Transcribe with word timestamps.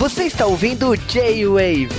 Você 0.00 0.24
está 0.24 0.46
ouvindo 0.46 0.96
J-Wave. 0.96 1.90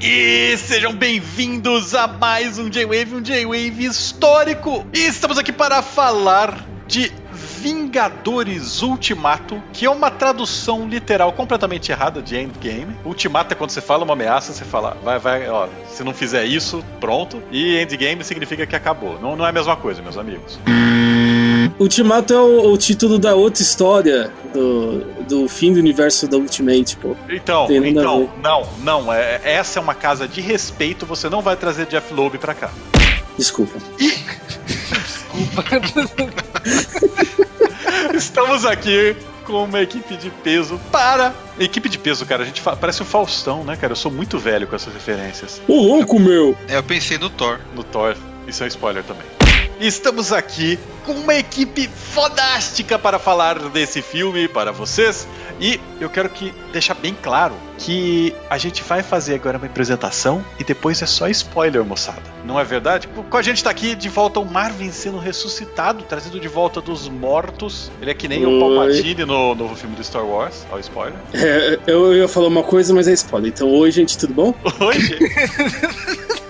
E 0.00 0.56
sejam 0.56 0.94
bem-vindos 0.94 1.94
a 1.94 2.06
mais 2.08 2.58
um 2.58 2.70
J-Wave, 2.70 3.16
um 3.16 3.20
J-Wave 3.20 3.84
histórico. 3.84 4.86
E 4.94 5.00
estamos 5.00 5.36
aqui 5.36 5.52
para 5.52 5.82
falar 5.82 6.64
de 6.86 7.12
Vingadores 7.34 8.80
Ultimato, 8.80 9.62
que 9.74 9.84
é 9.84 9.90
uma 9.90 10.10
tradução 10.10 10.88
literal 10.88 11.30
completamente 11.34 11.92
errada 11.92 12.22
de 12.22 12.38
Endgame. 12.38 12.96
Ultimato 13.04 13.52
é 13.52 13.54
quando 13.54 13.72
você 13.72 13.82
fala 13.82 14.04
uma 14.04 14.14
ameaça, 14.14 14.54
você 14.54 14.64
fala, 14.64 14.96
vai, 15.04 15.18
vai, 15.18 15.50
ó, 15.50 15.68
se 15.86 16.02
não 16.02 16.14
fizer 16.14 16.46
isso, 16.46 16.82
pronto. 16.98 17.42
E 17.52 17.76
Endgame 17.76 18.24
significa 18.24 18.66
que 18.66 18.74
acabou. 18.74 19.20
Não, 19.20 19.36
não 19.36 19.44
é 19.44 19.50
a 19.50 19.52
mesma 19.52 19.76
coisa, 19.76 20.00
meus 20.00 20.16
amigos. 20.16 20.58
Ultimato 21.78 22.32
é 22.32 22.38
o, 22.40 22.72
o 22.72 22.78
título 22.78 23.18
da 23.18 23.34
outra 23.34 23.62
história 23.62 24.30
do, 24.52 25.00
do 25.28 25.48
fim 25.48 25.72
do 25.72 25.78
universo 25.80 26.28
da 26.28 26.36
Ultimate, 26.36 26.96
pô. 26.96 27.16
Então, 27.28 27.66
então, 28.00 28.30
não, 28.42 28.68
não, 28.82 29.12
é, 29.12 29.40
essa 29.44 29.80
é 29.80 29.82
uma 29.82 29.94
casa 29.94 30.28
de 30.28 30.40
respeito, 30.40 31.04
você 31.04 31.28
não 31.28 31.42
vai 31.42 31.56
trazer 31.56 31.86
Jeff 31.86 32.14
Loeb 32.14 32.38
pra 32.38 32.54
cá. 32.54 32.70
Desculpa. 33.36 33.76
Estamos 38.14 38.64
aqui 38.64 39.16
com 39.44 39.64
uma 39.64 39.80
equipe 39.82 40.16
de 40.16 40.30
peso 40.30 40.80
para. 40.90 41.34
Equipe 41.58 41.88
de 41.88 41.98
peso, 41.98 42.24
cara, 42.26 42.42
a 42.42 42.46
gente 42.46 42.60
fa- 42.60 42.76
parece 42.76 43.02
o 43.02 43.04
Faustão, 43.04 43.64
né, 43.64 43.76
cara? 43.76 43.92
Eu 43.92 43.96
sou 43.96 44.10
muito 44.10 44.38
velho 44.38 44.66
com 44.66 44.74
essas 44.76 44.92
referências. 44.92 45.60
Ô, 45.68 45.74
louco, 45.74 46.18
meu! 46.18 46.56
É, 46.68 46.76
eu 46.76 46.82
pensei 46.82 47.18
no 47.18 47.30
Thor. 47.30 47.58
No 47.74 47.84
Thor, 47.84 48.16
isso 48.46 48.62
é 48.62 48.66
um 48.66 48.68
spoiler 48.68 49.02
também. 49.04 49.24
Estamos 49.80 50.32
aqui 50.32 50.78
com 51.04 51.12
uma 51.12 51.34
equipe 51.34 51.88
fodástica 51.88 52.98
para 52.98 53.18
falar 53.18 53.58
desse 53.68 54.00
filme 54.00 54.48
para 54.48 54.72
vocês. 54.72 55.26
E 55.60 55.80
eu 56.00 56.08
quero 56.10 56.28
que 56.28 56.52
deixar 56.72 56.94
bem 56.94 57.16
claro 57.22 57.54
que 57.78 58.34
a 58.50 58.58
gente 58.58 58.82
vai 58.82 59.02
fazer 59.02 59.34
agora 59.34 59.58
uma 59.58 59.66
apresentação 59.66 60.44
e 60.58 60.64
depois 60.64 61.00
é 61.02 61.06
só 61.06 61.28
spoiler, 61.28 61.84
moçada. 61.84 62.22
Não 62.44 62.58
é 62.58 62.64
verdade? 62.64 63.08
Com 63.08 63.36
a 63.36 63.42
gente 63.42 63.62
tá 63.62 63.70
aqui 63.70 63.94
de 63.94 64.08
volta 64.08 64.40
o 64.40 64.44
Marvin 64.44 64.90
sendo 64.90 65.18
ressuscitado, 65.18 66.04
trazido 66.04 66.40
de 66.40 66.48
volta 66.48 66.80
dos 66.80 67.08
mortos. 67.08 67.90
Ele 68.00 68.10
é 68.10 68.14
que 68.14 68.26
nem 68.26 68.44
o 68.44 68.50
Oi. 68.50 68.60
Palpatine 68.60 69.24
no 69.24 69.54
novo 69.54 69.76
filme 69.76 69.94
do 69.94 70.02
Star 70.02 70.24
Wars. 70.24 70.66
Ó, 70.72 70.76
o 70.76 70.80
spoiler. 70.80 71.18
É, 71.32 71.78
eu 71.86 72.14
ia 72.14 72.28
falar 72.28 72.48
uma 72.48 72.62
coisa, 72.62 72.94
mas 72.94 73.06
é 73.06 73.12
spoiler. 73.12 73.50
Então, 73.54 73.70
oi, 73.70 73.90
gente, 73.90 74.16
tudo 74.18 74.34
bom? 74.34 74.54
Oi, 74.80 75.00
gente. 75.00 75.24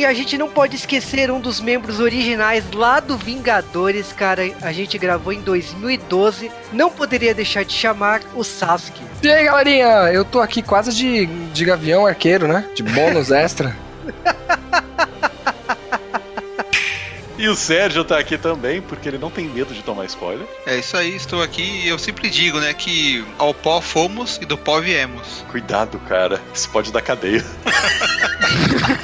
E 0.00 0.04
a 0.06 0.14
gente 0.14 0.38
não 0.38 0.48
pode 0.48 0.76
esquecer 0.76 1.30
um 1.30 1.38
dos 1.38 1.60
membros 1.60 2.00
originais 2.00 2.64
lá 2.72 3.00
do 3.00 3.18
Vingadores, 3.18 4.14
cara. 4.14 4.50
A 4.62 4.72
gente 4.72 4.96
gravou 4.96 5.30
em 5.30 5.42
2012. 5.42 6.50
Não 6.72 6.90
poderia 6.90 7.34
deixar 7.34 7.66
de 7.66 7.74
chamar 7.74 8.22
o 8.34 8.42
Sasuke. 8.42 9.02
E 9.22 9.30
aí, 9.30 9.44
galerinha, 9.44 10.10
eu 10.10 10.24
tô 10.24 10.40
aqui 10.40 10.62
quase 10.62 10.96
de, 10.96 11.26
de 11.26 11.64
gavião 11.66 12.06
arqueiro, 12.06 12.48
né? 12.48 12.66
De 12.74 12.82
bônus 12.82 13.28
extra. 13.30 13.76
E 17.36 17.46
o 17.46 17.54
Sérgio 17.54 18.02
tá 18.02 18.18
aqui 18.18 18.38
também, 18.38 18.80
porque 18.80 19.06
ele 19.06 19.18
não 19.18 19.30
tem 19.30 19.46
medo 19.48 19.74
de 19.74 19.82
tomar 19.82 20.06
spoiler. 20.06 20.46
É 20.66 20.78
isso 20.78 20.96
aí, 20.96 21.14
estou 21.14 21.42
aqui 21.42 21.62
e 21.62 21.88
eu 21.88 21.98
sempre 21.98 22.28
digo, 22.30 22.58
né, 22.58 22.72
que 22.72 23.22
ao 23.38 23.52
pó 23.52 23.80
fomos 23.80 24.38
e 24.40 24.46
do 24.46 24.56
pó 24.58 24.80
viemos. 24.80 25.44
Cuidado, 25.50 25.98
cara. 26.00 26.40
Isso 26.54 26.70
pode 26.70 26.90
dar 26.90 27.02
cadeia. 27.02 27.44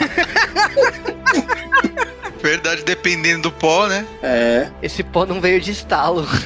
Verdade, 2.56 2.82
dependendo 2.84 3.42
do 3.42 3.52
pó, 3.52 3.86
né? 3.86 4.06
É. 4.22 4.68
Esse 4.82 5.02
pó 5.02 5.26
não 5.26 5.40
veio 5.40 5.60
de 5.60 5.70
estalo. 5.72 6.26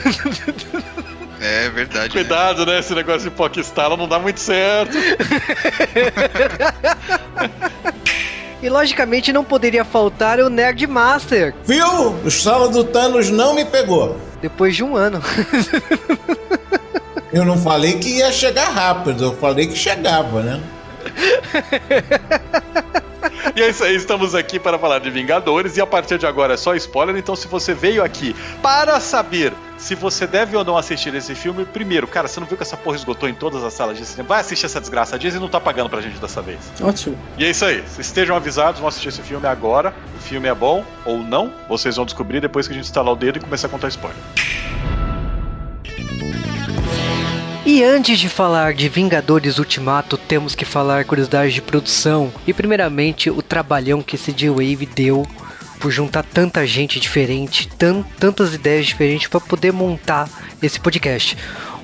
É 1.43 1.71
verdade. 1.71 2.09
né? 2.09 2.23
Cuidado, 2.23 2.67
né? 2.67 2.81
Esse 2.81 2.95
negócio 2.95 3.31
de 3.31 3.35
pó 3.35 3.49
que 3.49 3.61
estala 3.61 3.97
não 3.97 4.07
dá 4.07 4.19
muito 4.19 4.39
certo. 4.39 4.95
E 8.63 8.69
logicamente 8.69 9.33
não 9.33 9.43
poderia 9.43 9.87
faltar 9.87 10.39
o 10.39 10.51
Nerd 10.51 10.87
Master. 10.87 11.55
Viu? 11.65 12.11
O 12.23 12.29
estalo 12.29 12.69
do 12.69 12.85
Thanos 12.85 13.31
não 13.31 13.55
me 13.55 13.65
pegou. 13.65 14.21
Depois 14.43 14.77
de 14.77 14.85
um 14.85 14.95
ano. 14.95 15.23
Eu 17.33 17.47
não 17.47 17.57
falei 17.57 17.95
que 17.95 18.19
ia 18.19 18.31
chegar 18.31 18.69
rápido, 18.69 19.25
eu 19.25 19.37
falei 19.37 19.67
que 19.67 19.77
chegava, 19.77 20.43
né? 20.43 20.61
E 23.57 23.63
é 23.63 23.69
isso 23.69 23.85
aí, 23.85 23.95
estamos 23.95 24.35
aqui 24.35 24.59
para 24.59 24.79
falar 24.79 24.99
de 25.01 25.11
Vingadores 25.11 25.77
e 25.77 25.81
a 25.81 25.87
partir 25.87 26.19
de 26.19 26.27
agora 26.27 26.55
é 26.55 26.57
só 26.57 26.75
spoiler, 26.75 27.17
então 27.17 27.35
se 27.35 27.49
você 27.49 27.75
veio 27.75 28.03
aqui 28.03 28.35
para 28.63 29.01
saber 29.01 29.53
se 29.77 29.95
você 29.95 30.27
deve 30.27 30.57
ou 30.57 30.65
não 30.65 30.77
assistir 30.77 31.15
esse 31.15 31.35
filme, 31.35 31.65
primeiro, 31.65 32.07
cara, 32.07 32.29
você 32.29 32.39
não 32.39 32.47
viu 32.47 32.57
que 32.57 32.63
essa 32.63 32.77
porra 32.77 32.97
esgotou 32.97 33.29
em 33.29 33.35
todas 33.35 33.65
as 33.65 33.73
salas 33.73 33.97
de 33.97 34.05
cinema? 34.05 34.29
Vai 34.29 34.41
assistir 34.41 34.67
essa 34.67 34.81
desgraça, 34.81 35.17
a 35.17 35.19
Disney 35.19 35.41
não 35.41 35.49
tá 35.49 35.59
pagando 35.61 35.89
pra 35.89 36.01
gente 36.01 36.19
dessa 36.19 36.43
vez. 36.43 36.59
Ótimo. 36.81 37.19
E 37.39 37.45
é 37.45 37.51
isso 37.51 37.65
aí, 37.65 37.83
estejam 37.99 38.37
avisados, 38.37 38.79
vão 38.79 38.89
assistir 38.89 39.09
esse 39.09 39.23
filme 39.23 39.47
agora. 39.47 39.95
O 40.17 40.23
filme 40.23 40.49
é 40.49 40.55
bom 40.55 40.85
ou 41.05 41.19
não, 41.19 41.53
vocês 41.69 41.97
vão 41.97 42.05
descobrir 42.05 42.41
depois 42.41 42.67
que 42.67 42.73
a 42.73 42.77
gente 42.77 42.85
instalar 42.85 43.13
o 43.13 43.17
dedo 43.17 43.39
e 43.39 43.41
começar 43.41 43.69
a 43.69 43.71
contar 43.71 43.89
spoiler. 43.89 44.21
E 47.73 47.85
antes 47.85 48.19
de 48.19 48.29
falar 48.29 48.75
de 48.75 48.89
Vingadores 48.89 49.59
Ultimato, 49.59 50.17
temos 50.19 50.57
que 50.57 50.65
falar 50.65 51.05
curiosidades 51.05 51.55
de 51.55 51.63
produção. 51.63 52.33
E 52.45 52.53
primeiramente, 52.53 53.31
o 53.31 53.41
trabalhão 53.41 54.03
que 54.03 54.17
esse 54.17 54.33
J-Wave 54.33 54.87
deu 54.87 55.25
por 55.79 55.93
juntar 55.93 56.25
tanta 56.25 56.67
gente 56.67 56.99
diferente, 56.99 57.69
tan- 57.69 58.03
tantas 58.19 58.55
ideias 58.55 58.87
diferentes 58.87 59.29
para 59.29 59.39
poder 59.41 59.73
montar 59.73 60.29
esse 60.61 60.81
podcast. 60.81 61.37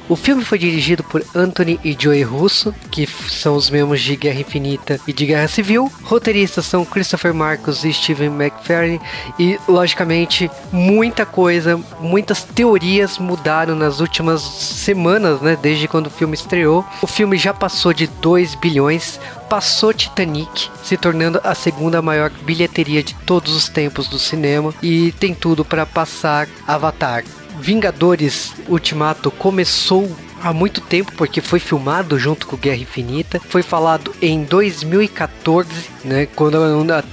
O 0.09 0.15
filme 0.15 0.45
foi 0.45 0.57
dirigido 0.57 1.03
por 1.03 1.25
Anthony 1.35 1.81
e 1.83 1.97
Joey 1.99 2.23
Russo, 2.23 2.73
que 2.93 3.07
são 3.07 3.57
os 3.57 3.69
mesmos 3.69 4.01
de 4.01 4.15
Guerra 4.15 4.41
Infinita 4.41 5.01
e 5.05 5.13
de 5.13 5.27
Guerra 5.27 5.49
Civil. 5.49 5.91
Roteiristas 6.05 6.65
são 6.65 6.85
Christopher 6.85 7.35
Marcos 7.35 7.85
e 7.85 7.93
Steven 7.93 8.29
McFerrin. 8.29 9.01
E, 9.37 9.59
logicamente, 9.69 10.49
muita 10.71 11.27
coisa, 11.27 11.81
muitas 12.01 12.45
teorias 12.45 13.19
mudaram 13.19 13.75
nas 13.75 13.99
últimas 13.99 14.43
semanas, 14.43 15.41
né? 15.41 15.59
Desde 15.61 15.89
quando 15.89 16.07
o 16.07 16.11
filme 16.11 16.35
estreou. 16.35 16.85
O 17.03 17.07
filme 17.09 17.37
já 17.37 17.53
passou 17.53 17.93
de 17.93 18.07
2 18.07 18.55
bilhões, 18.55 19.19
passou 19.49 19.93
Titanic, 19.93 20.71
se 20.85 20.97
tornando 20.97 21.41
a 21.43 21.55
segunda 21.55 22.01
maior 22.01 22.31
bilheteria 22.43 23.03
de 23.03 23.15
todos 23.27 23.57
os 23.57 23.69
tempos 23.69 24.07
do 24.07 24.21
cinema. 24.21 24.73
E 24.81 25.11
tem 25.13 25.35
tudo 25.35 25.65
para 25.65 25.85
passar 25.85 26.47
Avatar. 26.65 27.25
Vingadores 27.61 28.55
Ultimato 28.69 29.31
começou 29.31 30.11
há 30.43 30.53
muito 30.53 30.81
tempo 30.81 31.13
porque 31.17 31.41
foi 31.41 31.59
filmado 31.59 32.19
junto 32.19 32.47
com 32.47 32.57
Guerra 32.57 32.77
Infinita. 32.77 33.41
Foi 33.49 33.63
falado 33.63 34.15
em 34.21 34.45
2014, 34.45 35.69
né, 36.05 36.27
quando 36.27 36.59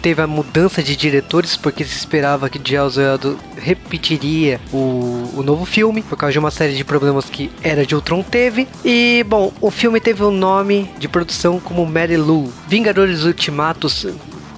teve 0.01 0.21
a 0.21 0.27
mudança 0.27 0.83
de 0.83 0.95
diretores 0.95 1.55
porque 1.57 1.83
se 1.83 1.97
esperava 1.97 2.49
que 2.49 2.75
Eldo 2.75 3.39
repetiria 3.57 4.59
o, 4.71 5.29
o 5.35 5.43
novo 5.43 5.65
filme 5.65 6.01
por 6.01 6.17
causa 6.17 6.33
de 6.33 6.39
uma 6.39 6.51
série 6.51 6.75
de 6.75 6.83
problemas 6.83 7.25
que 7.25 7.49
Era 7.61 7.85
de 7.85 7.95
Ultron 7.95 8.23
teve. 8.23 8.67
E 8.83 9.25
bom, 9.27 9.51
o 9.61 9.71
filme 9.71 9.99
teve 9.99 10.23
o 10.23 10.31
nome 10.31 10.89
de 10.97 11.07
produção 11.07 11.59
como 11.59 11.85
Mary 11.85 12.17
Lou. 12.17 12.51
Vingadores 12.67 13.23
Ultimatos 13.23 14.05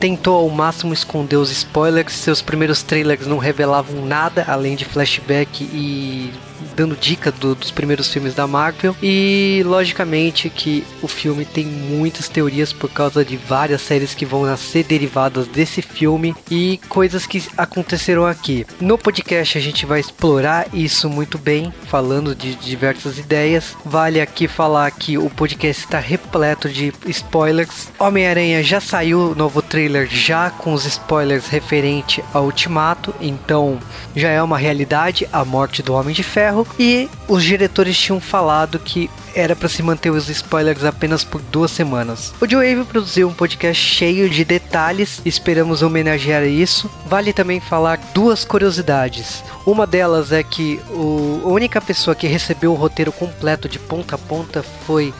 tentou 0.05 0.35
ao 0.35 0.49
máximo 0.49 0.93
esconder 0.93 1.37
os 1.37 1.49
spoilers. 1.49 2.13
Seus 2.13 2.39
primeiros 2.39 2.83
trailers 2.83 3.25
não 3.25 3.39
revelavam 3.39 4.05
nada 4.05 4.45
além 4.47 4.75
de 4.75 4.85
flashback 4.85 5.63
e 5.63 6.31
dando 6.75 6.95
dica 6.95 7.31
do- 7.31 7.55
dos 7.55 7.71
primeiros 7.71 8.11
filmes 8.11 8.33
da 8.33 8.45
Marvel. 8.47 8.95
E 9.01 9.61
logicamente 9.65 10.49
que 10.49 10.83
o 11.01 11.07
filme 11.07 11.45
tem 11.45 11.65
muitas 11.65 12.27
teorias 12.27 12.73
por 12.73 12.89
causa 12.89 13.23
de 13.23 13.37
várias 13.37 13.81
séries 13.81 14.13
que 14.13 14.25
vão 14.25 14.45
nascer 14.45 14.83
derivadas 14.83 15.47
desse 15.47 15.81
filme 15.81 16.35
e 16.49 16.79
coisas 16.89 17.25
que 17.25 17.43
aconteceram 17.57 18.25
aqui. 18.25 18.65
No 18.79 18.97
podcast 18.97 19.57
a 19.57 19.61
gente 19.61 19.85
vai 19.85 19.99
explorar 19.99 20.67
isso 20.73 21.09
muito 21.09 21.37
bem, 21.37 21.73
falando 21.87 22.35
de 22.35 22.55
diversas 22.55 23.17
ideias. 23.17 23.75
Vale 23.85 24.19
aqui 24.21 24.47
falar 24.47 24.89
que 24.91 25.17
o 25.17 25.29
podcast 25.29 25.83
está 25.83 25.99
repleto 25.99 26.67
de 26.69 26.93
spoilers. 27.07 27.89
Homem-Aranha 27.99 28.63
já 28.63 28.79
saiu 28.79 29.31
o 29.31 29.35
novo 29.35 29.61
trailer 29.61 30.07
já 30.07 30.49
com 30.49 30.73
os 30.73 30.85
spoilers 30.85 31.47
referente 31.47 32.23
ao 32.33 32.45
Ultimato, 32.45 33.13
então 33.21 33.79
já 34.15 34.29
é 34.29 34.41
uma 34.41 34.57
realidade 34.57 35.27
a 35.31 35.43
morte 35.45 35.81
do 35.81 35.93
Homem 35.93 36.13
de 36.13 36.23
Ferro 36.23 36.64
e 36.79 37.09
os 37.27 37.43
diretores 37.43 37.97
tinham 37.97 38.19
falado 38.19 38.79
que 38.79 39.09
era 39.35 39.55
para 39.55 39.67
se 39.67 39.83
manter 39.83 40.09
os 40.09 40.29
spoilers 40.29 40.83
apenas 40.83 41.23
por 41.23 41.41
duas 41.41 41.71
semanas. 41.71 42.33
O 42.39 42.49
Joe 42.49 42.73
Wave 42.73 42.87
produziu 42.87 43.27
um 43.27 43.33
podcast 43.33 43.83
cheio 43.83 44.29
de 44.29 44.45
detalhes, 44.45 45.21
esperamos 45.25 45.81
homenagear 45.81 46.43
isso. 46.45 46.89
Vale 47.05 47.33
também 47.33 47.59
falar 47.59 47.99
duas 48.13 48.45
curiosidades. 48.45 49.43
Uma 49.65 49.85
delas 49.85 50.31
é 50.31 50.41
que 50.41 50.79
o, 50.89 51.41
a 51.43 51.49
única 51.49 51.81
pessoa 51.81 52.15
que 52.15 52.27
recebeu 52.27 52.71
o 52.71 52.75
roteiro 52.75 53.11
completo 53.11 53.67
de 53.67 53.77
ponta 53.77 54.15
a 54.15 54.17
ponta 54.17 54.63
foi 54.85 55.13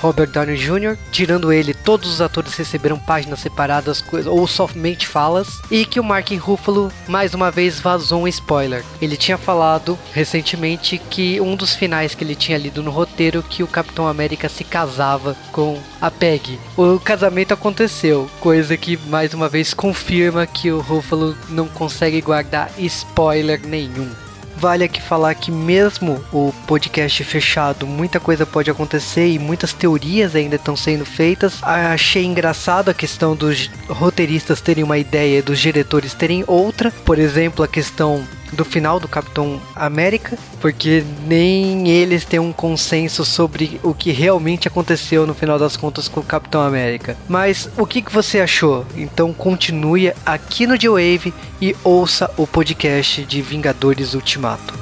Robert 0.00 0.30
Downey 0.30 0.56
Jr., 0.56 0.96
tirando 1.12 1.52
ele, 1.52 1.74
todos 1.74 2.10
os 2.10 2.20
atores 2.20 2.54
receberam 2.54 2.98
páginas 2.98 3.40
separadas 3.40 4.02
ou 4.26 4.46
somente 4.46 5.06
falas, 5.06 5.60
e 5.70 5.84
que 5.84 6.00
o 6.00 6.04
Mark 6.04 6.30
Ruffalo 6.32 6.90
mais 7.06 7.34
uma 7.34 7.50
vez 7.50 7.80
vazou 7.80 8.22
um 8.22 8.28
spoiler. 8.28 8.84
Ele 9.00 9.16
tinha 9.16 9.36
falado 9.36 9.98
recentemente 10.12 10.98
que 10.98 11.40
um 11.40 11.54
dos 11.54 11.74
finais 11.74 12.14
que 12.14 12.24
ele 12.24 12.34
tinha 12.34 12.58
lido 12.58 12.82
no 12.82 12.90
roteiro 12.90 13.42
que 13.42 13.62
o 13.62 13.68
Capitão 13.68 14.06
América 14.06 14.48
se 14.48 14.64
casava 14.64 15.36
com 15.52 15.78
a 16.00 16.10
Peg. 16.10 16.58
O 16.76 16.98
casamento 16.98 17.52
aconteceu, 17.52 18.28
coisa 18.40 18.76
que 18.76 18.96
mais 18.96 19.34
uma 19.34 19.48
vez 19.48 19.74
confirma 19.74 20.46
que 20.46 20.70
o 20.70 20.80
Ruffalo 20.80 21.36
não 21.48 21.68
consegue 21.68 22.20
guardar 22.20 22.70
spoiler 22.78 23.60
nenhum. 23.66 24.10
Vale 24.56 24.84
aqui 24.84 25.00
falar 25.00 25.34
que 25.34 25.50
mesmo 25.50 26.22
o 26.32 26.52
podcast 26.66 27.24
fechado, 27.24 27.86
muita 27.86 28.20
coisa 28.20 28.44
pode 28.44 28.70
acontecer 28.70 29.28
e 29.28 29.38
muitas 29.38 29.72
teorias 29.72 30.34
ainda 30.34 30.56
estão 30.56 30.76
sendo 30.76 31.04
feitas. 31.04 31.58
Achei 31.62 32.24
engraçado 32.24 32.90
a 32.90 32.94
questão 32.94 33.34
dos 33.34 33.70
roteiristas 33.88 34.60
terem 34.60 34.84
uma 34.84 34.98
ideia 34.98 35.38
e 35.38 35.42
dos 35.42 35.58
diretores 35.58 36.14
terem 36.14 36.44
outra. 36.46 36.90
Por 37.04 37.18
exemplo, 37.18 37.64
a 37.64 37.68
questão 37.68 38.26
do 38.52 38.64
final 38.64 38.98
do 38.98 39.08
Capitão 39.08 39.60
América, 39.74 40.38
porque 40.60 41.04
nem 41.26 41.88
eles 41.88 42.24
têm 42.24 42.40
um 42.40 42.52
consenso 42.52 43.24
sobre 43.24 43.80
o 43.82 43.94
que 43.94 44.10
realmente 44.10 44.68
aconteceu 44.68 45.26
no 45.26 45.34
final 45.34 45.58
das 45.58 45.76
contas 45.76 46.08
com 46.08 46.20
o 46.20 46.24
Capitão 46.24 46.62
América. 46.62 47.16
Mas 47.28 47.68
o 47.76 47.86
que, 47.86 48.02
que 48.02 48.12
você 48.12 48.40
achou? 48.40 48.86
Então 48.96 49.32
continue 49.32 50.12
aqui 50.24 50.66
no 50.66 50.78
G-Wave 50.78 51.32
e 51.60 51.76
ouça 51.84 52.30
o 52.36 52.46
podcast 52.46 53.24
de 53.24 53.42
Vingadores 53.42 54.14
Ultimato. 54.14 54.74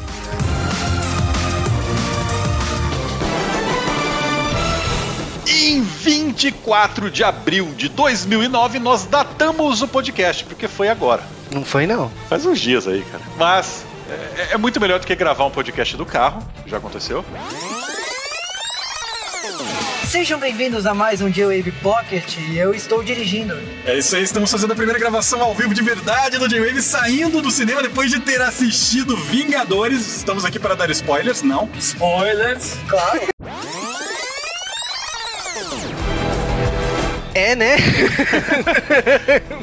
Em 5.47 5.83
24 5.83 7.11
de 7.11 7.25
abril 7.25 7.73
de 7.77 7.89
2009, 7.89 8.79
nós 8.79 9.07
datamos 9.07 9.83
o 9.83 9.89
podcast, 9.89 10.45
porque 10.45 10.69
foi 10.69 10.89
agora. 10.89 11.38
Não 11.51 11.65
foi 11.65 11.87
não. 11.87 12.11
Faz 12.29 12.45
uns 12.45 12.61
dias 12.61 12.87
aí, 12.87 13.03
cara. 13.11 13.23
Mas 13.37 13.85
é, 14.37 14.55
é 14.55 14.59
muito 14.59 14.81
melhor 14.81 15.01
do 15.01 15.07
que 15.07 15.15
gravar 15.15 15.45
um 15.47 15.51
podcast 15.51 15.97
do 15.97 16.05
carro, 16.05 16.43
já 16.67 16.77
aconteceu. 16.79 17.25
Sejam 20.07 20.39
bem-vindos 20.41 20.87
a 20.87 20.95
mais 20.95 21.21
um 21.21 21.29
J-Wave 21.29 21.71
Pocket 21.83 22.39
e 22.39 22.57
eu 22.57 22.73
estou 22.73 23.03
dirigindo. 23.03 23.55
É 23.85 23.99
isso 23.99 24.17
aí, 24.17 24.23
estamos 24.23 24.51
fazendo 24.51 24.73
a 24.73 24.77
primeira 24.77 24.99
gravação 24.99 25.43
ao 25.43 25.55
vivo 25.55 25.75
de 25.75 25.83
verdade 25.83 26.39
do 26.39 26.49
J-Wave, 26.49 26.81
saindo 26.81 27.43
do 27.43 27.51
cinema 27.51 27.83
depois 27.83 28.11
de 28.11 28.19
ter 28.19 28.41
assistido 28.41 29.15
Vingadores. 29.17 30.17
Estamos 30.17 30.47
aqui 30.47 30.59
para 30.59 30.75
dar 30.75 30.89
spoilers, 30.91 31.43
não? 31.43 31.69
Spoilers! 31.79 32.75
Claro. 32.89 33.21
É, 37.35 37.55
né? 37.55 37.77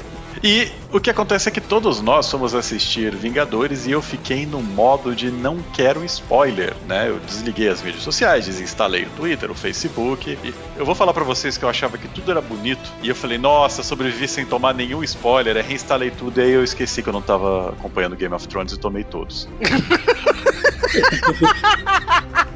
E 0.45 0.71
o 0.93 0.99
que 0.99 1.09
acontece 1.09 1.49
é 1.49 1.51
que 1.51 1.59
todos 1.59 2.01
nós 2.01 2.29
fomos 2.29 2.53
assistir 2.53 3.15
Vingadores 3.15 3.87
e 3.87 3.91
eu 3.91 3.99
fiquei 3.99 4.45
no 4.45 4.61
modo 4.61 5.15
de 5.15 5.31
não 5.31 5.57
quero 5.73 6.05
spoiler, 6.05 6.75
né? 6.87 7.09
Eu 7.09 7.17
desliguei 7.17 7.67
as 7.67 7.81
mídias 7.81 8.03
sociais, 8.03 8.45
desinstalei 8.45 9.05
o 9.05 9.09
Twitter, 9.09 9.49
o 9.49 9.55
Facebook. 9.55 10.37
E 10.43 10.53
eu 10.77 10.85
vou 10.85 10.93
falar 10.93 11.15
para 11.15 11.23
vocês 11.23 11.57
que 11.57 11.65
eu 11.65 11.69
achava 11.69 11.97
que 11.97 12.07
tudo 12.07 12.29
era 12.29 12.41
bonito 12.41 12.87
e 13.01 13.09
eu 13.09 13.15
falei, 13.15 13.39
nossa, 13.39 13.81
sobrevivi 13.81 14.27
sem 14.27 14.45
tomar 14.45 14.75
nenhum 14.75 15.03
spoiler. 15.03 15.65
Reinstalei 15.65 16.11
tudo 16.11 16.39
e 16.39 16.43
aí 16.43 16.51
eu 16.51 16.63
esqueci 16.63 17.01
que 17.01 17.09
eu 17.09 17.13
não 17.13 17.23
tava 17.23 17.69
acompanhando 17.69 18.15
Game 18.15 18.35
of 18.35 18.47
Thrones 18.47 18.71
e 18.71 18.77
tomei 18.77 19.03
todos. 19.03 19.49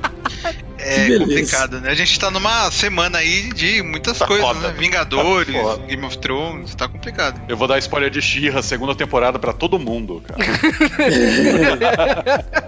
É 0.90 1.18
complicado, 1.20 1.80
né? 1.82 1.90
A 1.92 1.96
gente 1.96 2.20
tá 2.20 2.30
numa 2.32 2.70
semana 2.72 3.18
aí 3.20 3.50
de 3.54 3.82
muitas 3.84 4.18
Tá 4.18 4.26
coisas, 4.28 4.46
foda. 4.46 4.68
né? 4.70 4.74
Vingadores, 4.78 5.54
Tá. 5.56 5.78
Game 5.88 6.06
of 6.06 6.18
Thrones, 6.18 6.76
tá 6.76 6.88
complicado. 6.88 7.40
Eu 7.48 7.56
vou 7.58 7.68
dar 7.68 7.78
spoiler 7.80 8.10
de 8.10 8.22
She-Ra, 8.22 8.62
segunda 8.62 8.96
temporada 8.96 9.38
pra 9.40 9.54
todo 9.54 9.78
mundo, 9.80 10.24
cara. 10.28 10.40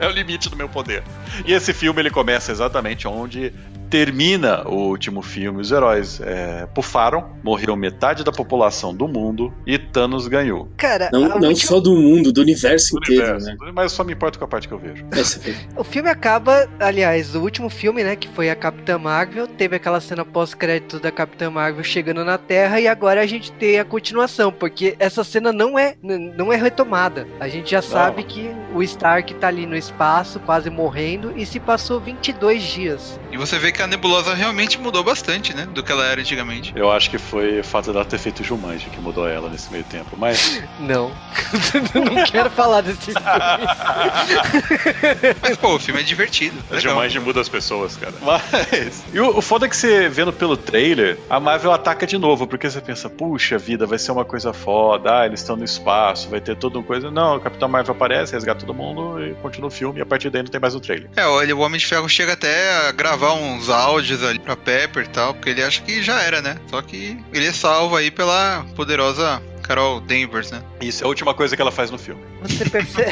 É 0.00 0.06
o 0.08 0.10
limite 0.10 0.48
do 0.48 0.56
meu 0.56 0.68
poder. 0.68 1.04
E 1.46 1.52
esse 1.52 1.72
filme 1.72 2.00
ele 2.02 2.10
começa 2.10 2.50
exatamente 2.50 3.06
onde 3.06 3.52
termina 3.92 4.66
o 4.66 4.88
último 4.88 5.20
filme. 5.20 5.60
Os 5.60 5.70
heróis 5.70 6.18
é, 6.24 6.66
pufaram, 6.74 7.28
morreu 7.44 7.76
metade 7.76 8.24
da 8.24 8.32
população 8.32 8.94
do 8.94 9.06
mundo 9.06 9.52
e 9.66 9.78
Thanos 9.78 10.26
ganhou. 10.28 10.66
Cara, 10.78 11.10
Não, 11.12 11.20
não 11.20 11.48
última- 11.50 11.54
só 11.56 11.78
do 11.78 11.94
mundo, 11.94 12.32
do 12.32 12.40
universo 12.40 12.94
Do 12.96 13.02
inteiro, 13.02 13.34
universo. 13.36 13.64
né? 13.66 13.72
Mas 13.74 13.92
só 13.92 14.02
me 14.02 14.14
importa 14.14 14.38
com 14.38 14.46
a 14.46 14.48
parte 14.48 14.66
que 14.66 14.72
eu 14.72 14.78
vejo. 14.78 15.04
Foi. 15.12 15.54
o 15.76 15.84
filme 15.84 16.08
acaba, 16.08 16.66
aliás, 16.80 17.34
o 17.34 17.40
último 17.42 17.68
filme, 17.68 18.02
né, 18.02 18.16
que 18.16 18.28
foi 18.28 18.48
a 18.48 18.56
Capitã 18.56 18.96
Marvel, 18.96 19.46
teve 19.46 19.76
aquela 19.76 20.00
cena 20.00 20.24
pós-crédito 20.24 20.98
da 20.98 21.10
Capitã 21.10 21.50
Marvel 21.50 21.84
chegando 21.84 22.24
na 22.24 22.38
Terra 22.38 22.80
e 22.80 22.88
agora 22.88 23.20
a 23.20 23.26
gente 23.26 23.52
tem 23.52 23.78
a 23.78 23.84
continuação, 23.84 24.50
porque 24.50 24.96
essa 24.98 25.22
cena 25.22 25.52
não 25.52 25.78
é 25.78 25.96
não 26.02 26.50
é 26.50 26.56
retomada. 26.56 27.26
A 27.38 27.46
gente 27.46 27.70
já 27.70 27.82
sabe 27.82 28.22
que 28.22 28.50
o 28.74 28.82
Stark 28.82 29.34
tá 29.34 29.48
ali 29.48 29.66
no 29.66 29.76
espaço, 29.76 30.40
quase 30.40 30.70
morrendo 30.70 31.34
e 31.36 31.44
se 31.44 31.60
passou 31.60 32.00
22 32.00 32.62
dias. 32.62 33.20
E 33.30 33.36
você 33.36 33.58
vê 33.58 33.70
que 33.70 33.81
a 33.82 33.86
nebulosa 33.86 34.34
realmente 34.34 34.78
mudou 34.78 35.02
bastante, 35.04 35.54
né? 35.54 35.66
Do 35.66 35.82
que 35.82 35.92
ela 35.92 36.04
era 36.06 36.20
antigamente. 36.20 36.72
Eu 36.74 36.90
acho 36.90 37.10
que 37.10 37.18
foi 37.18 37.60
o 37.60 37.64
fato 37.64 37.92
dela 37.92 38.04
ter 38.04 38.18
feito 38.18 38.42
Jumanji 38.44 38.88
que 38.90 39.00
mudou 39.00 39.28
ela 39.28 39.48
nesse 39.48 39.70
meio 39.70 39.84
tempo. 39.84 40.16
Mas 40.16 40.62
Não. 40.80 41.12
não 41.94 42.24
quero 42.24 42.50
falar 42.50 42.80
desse 42.82 43.12
filme. 43.12 43.20
Mas, 45.42 45.56
pô, 45.56 45.74
o 45.74 45.78
filme 45.78 46.00
é 46.00 46.04
divertido. 46.04 46.56
a 46.70 46.74
legal. 46.74 46.94
Jumanji 46.94 47.20
muda 47.20 47.40
as 47.40 47.48
pessoas, 47.48 47.96
cara. 47.96 48.14
Mas. 48.22 49.02
E 49.12 49.20
o, 49.20 49.38
o 49.38 49.42
foda 49.42 49.66
é 49.66 49.68
que 49.68 49.76
você 49.76 50.08
vendo 50.08 50.32
pelo 50.32 50.56
trailer, 50.56 51.18
a 51.28 51.40
Marvel 51.40 51.72
ataca 51.72 52.06
de 52.06 52.18
novo, 52.18 52.46
porque 52.46 52.70
você 52.70 52.80
pensa, 52.80 53.08
puxa 53.08 53.58
vida, 53.58 53.86
vai 53.86 53.98
ser 53.98 54.12
uma 54.12 54.24
coisa 54.24 54.52
foda, 54.52 55.20
ah, 55.20 55.26
eles 55.26 55.40
estão 55.40 55.56
no 55.56 55.64
espaço, 55.64 56.28
vai 56.28 56.40
ter 56.40 56.56
toda 56.56 56.78
uma 56.78 56.84
coisa. 56.84 57.10
Não, 57.10 57.36
o 57.36 57.40
Capitão 57.40 57.68
Marvel 57.68 57.94
aparece, 57.94 58.32
resgata 58.32 58.60
todo 58.60 58.74
mundo 58.74 59.24
e 59.24 59.34
continua 59.34 59.68
o 59.68 59.70
filme, 59.70 59.98
e 59.98 60.02
a 60.02 60.06
partir 60.06 60.30
daí 60.30 60.42
não 60.42 60.50
tem 60.50 60.60
mais 60.60 60.74
o 60.74 60.80
trailer. 60.80 61.08
É, 61.16 61.26
olha, 61.26 61.54
o 61.56 61.60
Homem 61.60 61.78
de 61.78 61.86
Ferro 61.86 62.08
chega 62.08 62.32
até 62.32 62.88
a 62.88 62.92
gravar 62.92 63.32
uns 63.34 63.68
áudios 63.72 64.22
ali 64.22 64.38
pra 64.38 64.56
Pepper 64.56 65.04
e 65.04 65.08
tal, 65.08 65.34
porque 65.34 65.50
ele 65.50 65.62
acha 65.62 65.82
que 65.82 66.02
já 66.02 66.20
era, 66.22 66.40
né? 66.40 66.56
Só 66.68 66.80
que 66.82 67.18
ele 67.32 67.46
é 67.46 67.52
salvo 67.52 67.96
aí 67.96 68.10
pela 68.10 68.64
poderosa 68.76 69.42
Carol 69.62 70.00
Danvers, 70.00 70.50
né? 70.50 70.62
Isso 70.80 71.02
é 71.02 71.06
a 71.06 71.08
última 71.08 71.32
coisa 71.32 71.56
que 71.56 71.62
ela 71.62 71.70
faz 71.70 71.90
no 71.90 71.98
filme. 71.98 72.22
Você 72.42 72.68
percebe? 72.68 73.10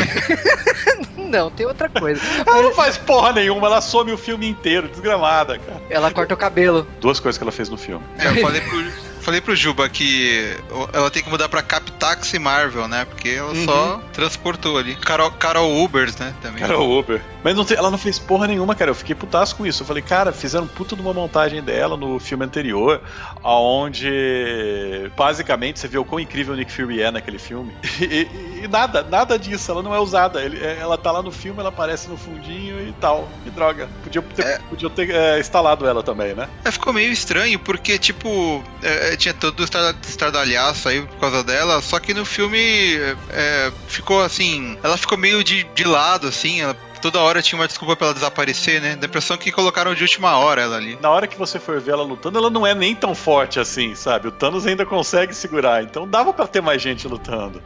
não, 1.16 1.50
tem 1.50 1.66
outra 1.66 1.88
coisa. 1.88 2.20
Ela 2.46 2.62
não 2.62 2.74
faz 2.74 2.98
porra 2.98 3.32
nenhuma, 3.32 3.66
ela 3.66 3.80
some 3.80 4.12
o 4.12 4.18
filme 4.18 4.48
inteiro, 4.48 4.88
desgramada, 4.88 5.58
cara. 5.58 5.80
Ela 5.88 6.10
corta 6.10 6.34
o 6.34 6.36
cabelo. 6.36 6.86
Duas 7.00 7.18
coisas 7.18 7.38
que 7.38 7.44
ela 7.44 7.52
fez 7.52 7.68
no 7.68 7.76
filme. 7.76 8.04
É, 8.18 8.28
eu 8.28 8.36
falei 8.42 8.60
pro, 8.60 9.09
falei 9.20 9.40
pro 9.40 9.54
Juba 9.54 9.88
que 9.88 10.56
ela 10.92 11.10
tem 11.10 11.22
que 11.22 11.28
mudar 11.30 11.48
pra 11.48 11.62
Captaxi 11.62 12.38
Marvel, 12.38 12.88
né? 12.88 13.04
Porque 13.04 13.28
ela 13.30 13.54
só 13.64 14.00
transportou 14.12 14.78
ali. 14.78 14.94
Carol, 14.96 15.30
Carol 15.32 15.82
Ubers, 15.82 16.16
né? 16.16 16.34
Também. 16.42 16.58
Cara, 16.60 16.78
o 16.78 16.98
Uber. 16.98 17.20
Mas 17.42 17.54
não 17.56 17.64
tem- 17.64 17.76
ela 17.76 17.90
não 17.90 17.98
fez 17.98 18.18
porra 18.18 18.46
nenhuma, 18.46 18.74
cara. 18.74 18.90
Eu 18.90 18.94
fiquei 18.94 19.14
putaço 19.14 19.56
com 19.56 19.66
isso. 19.66 19.82
Eu 19.82 19.86
falei, 19.86 20.02
cara, 20.02 20.32
fizeram 20.32 20.66
puta 20.66 20.94
de 20.94 21.02
uma 21.02 21.12
montagem 21.14 21.62
dela 21.62 21.96
no 21.96 22.18
filme 22.18 22.44
anterior, 22.44 23.00
onde 23.42 25.10
basicamente 25.16 25.78
você 25.80 25.88
vê 25.88 25.98
o 25.98 26.04
quão 26.04 26.20
incrível 26.20 26.54
o 26.54 26.56
Nick 26.56 26.72
Fury 26.72 27.02
é 27.02 27.10
naquele 27.10 27.38
filme. 27.38 27.72
E, 28.00 28.04
e- 28.04 28.64
e 28.64 28.68
nada, 28.68 29.02
nada 29.02 29.38
disso. 29.38 29.70
Ela 29.70 29.82
não 29.82 29.94
é 29.94 30.00
usada. 30.00 30.42
Ele- 30.42 30.58
é- 30.58 30.78
ela 30.80 30.96
tá 30.96 31.10
lá 31.12 31.22
no 31.22 31.30
filme, 31.30 31.60
ela 31.60 31.68
aparece 31.68 32.08
no 32.08 32.16
fundinho 32.16 32.80
e 32.88 32.92
tal. 32.92 33.28
Que 33.44 33.50
droga. 33.50 33.88
Podia 34.02 34.22
ter, 34.22 34.42
É. 34.46 34.58
podia 34.70 34.88
ter 34.90 35.10
é, 35.10 35.38
instalado 35.38 35.86
ela 35.86 36.02
também, 36.02 36.34
né? 36.34 36.48
É, 36.64 36.70
ficou 36.70 36.92
meio 36.92 37.12
estranho, 37.12 37.58
porque, 37.58 37.98
tipo, 37.98 38.62
é, 38.82 39.09
é, 39.10 39.16
tinha 39.16 39.34
todo 39.34 39.64
estardalhaço 39.64 40.88
aí 40.88 41.02
por 41.02 41.18
causa 41.18 41.42
dela, 41.42 41.80
só 41.82 41.98
que 41.98 42.14
no 42.14 42.24
filme 42.24 42.96
é, 43.30 43.72
ficou 43.88 44.22
assim. 44.22 44.78
Ela 44.82 44.96
ficou 44.96 45.18
meio 45.18 45.42
de, 45.42 45.64
de 45.74 45.84
lado, 45.84 46.28
assim, 46.28 46.60
ela 46.60 46.76
toda 47.00 47.18
hora 47.18 47.40
tinha 47.40 47.58
uma 47.58 47.66
desculpa 47.66 47.96
pra 47.96 48.08
ela 48.08 48.14
desaparecer, 48.14 48.80
né? 48.80 48.94
Da 48.94 49.06
impressão 49.06 49.36
que 49.36 49.50
colocaram 49.50 49.94
de 49.94 50.02
última 50.02 50.36
hora 50.36 50.60
ela 50.62 50.76
ali. 50.76 50.98
Na 51.00 51.10
hora 51.10 51.26
que 51.26 51.38
você 51.38 51.58
for 51.58 51.80
ver 51.80 51.92
ela 51.92 52.02
lutando, 52.02 52.38
ela 52.38 52.50
não 52.50 52.66
é 52.66 52.74
nem 52.74 52.94
tão 52.94 53.14
forte 53.14 53.58
assim, 53.58 53.94
sabe? 53.94 54.28
O 54.28 54.30
Thanos 54.30 54.66
ainda 54.66 54.84
consegue 54.84 55.34
segurar. 55.34 55.82
Então 55.82 56.06
dava 56.06 56.32
pra 56.32 56.46
ter 56.46 56.60
mais 56.60 56.80
gente 56.80 57.08
lutando. 57.08 57.62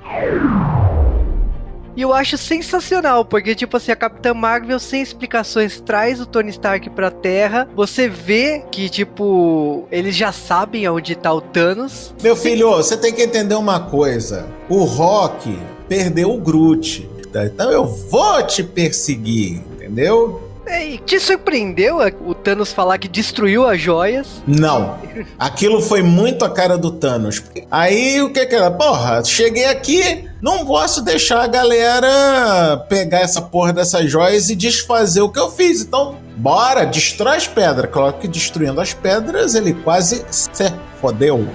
E 1.97 2.03
eu 2.03 2.13
acho 2.13 2.37
sensacional, 2.37 3.25
porque, 3.25 3.55
tipo 3.55 3.77
assim, 3.77 3.93
a 3.93 3.97
Capitã 3.97 4.35
Marvel, 4.35 4.79
sem 4.79 5.01
explicações, 5.01 5.81
traz 5.81 6.21
o 6.21 6.27
Tony 6.27 6.51
Stark 6.51 6.91
pra 6.91 7.11
Terra. 7.11 7.69
Você 7.77 8.09
vê 8.09 8.65
que, 8.71 8.89
tipo, 8.89 9.87
eles 9.91 10.17
já 10.17 10.33
sabem 10.33 10.87
aonde 10.87 11.15
tá 11.15 11.33
o 11.33 11.41
Thanos. 11.41 12.13
Meu 12.23 12.35
filho, 12.35 12.71
você 12.71 12.97
tem 12.97 13.13
que 13.13 13.23
entender 13.23 13.55
uma 13.55 13.79
coisa. 13.79 14.47
O 14.69 14.85
Rock 14.85 15.57
perdeu 15.89 16.33
o 16.33 16.39
Groot. 16.39 17.09
Então 17.35 17.71
eu 17.71 17.85
vou 17.85 18.43
te 18.45 18.63
perseguir, 18.63 19.61
entendeu? 19.75 20.44
E 20.67 20.99
te 20.99 21.21
surpreendeu 21.21 21.99
o 22.25 22.35
Thanos 22.35 22.73
falar 22.73 22.99
que 22.99 23.07
destruiu 23.07 23.67
as 23.67 23.81
joias? 23.81 24.43
Não. 24.47 24.99
Aquilo 25.39 25.83
foi 25.83 26.03
muito 26.03 26.45
a 26.45 26.51
cara 26.51 26.79
do 26.79 26.91
Thanos. 26.91 27.43
Aí 27.71 28.23
o 28.23 28.33
que 28.33 28.47
que 28.47 28.55
era? 28.55 28.71
Porra, 28.71 29.23
cheguei 29.25 29.67
aqui, 29.67 30.29
não 30.41 30.65
posso 30.65 31.03
deixar 31.03 31.43
a 31.43 31.47
galera 31.47 32.79
pegar 32.89 33.21
essa 33.21 33.43
porra 33.43 33.73
dessas 33.73 34.11
joias 34.11 34.49
e 34.49 34.57
desfazer 34.57 35.21
o 35.21 35.29
que 35.29 35.39
eu 35.39 35.51
fiz. 35.51 35.83
Então 35.83 36.17
bora, 36.37 36.87
destrói 36.87 37.37
as 37.37 37.47
pedras. 37.47 37.91
Claro 37.91 38.15
que 38.15 38.27
destruindo 38.27 38.81
as 38.81 38.95
pedras, 38.95 39.55
ele 39.55 39.75
quase 39.75 40.25
se 40.31 40.73
fodeu. 41.01 41.47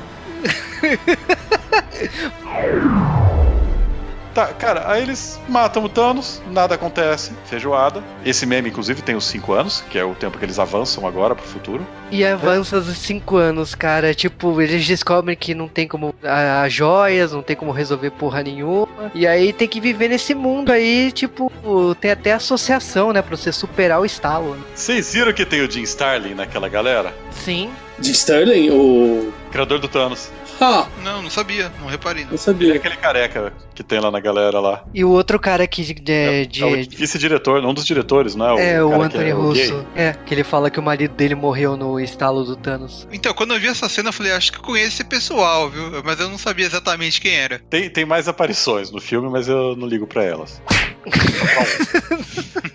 Tá, 4.34 4.48
cara, 4.48 4.92
aí 4.92 5.02
eles 5.02 5.40
matam 5.48 5.84
o 5.84 5.90
Thanos, 5.90 6.42
nada 6.52 6.76
acontece, 6.76 7.32
feijoada. 7.46 8.04
Esse 8.26 8.46
meme, 8.46 8.70
inclusive, 8.70 9.02
tem 9.02 9.16
os 9.16 9.26
5 9.26 9.54
anos, 9.54 9.84
que 9.90 9.98
é 9.98 10.04
o 10.04 10.14
tempo 10.14 10.38
que 10.38 10.46
eles 10.46 10.60
avançam 10.60 11.08
agora 11.08 11.36
pro 11.36 11.46
futuro. 11.46 11.86
E 12.12 12.24
avança 12.26 12.78
os 12.78 12.98
cinco 12.98 13.38
anos, 13.38 13.76
cara. 13.76 14.14
Tipo, 14.14 14.62
eles 14.62 14.86
descobrem 14.86 15.36
que 15.36 15.54
não 15.54 15.68
tem 15.68 15.88
como 15.88 16.14
a, 16.24 16.62
a 16.62 16.70
joias, 16.70 17.32
não 17.32 17.42
tem 17.44 17.56
como 17.56 17.72
resolver 17.72 18.10
porra 18.12 18.42
nenhuma. 18.42 18.88
E 19.14 19.28
aí 19.28 19.54
tem 19.54 19.68
que 19.68 19.80
viver 19.80 20.08
nesse 20.10 20.34
mundo 20.34 20.72
aí, 20.72 21.12
tipo, 21.12 21.52
tem 22.02 22.12
até 22.12 22.34
associação, 22.34 23.14
né? 23.14 23.22
Pra 23.22 23.36
você 23.38 23.52
superar 23.52 24.00
o 24.00 24.06
estalo. 24.06 24.56
né? 24.56 24.62
Vocês 24.74 25.14
viram 25.14 25.34
que 25.34 25.46
tem 25.46 25.62
o 25.62 25.70
Jim 25.70 25.84
Starlin 25.84 26.34
naquela 26.34 26.68
galera? 26.70 27.14
Sim. 27.32 27.70
De 28.00 28.12
Sterling, 28.12 28.70
o. 28.72 29.34
Criador 29.52 29.80
do 29.80 29.88
Thanos. 29.88 30.30
Ah, 30.62 30.88
Não, 31.04 31.22
não 31.22 31.30
sabia, 31.30 31.72
não 31.80 31.88
reparei. 31.88 32.24
não 32.26 32.32
Não. 32.32 32.36
Ele 32.36 32.42
é 32.42 32.44
sabia. 32.44 32.76
aquele 32.76 32.96
careca 32.98 33.54
que 33.74 33.82
tem 33.84 34.00
lá 34.00 34.12
na 34.12 34.20
galera 34.20 34.60
lá. 34.60 34.84
E 34.94 35.04
o 35.06 35.10
outro 35.10 35.40
cara 35.40 35.64
aqui 35.64 35.84
de. 35.84 35.94
de, 35.94 36.46
de- 36.48 36.64
é 36.64 36.66
o 36.66 36.72
vice-diretor, 36.90 37.64
um 37.66 37.74
dos 37.74 37.86
diretores, 37.86 38.36
não 38.36 38.58
é? 38.58 38.74
é, 38.74 38.84
o 38.84 38.90
que 38.90 38.96
Anthony 38.96 39.30
é 39.30 39.36
o. 39.36 39.42
Russo. 39.42 39.86
É, 39.96 40.14
que 40.26 40.34
ele 40.34 40.44
fala 40.44 40.70
que 40.70 40.80
o 40.80 40.84
marido 40.84 41.14
dele 41.16 41.36
morreu 41.36 41.78
no 41.78 42.00
estalo 42.00 42.44
do 42.44 42.56
Thanos. 42.56 43.08
Então, 43.12 43.34
quando 43.34 43.54
eu 43.54 43.60
vi 43.60 43.68
essa 43.68 43.88
cena, 43.88 44.10
eu 44.10 44.14
falei, 44.14 44.32
acho 44.34 44.52
que 44.52 44.58
eu 44.60 44.64
conheço 44.64 44.88
esse 44.90 45.04
pessoal, 45.04 45.70
viu? 45.70 46.02
Mas 46.04 46.20
eu 46.20 46.30
não 46.30 46.38
sabia 46.38 46.66
exatamente 46.66 47.22
quem 47.22 47.34
era. 47.36 47.60
Tem, 47.70 47.90
tem 47.90 48.06
mais 48.06 48.28
aparições 48.28 48.92
no 48.92 49.00
filme, 49.00 49.30
mas 49.30 49.48
eu 49.48 49.76
não 49.76 49.88
ligo 49.88 50.06
pra 50.08 50.24
elas. 50.24 50.62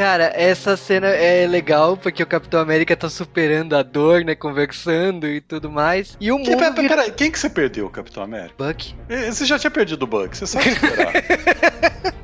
Cara, 0.00 0.32
essa 0.34 0.78
cena 0.78 1.08
é 1.08 1.46
legal 1.46 1.94
porque 1.94 2.22
o 2.22 2.26
Capitão 2.26 2.58
América 2.58 2.96
tá 2.96 3.06
superando 3.10 3.76
a 3.76 3.82
dor, 3.82 4.24
né? 4.24 4.34
Conversando 4.34 5.26
e 5.26 5.42
tudo 5.42 5.70
mais. 5.70 6.16
E 6.18 6.32
o 6.32 6.38
Que, 6.42 6.50
mundo. 6.52 6.58
pera, 6.58 6.70
vira- 6.74 6.88
peraí, 6.88 7.10
quem 7.12 7.30
que 7.30 7.38
você 7.38 7.50
perdeu, 7.50 7.86
Capitão 7.90 8.22
América? 8.22 8.54
Buck. 8.56 8.94
Você 9.30 9.44
já 9.44 9.58
tinha 9.58 9.70
perdido 9.70 10.02
o 10.04 10.06
Buck, 10.06 10.34
você 10.34 10.46
sabe 10.46 10.70
esperar. 10.70 11.12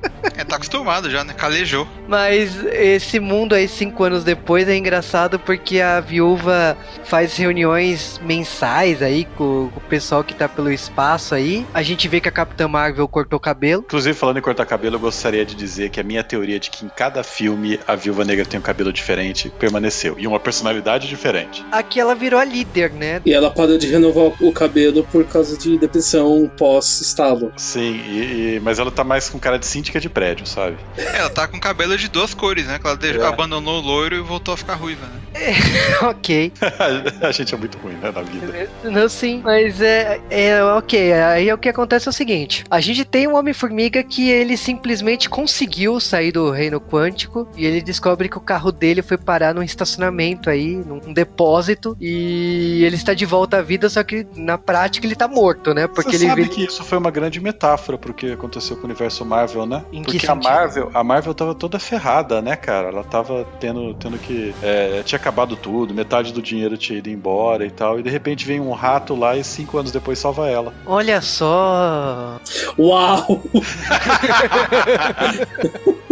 Tá 0.49 0.57
acostumado 0.57 1.11
já, 1.11 1.25
né? 1.25 1.33
Calejou. 1.35 1.87
Mas 2.09 2.57
esse 2.73 3.19
mundo 3.19 3.55
aí, 3.55 3.67
cinco 3.67 4.05
anos 4.05 4.23
depois, 4.25 4.69
é 4.69 4.77
engraçado 4.77 5.39
porque 5.39 5.81
a 5.81 6.01
viúva 6.01 6.77
faz 7.05 7.37
reuniões 7.37 8.21
mensais 8.25 9.03
aí 9.03 9.25
com, 9.37 9.69
com 9.73 9.79
o 9.79 9.83
pessoal 9.89 10.23
que 10.23 10.35
tá 10.35 10.49
pelo 10.49 10.71
espaço 10.71 11.35
aí. 11.35 11.67
A 11.75 11.83
gente 11.83 12.07
vê 12.09 12.21
que 12.21 12.29
a 12.29 12.33
Capitã 12.33 12.69
Marvel 12.69 13.07
cortou 13.09 13.37
o 13.39 13.41
cabelo. 13.41 13.83
Inclusive, 13.87 14.17
falando 14.17 14.39
em 14.39 14.43
cortar 14.43 14.67
cabelo, 14.67 14.97
eu 14.97 15.01
gostaria 15.01 15.45
de 15.45 15.55
dizer 15.55 15.91
que 15.91 15.99
a 16.01 16.03
minha 16.05 16.23
teoria 16.23 16.61
de 16.61 16.71
que 16.71 16.85
em 16.85 16.89
cada 16.89 17.23
filme 17.23 17.81
a 17.87 17.95
Viúva 17.97 18.25
Negra 18.25 18.45
tem 18.45 18.59
um 18.61 18.63
cabelo 18.63 18.93
diferente 18.93 19.51
permaneceu. 19.59 20.15
E 20.19 20.27
uma 20.27 20.39
personalidade 20.39 21.09
diferente. 21.09 21.65
Aqui 21.73 21.99
ela 21.99 22.15
virou 22.15 22.39
a 22.39 22.45
líder, 22.45 22.93
né? 22.93 23.21
E 23.25 23.33
ela 23.33 23.51
parou 23.51 23.79
de 23.79 23.87
renovar 23.89 24.33
o 24.41 24.53
cabelo 24.53 25.03
por 25.11 25.25
causa 25.25 25.57
de 25.57 25.77
depressão 25.79 26.51
pós-estalo. 26.57 27.53
Sim, 27.57 28.01
e- 28.09 28.57
e- 28.57 28.61
mas 28.63 28.79
ela 28.79 28.91
tá 28.91 29.03
mais 29.03 29.29
com 29.29 29.39
cara 29.39 29.59
de 29.59 29.67
síndica 29.67 29.99
de 30.01 30.09
prédio, 30.09 30.36
sabe? 30.45 30.77
É, 30.97 31.19
ela 31.19 31.31
tá 31.31 31.47
com 31.47 31.59
cabelo 31.61 31.97
de 31.97 32.09
duas 32.09 32.35
cores, 32.35 32.67
né? 32.67 32.79
Que 32.79 32.87
ela 32.87 32.99
É. 33.25 33.27
abandonou 33.29 33.81
o 33.81 33.87
loiro 33.87 34.17
e 34.17 34.21
voltou 34.21 34.55
a 34.55 34.57
ficar 34.57 34.75
ruiva, 34.75 35.07
né? 35.07 35.13
ok. 36.03 36.53
a 37.23 37.31
gente 37.31 37.55
é 37.55 37.59
muito 37.59 37.79
ruim, 37.79 37.95
né, 37.95 38.11
na 38.11 38.23
vida. 38.23 38.69
Não, 38.85 39.09
sim, 39.09 39.41
mas 39.45 39.81
é, 39.81 40.21
é 40.31 40.63
ok. 40.65 41.13
Aí 41.13 41.53
o 41.53 41.59
que 41.59 41.69
acontece 41.69 42.09
é 42.09 42.11
o 42.11 42.13
seguinte: 42.13 42.65
a 42.71 42.81
gente 42.81 43.05
tem 43.05 43.27
um 43.29 43.37
Homem-Formiga 43.37 44.03
que 44.03 44.29
ele 44.31 44.57
simplesmente 44.57 45.29
conseguiu 45.29 46.01
sair 46.01 46.33
do 46.33 46.51
reino 46.51 46.81
quântico 46.81 47.49
e 47.57 47.67
ele 47.67 47.83
descobre 47.83 48.29
que 48.29 48.39
o 48.39 48.41
carro 48.41 48.73
dele 48.73 49.03
foi 49.03 49.17
parar 49.19 49.55
num 49.55 49.63
estacionamento 49.63 50.49
aí, 50.51 50.77
num 50.77 51.13
depósito, 51.13 51.97
e 52.01 52.83
ele 52.85 52.97
está 52.97 53.13
de 53.15 53.27
volta 53.27 53.59
à 53.59 53.63
vida, 53.63 53.89
só 53.89 54.03
que 54.03 54.27
na 54.35 54.57
prática 54.59 55.07
ele 55.07 55.15
tá 55.15 55.29
morto, 55.29 55.75
né? 55.75 55.87
Porque 55.87 56.11
Você 56.11 56.17
ele 56.17 56.29
sabe 56.29 56.43
vê- 56.45 56.49
que 56.49 56.65
isso 56.65 56.83
foi 56.83 56.99
uma 56.99 57.11
grande 57.11 57.41
metáfora 57.41 57.99
pro 57.99 58.15
que 58.15 58.33
aconteceu 58.33 58.77
com 58.77 58.83
o 58.83 58.85
universo 58.87 59.25
Marvel, 59.25 59.67
né? 59.67 59.85
Em 59.93 60.03
que 60.27 60.33
a? 60.33 60.35
Marvel, 60.35 60.91
a 60.93 61.05
Marvel 61.05 61.35
tava 61.35 61.55
toda 61.55 61.79
ferrada, 61.79 62.43
né, 62.43 62.57
cara? 62.57 62.89
Ela 62.89 63.05
tava 63.05 63.47
tendo, 63.61 63.95
tendo 63.95 64.19
que. 64.19 64.55
é, 64.63 65.03
tinha 65.03 65.19
acabado 65.19 65.57
tudo, 65.57 65.95
metade 65.95 66.33
do 66.33 66.43
dinheiro 66.43 66.77
tinha 66.77 66.99
ido 66.99 67.11
embora 67.11 67.65
e 67.65 67.71
tal. 67.71 67.99
E 67.99 68.03
de 68.03 68.11
repente 68.11 68.47
vem 68.47 68.61
um 68.61 68.73
rato 68.73 69.15
lá 69.15 69.37
e 69.37 69.45
cinco 69.45 69.79
anos 69.79 69.93
depois 69.93 70.19
salva 70.19 70.49
ela. 70.49 70.73
Olha 70.87 71.21
só. 71.21 72.41
Uau! 72.79 73.43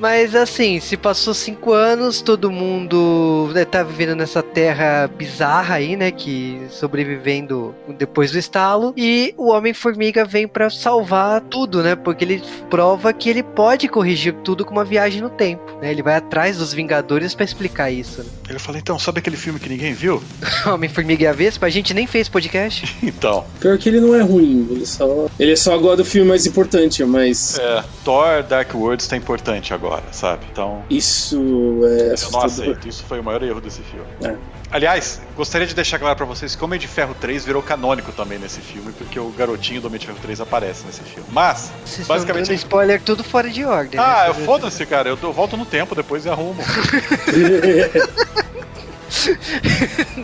Mas 0.00 0.34
assim, 0.34 0.80
se 0.80 0.96
passou 0.96 1.34
cinco 1.34 1.72
anos, 1.72 2.22
todo 2.22 2.50
mundo 2.50 3.50
né, 3.52 3.66
tá 3.66 3.82
vivendo 3.82 4.16
nessa 4.16 4.42
terra 4.42 5.06
bizarra 5.06 5.74
aí, 5.74 5.94
né? 5.94 6.10
Que 6.10 6.60
sobrevivendo 6.70 7.74
depois 7.98 8.32
do 8.32 8.38
estalo. 8.38 8.94
E 8.96 9.34
o 9.36 9.50
Homem-Formiga 9.50 10.24
vem 10.24 10.48
pra 10.48 10.70
salvar 10.70 11.42
tudo, 11.42 11.82
né? 11.82 11.94
Porque 11.94 12.24
ele 12.24 12.42
prova 12.70 13.12
que 13.12 13.28
ele 13.28 13.42
pode 13.42 13.88
corrigir 13.88 14.34
tudo 14.42 14.64
com 14.64 14.72
uma 14.72 14.84
viagem 14.84 15.20
no 15.20 15.28
tempo. 15.28 15.62
Né? 15.82 15.90
Ele 15.90 16.02
vai 16.02 16.16
atrás 16.16 16.56
dos 16.56 16.72
Vingadores 16.72 17.34
pra 17.34 17.44
explicar 17.44 17.90
isso. 17.90 18.22
Né? 18.22 18.30
Ele 18.48 18.58
falou: 18.58 18.80
então, 18.80 18.98
sabe 18.98 19.18
aquele 19.18 19.36
filme 19.36 19.60
que 19.60 19.68
ninguém 19.68 19.92
viu? 19.92 20.22
Homem-Formiga 20.66 21.24
e 21.24 21.26
a 21.26 21.32
Vespa, 21.32 21.66
a 21.66 21.70
gente 21.70 21.92
nem 21.92 22.06
fez 22.06 22.28
podcast. 22.28 22.96
Então, 23.20 23.44
Pior 23.58 23.76
que 23.76 23.88
ele 23.88 24.00
não 24.00 24.14
é 24.14 24.22
ruim, 24.22 24.68
ele 24.70 24.86
só. 24.86 25.26
Ele 25.38 25.52
é 25.52 25.56
só 25.56 25.74
agora 25.74 26.00
o 26.00 26.04
filme 26.04 26.28
mais 26.28 26.46
importante, 26.46 27.04
mas. 27.04 27.58
é, 27.58 27.84
Thor 28.04 28.42
Dark 28.42 28.72
World 28.74 29.06
tá 29.06 29.16
importante 29.16 29.74
agora, 29.74 29.89
sabe? 30.12 30.46
Então. 30.50 30.82
Isso 30.88 31.36
é. 31.84 32.14
Eu 32.14 32.30
não 32.30 32.40
aceito, 32.42 32.88
isso 32.88 33.04
foi 33.04 33.20
o 33.20 33.24
maior 33.24 33.42
erro 33.42 33.60
desse 33.60 33.82
filme. 33.82 34.06
É. 34.22 34.34
Aliás, 34.70 35.20
gostaria 35.36 35.66
de 35.66 35.74
deixar 35.74 35.98
claro 35.98 36.16
pra 36.16 36.24
vocês 36.24 36.54
que 36.54 36.62
o 36.62 36.64
Homem 36.64 36.78
de 36.78 36.86
Ferro 36.86 37.14
3 37.20 37.44
virou 37.44 37.60
canônico 37.60 38.12
também 38.12 38.38
nesse 38.38 38.60
filme, 38.60 38.92
porque 38.92 39.18
o 39.18 39.30
garotinho 39.30 39.80
do 39.80 39.88
Homem 39.88 39.98
de 39.98 40.06
Ferro 40.06 40.18
3 40.22 40.40
aparece 40.40 40.86
nesse 40.86 41.02
filme. 41.02 41.28
Mas, 41.32 41.72
Vocês 41.84 41.98
estão 42.00 42.14
basicamente. 42.14 42.46
dando 42.46 42.56
spoiler 42.56 43.02
tudo 43.02 43.24
fora 43.24 43.50
de 43.50 43.64
ordem. 43.64 43.98
Ah, 43.98 44.28
né? 44.28 44.44
foda-se, 44.44 44.86
cara. 44.86 45.08
Eu, 45.08 45.18
eu 45.20 45.32
volto 45.32 45.56
no 45.56 45.66
tempo 45.66 45.92
depois 45.94 46.24
e 46.24 46.28
arrumo. 46.28 46.62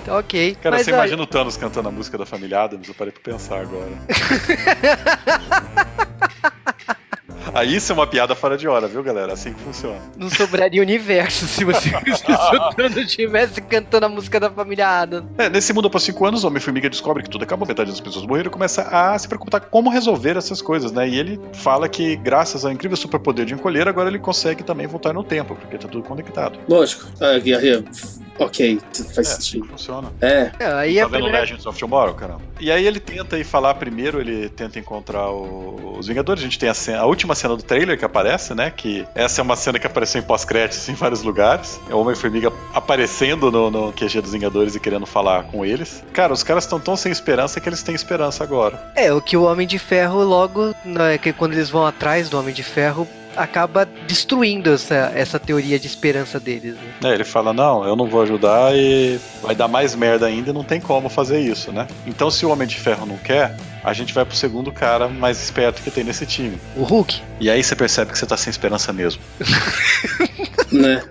ok. 0.09 0.57
Cara, 0.63 0.77
Mas, 0.77 0.85
você 0.85 0.93
olha, 0.93 1.01
imagina 1.01 1.23
o 1.23 1.27
Thanos 1.27 1.57
cantando 1.57 1.89
a 1.89 1.93
música 1.93 2.17
da 2.17 2.25
família 2.25 2.63
Adams? 2.63 2.87
Eu 2.87 2.95
parei 2.95 3.13
pra 3.13 3.33
pensar 3.33 3.63
agora. 3.63 3.91
Aí 7.57 7.77
isso 7.77 7.91
é 7.91 7.95
uma 7.95 8.07
piada 8.07 8.35
fora 8.35 8.59
de 8.59 8.69
hora, 8.69 8.87
viu, 8.87 9.03
galera? 9.03 9.33
Assim 9.33 9.55
que 9.55 9.61
funciona. 9.61 9.99
Não 10.19 10.29
sobraria 10.29 10.83
universo 10.83 11.47
se 11.47 11.65
você 11.65 11.91
estivesse 13.01 13.63
cantando 13.63 14.07
a 14.07 14.09
música 14.09 14.39
da 14.39 14.51
família 14.51 14.87
Adam. 14.89 15.27
É, 15.39 15.49
nesse 15.49 15.73
mundo 15.73 15.89
após 15.89 16.03
cinco 16.03 16.27
anos, 16.27 16.45
o 16.45 16.49
Homem-Formiga 16.49 16.91
descobre 16.91 17.23
que 17.23 17.31
tudo 17.31 17.45
acabou, 17.45 17.67
metade 17.67 17.91
das 17.91 18.01
pessoas 18.01 18.27
morreram 18.27 18.49
e 18.49 18.53
começa 18.53 18.83
a 18.83 19.19
se 19.19 19.27
preocupar 19.27 19.63
com 19.63 19.77
como 19.77 19.91
resolver 19.91 20.37
essas 20.37 20.61
coisas, 20.61 20.91
né? 20.91 21.09
E 21.09 21.19
ele 21.19 21.41
fala 21.53 21.89
que, 21.89 22.17
graças 22.17 22.65
ao 22.65 22.73
incrível 22.73 22.97
superpoder 22.97 23.45
de 23.45 23.55
encolher, 23.55 23.87
agora 23.87 24.09
ele 24.09 24.19
consegue 24.19 24.65
também 24.65 24.87
voltar 24.87 25.13
no 25.13 25.23
tempo, 25.23 25.55
porque 25.55 25.79
tá 25.79 25.87
tudo 25.87 26.03
conectado. 26.03 26.59
Lógico. 26.69 27.07
Ah, 27.21 27.37
é, 27.37 27.85
ok, 28.39 28.79
faz 29.15 29.17
É, 29.17 29.21
assim 29.21 29.43
sentido. 29.43 29.63
que 29.65 29.69
funciona. 29.71 30.13
É, 30.21 30.51
É, 30.59 30.67
aí 30.73 30.97
Tá 30.97 31.03
a 31.03 31.05
vendo 31.07 31.11
primeira... 31.23 31.41
Legends 31.41 31.67
of 31.67 31.79
Tomorrow, 31.79 32.15
caramba? 32.15 32.43
E 32.61 32.71
aí 32.71 32.87
ele 32.87 33.01
tenta 33.01 33.39
ir 33.39 33.45
falar 33.45 33.75
primeiro, 33.75 34.21
ele 34.21 34.49
tenta 34.49 34.79
encontrar 34.79 35.31
o- 35.31 35.97
os 35.99 36.07
Vingadores. 36.07 36.41
A 36.43 36.45
gente 36.45 36.59
tem 36.59 36.69
a, 36.69 36.75
cena- 36.75 37.01
a 37.01 37.07
última 37.07 37.35
cena 37.35 37.57
do 37.57 37.63
trailer 37.63 37.99
que 37.99 38.05
aparece, 38.05 38.55
né? 38.55 38.71
Que 38.71 39.07
essa 39.15 39.41
é 39.41 39.43
uma 39.43 39.57
cena 39.57 39.79
que 39.79 39.87
apareceu 39.87 40.21
em 40.21 40.25
pós-créditos 40.25 40.89
em 40.89 40.95
vários 40.95 41.23
lugares. 41.23 41.81
É 41.89 41.95
o 41.95 41.99
Homem-Formiga 41.99 42.53
aparecendo 42.73 43.51
no, 43.51 43.71
no 43.71 43.93
QG 43.93 44.21
dos 44.21 44.33
Vingadores 44.33 44.75
e 44.75 44.81
querendo 44.81 45.07
falar 45.07 45.45
com 45.45 45.65
eles. 45.65 46.03
Cara, 46.13 46.33
os 46.33 46.43
caras 46.43 46.65
estão 46.65 46.79
tão 46.79 46.97
sem 46.97 47.11
esperança 47.13 47.61
que 47.61 47.69
eles 47.69 47.83
têm 47.83 47.95
esperança 47.95 48.43
agora. 48.45 48.93
É, 48.95 49.13
o 49.13 49.21
que 49.21 49.37
o 49.37 49.43
Homem 49.45 49.67
de 49.67 49.79
Ferro 49.79 50.23
logo, 50.23 50.75
né, 50.85 51.19
que 51.19 51.33
quando 51.33 51.53
eles 51.55 51.69
vão 51.71 51.85
atrás 51.87 52.29
do 52.29 52.39
Homem 52.39 52.55
de 52.55 52.63
Ferro, 52.63 53.07
acaba 53.37 53.87
destruindo 54.07 54.73
essa, 54.73 55.13
essa 55.15 55.39
teoria 55.39 55.79
de 55.79 55.87
esperança 55.87 56.41
deles. 56.41 56.75
Né? 56.75 57.11
É, 57.11 57.15
ele 57.15 57.25
fala: 57.25 57.53
Não, 57.53 57.87
eu 57.87 57.95
não 57.95 58.09
vou 58.09 58.23
ajudar 58.23 58.75
e 58.75 59.19
vai 59.43 59.55
dar 59.55 59.69
mais 59.69 59.95
merda 59.95 60.27
ainda 60.27 60.51
e 60.51 60.53
não 60.53 60.65
tem 60.65 60.81
como 60.81 61.09
fazer 61.09 61.41
isso, 61.41 61.73
né? 61.73 61.87
Então, 62.07 62.31
se 62.31 62.45
o 62.47 62.51
Homem 62.51 62.67
de 62.67 62.77
Ferro 62.77 63.07
não 63.07 63.17
quer, 63.17 63.57
a 63.85 63.93
gente 63.93 64.13
vai 64.13 64.25
pro 64.25 64.37
segundo 64.37 64.73
cara 64.73 65.09
mais 65.09 65.43
esperto 65.43 65.83
que 65.83 65.91
tem 65.91 66.05
nesse 66.05 66.27
time. 66.27 66.59
O 66.77 66.83
Hulk? 66.83 67.23
E 67.41 67.51
aí 67.51 67.63
você 67.63 67.77
percebe 67.77 68.13
que 68.13 68.19
você 68.19 68.27
tá 68.27 68.37
sem 68.37 68.51
esperança 68.51 68.93
mesmo. 68.93 69.23
né? 70.73 71.03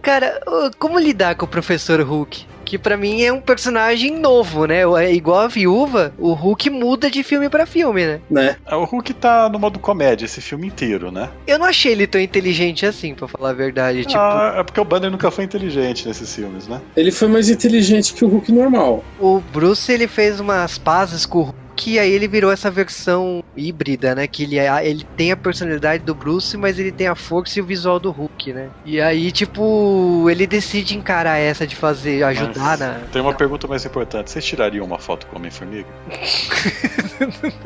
Cara, 0.00 0.40
como 0.78 0.98
lidar 0.98 1.34
com 1.34 1.44
o 1.44 1.48
Professor 1.48 2.00
Hulk? 2.00 2.51
Que 2.72 2.78
pra 2.78 2.96
mim 2.96 3.20
é 3.22 3.30
um 3.30 3.38
personagem 3.38 4.18
novo, 4.18 4.64
né? 4.64 4.80
É 5.04 5.12
igual 5.12 5.40
a 5.40 5.46
viúva, 5.46 6.10
o 6.18 6.32
Hulk 6.32 6.70
muda 6.70 7.10
de 7.10 7.22
filme 7.22 7.50
pra 7.50 7.66
filme, 7.66 8.06
né? 8.06 8.20
Né? 8.30 8.56
É, 8.64 8.74
O 8.74 8.84
Hulk 8.84 9.12
tá 9.12 9.46
no 9.50 9.58
modo 9.58 9.78
comédia 9.78 10.24
esse 10.24 10.40
filme 10.40 10.68
inteiro, 10.68 11.12
né? 11.12 11.28
Eu 11.46 11.58
não 11.58 11.66
achei 11.66 11.92
ele 11.92 12.06
tão 12.06 12.18
inteligente 12.18 12.86
assim, 12.86 13.14
pra 13.14 13.28
falar 13.28 13.50
a 13.50 13.52
verdade. 13.52 14.06
Tipo, 14.06 14.18
Ah, 14.18 14.54
é 14.56 14.62
porque 14.62 14.80
o 14.80 14.86
Banner 14.86 15.10
nunca 15.10 15.30
foi 15.30 15.44
inteligente 15.44 16.08
nesses 16.08 16.34
filmes, 16.34 16.66
né? 16.66 16.80
Ele 16.96 17.10
foi 17.10 17.28
mais 17.28 17.50
inteligente 17.50 18.14
que 18.14 18.24
o 18.24 18.28
Hulk 18.28 18.50
normal. 18.50 19.04
o 19.20 19.42
Bruce 19.52 19.92
ele 19.92 20.08
fez 20.08 20.40
umas 20.40 20.78
pazes 20.78 21.26
com 21.26 21.40
o 21.40 21.54
Hulk 21.82 21.90
Hulk 21.90 21.90
e 21.90 21.98
aí 21.98 22.10
ele 22.12 22.28
virou 22.28 22.50
essa 22.52 22.70
versão 22.70 23.42
híbrida, 23.56 24.14
né? 24.14 24.26
Que 24.26 24.44
ele, 24.44 24.58
é- 24.58 24.86
ele 24.86 25.06
tem 25.16 25.32
a 25.32 25.36
personalidade 25.36 26.04
do 26.04 26.14
Bruce, 26.14 26.56
mas 26.56 26.78
ele 26.78 26.92
tem 26.92 27.06
a 27.08 27.14
força 27.14 27.58
e 27.58 27.62
o 27.62 27.64
visual 27.64 27.98
do 27.98 28.10
Hulk, 28.10 28.52
né? 28.52 28.68
E 28.84 29.00
aí, 29.00 29.30
tipo, 29.32 30.26
ele 30.30 30.46
decide 30.46 30.96
encarar 30.96 31.38
essa 31.38 31.66
de 31.66 31.74
fazer, 31.76 32.22
ajudar 32.24 32.78
Mas 32.78 32.80
na. 32.80 32.94
Tem 33.12 33.20
uma 33.22 33.34
pergunta 33.34 33.66
mais 33.66 33.84
importante. 33.84 34.30
Vocês 34.30 34.44
tirariam 34.44 34.84
uma 34.84 34.98
foto 34.98 35.26
com 35.26 35.36
o 35.36 35.38
Homem-Formiga? 35.38 35.88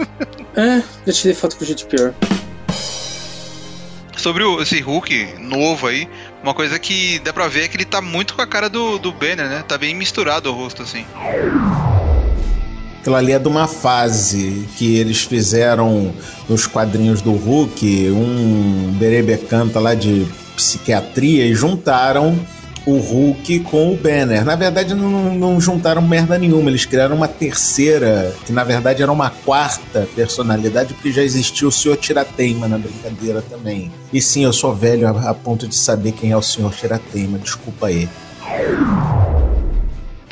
É, 0.58 0.82
eu 1.06 1.12
tirei 1.12 1.34
foto 1.34 1.54
com 1.56 1.66
gente 1.66 1.84
pior. 1.84 2.14
Sobre 4.16 4.42
o, 4.42 4.62
esse 4.62 4.80
Hulk 4.80 5.34
novo 5.38 5.86
aí, 5.86 6.08
uma 6.42 6.54
coisa 6.54 6.78
que 6.78 7.18
dá 7.18 7.30
pra 7.30 7.46
ver 7.46 7.64
é 7.64 7.68
que 7.68 7.76
ele 7.76 7.84
tá 7.84 8.00
muito 8.00 8.34
com 8.34 8.40
a 8.40 8.46
cara 8.46 8.70
do, 8.70 8.98
do 8.98 9.12
Banner, 9.12 9.48
né? 9.50 9.62
Tá 9.68 9.76
bem 9.76 9.94
misturado 9.94 10.48
o 10.50 10.54
rosto, 10.54 10.82
assim. 10.82 11.04
Aquilo 13.06 13.18
ali 13.18 13.30
é 13.30 13.38
de 13.38 13.46
uma 13.46 13.68
fase 13.68 14.66
que 14.76 14.96
eles 14.96 15.22
fizeram 15.22 16.12
nos 16.48 16.66
quadrinhos 16.66 17.22
do 17.22 17.30
Hulk, 17.34 18.10
um 18.10 18.96
berebecanta 18.98 19.78
lá 19.78 19.94
de 19.94 20.26
psiquiatria 20.56 21.46
e 21.46 21.54
juntaram 21.54 22.36
o 22.84 22.98
Hulk 22.98 23.60
com 23.60 23.92
o 23.92 23.96
Banner. 23.96 24.44
Na 24.44 24.56
verdade, 24.56 24.92
não, 24.92 25.32
não 25.36 25.60
juntaram 25.60 26.02
merda 26.02 26.36
nenhuma, 26.36 26.68
eles 26.68 26.84
criaram 26.84 27.14
uma 27.14 27.28
terceira, 27.28 28.34
que 28.44 28.52
na 28.52 28.64
verdade 28.64 29.04
era 29.04 29.12
uma 29.12 29.30
quarta 29.30 30.08
personalidade, 30.16 30.92
porque 30.92 31.12
já 31.12 31.22
existia 31.22 31.68
o 31.68 31.70
Senhor 31.70 31.96
Tirateima 31.98 32.66
na 32.66 32.76
brincadeira 32.76 33.40
também. 33.40 33.92
E 34.12 34.20
sim, 34.20 34.42
eu 34.42 34.52
sou 34.52 34.74
velho 34.74 35.06
a, 35.06 35.30
a 35.30 35.34
ponto 35.34 35.68
de 35.68 35.76
saber 35.76 36.10
quem 36.10 36.32
é 36.32 36.36
o 36.36 36.42
Senhor 36.42 36.74
Tirateima, 36.74 37.38
desculpa 37.38 37.86
aí. 37.86 38.08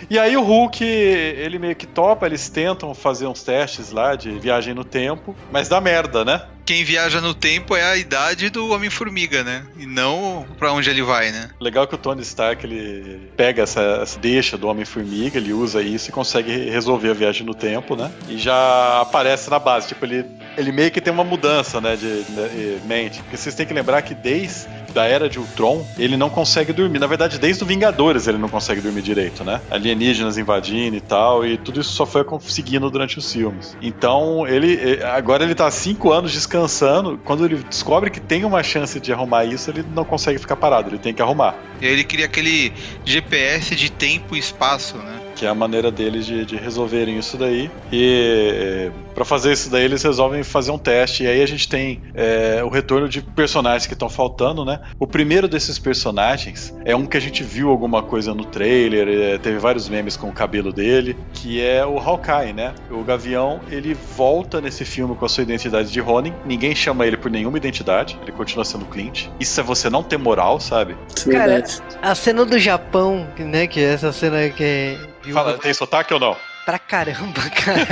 E 0.08 0.18
aí 0.18 0.36
o 0.36 0.42
Hulk, 0.42 0.84
ele 0.84 1.58
meio 1.58 1.76
que 1.76 1.86
topa, 1.86 2.26
eles 2.26 2.48
tentam 2.48 2.94
fazer 2.94 3.26
uns 3.26 3.42
testes 3.42 3.90
lá 3.90 4.14
de 4.14 4.30
viagem 4.38 4.74
no 4.74 4.84
tempo, 4.84 5.34
mas 5.50 5.68
dá 5.68 5.80
merda, 5.80 6.24
né? 6.24 6.42
Quem 6.64 6.82
viaja 6.82 7.20
no 7.20 7.34
tempo 7.34 7.76
é 7.76 7.84
a 7.84 7.96
idade 7.96 8.48
do 8.48 8.70
Homem-Formiga, 8.72 9.44
né? 9.44 9.66
E 9.76 9.84
não 9.84 10.46
pra 10.58 10.72
onde 10.72 10.88
ele 10.88 11.02
vai, 11.02 11.30
né? 11.30 11.50
Legal 11.60 11.86
que 11.86 11.94
o 11.94 11.98
Tony 11.98 12.22
Stark 12.22 12.64
ele 12.64 13.30
pega 13.36 13.62
essa, 13.62 13.82
essa 14.02 14.18
deixa 14.18 14.56
do 14.56 14.66
Homem-Formiga, 14.68 15.36
ele 15.36 15.52
usa 15.52 15.82
isso 15.82 16.08
e 16.08 16.12
consegue 16.12 16.70
resolver 16.70 17.10
a 17.10 17.14
viagem 17.14 17.44
no 17.44 17.54
tempo, 17.54 17.94
né? 17.94 18.10
E 18.28 18.38
já 18.38 19.02
aparece 19.02 19.50
na 19.50 19.58
base, 19.58 19.88
tipo, 19.88 20.06
ele, 20.06 20.24
ele 20.56 20.72
meio 20.72 20.90
que 20.90 21.02
tem 21.02 21.12
uma 21.12 21.24
mudança, 21.24 21.82
né, 21.82 21.96
de, 21.96 22.24
de 22.24 22.86
mente. 22.86 23.20
Porque 23.20 23.36
vocês 23.36 23.54
têm 23.54 23.66
que 23.66 23.74
lembrar 23.74 24.00
que 24.00 24.14
desde 24.14 24.66
da 24.94 25.04
era 25.04 25.28
de 25.28 25.38
Ultron, 25.38 25.84
ele 25.98 26.16
não 26.16 26.30
consegue 26.30 26.72
dormir. 26.72 26.98
Na 26.98 27.06
verdade, 27.06 27.38
desde 27.38 27.62
o 27.62 27.66
Vingadores 27.66 28.26
ele 28.26 28.38
não 28.38 28.48
consegue 28.48 28.80
dormir 28.80 29.02
direito, 29.02 29.44
né? 29.44 29.60
Alienígenas 29.70 30.38
invadindo 30.38 30.96
e 30.96 31.00
tal, 31.00 31.44
e 31.44 31.58
tudo 31.58 31.80
isso 31.80 31.90
só 31.90 32.06
foi 32.06 32.24
conseguindo 32.24 32.88
durante 32.90 33.18
os 33.18 33.32
filmes. 33.32 33.76
Então, 33.82 34.46
ele 34.46 35.02
agora 35.02 35.44
ele 35.44 35.54
tá 35.54 35.66
há 35.66 35.70
cinco 35.70 36.12
anos 36.12 36.32
descansando. 36.32 37.18
Quando 37.24 37.44
ele 37.44 37.56
descobre 37.68 38.10
que 38.10 38.20
tem 38.20 38.44
uma 38.44 38.62
chance 38.62 39.00
de 39.00 39.12
arrumar 39.12 39.44
isso, 39.44 39.70
ele 39.70 39.84
não 39.94 40.04
consegue 40.04 40.38
ficar 40.38 40.56
parado, 40.56 40.90
ele 40.90 40.98
tem 40.98 41.12
que 41.12 41.20
arrumar. 41.20 41.56
E 41.80 41.86
aí 41.86 41.92
ele 41.92 42.04
cria 42.04 42.26
aquele 42.26 42.72
GPS 43.04 43.74
de 43.74 43.90
tempo 43.90 44.36
e 44.36 44.38
espaço, 44.38 44.96
né? 44.96 45.23
Que 45.34 45.46
é 45.46 45.48
a 45.48 45.54
maneira 45.54 45.90
deles 45.90 46.26
de, 46.26 46.44
de 46.44 46.56
resolverem 46.56 47.18
isso 47.18 47.36
daí. 47.36 47.70
E 47.92 48.90
para 49.14 49.24
fazer 49.24 49.52
isso 49.52 49.70
daí, 49.70 49.84
eles 49.84 50.02
resolvem 50.02 50.42
fazer 50.42 50.70
um 50.70 50.78
teste. 50.78 51.24
E 51.24 51.26
aí 51.26 51.42
a 51.42 51.46
gente 51.46 51.68
tem 51.68 52.02
é, 52.14 52.62
o 52.64 52.68
retorno 52.68 53.08
de 53.08 53.22
personagens 53.22 53.86
que 53.86 53.94
estão 53.94 54.08
faltando, 54.08 54.64
né? 54.64 54.80
O 54.98 55.06
primeiro 55.06 55.48
desses 55.48 55.78
personagens 55.78 56.74
é 56.84 56.94
um 56.94 57.06
que 57.06 57.16
a 57.16 57.20
gente 57.20 57.42
viu 57.42 57.70
alguma 57.70 58.02
coisa 58.02 58.34
no 58.34 58.44
trailer, 58.44 59.08
é, 59.08 59.38
teve 59.38 59.58
vários 59.58 59.88
memes 59.88 60.16
com 60.16 60.28
o 60.28 60.32
cabelo 60.32 60.72
dele, 60.72 61.16
que 61.32 61.60
é 61.60 61.84
o 61.84 61.98
Hawkeye, 61.98 62.52
né? 62.52 62.74
O 62.90 63.02
Gavião, 63.02 63.60
ele 63.70 63.94
volta 63.94 64.60
nesse 64.60 64.84
filme 64.84 65.14
com 65.14 65.24
a 65.24 65.28
sua 65.28 65.42
identidade 65.42 65.90
de 65.90 66.00
Ronin. 66.00 66.32
Ninguém 66.44 66.74
chama 66.74 67.06
ele 67.06 67.16
por 67.16 67.30
nenhuma 67.30 67.56
identidade, 67.56 68.18
ele 68.22 68.32
continua 68.32 68.64
sendo 68.64 68.84
Clint. 68.86 69.26
Isso 69.38 69.58
é 69.60 69.62
você 69.62 69.88
não 69.88 70.02
ter 70.02 70.16
moral, 70.16 70.60
sabe? 70.60 70.96
É 71.26 71.30
Cara. 71.30 71.64
A 72.02 72.14
cena 72.14 72.44
do 72.44 72.58
Japão, 72.58 73.26
né? 73.38 73.66
Que 73.66 73.80
é 73.80 73.94
essa 73.94 74.12
cena 74.12 74.48
que 74.50 74.96
Fala, 75.32 75.58
tem 75.58 75.72
sotaque 75.72 76.12
ou 76.12 76.20
não? 76.20 76.36
Pra 76.64 76.78
caramba, 76.78 77.42
cara. 77.50 77.86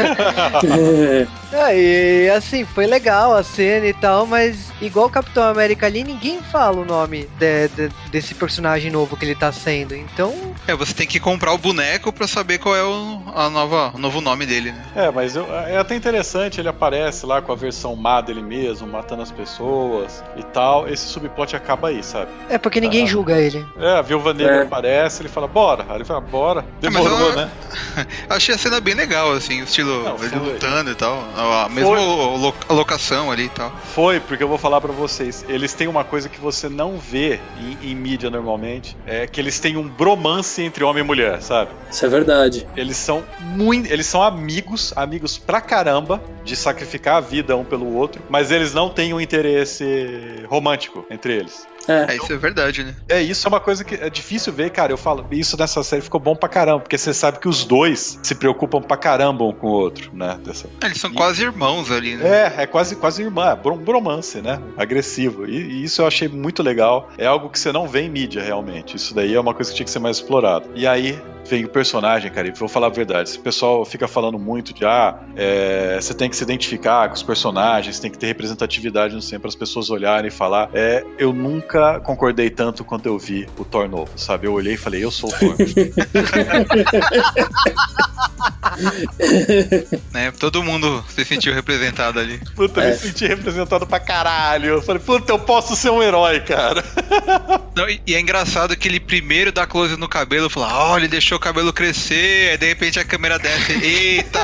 É, 1.53 1.77
e 2.25 2.31
assim, 2.31 2.65
foi 2.65 2.87
legal 2.87 3.35
a 3.37 3.43
cena 3.43 3.87
e 3.87 3.93
tal, 3.93 4.25
mas 4.27 4.73
igual 4.81 5.05
o 5.07 5.11
Capitão 5.11 5.45
América 5.45 5.85
ali, 5.85 6.03
ninguém 6.03 6.41
fala 6.41 6.81
o 6.81 6.85
nome 6.87 7.29
de- 7.39 7.69
de- 7.69 7.91
desse 8.11 8.35
personagem 8.35 8.91
novo 8.91 9.19
que 9.19 9.25
ele 9.27 9.35
tá 9.35 9.53
sendo. 9.53 9.95
Então, 9.95 10.35
É, 10.67 10.75
você 10.75 10.95
tem 10.95 11.07
que 11.07 11.21
comprar 11.21 11.53
o 11.53 11.59
boneco 11.59 12.11
pra 12.11 12.27
saber 12.27 12.57
qual 12.57 12.75
é 12.75 12.83
o, 12.83 13.23
a 13.35 13.51
nova, 13.51 13.93
o 13.95 13.99
novo 13.99 14.23
nome 14.23 14.47
dele, 14.47 14.73
né? 14.73 14.83
É, 14.97 15.11
mas 15.11 15.37
eu- 15.37 15.47
é 15.55 15.77
até 15.77 15.95
interessante, 15.95 16.59
ele 16.59 16.69
aparece 16.71 17.27
lá 17.27 17.43
com 17.43 17.53
a 17.53 17.57
versão 17.57 17.95
má 17.95 18.23
dele 18.23 18.41
mesmo, 18.41 18.87
matando 18.87 19.21
as 19.21 19.31
pessoas 19.31 20.25
e 20.39 20.43
tal. 20.43 20.89
Esse 20.89 21.05
subplot 21.07 21.55
acaba 21.55 21.89
aí, 21.89 22.03
sabe? 22.03 22.31
é 22.49 22.57
porque 22.57 22.81
ninguém 22.81 23.05
Ah. 23.05 23.09
julga 23.09 23.39
ele. 23.39 23.63
É, 23.79 23.99
a 23.99 24.03
Viúva 24.03 24.33
Negra 24.33 24.57
É. 24.57 24.63
aparece, 24.63 25.21
ele 25.21 25.29
fala, 25.29 25.47
bora. 25.47 25.85
Aí 25.91 25.97
ele 25.97 26.05
fala, 26.07 26.21
bora. 26.23 26.63
mas 26.63 26.81
Demorou, 26.81 27.31
ela- 27.33 27.45
né? 27.47 27.51
Achei 28.31 28.55
a 28.55 28.59
cena 28.63 28.81
bem 28.81 28.95
legal, 28.95 29.33
assim, 29.33 29.61
o 29.61 29.65
estilo 29.65 30.05
Não, 30.05 30.17
ele 30.25 30.37
lutando 30.37 30.91
e 30.91 30.95
tal. 30.95 31.19
A 31.37 31.69
mesma 31.69 31.91
lo- 32.01 32.55
a 32.69 32.73
locação 32.73 33.31
ali 33.31 33.45
e 33.45 33.49
tal. 33.49 33.73
Foi, 33.95 34.21
porque 34.21 34.43
eu 34.43 34.49
vou 34.49 34.59
falar 34.59 34.81
pra 34.81 34.93
vocês. 34.93 35.45
Eles 35.49 35.75
têm 35.75 35.89
uma 35.89 36.05
coisa 36.05 36.29
que 36.29 36.41
você 36.41 36.69
não 36.69 36.97
vê 36.97 37.41
em, 37.83 37.91
em 37.91 37.95
mídia 37.95 38.31
normalmente. 38.31 38.97
É 39.07 39.27
que 39.27 39.41
eles 39.41 39.59
têm 39.59 39.77
um 39.77 39.89
bromance 39.89 40.63
entre 40.63 40.85
homem 40.85 41.03
e 41.03 41.07
mulher, 41.07 41.43
sabe? 41.43 41.71
isso 41.91 42.05
é 42.05 42.09
verdade. 42.09 42.67
Eles 42.77 42.97
são 42.97 43.23
muito. 43.41 43.93
Eles 43.93 44.07
são 44.07 44.23
amigos, 44.23 44.93
amigos 44.97 45.37
pra 45.39 45.61
caramba, 45.61 46.23
de 46.45 46.57
sacrificar 46.57 47.17
a 47.17 47.21
vida 47.21 47.57
um 47.57 47.65
pelo 47.65 47.95
outro, 47.95 48.23
mas 48.31 48.51
eles 48.51 48.73
não 48.73 48.89
têm 48.89 49.13
um 49.13 49.21
interesse 49.21 50.45
romântico 50.49 51.05
entre 51.11 51.35
eles. 51.35 51.67
É, 51.89 52.13
É, 52.13 52.17
isso 52.17 52.33
é 52.33 52.37
verdade, 52.37 52.85
né? 52.85 52.95
É, 53.09 53.21
isso 53.23 53.47
é 53.47 53.49
uma 53.49 53.61
coisa 53.61 53.85
que 53.85 53.95
é 53.95 54.09
difícil 54.11 54.53
ver, 54.53 54.71
cara. 54.71 54.93
Eu 54.93 54.97
falo, 54.99 55.27
isso 55.31 55.57
nessa 55.59 55.83
série 55.83 56.03
ficou 56.03 56.21
bom 56.21 56.35
pra 56.37 56.49
caramba, 56.49 56.81
porque 56.81 56.97
você 56.99 57.13
sabe 57.13 57.39
que 57.39 57.49
os 57.49 57.65
dois 57.65 58.19
se 58.23 58.35
preocupam 58.35 58.81
pra 58.81 58.97
caramba 58.97 59.45
um 59.45 59.53
com 59.53 59.67
o 59.67 59.71
outro, 59.71 60.11
né? 60.15 60.39
Dessa- 60.45 60.69
É, 60.83 60.87
Eles 60.87 61.01
são 61.01 61.13
quase 61.13 61.43
irmãos 61.43 61.91
ali, 61.91 62.17
né? 62.17 62.53
É, 62.59 62.63
é 62.63 62.67
quase, 62.67 62.97
quase 62.97 63.23
irmã, 63.23 63.51
é 63.51 63.57
brom- 63.57 63.79
bromance, 63.79 64.41
né? 64.41 64.61
Agressivo. 64.77 65.47
E, 65.49 65.57
e 65.57 65.85
isso 65.85 66.03
eu 66.03 66.07
achei 66.07 66.29
muito 66.29 66.63
legal. 66.63 67.09
É 67.19 67.27
algo 67.27 67.49
que 67.51 67.59
você 67.59 67.73
não 67.73 67.89
vê 67.89 68.03
em 68.03 68.11
mídia, 68.11 68.43
realmente. 68.43 68.97
Isso 68.97 69.15
daí 69.15 69.35
é 69.35 69.41
uma 69.41 69.55
coisa 69.55 69.71
que 69.71 69.77
tinha 69.77 69.85
que 69.85 69.91
ser 69.91 69.99
mais 69.99 70.17
explorado. 70.19 70.69
E 70.75 70.87
aí 70.87 71.19
vem 71.49 71.65
o 71.65 71.69
personagem, 71.69 72.31
cara, 72.31 72.47
e 72.47 72.53
vou 72.53 72.69
falar 72.69 72.87
a 72.87 72.91
verdade. 72.91 73.29
Esse 73.31 73.39
pessoal 73.39 73.85
fica 73.85 74.07
falando 74.07 74.39
muito 74.39 74.73
de, 74.73 74.85
ah, 74.85 75.19
é, 75.37 75.99
você 76.01 76.15
tem 76.15 76.31
que 76.31 76.37
se 76.37 76.45
identificar 76.45 77.09
com 77.09 77.15
os 77.15 77.23
personagens, 77.23 77.99
tem 77.99 78.11
que 78.11 78.19
ter 78.19 78.27
representatividade 78.29 79.15
no 79.15 79.21
sempre, 79.23 79.49
as 79.49 79.55
pessoas 79.57 79.91
olharem 79.91 80.29
e 80.29 80.31
falar. 80.31 80.71
É, 80.73 81.05
eu 81.19 81.33
nunca 81.33 81.72
concordei 82.05 82.51
tanto 82.51 82.85
quando 82.85 83.07
eu 83.07 83.19
vi 83.19 83.49
o 83.59 83.65
Thor 83.65 83.89
novo, 83.89 84.11
sabe? 84.17 84.47
Eu 84.47 84.53
olhei 84.53 84.75
e 84.75 84.79
falei, 84.79 85.05
eu 85.05 85.11
sou 85.11 85.31
o 85.31 85.33
Thor. 85.33 85.57
Né? 90.13 90.31
Todo 90.33 90.63
mundo 90.63 91.05
se 91.09 91.25
sentiu 91.25 91.53
representado 91.55 92.19
ali. 92.19 92.41
Puta, 92.55 92.81
eu 92.81 92.89
É. 92.89 92.91
me 92.93 92.97
senti 92.99 93.27
representado 93.27 93.87
pra 93.87 94.01
caralho. 94.01 94.67
Eu 94.75 94.83
falei, 94.83 95.01
puta, 95.03 95.33
eu 95.33 95.39
posso 95.39 95.77
ser 95.77 95.91
um 95.91 96.03
herói, 96.03 96.41
cara. 96.41 96.83
Não, 97.77 97.89
e, 97.89 98.01
e 98.07 98.15
é 98.15 98.21
engraçado 98.21 98.77
que 98.77 98.89
ele 98.89 99.01
primeiro 99.01 99.53
dá 99.53 99.67
close 99.67 99.97
no 99.97 100.09
cabelo 100.09 100.47
e 100.47 100.51
fala, 100.51 100.73
ó, 100.73 100.97
ele 100.99 101.09
deixou 101.09 101.37
o 101.39 101.41
cabelo 101.41 101.73
crescer, 101.73 102.51
aí 102.51 102.59
de 102.59 102.67
repente 102.67 102.99
a 102.99 103.05
câmera 103.05 103.39
desce. 103.39 103.73
Eita, 103.83 104.39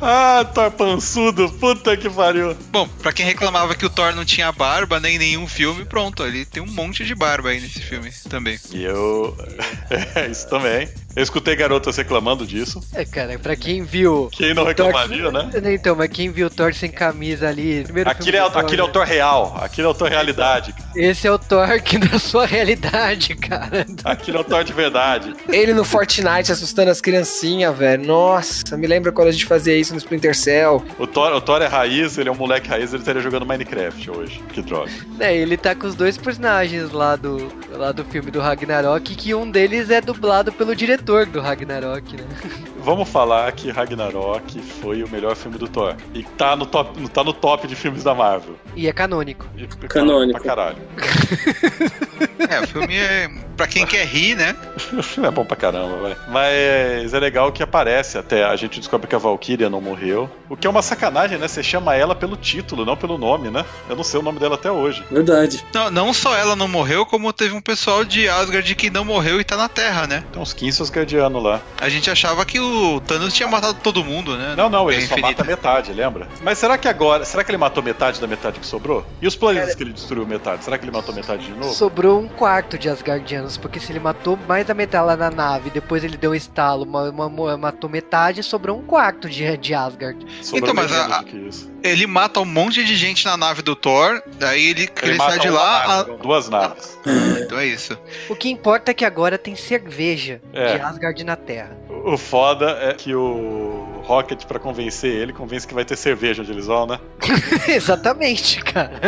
ah, 0.00 0.44
Thor 0.54 0.70
pançudo, 0.70 1.50
puta 1.52 1.96
que 1.96 2.08
pariu. 2.08 2.56
Bom, 2.70 2.88
pra 3.02 3.12
quem 3.12 3.24
reclamava 3.26 3.74
que 3.74 3.84
o 3.86 3.90
Thor 3.90 4.14
não 4.14 4.24
tinha 4.24 4.45
barba 4.52 5.00
nem 5.00 5.16
em 5.16 5.18
nenhum 5.18 5.46
filme, 5.46 5.84
pronto, 5.84 6.24
ele 6.24 6.44
tem 6.44 6.62
um 6.62 6.66
monte 6.66 7.04
de 7.04 7.14
barba 7.14 7.50
aí 7.50 7.60
nesse 7.60 7.80
filme 7.80 8.10
também. 8.28 8.58
E 8.72 8.84
eu. 8.84 9.36
Isso 10.30 10.48
também. 10.48 10.88
Eu 11.16 11.22
escutei 11.22 11.56
garotas 11.56 11.96
reclamando 11.96 12.46
disso. 12.46 12.78
É, 12.92 13.02
cara, 13.02 13.38
pra 13.38 13.56
quem 13.56 13.82
viu. 13.82 14.28
Quem 14.30 14.52
não 14.52 14.64
reclamaria, 14.64 15.32
né? 15.32 15.50
Então, 15.72 15.96
mas 15.96 16.10
quem 16.10 16.30
viu 16.30 16.48
o 16.48 16.50
Thor 16.50 16.74
sem 16.74 16.90
camisa 16.90 17.48
ali. 17.48 17.84
Primeiro 17.84 18.10
Aquele 18.10 18.32
filme 18.32 18.46
é, 18.46 18.50
Thor, 18.50 18.60
aquele 18.60 18.80
é 18.82 18.84
o? 18.84 18.88
Thor 18.88 19.06
real. 19.06 19.56
Aquele 19.58 19.86
é 19.86 19.90
o 19.90 19.94
Thor 19.94 20.10
realidade. 20.10 20.74
Esse 20.94 21.26
é 21.26 21.32
o 21.32 21.38
Thor 21.38 21.80
que 21.80 21.96
da 22.06 22.18
sua 22.18 22.44
realidade, 22.44 23.34
cara. 23.34 23.86
Aquele 24.04 24.36
é 24.36 24.40
o 24.40 24.44
Thor 24.44 24.62
de 24.62 24.74
verdade. 24.74 25.34
Ele 25.48 25.72
no 25.72 25.84
Fortnite 25.84 26.52
assustando 26.52 26.90
as 26.90 27.00
criancinhas, 27.00 27.74
velho. 27.74 28.04
Nossa, 28.04 28.76
me 28.76 28.86
lembra 28.86 29.10
quando 29.10 29.28
a 29.28 29.32
gente 29.32 29.46
fazia 29.46 29.74
isso 29.74 29.94
no 29.94 29.98
Splinter 29.98 30.36
Cell. 30.36 30.84
O 30.98 31.06
Thor, 31.06 31.32
o 31.32 31.40
Thor 31.40 31.62
é 31.62 31.66
raiz, 31.66 32.18
ele 32.18 32.28
é 32.28 32.32
um 32.32 32.36
moleque 32.36 32.68
raiz, 32.68 32.92
ele 32.92 33.00
estaria 33.00 33.22
jogando 33.22 33.46
Minecraft 33.46 34.10
hoje. 34.10 34.42
Que 34.52 34.60
droga. 34.60 34.92
É, 35.18 35.34
ele 35.34 35.56
tá 35.56 35.74
com 35.74 35.86
os 35.86 35.94
dois 35.94 36.18
personagens 36.18 36.92
lá 36.92 37.16
do, 37.16 37.50
lá 37.70 37.90
do 37.90 38.04
filme 38.04 38.30
do 38.30 38.38
Ragnarok, 38.38 39.14
que 39.14 39.34
um 39.34 39.50
deles 39.50 39.88
é 39.88 40.02
dublado 40.02 40.52
pelo 40.52 40.76
diretor 40.76 41.05
do 41.06 41.40
Ragnarok, 41.40 42.16
né? 42.16 42.24
Vamos 42.86 43.08
falar 43.08 43.50
que 43.50 43.68
Ragnarok 43.68 44.62
foi 44.80 45.02
o 45.02 45.08
melhor 45.08 45.34
filme 45.34 45.58
do 45.58 45.66
Thor. 45.66 45.96
E 46.14 46.22
tá 46.22 46.54
no 46.54 46.64
top, 46.64 47.08
tá 47.08 47.24
no 47.24 47.32
top 47.32 47.66
de 47.66 47.74
filmes 47.74 48.04
da 48.04 48.14
Marvel. 48.14 48.54
E 48.76 48.86
é 48.86 48.92
canônico. 48.92 49.44
E- 49.56 49.66
Canônico. 49.88 50.38
Pra 50.40 50.48
caralho. 50.48 50.78
É, 52.48 52.60
o 52.60 52.66
filme 52.66 52.96
é 52.96 53.28
Pra 53.56 53.66
quem 53.66 53.86
quer 53.86 54.06
rir, 54.06 54.34
né? 54.36 54.54
O 54.92 55.02
filme 55.02 55.26
é 55.26 55.30
bom 55.30 55.44
pra 55.44 55.56
caramba, 55.56 55.96
vai. 55.96 56.16
Mas 56.28 57.14
é 57.14 57.18
legal 57.18 57.50
que 57.50 57.62
aparece 57.62 58.18
até. 58.18 58.44
A 58.44 58.54
gente 58.54 58.78
descobre 58.78 59.06
que 59.08 59.14
a 59.14 59.18
Valkyria 59.18 59.70
não 59.70 59.80
morreu. 59.80 60.28
O 60.50 60.56
que 60.56 60.66
é 60.66 60.70
uma 60.70 60.82
sacanagem, 60.82 61.38
né? 61.38 61.48
Você 61.48 61.62
chama 61.62 61.94
ela 61.94 62.14
pelo 62.14 62.36
título, 62.36 62.84
não 62.84 62.96
pelo 62.96 63.16
nome, 63.16 63.50
né? 63.50 63.64
Eu 63.88 63.96
não 63.96 64.04
sei 64.04 64.20
o 64.20 64.22
nome 64.22 64.38
dela 64.38 64.56
até 64.56 64.70
hoje. 64.70 65.02
Verdade. 65.10 65.64
Não, 65.72 65.90
não 65.90 66.12
só 66.12 66.36
ela 66.36 66.54
não 66.54 66.68
morreu, 66.68 67.06
como 67.06 67.32
teve 67.32 67.54
um 67.54 67.60
pessoal 67.62 68.04
de 68.04 68.28
Asgard 68.28 68.74
que 68.74 68.90
não 68.90 69.06
morreu 69.06 69.40
e 69.40 69.44
tá 69.44 69.56
na 69.56 69.70
Terra, 69.70 70.06
né? 70.06 70.22
Tem 70.32 70.42
uns 70.42 70.52
15 70.52 70.82
Asgardianos 70.82 71.42
lá. 71.42 71.62
A 71.80 71.88
gente 71.88 72.10
achava 72.10 72.44
que 72.44 72.60
o 72.60 72.75
Thanos 73.06 73.32
tinha 73.34 73.48
matado 73.48 73.74
todo 73.82 74.04
mundo, 74.04 74.36
né? 74.36 74.54
Não, 74.56 74.68
não, 74.68 74.90
ele 74.90 74.98
Guerra 75.00 75.08
só 75.08 75.14
Infinita. 75.14 75.42
mata 75.42 75.44
metade, 75.44 75.92
lembra? 75.92 76.28
Mas 76.42 76.58
será 76.58 76.76
que 76.78 76.88
agora. 76.88 77.24
Será 77.24 77.42
que 77.44 77.50
ele 77.50 77.58
matou 77.58 77.82
metade 77.82 78.20
da 78.20 78.26
metade 78.26 78.60
que 78.60 78.66
sobrou? 78.66 79.04
E 79.20 79.26
os 79.26 79.34
planetas 79.36 79.74
que 79.74 79.82
ele 79.82 79.92
destruiu 79.92 80.26
metade? 80.26 80.64
Será 80.64 80.78
que 80.78 80.84
ele 80.84 80.92
matou 80.92 81.14
metade 81.14 81.44
de 81.46 81.52
novo? 81.52 81.72
Sobrou 81.74 82.20
um 82.20 82.28
quarto 82.28 82.78
de 82.78 82.88
Asgardianos, 82.88 83.56
porque 83.56 83.80
se 83.80 83.92
ele 83.92 84.00
matou 84.00 84.38
mais 84.48 84.66
da 84.66 84.74
metade 84.74 85.06
lá 85.06 85.16
na 85.16 85.30
nave, 85.30 85.70
depois 85.70 86.02
ele 86.04 86.16
deu 86.16 86.30
um 86.32 86.34
estalo, 86.34 86.84
ma- 86.86 87.10
ma- 87.12 87.28
ma- 87.28 87.56
matou 87.56 87.88
metade, 87.90 88.42
sobrou 88.42 88.78
um 88.78 88.82
quarto 88.82 89.28
de, 89.28 89.56
de 89.56 89.74
Asgard. 89.74 90.18
Sobrou 90.42 90.70
Então, 90.70 90.74
mas 90.74 90.92
a- 90.92 91.18
do 91.20 91.24
que 91.26 91.36
isso. 91.36 91.70
Ele 91.88 92.06
mata 92.06 92.40
um 92.40 92.44
monte 92.44 92.84
de 92.84 92.94
gente 92.96 93.24
na 93.24 93.36
nave 93.36 93.62
do 93.62 93.74
Thor, 93.76 94.22
daí 94.38 94.66
ele, 94.70 94.88
ele, 95.02 95.14
mata 95.18 95.30
sai 95.32 95.40
de 95.40 95.48
lá. 95.50 95.86
nave, 95.86 96.12
duas 96.22 96.48
naves. 96.48 96.98
a- 97.06 97.40
Então 97.40 97.58
é 97.58 97.66
isso. 97.66 97.96
O 98.28 98.34
que 98.36 98.48
importa 98.50 98.90
é 98.90 98.94
que 98.94 99.04
agora 99.04 99.38
tem 99.38 99.54
cerveja 99.56 100.40
É. 100.52 100.74
de 100.76 100.82
Asgard 100.82 101.24
na 101.24 101.36
Terra. 101.36 101.76
O 102.04 102.16
foda 102.18 102.78
é 102.80 102.92
que 102.94 103.14
o 103.14 104.00
Rocket, 104.04 104.44
pra 104.44 104.58
convencer 104.58 105.10
ele, 105.12 105.32
convence 105.32 105.66
que 105.66 105.74
vai 105.74 105.84
ter 105.84 105.96
cerveja 105.96 106.42
onde 106.42 106.52
eles 106.52 106.66
vão, 106.66 106.86
né? 106.86 106.98
Exatamente, 107.68 108.62
cara. 108.62 109.00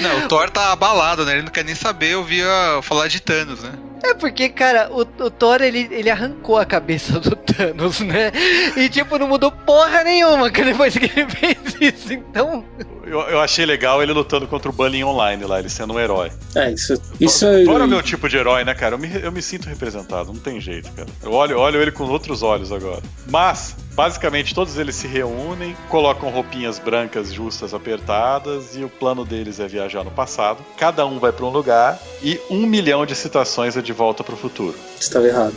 Não, 0.00 0.24
o 0.24 0.28
Thor 0.28 0.50
tá 0.50 0.72
abalado, 0.72 1.24
né? 1.24 1.32
Ele 1.34 1.42
não 1.42 1.52
quer 1.52 1.64
nem 1.64 1.74
saber 1.74 2.16
ouvir 2.16 2.44
a- 2.44 2.80
falar 2.82 3.06
de 3.08 3.20
Thanos, 3.20 3.62
né? 3.62 3.72
É 4.04 4.14
porque, 4.14 4.48
cara, 4.50 4.90
o, 4.92 5.00
o 5.00 5.30
Thor, 5.30 5.62
ele, 5.62 5.88
ele 5.90 6.10
arrancou 6.10 6.58
a 6.58 6.64
cabeça 6.66 7.18
do 7.18 7.34
Thanos, 7.34 8.00
né? 8.00 8.30
E, 8.76 8.88
tipo, 8.88 9.18
não 9.18 9.26
mudou 9.26 9.50
porra 9.50 10.04
nenhuma 10.04 10.50
que 10.50 10.62
depois 10.62 10.96
que 10.96 11.06
ele 11.06 11.30
fez 11.30 11.56
isso. 11.80 12.12
Então, 12.12 12.64
Eu, 13.06 13.20
eu 13.20 13.40
achei 13.40 13.66
legal 13.66 14.02
ele 14.02 14.12
lutando 14.12 14.46
contra 14.46 14.70
o 14.70 14.72
Bullying 14.72 15.04
Online 15.04 15.44
lá, 15.44 15.58
ele 15.58 15.68
sendo 15.68 15.92
um 15.94 16.00
herói. 16.00 16.30
É, 16.54 16.70
isso, 16.70 16.94
isso 17.20 17.44
Thor, 17.46 17.54
é. 17.54 17.64
Thor 17.64 17.80
é 17.80 17.84
o 17.84 17.88
meu 17.88 18.02
tipo 18.02 18.28
de 18.28 18.36
herói, 18.36 18.64
né, 18.64 18.74
cara? 18.74 18.94
Eu 18.94 18.98
me, 18.98 19.10
eu 19.22 19.30
me 19.32 19.42
sinto 19.42 19.68
representado, 19.68 20.32
não 20.32 20.40
tem 20.40 20.60
jeito, 20.60 20.90
cara. 20.92 21.08
Eu 21.22 21.32
olho, 21.32 21.58
olho 21.58 21.80
ele 21.80 21.90
com 21.90 22.04
outros 22.04 22.42
olhos 22.42 22.72
agora. 22.72 23.02
Mas, 23.28 23.76
basicamente, 23.94 24.54
todos 24.54 24.78
eles 24.78 24.96
se 24.96 25.06
reúnem, 25.06 25.76
colocam 25.88 26.30
roupinhas 26.30 26.78
brancas 26.78 27.32
justas 27.32 27.74
apertadas 27.74 28.74
e 28.74 28.82
o 28.82 28.88
plano 28.88 29.24
deles 29.24 29.60
é 29.60 29.66
viajar 29.68 30.02
no 30.02 30.10
passado. 30.10 30.64
Cada 30.78 31.04
um 31.06 31.18
vai 31.18 31.30
pra 31.30 31.44
um 31.44 31.50
lugar 31.50 31.98
e 32.22 32.40
um 32.50 32.66
milhão 32.66 33.04
de 33.04 33.14
citações 33.14 33.76
é 33.76 33.82
volta 33.94 34.22
pro 34.22 34.36
futuro. 34.36 34.74
Estava 35.00 35.26
errado. 35.26 35.54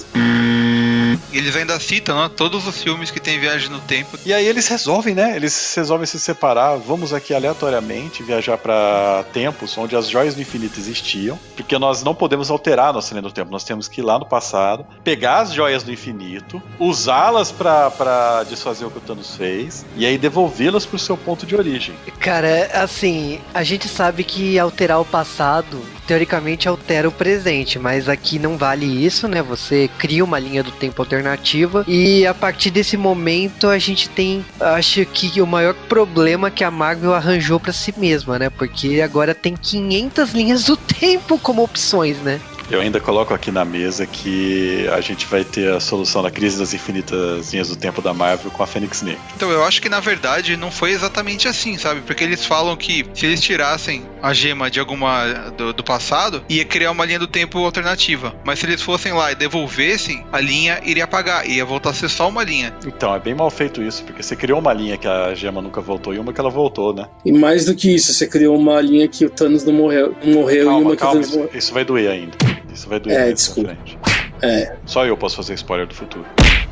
E 1.32 1.38
eles 1.38 1.56
ainda 1.56 1.80
citam, 1.80 2.22
né? 2.22 2.32
Todos 2.36 2.68
os 2.68 2.82
filmes 2.82 3.12
que 3.12 3.20
tem 3.20 3.40
viagem 3.40 3.70
no 3.70 3.80
tempo. 3.80 4.18
E 4.26 4.34
aí 4.34 4.46
eles 4.46 4.68
resolvem, 4.68 5.14
né? 5.14 5.36
Eles 5.36 5.74
resolvem 5.76 6.06
se 6.06 6.20
separar. 6.20 6.78
Vamos 6.78 7.14
aqui 7.14 7.34
aleatoriamente 7.34 8.24
viajar 8.24 8.58
pra 8.58 9.26
tempos 9.34 9.78
onde 9.78 9.96
as 9.96 10.10
joias 10.10 10.36
do 10.36 10.42
infinito 10.42 10.80
existiam, 10.80 11.38
porque 11.56 11.78
nós 11.78 12.04
não 12.04 12.16
podemos 12.16 12.50
alterar 12.50 12.90
a 12.90 12.94
nossa 12.94 13.14
linha 13.14 13.22
do 13.22 13.32
tempo. 13.32 13.52
Nós 13.52 13.64
temos 13.64 13.88
que 13.88 14.02
ir 14.02 14.04
lá 14.04 14.18
no 14.18 14.26
passado, 14.26 14.86
pegar 15.04 15.40
as 15.40 15.54
joias 15.54 15.84
do 15.84 15.92
infinito, 15.92 16.62
usá-las 16.80 17.52
pra 17.52 18.44
desfazer 18.50 18.86
o 18.86 18.92
que 18.92 18.98
o 18.98 19.02
Thanos 19.02 19.36
fez 19.36 19.86
e 19.96 20.06
aí 20.06 20.18
devolvê-las 20.18 20.86
pro 20.86 21.00
seu 21.00 21.18
ponto 21.18 21.46
de 21.46 21.56
origem. 21.56 21.96
cara, 22.20 22.70
assim, 22.74 23.40
a 23.54 23.64
gente 23.64 23.88
sabe 23.88 24.24
que 24.24 24.58
alterar 24.58 25.00
o 25.00 25.06
passado, 25.06 25.82
teoricamente, 26.08 26.68
altera 26.68 27.08
o 27.08 27.12
presente, 27.12 27.78
mas 27.78 28.08
aqui 28.08 28.40
não 28.40 28.58
vale 28.58 28.86
isso, 28.86 29.28
né? 29.28 29.42
Você 29.44 29.90
cria 30.00 30.24
uma 30.24 30.40
linha 30.40 30.64
do 30.64 30.72
tempo 30.72 31.02
alternativa 31.02 31.84
e 31.88 32.26
a 32.26 32.34
partir 32.34 32.72
desse 32.72 32.96
momento 32.96 33.68
a 33.68 33.78
gente 33.78 34.10
tem, 34.10 34.44
acho 34.60 35.06
que 35.06 35.42
o 35.42 35.46
maior 35.46 35.74
problema 35.90 36.50
que 36.50 36.64
a 36.64 36.72
Marvel 36.72 37.14
arranjou 37.14 37.60
pra 37.60 37.74
si 37.74 37.94
mesma, 37.98 38.40
né? 38.40 38.50
Porque 38.50 39.02
agora 39.02 39.36
tem 39.36 39.56
500 39.56 40.32
linhas 40.34 40.64
do 40.64 40.78
tempo 40.78 41.38
como 41.38 41.62
opções, 41.62 42.18
né? 42.20 42.40
Eu 42.70 42.82
ainda 42.82 43.00
coloco 43.00 43.34
aqui 43.34 43.50
na 43.50 43.64
mesa 43.64 44.06
que 44.06 44.88
a 44.92 45.00
gente 45.00 45.26
vai 45.26 45.44
ter 45.44 45.72
a 45.72 45.80
solução 45.80 46.22
da 46.22 46.30
crise 46.30 46.60
das 46.60 46.74
infinitas 46.74 47.52
linhas 47.54 47.70
do 47.70 47.76
tempo 47.76 48.02
da 48.02 48.14
Marvel 48.14 48.52
com 48.52 48.62
a 48.62 48.68
Fênix 48.68 49.02
Negra. 49.02 49.22
Então 49.36 49.50
eu 49.50 49.64
acho 49.64 49.82
que 49.82 49.88
na 49.88 50.00
verdade 50.00 50.58
não 50.58 50.70
foi 50.70 50.92
exatamente 50.92 51.48
assim, 51.48 51.78
sabe? 51.78 52.02
Porque 52.02 52.24
eles 52.24 52.46
falam 52.46 52.76
que 52.76 53.06
se 53.14 53.26
eles 53.26 53.42
tirassem 53.42 54.04
a 54.22 54.34
gema 54.34 54.70
de 54.70 54.80
alguma 54.80 55.28
do, 55.58 55.72
do 55.74 55.84
passado, 55.84 56.44
ia 56.50 56.66
criar 56.66 56.92
uma 56.92 57.06
linha 57.06 57.20
do 57.20 57.28
tempo 57.28 57.60
alternativa. 57.60 58.36
Mas 58.44 58.60
se 58.60 58.66
eles 58.66 58.82
fossem 58.82 59.14
lá 59.14 59.32
e 59.32 59.36
devolvessem, 59.36 60.26
a 60.32 60.40
linha 60.42 60.82
iria 60.84 61.06
apagar, 61.06 61.48
ia 61.48 61.64
voltar 61.64 61.92
a 61.92 61.94
ser 61.94 62.10
só 62.10 62.28
uma 62.28 62.44
linha. 62.44 62.74
Então, 62.86 63.16
é 63.16 63.20
bem 63.20 63.34
mal 63.34 63.50
feito 63.50 63.82
isso, 63.82 64.04
porque 64.04 64.22
você 64.22 64.36
criou 64.36 64.60
uma 64.60 64.74
linha 64.74 64.98
que 64.98 65.08
a 65.08 65.34
gema 65.34 65.62
nunca 65.62 65.80
voltou 65.80 66.14
e 66.14 66.20
uma 66.20 66.34
que 66.34 66.40
ela 66.40 66.50
voltou, 66.50 66.94
né? 66.94 67.08
E 67.24 67.32
mais 67.32 67.66
do 67.66 67.76
que 67.76 67.94
isso, 67.94 68.14
você 68.14 68.28
criou 68.28 68.58
uma 68.58 68.82
linha 68.82 69.08
que 69.08 69.26
o 69.26 69.30
Thanos 69.30 69.64
não 69.64 69.74
morreu, 69.74 70.16
não 70.24 70.34
morreu 70.34 70.64
e 70.64 70.66
Calma, 70.66 70.80
uma 70.80 70.92
que 70.92 70.98
calma, 70.98 71.12
o 71.12 71.14
Thanos 71.16 71.28
isso, 71.30 71.38
morreu. 71.38 71.52
isso 71.58 71.74
vai 71.74 71.86
doer 71.86 72.12
ainda. 72.12 72.57
Isso 72.74 72.90
vai 72.90 73.00
doer 73.00 73.16
É, 73.16 73.20
mais 73.26 73.36
desculpa. 73.36 73.76
frente. 73.76 73.98
É. 74.42 74.76
Só 74.86 75.06
eu 75.06 75.16
posso 75.18 75.36
fazer 75.36 75.54
spoiler 75.56 75.86
do 75.88 75.94
futuro. 75.96 76.26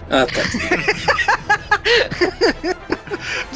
Ah, 0.10 0.26
tá. 0.26 0.42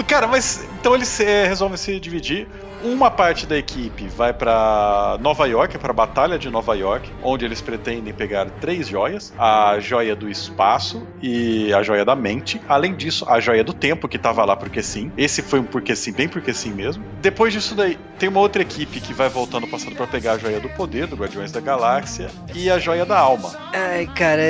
Cara, 0.08 0.28
mas 0.28 0.68
então 0.80 0.96
eles 0.96 1.20
eh, 1.20 1.48
resolvem 1.48 1.78
se 1.78 2.00
dividir. 2.00 2.48
Uma 2.84 3.12
parte 3.12 3.46
da 3.46 3.58
equipe 3.58 4.08
vai 4.08 4.32
pra 4.32 5.18
Nova 5.20 5.46
York, 5.48 5.78
pra 5.78 5.92
Batalha 5.92 6.40
de 6.40 6.50
Nova 6.50 6.76
York, 6.76 7.12
onde 7.22 7.44
eles 7.44 7.62
pretendem 7.62 8.14
pegar 8.14 8.50
três 8.62 8.88
joias: 8.88 9.34
a 9.38 9.78
joia 9.80 10.16
do 10.16 10.30
espaço 10.30 11.06
e 11.22 11.74
a 11.74 11.84
joia 11.84 12.06
da 12.06 12.16
mente. 12.16 12.62
Além 12.68 12.96
disso, 12.96 13.26
a 13.28 13.40
joia 13.40 13.64
do 13.64 13.74
tempo, 13.74 14.08
que 14.08 14.18
tava 14.18 14.46
lá 14.46 14.56
porque 14.56 14.82
sim. 14.82 15.12
Esse 15.18 15.42
foi 15.42 15.60
um 15.60 15.64
porque 15.64 15.96
sim, 15.96 16.12
bem 16.12 16.28
porque 16.28 16.54
sim 16.54 16.72
mesmo. 16.72 17.04
Depois 17.22 17.52
disso 17.52 17.76
daí, 17.76 17.98
tem 18.18 18.30
uma 18.30 18.40
outra 18.40 18.62
equipe 18.62 19.00
que 19.02 19.14
vai 19.14 19.28
voltando 19.30 19.68
passado 19.68 19.96
pra 19.96 20.08
pegar 20.08 20.34
a 20.34 20.38
joia 20.38 20.60
do 20.60 20.70
poder, 20.70 21.08
do 21.08 21.16
Guardiões 21.16 21.52
da 21.52 21.60
Galáxia, 21.60 22.30
e 22.56 22.70
a 22.70 22.80
joia 22.80 23.06
da 23.06 23.20
alma. 23.20 23.52
Ai, 23.74 24.08
cara, 24.08 24.42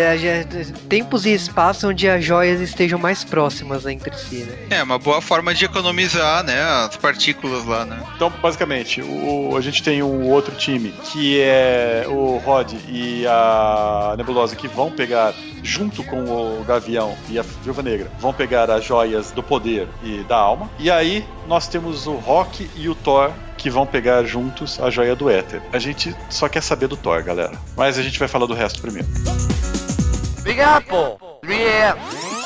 tempos 0.88 1.26
e 1.26 1.34
espaço 1.34 1.90
onde 1.90 2.08
as 2.08 2.24
joias 2.24 2.62
estejam 2.62 3.00
mais 3.00 3.24
próximas 3.24 3.86
entre 3.86 4.16
si, 4.16 4.44
né? 4.44 4.56
É, 4.70 4.84
uma 4.84 5.00
boa 5.00 5.22
forma 5.22 5.54
de 5.54 5.66
economizar, 5.66 6.44
né, 6.44 6.62
as 6.62 6.96
partículas 6.98 7.66
lá, 7.66 7.86
né? 7.86 8.00
Então, 8.20 8.30
basicamente, 8.30 9.02
o, 9.02 9.56
a 9.56 9.62
gente 9.62 9.82
tem 9.82 10.04
um 10.04 10.30
outro 10.30 10.54
time 10.54 10.92
que 11.06 11.40
é 11.40 12.04
o 12.06 12.36
Rod 12.36 12.74
e 12.90 13.26
a 13.26 14.14
Nebulosa 14.18 14.58
que 14.58 14.68
vão 14.68 14.92
pegar, 14.92 15.34
junto 15.64 16.04
com 16.04 16.26
o 16.26 16.62
Gavião 16.66 17.16
e 17.30 17.40
a 17.40 17.42
Viúva 17.42 17.82
Negra, 17.82 18.12
vão 18.20 18.34
pegar 18.34 18.70
as 18.70 18.84
joias 18.84 19.32
do 19.32 19.42
poder 19.42 19.88
e 20.04 20.18
da 20.24 20.36
alma. 20.36 20.70
E 20.78 20.92
aí 20.92 21.26
nós 21.48 21.70
temos 21.70 22.08
o 22.08 22.16
Rock 22.16 22.70
e 22.76 22.90
o 22.90 22.96
Thor 22.96 23.32
que 23.56 23.70
vão 23.70 23.86
pegar 23.86 24.26
juntos 24.26 24.82
a 24.82 24.90
joia 24.90 25.16
do 25.16 25.30
éter. 25.30 25.62
A 25.72 25.80
gente 25.80 26.14
só 26.30 26.50
quer 26.50 26.62
saber 26.62 26.88
do 26.88 26.98
Thor, 26.98 27.24
galera. 27.24 27.58
Mas 27.78 27.98
a 27.98 28.04
gente 28.04 28.20
vai 28.20 28.28
falar 28.28 28.48
do 28.48 28.54
resto 28.54 28.82
primeiro. 28.82 29.08
Big 30.44 30.60
Apple, 30.60 31.16
3AM. 31.42 32.39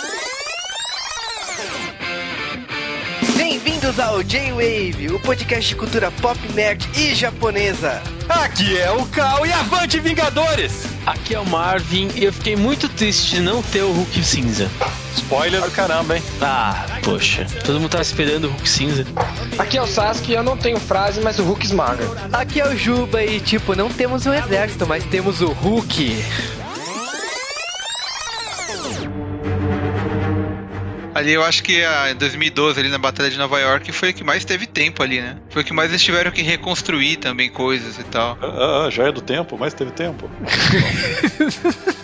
Bem-vindos 3.63 3.97
ao 3.97 4.21
J-Wave, 4.21 5.13
o 5.13 5.19
podcast 5.21 5.69
de 5.69 5.75
cultura 5.77 6.11
pop, 6.11 6.37
nerd 6.51 6.85
e 6.99 7.15
japonesa. 7.15 8.03
Aqui 8.27 8.77
é 8.77 8.91
o 8.91 9.05
Cal 9.05 9.45
e 9.45 9.53
avante 9.53 10.01
Vingadores! 10.01 10.83
Aqui 11.05 11.33
é 11.33 11.39
o 11.39 11.45
Marvin 11.45 12.09
e 12.13 12.25
eu 12.25 12.33
fiquei 12.33 12.57
muito 12.57 12.89
triste 12.89 13.35
de 13.35 13.39
não 13.41 13.63
ter 13.63 13.81
o 13.83 13.89
Hulk 13.93 14.21
cinza. 14.21 14.69
Spoiler 15.15 15.61
do 15.61 15.71
caramba, 15.71 16.17
hein? 16.17 16.23
Ah, 16.41 16.85
poxa, 17.05 17.47
todo 17.63 17.79
mundo 17.79 17.91
tava 17.91 18.03
esperando 18.03 18.45
o 18.45 18.49
Hulk 18.49 18.67
cinza. 18.67 19.05
Aqui 19.57 19.77
é 19.77 19.81
o 19.81 19.87
Sasuke 19.87 20.33
e 20.33 20.35
eu 20.35 20.43
não 20.43 20.57
tenho 20.57 20.77
frase, 20.77 21.21
mas 21.21 21.39
o 21.39 21.43
Hulk 21.43 21.65
esmaga. 21.65 22.03
Aqui 22.33 22.59
é 22.59 22.67
o 22.67 22.77
Juba 22.77 23.23
e, 23.23 23.39
tipo, 23.39 23.77
não 23.77 23.89
temos 23.89 24.25
um 24.25 24.33
exército, 24.33 24.85
mas 24.85 25.05
temos 25.05 25.39
o 25.39 25.53
Hulk. 25.53 26.21
Ali 31.23 31.31
eu 31.31 31.41
acho 31.41 31.63
que 31.63 31.81
a, 31.81 32.11
em 32.11 32.15
2012, 32.15 32.77
ali 32.81 32.89
na 32.89 32.97
Batalha 32.97 33.29
de 33.29 33.37
Nova 33.37 33.57
York, 33.57 33.93
foi 33.93 34.09
o 34.09 34.13
que 34.13 34.25
mais 34.25 34.43
teve 34.43 34.67
tempo 34.67 35.01
ali, 35.01 35.21
né? 35.21 35.37
Foi 35.49 35.61
o 35.61 35.65
que 35.65 35.71
mais 35.71 35.89
eles 35.89 36.03
tiveram 36.03 36.29
que 36.31 36.41
reconstruir 36.41 37.15
também 37.15 37.49
coisas 37.49 37.97
e 37.97 38.03
tal. 38.03 38.37
Ah, 38.41 38.87
ah, 38.87 38.89
joia 38.89 39.09
do 39.09 39.21
tempo, 39.21 39.57
mas 39.57 39.73
teve 39.73 39.91
tempo. 39.91 40.29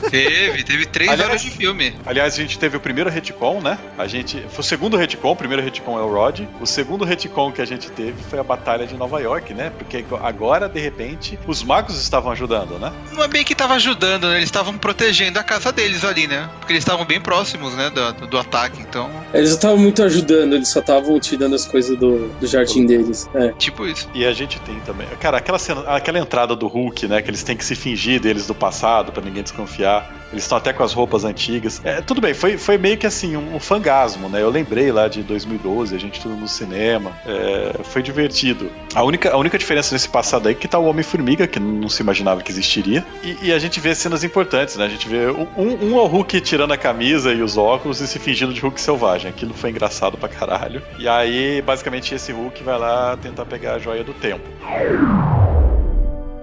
Teve, 0.10 0.64
teve 0.64 0.86
três 0.88 1.12
Aliás- 1.12 1.30
horas 1.30 1.42
de 1.44 1.52
filme. 1.52 1.96
Aliás, 2.04 2.34
a 2.34 2.38
gente 2.38 2.58
teve 2.58 2.76
o 2.76 2.80
primeiro 2.80 3.10
retcon, 3.12 3.62
né? 3.62 3.78
A 3.96 4.08
gente. 4.08 4.44
Foi 4.50 4.62
o 4.62 4.64
segundo 4.64 4.98
retcon, 4.98 5.32
o 5.32 5.36
primeiro 5.36 5.62
retcon 5.62 6.00
é 6.00 6.02
o 6.02 6.12
Rod. 6.12 6.42
O 6.60 6.66
segundo 6.66 7.06
retcon 7.06 7.52
que 7.52 7.62
a 7.62 7.66
gente 7.66 7.92
teve 7.92 8.16
foi 8.28 8.40
a 8.40 8.44
Batalha 8.44 8.88
de 8.88 8.96
Nova 8.96 9.20
York, 9.22 9.54
né? 9.54 9.72
Porque 9.78 10.04
agora, 10.24 10.68
de 10.68 10.80
repente, 10.80 11.38
os 11.46 11.62
magos 11.64 12.02
estavam 12.02 12.32
ajudando, 12.32 12.80
né? 12.80 12.92
Não 13.14 13.24
é 13.24 13.28
bem 13.28 13.44
que 13.44 13.54
tava 13.54 13.76
ajudando, 13.76 14.28
né? 14.30 14.38
Eles 14.38 14.46
estavam 14.46 14.76
protegendo 14.80 15.38
a 15.38 15.44
casa 15.44 15.72
deles 15.72 16.04
ali, 16.04 16.26
né? 16.26 16.50
Porque 16.60 16.74
eles 16.74 16.82
estavam 16.82 17.06
bem 17.06 17.22
próximos, 17.22 17.76
né? 17.76 17.92
Do, 17.92 18.26
do 18.28 18.38
ataque, 18.40 18.82
então. 18.82 19.09
Eles 19.34 19.50
não 19.50 19.56
estavam 19.56 19.78
muito 19.78 20.02
ajudando, 20.04 20.54
eles 20.54 20.69
só 20.69 20.80
estavam 20.80 21.19
tirando 21.19 21.56
as 21.56 21.65
coisas 21.67 21.98
do, 21.98 22.30
do 22.39 22.48
jardim 22.48 22.86
deles. 22.86 23.30
É. 23.34 23.50
Tipo 23.54 23.86
isso. 23.86 24.10
E 24.13 24.26
a 24.26 24.34
gente 24.34 24.60
tem 24.62 24.80
também. 24.80 25.08
Cara, 25.19 25.38
aquela 25.38 25.60
cena, 25.60 25.82
aquela 25.82 26.19
entrada 26.19 26.56
do 26.56 26.67
Hulk, 26.67 27.08
né? 27.08 27.22
Que 27.22 27.30
eles 27.30 27.43
têm 27.43 27.56
que 27.56 27.63
se 27.63 27.76
fingir 27.76 28.19
deles 28.19 28.48
do 28.48 28.56
passado 28.56 29.12
pra 29.12 29.24
ninguém 29.24 29.43
desconfiar. 29.43 30.19
Eles 30.32 30.44
estão 30.44 30.58
até 30.58 30.72
com 30.72 30.84
as 30.84 30.94
roupas 30.94 31.24
antigas. 31.24 31.82
É, 31.84 32.02
tudo 32.02 32.22
bem, 32.22 32.34
foi, 32.34 32.58
foi 32.58 32.78
meio 32.78 32.98
que 32.98 33.08
assim, 33.08 33.36
um, 33.36 33.56
um 33.56 33.60
fangasmo, 33.60 34.30
né? 34.30 34.42
Eu 34.42 34.50
lembrei 34.50 34.92
lá 34.92 35.08
de 35.08 35.24
2012, 35.24 35.96
a 35.96 36.00
gente 36.00 36.20
tudo 36.20 36.36
no 36.36 36.48
cinema. 36.48 37.12
É, 37.26 37.84
foi 37.84 38.02
divertido. 38.02 38.72
A 38.94 39.04
única, 39.04 39.32
a 39.32 39.38
única 39.38 39.58
diferença 39.58 39.94
nesse 39.94 40.10
passado 40.10 40.48
aí 40.48 40.54
é 40.54 40.58
que 40.58 40.68
tá 40.68 40.78
o 40.78 40.86
Homem-Formiga, 40.86 41.48
que 41.48 41.60
não 41.60 41.89
se 41.89 42.02
imaginava 42.02 42.42
que 42.42 42.52
existiria. 42.52 43.06
E, 43.24 43.48
e 43.48 43.54
a 43.54 43.60
gente 43.60 43.80
vê 43.80 43.94
cenas 43.96 44.24
importantes, 44.24 44.78
né? 44.78 44.86
A 44.86 44.89
gente 44.89 45.08
vê 45.08 45.28
um, 45.28 45.48
um, 45.58 45.98
é 45.98 46.02
o 46.02 46.06
Hulk 46.06 46.42
tirando 46.42 46.72
a 46.72 46.78
camisa 46.78 47.34
e 47.34 47.42
os 47.42 47.58
óculos 47.58 48.02
e 48.02 48.08
se 48.08 48.20
fingindo 48.20 48.54
de 48.54 48.62
Hulk 48.62 48.80
selvagem. 48.80 49.30
Aquilo 49.30 49.54
foi 49.54 49.70
engraçado 49.70 50.18
pra 50.18 50.30
caralho. 50.30 50.82
E 50.98 51.08
aí, 51.08 51.62
basicamente, 51.62 52.13
esse 52.13 52.32
Hulk 52.32 52.63
vai 52.63 52.78
lá 52.78 53.18
tentar 53.18 53.46
pegar 53.46 53.74
a 53.74 53.80
joia 53.80 54.04
do 54.04 54.13
tempo. 54.13 54.48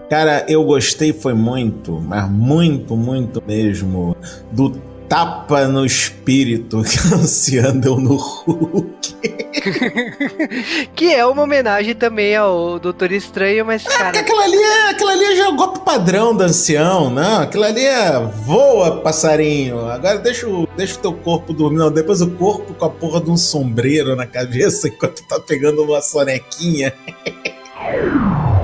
Cara, 0.09 0.45
eu 0.49 0.63
gostei 0.65 1.13
foi 1.13 1.35
muito, 1.35 2.01
mas 2.01 2.31
muito, 2.31 2.97
muito 2.97 3.43
mesmo, 3.45 4.17
do 4.53 4.71
tapa 5.09 5.67
no 5.67 5.85
espírito 5.85 6.83
que 6.83 6.99
a 6.99 7.17
Anciã 7.17 7.75
deu 7.75 7.97
no 7.97 8.17
Hulk. 8.17 9.17
que 10.95 11.13
é 11.13 11.25
uma 11.25 11.43
homenagem 11.43 11.95
também 11.95 12.37
ao 12.37 12.79
Doutor 12.79 13.11
Estranho, 13.13 13.65
mas, 13.65 13.85
É, 13.85 13.89
porque 13.89 14.03
cara. 14.03 14.19
aquilo 14.19 14.41
ali 14.41 14.57
é, 14.57 15.13
ali 15.13 15.25
é 15.25 15.37
já 15.37 15.49
o 15.49 15.57
golpe 15.57 15.81
padrão 15.81 16.37
do 16.37 16.45
ancião, 16.45 17.11
não? 17.11 17.41
Aquilo 17.43 17.65
ali 17.65 17.85
é 17.85 18.19
voa, 18.45 19.01
passarinho. 19.01 19.89
Agora 19.89 20.19
deixa 20.19 20.49
o, 20.49 20.69
deixa 20.77 20.97
o 20.97 20.99
teu 20.99 21.13
corpo 21.13 21.53
dormir. 21.53 21.79
Não, 21.79 21.91
depois 21.91 22.21
o 22.21 22.31
corpo 22.31 22.75
com 22.75 22.85
a 22.85 22.91
porra 22.91 23.21
de 23.21 23.31
um 23.31 23.37
sombreiro 23.37 24.15
na 24.17 24.27
cabeça 24.27 24.89
enquanto 24.89 25.23
tá 25.27 25.41
pegando 25.41 25.83
uma 25.83 26.01
sonequinha. 26.01 26.93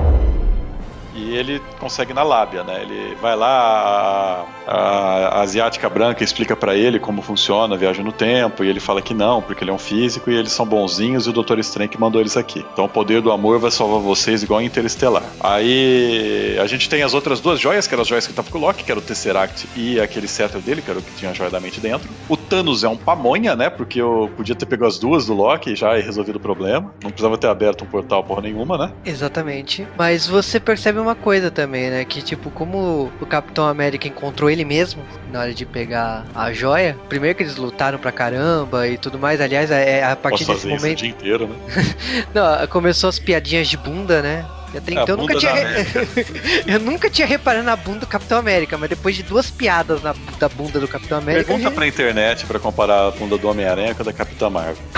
Ele 1.35 1.61
consegue 1.79 2.13
na 2.13 2.23
lábia, 2.23 2.63
né? 2.63 2.81
Ele 2.81 3.15
vai 3.21 3.35
lá, 3.35 4.45
a, 4.67 4.71
a- 4.71 5.27
a 5.39 5.41
asiática 5.41 5.89
branca 5.89 6.23
explica 6.23 6.55
pra 6.55 6.75
ele 6.75 6.99
como 6.99 7.21
funciona 7.21 7.75
a 7.75 7.77
viagem 7.77 8.03
no 8.03 8.11
tempo, 8.11 8.63
e 8.63 8.69
ele 8.69 8.79
fala 8.79 9.01
que 9.01 9.13
não, 9.13 9.41
porque 9.41 9.63
ele 9.63 9.71
é 9.71 9.73
um 9.73 9.77
físico 9.79 10.29
e 10.31 10.35
eles 10.35 10.51
são 10.51 10.65
bonzinhos 10.65 11.25
e 11.25 11.29
o 11.29 11.33
Doutor 11.33 11.59
Estranho 11.59 11.89
que 11.89 11.99
mandou 11.99 12.21
eles 12.21 12.37
aqui. 12.37 12.65
Então 12.73 12.85
o 12.85 12.89
poder 12.89 13.21
do 13.21 13.31
amor 13.31 13.59
vai 13.59 13.71
salvar 13.71 13.99
vocês 13.99 14.43
igual 14.43 14.61
em 14.61 14.65
Interestelar. 14.65 15.23
Aí 15.39 16.57
a 16.61 16.65
gente 16.67 16.87
tem 16.89 17.03
as 17.03 17.13
outras 17.13 17.39
duas 17.39 17.59
joias, 17.59 17.87
que 17.87 17.93
eram 17.93 18.01
as 18.01 18.07
joias 18.07 18.25
que 18.25 18.31
estavam 18.31 18.51
com 18.51 18.57
o 18.57 18.61
Loki, 18.61 18.83
que 18.83 18.91
era 18.91 18.99
o 18.99 19.03
Tesseract 19.03 19.67
e 19.75 19.99
aquele 19.99 20.27
cetro 20.27 20.59
dele, 20.61 20.81
que 20.81 20.89
era 20.89 20.99
o 20.99 21.01
que 21.01 21.11
tinha 21.15 21.31
a 21.31 21.33
joia 21.33 21.49
da 21.49 21.59
mente 21.59 21.79
dentro. 21.79 22.09
O 22.29 22.37
Thanos 22.53 22.83
é 22.83 22.87
um 22.87 22.95
pamonha, 22.95 23.55
né? 23.55 23.67
Porque 23.67 23.99
eu 23.99 24.29
podia 24.37 24.53
ter 24.53 24.67
pego 24.67 24.85
as 24.85 24.99
duas 24.99 25.25
do 25.25 25.33
Loki 25.33 25.75
já 25.75 25.97
e 25.97 26.01
resolvido 26.03 26.35
o 26.35 26.39
problema. 26.39 26.93
Não 27.01 27.09
precisava 27.09 27.35
ter 27.35 27.47
aberto 27.47 27.83
um 27.83 27.87
portal 27.87 28.23
porra 28.23 28.43
nenhuma, 28.43 28.77
né? 28.77 28.91
Exatamente. 29.03 29.87
Mas 29.97 30.27
você 30.27 30.59
percebe 30.59 30.99
uma 30.99 31.15
coisa 31.15 31.49
também, 31.49 31.89
né? 31.89 32.05
Que, 32.05 32.21
tipo, 32.21 32.51
como 32.51 33.11
o 33.19 33.25
Capitão 33.25 33.67
América 33.67 34.07
encontrou 34.07 34.51
ele 34.51 34.63
mesmo 34.63 35.01
na 35.31 35.39
hora 35.39 35.53
de 35.53 35.65
pegar 35.65 36.25
a 36.35 36.53
joia, 36.53 36.95
primeiro 37.09 37.35
que 37.35 37.41
eles 37.41 37.55
lutaram 37.55 37.97
pra 37.97 38.11
caramba 38.11 38.87
e 38.87 38.99
tudo 38.99 39.17
mais. 39.17 39.41
Aliás, 39.41 39.71
é 39.71 39.93
é 39.93 40.03
a 40.03 40.15
partir 40.15 40.45
Posso 40.45 40.53
desse 40.53 40.67
isso 40.67 40.75
o 40.75 40.79
momento. 40.79 40.99
dia 40.99 41.09
inteiro, 41.09 41.47
né? 41.47 41.55
Não, 42.35 42.67
começou 42.67 43.09
as 43.09 43.17
piadinhas 43.17 43.67
de 43.67 43.77
bunda, 43.77 44.21
né? 44.21 44.45
E 44.73 44.77
Até 44.77 44.91
então 44.91 45.05
eu 45.09 45.17
nunca, 45.17 45.35
tinha 45.37 45.53
eu 46.67 46.79
nunca 46.79 47.09
tinha 47.09 47.27
reparado 47.27 47.63
na 47.63 47.75
bunda 47.75 47.99
do 47.99 48.07
Capitão 48.07 48.39
América, 48.39 48.77
mas 48.77 48.89
depois 48.89 49.15
de 49.15 49.21
duas 49.23 49.51
piadas 49.51 50.01
na 50.01 50.15
da 50.39 50.49
bunda 50.49 50.79
do 50.79 50.87
Capitão 50.87 51.17
América. 51.19 51.45
Pergunta 51.45 51.67
eu- 51.69 51.71
pra 51.71 51.85
internet 51.87 52.45
pra 52.45 52.59
comparar 52.59 53.07
a 53.07 53.11
bunda 53.11 53.37
do 53.37 53.47
Homem-Aranha 53.47 53.93
com 53.93 54.01
a 54.01 54.05
da 54.05 54.13
Capitã 54.13 54.49
Marvel. 54.49 54.77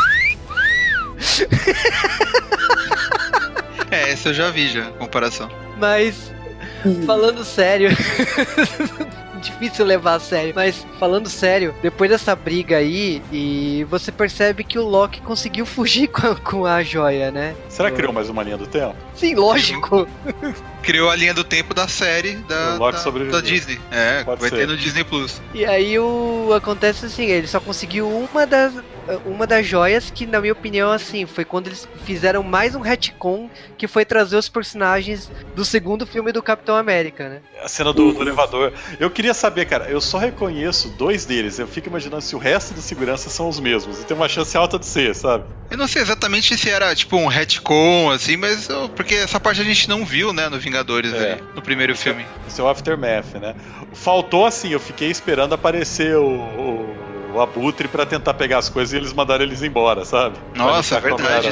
É, 3.92 4.12
essa 4.12 4.30
eu 4.30 4.34
já 4.34 4.50
vi 4.50 4.68
já, 4.68 4.86
comparação. 4.92 5.50
Mas, 5.78 6.32
falando 7.06 7.46
sério. 7.46 7.90
Difícil 9.46 9.86
levar 9.86 10.16
a 10.16 10.20
sério, 10.20 10.54
mas 10.56 10.86
falando 11.00 11.30
sério, 11.30 11.74
depois 11.82 12.10
dessa 12.10 12.36
briga 12.36 12.78
aí, 12.78 13.22
e 13.32 13.86
você 13.90 14.12
percebe 14.12 14.64
que 14.64 14.80
o 14.80 14.84
Loki 14.84 15.22
conseguiu 15.22 15.66
fugir 15.66 16.08
com 16.10 16.28
a, 16.28 16.36
com 16.36 16.66
a 16.66 16.84
joia, 16.84 17.32
né? 17.32 17.56
Será 17.70 17.90
que 17.90 17.98
criou 17.98 18.12
mais 18.12 18.30
uma 18.30 18.44
linha 18.44 18.58
do 18.58 18.68
tempo? 18.68 18.96
Sim, 19.14 19.36
lógico. 19.36 20.08
Criou 20.82 21.10
a 21.10 21.16
linha 21.16 21.34
do 21.34 21.44
tempo 21.44 21.74
da 21.74 21.88
série 21.88 22.36
da, 22.48 22.78
da, 22.78 22.92
da 23.32 23.42
Disney. 23.42 23.80
É, 23.92 24.24
Pode 24.24 24.42
vai 24.42 24.50
ser. 24.50 24.58
ter 24.58 24.68
no 24.68 24.78
Disney 24.78 25.04
Plus. 25.04 25.42
E 25.54 25.66
aí 25.66 25.98
o 25.98 26.52
acontece 26.54 27.06
assim, 27.06 27.26
ele 27.26 27.48
só 27.48 27.60
conseguiu 27.60 28.08
uma 28.08 28.46
das 28.46 28.74
uma 29.26 29.46
das 29.46 29.66
joias 29.66 30.10
que 30.10 30.26
na 30.26 30.40
minha 30.42 30.54
opinião 30.54 30.92
assim, 30.92 31.26
foi 31.26 31.46
quando 31.46 31.68
eles 31.68 31.88
fizeram 32.06 32.42
mais 32.44 32.76
um 32.76 32.82
retcon 32.82 33.50
que 33.78 33.88
foi 33.88 34.04
trazer 34.06 34.36
os 34.38 34.50
personagens 34.50 35.30
do 35.56 35.64
segundo 35.64 36.06
filme 36.08 36.32
do 36.32 36.42
Capitão 36.42 36.76
América, 36.76 37.30
né? 37.30 37.42
A 37.64 37.68
cena 37.68 37.94
do, 37.94 38.12
do 38.14 38.22
elevador. 38.22 38.74
Eu 39.00 39.10
queria 39.10 39.34
saber, 39.34 39.66
cara, 39.66 39.90
eu 39.90 40.02
só 40.02 40.18
reconheço 40.18 40.90
dois 40.90 41.26
deles. 41.26 41.60
Eu 41.60 41.68
fico 41.68 41.88
imaginando 41.90 42.22
se 42.22 42.36
o 42.36 42.40
resto 42.40 42.74
da 42.74 42.82
segurança 42.82 43.30
são 43.30 43.48
os 43.50 43.60
mesmos. 43.60 44.02
E 44.02 44.06
tem 44.06 44.16
uma 44.16 44.28
chance 44.30 44.56
alta 44.58 44.78
de 44.80 44.86
ser, 44.86 45.14
sabe? 45.16 45.46
Eu 45.70 45.78
não 45.78 45.88
sei 45.88 46.02
exatamente 46.02 46.58
se 46.58 46.70
era 46.70 46.94
tipo 46.96 47.18
um 47.18 47.28
retcon, 47.28 48.10
assim, 48.12 48.38
mas 48.38 48.70
eu- 48.70 48.90
porque 48.90 49.16
essa 49.16 49.40
parte 49.40 49.62
a 49.62 49.64
gente 49.64 49.88
não 49.90 50.06
viu, 50.06 50.32
né, 50.34 50.48
no 50.50 50.60
Vingadores 50.60 51.14
É. 51.14 51.34
ali, 51.34 51.44
no 51.56 51.62
primeiro 51.62 51.96
filme. 51.96 52.26
Esse 52.48 52.62
é 52.62 52.64
o 52.64 52.68
Aftermath, 52.68 53.34
né? 53.36 53.56
Faltou 53.94 54.46
assim, 54.46 54.70
eu 54.70 54.80
fiquei 54.80 55.10
esperando 55.10 55.54
aparecer 55.54 56.16
o, 56.16 56.28
o, 56.28 56.96
o 57.36 57.42
Abutre 57.42 57.88
pra 57.88 58.06
tentar 58.06 58.34
pegar 58.34 58.58
as 58.60 58.70
coisas 58.70 58.94
e 58.94 58.98
eles 58.98 59.14
mandaram 59.14 59.44
eles 59.44 59.62
embora, 59.62 60.06
sabe? 60.06 60.38
Nossa, 60.56 60.96
é 60.96 61.00
verdade, 61.02 61.50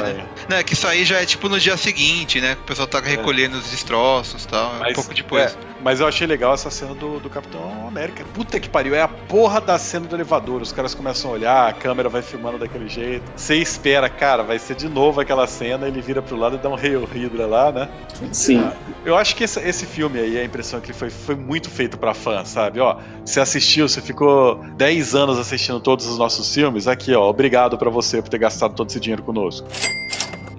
né? 0.48 0.62
Que 0.62 0.72
isso 0.72 0.86
aí 0.86 1.04
já 1.04 1.20
é 1.20 1.26
tipo 1.26 1.48
no 1.48 1.58
dia 1.60 1.76
seguinte, 1.76 2.40
né? 2.40 2.54
que 2.54 2.62
O 2.62 2.64
pessoal 2.64 2.88
tá 2.88 3.00
recolhendo 3.00 3.56
os 3.58 3.70
destroços 3.70 4.44
e 4.44 4.48
tal. 4.48 4.72
é 4.72 4.76
um 4.76 4.78
Mas- 4.80 4.94
pouco 4.94 5.14
depois. 5.14 5.52
é, 5.52 5.56
mas 5.82 6.00
eu 6.00 6.06
achei 6.08 6.26
legal 6.26 6.54
essa 6.54 6.70
cena 6.70 6.94
do, 6.94 7.20
do 7.20 7.28
Capitão 7.28 7.86
América. 7.86 8.24
Puta 8.32 8.58
que 8.58 8.68
pariu, 8.68 8.94
é 8.94 9.02
a 9.02 9.08
porra 9.08 9.60
da 9.60 9.78
cena 9.78 10.06
do 10.06 10.16
elevador. 10.16 10.62
Os 10.62 10.72
caras 10.72 10.94
começam 10.94 11.30
a 11.30 11.34
olhar, 11.34 11.68
a 11.68 11.72
câmera 11.72 12.08
vai 12.08 12.22
filmando 12.22 12.58
daquele 12.58 12.88
jeito. 12.88 13.24
Você 13.36 13.56
espera, 13.56 14.08
cara, 14.08 14.42
vai 14.42 14.58
ser 14.58 14.74
de 14.76 14.88
novo 14.88 15.20
aquela 15.20 15.46
cena, 15.46 15.86
ele 15.86 16.00
vira 16.00 16.22
pro 16.22 16.36
lado 16.36 16.56
e 16.56 16.58
dá 16.58 16.68
um 16.68 16.74
Hail 16.76 17.04
Hydra 17.04 17.46
lá, 17.46 17.70
né? 17.70 17.88
Sim. 18.32 18.70
Eu 19.04 19.16
acho 19.16 19.36
que 19.36 19.44
esse, 19.44 19.60
esse 19.60 19.84
filme 19.86 20.18
aí, 20.18 20.38
a 20.38 20.44
impressão 20.44 20.80
que 20.80 20.92
foi, 20.92 21.10
foi 21.10 21.34
muito 21.34 21.68
feito 21.70 21.98
pra 21.98 22.14
fã, 22.14 22.44
sabe? 22.44 22.80
Ó, 22.80 22.96
você 23.24 23.40
assistiu, 23.40 23.88
você 23.88 24.00
ficou 24.00 24.56
10 24.76 25.14
anos 25.14 25.38
assistindo 25.38 25.73
todos 25.80 26.06
os 26.06 26.18
nossos 26.18 26.52
filmes, 26.52 26.86
aqui, 26.88 27.14
ó, 27.14 27.28
obrigado 27.28 27.76
pra 27.78 27.90
você 27.90 28.20
por 28.22 28.28
ter 28.28 28.38
gastado 28.38 28.74
todo 28.74 28.88
esse 28.90 29.00
dinheiro 29.00 29.22
conosco. 29.22 29.66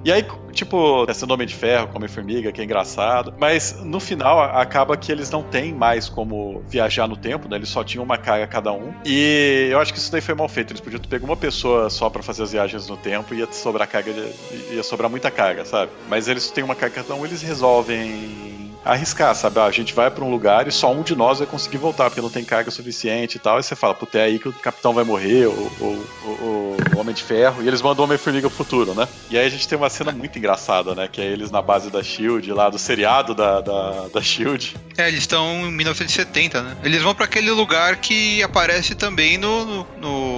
E 0.04 0.12
aí, 0.12 0.24
tipo, 0.52 1.04
esse 1.10 1.26
nome 1.26 1.48
de 1.48 1.56
ferro, 1.56 1.88
come 1.88 2.08
formiga, 2.08 2.52
que 2.52 2.62
é 2.62 2.64
engraçado. 2.64 3.34
Mas 3.40 3.84
no 3.84 4.00
final 4.00 4.40
acaba 4.40 4.96
que 4.96 5.12
eles 5.12 5.32
não 5.32 5.42
têm 5.42 5.74
mais 5.74 6.08
como 6.08 6.62
viajar 6.68 7.08
no 7.08 7.18
tempo, 7.18 7.50
né? 7.50 7.56
Eles 7.56 7.70
só 7.70 7.84
tinham 7.84 8.04
uma 8.04 8.16
carga 8.16 8.46
cada 8.46 8.72
um. 8.72 8.94
E 9.04 9.68
eu 9.72 9.80
acho 9.80 9.92
que 9.92 9.98
isso 9.98 10.12
daí 10.12 10.22
foi 10.22 10.36
mal 10.36 10.48
feito. 10.48 10.70
Eles 10.74 10.80
podiam 10.80 11.00
ter 11.02 11.08
pego 11.08 11.26
uma 11.26 11.36
pessoa 11.36 11.90
só 11.90 12.08
pra 12.08 12.22
fazer 12.22 12.44
as 12.44 12.52
viagens 12.52 12.88
no 12.88 12.96
tempo 12.96 13.34
e 13.34 13.40
ia 13.40 13.52
sobrar 13.52 13.88
carga, 13.88 14.14
de- 14.14 14.76
ia 14.76 14.84
sobrar 14.84 15.10
muita 15.10 15.32
carga, 15.32 15.66
sabe? 15.66 15.92
Mas 16.08 16.28
eles 16.28 16.52
têm 16.52 16.64
uma 16.64 16.76
carga 16.76 17.02
cada 17.02 17.16
um, 17.16 17.26
eles 17.26 17.42
resolvem 17.42 18.65
arriscar, 18.86 19.34
sabe? 19.36 19.60
Ah, 19.60 19.66
a 19.66 19.72
gente 19.72 19.94
vai 19.94 20.10
pra 20.12 20.24
um 20.24 20.30
lugar 20.30 20.68
e 20.68 20.72
só 20.72 20.92
um 20.94 21.02
de 21.02 21.16
nós 21.16 21.40
vai 21.40 21.48
conseguir 21.48 21.78
voltar, 21.78 22.10
porque 22.10 22.22
não 22.22 22.30
tem 22.30 22.46
carga 22.46 22.70
suficiente 22.72 23.36
e 23.36 23.40
tal. 23.40 23.60
E 23.60 23.64
você 23.64 23.76
fala, 23.76 23.94
puta, 23.94 24.20
é 24.20 24.24
aí 24.24 24.40
que 24.40 24.48
o 24.48 24.54
capitão 24.54 24.94
vai 24.94 25.04
morrer, 25.04 25.48
ou, 25.48 25.72
ou- 25.80 26.06
ou- 26.24 26.78
o 26.96 27.00
Homem 27.00 27.14
de 27.14 27.24
Ferro. 27.24 27.62
E 27.64 27.68
eles 27.68 27.82
mandam 27.82 28.04
o 28.04 28.08
Homem-Formiga 28.08 28.48
pro 28.48 28.58
futuro, 28.58 28.94
né? 28.94 29.08
E 29.30 29.38
aí 29.38 29.46
a 29.46 29.50
gente 29.50 29.68
tem 29.68 29.78
uma 29.78 29.90
cena 29.90 30.12
muito 30.12 30.38
engraçada, 30.38 30.94
né? 30.96 31.08
Que 31.12 31.22
é 31.22 31.26
eles 31.26 31.52
na 31.52 31.62
base 31.62 31.90
da 31.90 32.02
SHIELD, 32.04 32.52
lá 32.54 32.70
do 32.70 32.78
seriado 32.78 33.34
da, 33.34 33.60
da, 33.62 34.08
da 34.14 34.22
SHIELD. 34.22 34.76
É, 34.98 35.08
eles 35.08 35.22
estão 35.22 35.68
em 35.68 35.72
1970, 35.72 36.62
né? 36.62 36.78
Eles 36.84 37.02
vão 37.02 37.14
pra 37.16 37.26
aquele 37.26 37.52
lugar 37.52 37.98
que 37.98 38.42
aparece 38.44 38.96
também 38.96 39.38
no, 39.38 39.66
no, 39.66 39.88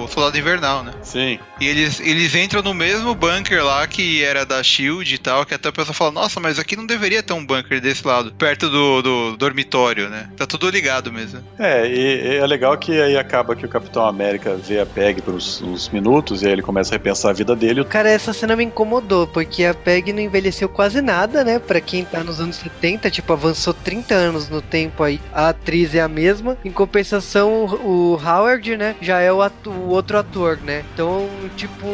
no 0.02 0.08
Soldado 0.08 0.38
Invernal, 0.38 0.82
né? 0.82 0.92
Sim. 1.02 1.38
E 1.60 1.66
eles, 1.66 2.00
eles 2.00 2.34
entram 2.34 2.62
no 2.62 2.74
mesmo 2.74 3.14
bunker 3.14 3.64
lá 3.64 3.86
que 3.86 4.22
era 4.24 4.44
da 4.44 4.62
Shield 4.62 5.14
e 5.14 5.18
tal, 5.18 5.44
que 5.44 5.54
até 5.54 5.68
a 5.68 5.72
pessoa 5.72 5.94
fala, 5.94 6.10
nossa, 6.12 6.40
mas 6.40 6.58
aqui 6.58 6.76
não 6.76 6.86
deveria 6.86 7.22
ter 7.22 7.32
um 7.32 7.44
bunker 7.44 7.80
desse 7.80 8.06
lado, 8.06 8.32
perto 8.38 8.68
do, 8.70 9.02
do 9.02 9.36
dormitório, 9.36 10.08
né? 10.08 10.28
Tá 10.36 10.46
tudo 10.46 10.70
ligado 10.70 11.12
mesmo. 11.12 11.40
É, 11.58 11.86
e, 11.86 12.34
e 12.34 12.36
é 12.36 12.46
legal 12.46 12.76
que 12.78 13.00
aí 13.00 13.16
acaba 13.16 13.56
que 13.56 13.66
o 13.66 13.68
Capitão 13.68 14.06
América 14.06 14.54
vê 14.54 14.80
a 14.80 14.86
Peg 14.86 15.20
por 15.22 15.34
uns, 15.34 15.60
uns 15.60 15.88
minutos 15.88 16.42
e 16.42 16.46
aí 16.46 16.52
ele 16.52 16.62
começa 16.62 16.94
a 16.94 16.96
repensar 16.96 17.30
a 17.30 17.32
vida 17.34 17.54
dele. 17.56 17.84
Cara, 17.84 18.08
essa 18.08 18.32
cena 18.32 18.54
me 18.54 18.64
incomodou, 18.64 19.26
porque 19.26 19.64
a 19.64 19.74
Peg 19.74 20.12
não 20.12 20.20
envelheceu 20.20 20.68
quase 20.68 21.00
nada, 21.02 21.42
né? 21.42 21.58
Pra 21.58 21.80
quem 21.80 22.04
tá 22.04 22.22
nos 22.22 22.40
anos 22.40 22.56
70, 22.56 23.10
tipo, 23.10 23.32
avançou 23.32 23.74
30 23.74 24.14
anos 24.14 24.48
no 24.48 24.62
tempo 24.62 25.02
aí. 25.02 25.20
A 25.32 25.48
atriz 25.48 25.94
é 25.94 26.00
a 26.00 26.08
mesma. 26.08 26.56
Em 26.64 26.70
compensação, 26.70 27.64
o, 27.66 28.14
o 28.14 28.20
Howard, 28.24 28.76
né? 28.76 28.94
Já 29.00 29.20
é 29.20 29.32
o, 29.32 29.42
atu- 29.42 29.70
o 29.70 29.88
outro 29.88 30.16
ator, 30.18 30.58
né? 30.62 30.84
Então, 30.94 31.28
tipo, 31.56 31.86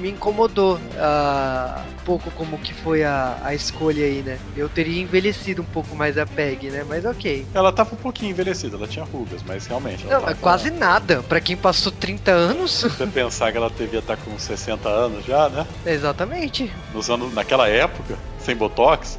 me 0.00 0.10
incomodou 0.10 0.78
ah, 0.98 1.82
um 2.00 2.04
pouco 2.04 2.30
como 2.32 2.58
que 2.58 2.74
foi 2.74 3.02
a, 3.04 3.38
a 3.42 3.54
escolha 3.54 4.04
aí, 4.04 4.22
né? 4.24 4.38
Eu 4.56 4.68
teria 4.68 5.00
envelhecido 5.00 5.62
um 5.62 5.64
pouco 5.64 5.85
mais 5.94 6.18
a 6.18 6.26
Peg, 6.26 6.70
né? 6.70 6.84
Mas 6.88 7.04
ok. 7.04 7.46
Ela 7.54 7.70
tava 7.72 7.94
um 7.94 7.98
pouquinho 7.98 8.30
envelhecida, 8.30 8.76
ela 8.76 8.88
tinha 8.88 9.04
rugas, 9.04 9.40
mas 9.46 9.66
realmente. 9.66 10.04
ela 10.04 10.14
Não, 10.14 10.20
tava- 10.22 10.34
quase 10.34 10.70
nada. 10.70 11.22
Pra 11.28 11.40
quem 11.40 11.56
passou 11.56 11.92
30 11.92 12.30
anos, 12.32 12.70
Se 12.72 12.88
você 12.88 13.06
pensar 13.06 13.52
que 13.52 13.58
ela 13.58 13.70
devia 13.70 14.00
estar 14.00 14.16
com 14.16 14.38
60 14.38 14.88
anos 14.88 15.24
já, 15.24 15.48
né? 15.48 15.66
exatamente. 15.86 16.72
Nos 16.94 17.08
anos, 17.10 17.32
naquela 17.34 17.68
época, 17.68 18.16
sem 18.40 18.56
botox. 18.56 19.18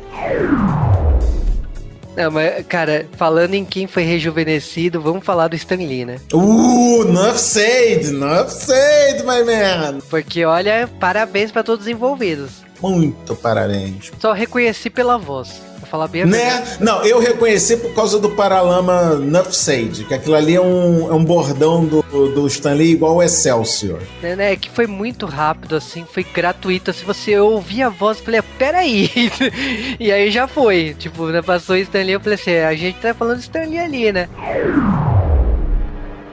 Não, 2.16 2.32
mas, 2.32 2.66
cara, 2.66 3.06
falando 3.16 3.54
em 3.54 3.64
quem 3.64 3.86
foi 3.86 4.02
rejuvenescido, 4.02 5.00
vamos 5.00 5.24
falar 5.24 5.48
do 5.50 5.56
Stan 5.56 5.76
Lee, 5.76 6.04
né? 6.04 6.18
Uh, 6.34 7.04
enough 7.08 7.36
said, 7.38 8.06
enough 8.08 8.48
said, 8.50 9.20
my 9.20 9.44
man. 9.44 10.00
Porque, 10.10 10.44
olha, 10.44 10.90
parabéns 11.00 11.52
pra 11.52 11.62
todos 11.64 11.86
os 11.86 11.92
envolvidos. 11.92 12.66
Muito 12.82 13.36
parabéns. 13.36 14.12
Só 14.20 14.34
reconheci 14.34 14.90
pela 14.90 15.18
voz. 15.18 15.62
Pra 15.80 15.88
falar 15.88 16.08
bem 16.08 16.24
a 16.24 16.26
verdade. 16.26 16.70
Né? 16.72 16.78
Não, 16.80 17.04
eu 17.04 17.20
reconheci 17.20 17.78
por 17.78 17.94
causa 17.94 18.20
do 18.20 18.32
Paralama 18.32 19.22
Said, 19.52 20.06
que 20.06 20.14
aquilo 20.14 20.36
ali 20.36 20.56
é 20.56 20.62
um, 20.62 21.10
é 21.10 21.14
um 21.14 21.24
bordão 21.24 21.86
do, 21.86 22.02
do 22.02 22.48
Stanley 22.48 22.92
igual 22.94 23.18
o 23.18 23.24
Excelsior. 23.24 24.00
né, 24.22 24.36
né, 24.36 24.56
que 24.56 24.70
foi 24.70 24.88
muito 24.88 25.26
rápido, 25.26 25.76
assim, 25.76 26.06
foi 26.12 26.24
gratuito. 26.24 26.92
Se 26.94 27.06
você 27.06 27.38
ouvir 27.40 27.84
a 27.84 27.90
voz, 27.90 28.18
eu 28.18 28.26
falei, 28.26 28.42
peraí. 28.58 29.12
e 30.00 30.12
aí 30.12 30.32
já 30.32 30.48
foi. 30.48 30.96
Tipo, 30.98 31.28
né, 31.28 31.42
passou 31.42 31.76
o 31.76 31.80
Stanley, 31.80 32.14
eu 32.14 32.20
falei 32.20 32.40
assim, 32.40 32.56
a 32.56 32.74
gente 32.74 33.00
tá 33.00 33.14
falando 33.14 33.40
Stanley 33.40 33.78
ali, 33.78 34.12
né? 34.12 34.28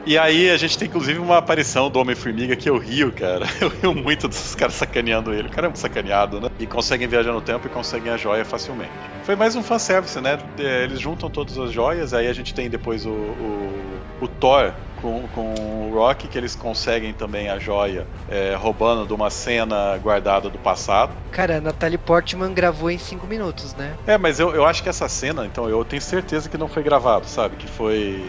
E 0.06 0.18
aí 0.18 0.50
a 0.50 0.56
gente 0.56 0.76
tem 0.76 0.86
inclusive 0.86 1.18
uma 1.18 1.38
aparição 1.38 1.88
do 1.88 1.98
Homem-Formiga 1.98 2.54
que 2.54 2.68
eu 2.68 2.76
rio, 2.76 3.10
cara. 3.10 3.46
Eu 3.60 3.68
rio 3.68 3.94
muito 3.94 4.28
dos 4.28 4.54
caras 4.54 4.74
sacaneando 4.74 5.32
ele. 5.32 5.48
O 5.48 5.50
cara 5.50 5.66
é 5.66 5.68
muito 5.68 5.78
sacaneado, 5.78 6.40
né? 6.40 6.50
E 6.58 6.66
conseguem 6.66 7.08
viajar 7.08 7.32
no 7.32 7.40
tempo 7.40 7.66
e 7.66 7.70
conseguem 7.70 8.12
a 8.12 8.16
joia 8.16 8.44
facilmente. 8.44 8.90
Foi 9.22 9.34
mais 9.34 9.56
um 9.56 9.62
fanservice, 9.62 10.20
né? 10.20 10.38
É, 10.58 10.84
Eles 10.84 11.00
juntam 11.00 11.30
todas 11.30 11.56
as 11.58 11.72
joias, 11.72 12.12
aí 12.12 12.28
a 12.28 12.32
gente 12.32 12.52
tem 12.52 12.68
depois 12.68 13.06
o, 13.06 13.10
o, 13.10 13.72
o 14.20 14.28
Thor 14.28 14.74
com, 15.00 15.26
com 15.34 15.54
o 15.54 15.94
Rock, 15.94 16.28
que 16.28 16.36
eles 16.36 16.54
conseguem 16.54 17.12
também 17.12 17.48
a 17.48 17.58
joia 17.58 18.06
é, 18.28 18.54
roubando 18.54 19.06
de 19.06 19.12
uma 19.12 19.30
cena 19.30 19.96
guardada 19.98 20.48
do 20.48 20.58
passado. 20.58 21.12
Cara, 21.30 21.58
a 21.58 21.60
Natalie 21.60 21.98
Portman 21.98 22.52
gravou 22.52 22.90
em 22.90 22.98
5 22.98 23.26
minutos, 23.26 23.74
né? 23.74 23.94
É, 24.06 24.16
mas 24.16 24.40
eu, 24.40 24.54
eu 24.54 24.64
acho 24.64 24.82
que 24.82 24.88
essa 24.88 25.08
cena, 25.08 25.44
então, 25.46 25.68
eu 25.68 25.84
tenho 25.84 26.00
certeza 26.00 26.48
que 26.48 26.56
não 26.56 26.68
foi 26.68 26.82
gravado, 26.82 27.26
sabe? 27.26 27.56
Que 27.56 27.66
foi 27.66 28.24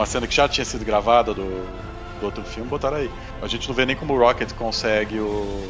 uma 0.00 0.06
cena 0.06 0.26
que 0.26 0.34
já 0.34 0.48
tinha 0.48 0.64
sido 0.64 0.82
gravada 0.82 1.34
do, 1.34 1.44
do 2.18 2.24
outro 2.24 2.42
filme, 2.42 2.70
botaram 2.70 2.96
aí. 2.96 3.10
A 3.42 3.46
gente 3.46 3.68
não 3.68 3.74
vê 3.74 3.84
nem 3.84 3.94
como 3.94 4.14
o 4.14 4.18
Rocket 4.18 4.50
consegue 4.54 5.20
o, 5.20 5.62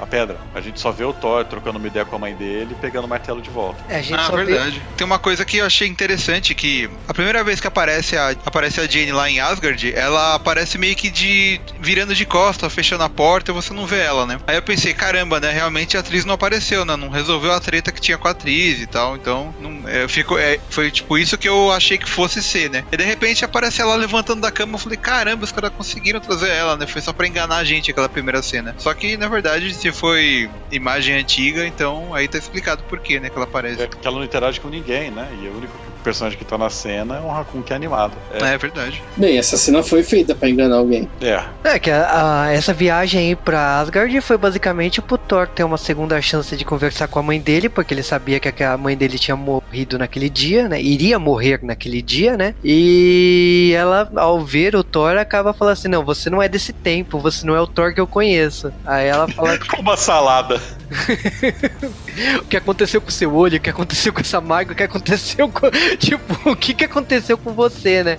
a 0.00 0.06
pedra. 0.06 0.36
A 0.54 0.60
gente 0.60 0.80
só 0.80 0.90
vê 0.90 1.04
o 1.04 1.12
Thor 1.12 1.44
trocando 1.44 1.78
uma 1.78 1.86
ideia 1.88 2.04
com 2.04 2.16
a 2.16 2.18
mãe 2.18 2.34
dele 2.34 2.68
e 2.72 2.74
pegando 2.74 3.04
o 3.04 3.08
martelo 3.08 3.40
de 3.40 3.50
volta. 3.50 3.82
É, 3.88 3.96
a 3.98 4.02
gente 4.02 4.18
Ah, 4.18 4.24
só 4.26 4.36
vê- 4.36 4.44
verdade. 4.44 4.82
Tem 4.96 5.04
uma 5.06 5.18
coisa 5.18 5.44
que 5.44 5.58
eu 5.58 5.66
achei 5.66 5.88
interessante, 5.88 6.54
que 6.54 6.88
a 7.08 7.14
primeira 7.14 7.42
vez 7.44 7.60
que 7.60 7.66
aparece 7.66 8.16
a, 8.16 8.30
aparece 8.44 8.80
a 8.80 8.86
Jane 8.86 9.12
lá 9.12 9.28
em 9.30 9.40
Asgard, 9.40 9.92
ela 9.94 10.34
aparece 10.34 10.78
meio 10.78 10.94
que 10.96 11.10
de 11.10 11.60
virando 11.80 12.14
de 12.14 12.24
costa, 12.24 12.68
fechando 12.70 13.04
a 13.04 13.08
porta 13.08 13.50
e 13.50 13.54
você 13.54 13.72
não 13.72 13.86
vê 13.86 14.00
ela, 14.00 14.26
né? 14.26 14.38
Aí 14.46 14.56
eu 14.56 14.62
pensei, 14.62 14.92
caramba, 14.94 15.40
né? 15.40 15.50
Realmente 15.52 15.96
a 15.96 16.00
atriz 16.00 16.24
não 16.24 16.34
apareceu, 16.34 16.84
né? 16.84 16.96
Não 16.96 17.08
resolveu 17.08 17.52
a 17.52 17.60
treta 17.60 17.92
que 17.92 18.00
tinha 18.00 18.18
com 18.18 18.28
a 18.28 18.30
atriz 18.32 18.80
e 18.80 18.86
tal. 18.86 19.16
Então, 19.16 19.54
não, 19.60 19.88
é, 19.88 20.06
ficou, 20.08 20.38
é, 20.38 20.58
foi 20.70 20.90
tipo 20.90 21.16
isso 21.18 21.36
que 21.38 21.48
eu 21.48 21.70
achei 21.72 21.98
que 21.98 22.08
fosse 22.08 22.42
ser, 22.42 22.70
né? 22.70 22.84
E 22.90 22.96
de 22.96 23.04
repente 23.04 23.44
aparece 23.44 23.80
ela 23.80 23.94
levantando 23.94 24.40
da 24.40 24.50
cama, 24.50 24.74
eu 24.74 24.78
falei, 24.78 24.98
caramba, 24.98 25.44
os 25.44 25.52
caras 25.52 25.70
conseguiram 25.76 26.20
trazer 26.20 26.48
ela, 26.50 26.76
né? 26.76 26.86
Foi 26.86 27.00
só 27.00 27.12
pra 27.12 27.26
enganar 27.26 27.56
a 27.58 27.64
gente 27.64 27.90
aquela 27.90 28.08
primeira 28.08 28.42
cena. 28.42 28.74
Só 28.78 28.92
que, 28.94 29.16
na 29.16 29.28
verdade, 29.28 29.66
se 29.84 29.92
foi 29.92 30.50
imagem 30.70 31.14
antiga, 31.14 31.66
então 31.66 32.14
aí 32.14 32.26
tá 32.26 32.38
explicado 32.38 32.82
por 32.84 33.00
quê, 33.00 33.20
né? 33.20 33.28
Que 33.28 33.36
ela 33.36 33.44
aparece. 33.44 33.82
É 33.82 33.86
porque 33.86 34.08
ela 34.08 34.16
não 34.16 34.24
interage 34.24 34.58
com 34.58 34.70
ninguém, 34.70 35.10
né? 35.10 35.28
E 35.36 35.46
o 35.46 35.56
único 35.58 35.74
personagem 36.04 36.38
que 36.38 36.44
tá 36.44 36.56
na 36.58 36.70
cena 36.70 37.16
é 37.16 37.20
um 37.20 37.30
Raccoon 37.30 37.62
que 37.62 37.72
é 37.72 37.76
animado. 37.76 38.12
É, 38.32 38.52
É 38.54 38.58
verdade. 38.58 39.02
Bem, 39.16 39.38
essa 39.38 39.56
cena 39.56 39.82
foi 39.82 40.02
feita 40.02 40.34
pra 40.34 40.48
enganar 40.48 40.76
alguém. 40.76 41.08
é. 41.20 41.42
É, 41.64 41.78
que 41.78 41.90
a- 41.90 42.44
a- 42.44 42.52
essa 42.52 42.72
viagem 42.74 43.20
aí 43.28 43.34
pra 43.36 43.80
Asgard 43.80 44.20
foi 44.20 44.36
basicamente 44.36 45.00
pro 45.00 45.16
Thor 45.18 45.48
ter 45.48 45.64
uma 45.64 45.78
segunda 45.78 46.20
chance 46.20 46.54
de 46.56 46.64
conversar 46.64 47.08
com 47.08 47.18
a 47.18 47.22
mãe 47.22 47.40
dele, 47.40 47.68
porque 47.68 47.92
ele 47.94 48.02
sabia 48.02 48.38
que 48.38 48.62
a 48.62 48.76
mãe 48.76 48.96
dele 48.96 49.18
tinha 49.18 49.34
morrido 49.36 49.98
naquele 49.98 50.28
dia, 50.28 50.68
né? 50.68 50.80
Iria 50.80 51.18
morrer 51.18 51.60
naquele 51.62 52.02
dia, 52.02 52.36
né? 52.36 52.54
E 52.62 53.72
ela, 53.76 54.10
ao 54.16 54.40
ver 54.40 54.76
o 54.76 54.84
Thor, 54.84 55.16
acaba 55.16 55.52
falando 55.54 55.72
assim: 55.72 55.88
Não, 55.88 56.04
você 56.04 56.28
não 56.28 56.42
é 56.42 56.48
desse 56.48 56.72
tempo, 56.72 57.18
você 57.18 57.46
não 57.46 57.56
é 57.56 57.60
o 57.60 57.66
Thor 57.66 57.94
que 57.94 58.00
eu 58.00 58.06
conheço. 58.06 58.70
Aí 58.84 59.06
ela 59.08 59.26
fala: 59.28 59.58
Com 59.70 59.80
uma 59.80 59.96
salada. 59.96 60.60
O 62.38 62.44
que 62.44 62.56
aconteceu 62.56 63.00
com 63.00 63.08
o 63.08 63.12
seu 63.12 63.34
olho? 63.34 63.58
O 63.58 63.60
que 63.60 63.70
aconteceu 63.70 64.12
com 64.12 64.20
essa 64.20 64.40
marca? 64.40 64.72
O 64.72 64.76
que 64.76 64.82
aconteceu 64.82 65.48
com. 65.48 65.68
Tipo, 65.98 66.50
o 66.50 66.56
que, 66.56 66.74
que 66.74 66.84
aconteceu 66.84 67.36
com 67.36 67.52
você, 67.52 68.04
né? 68.04 68.18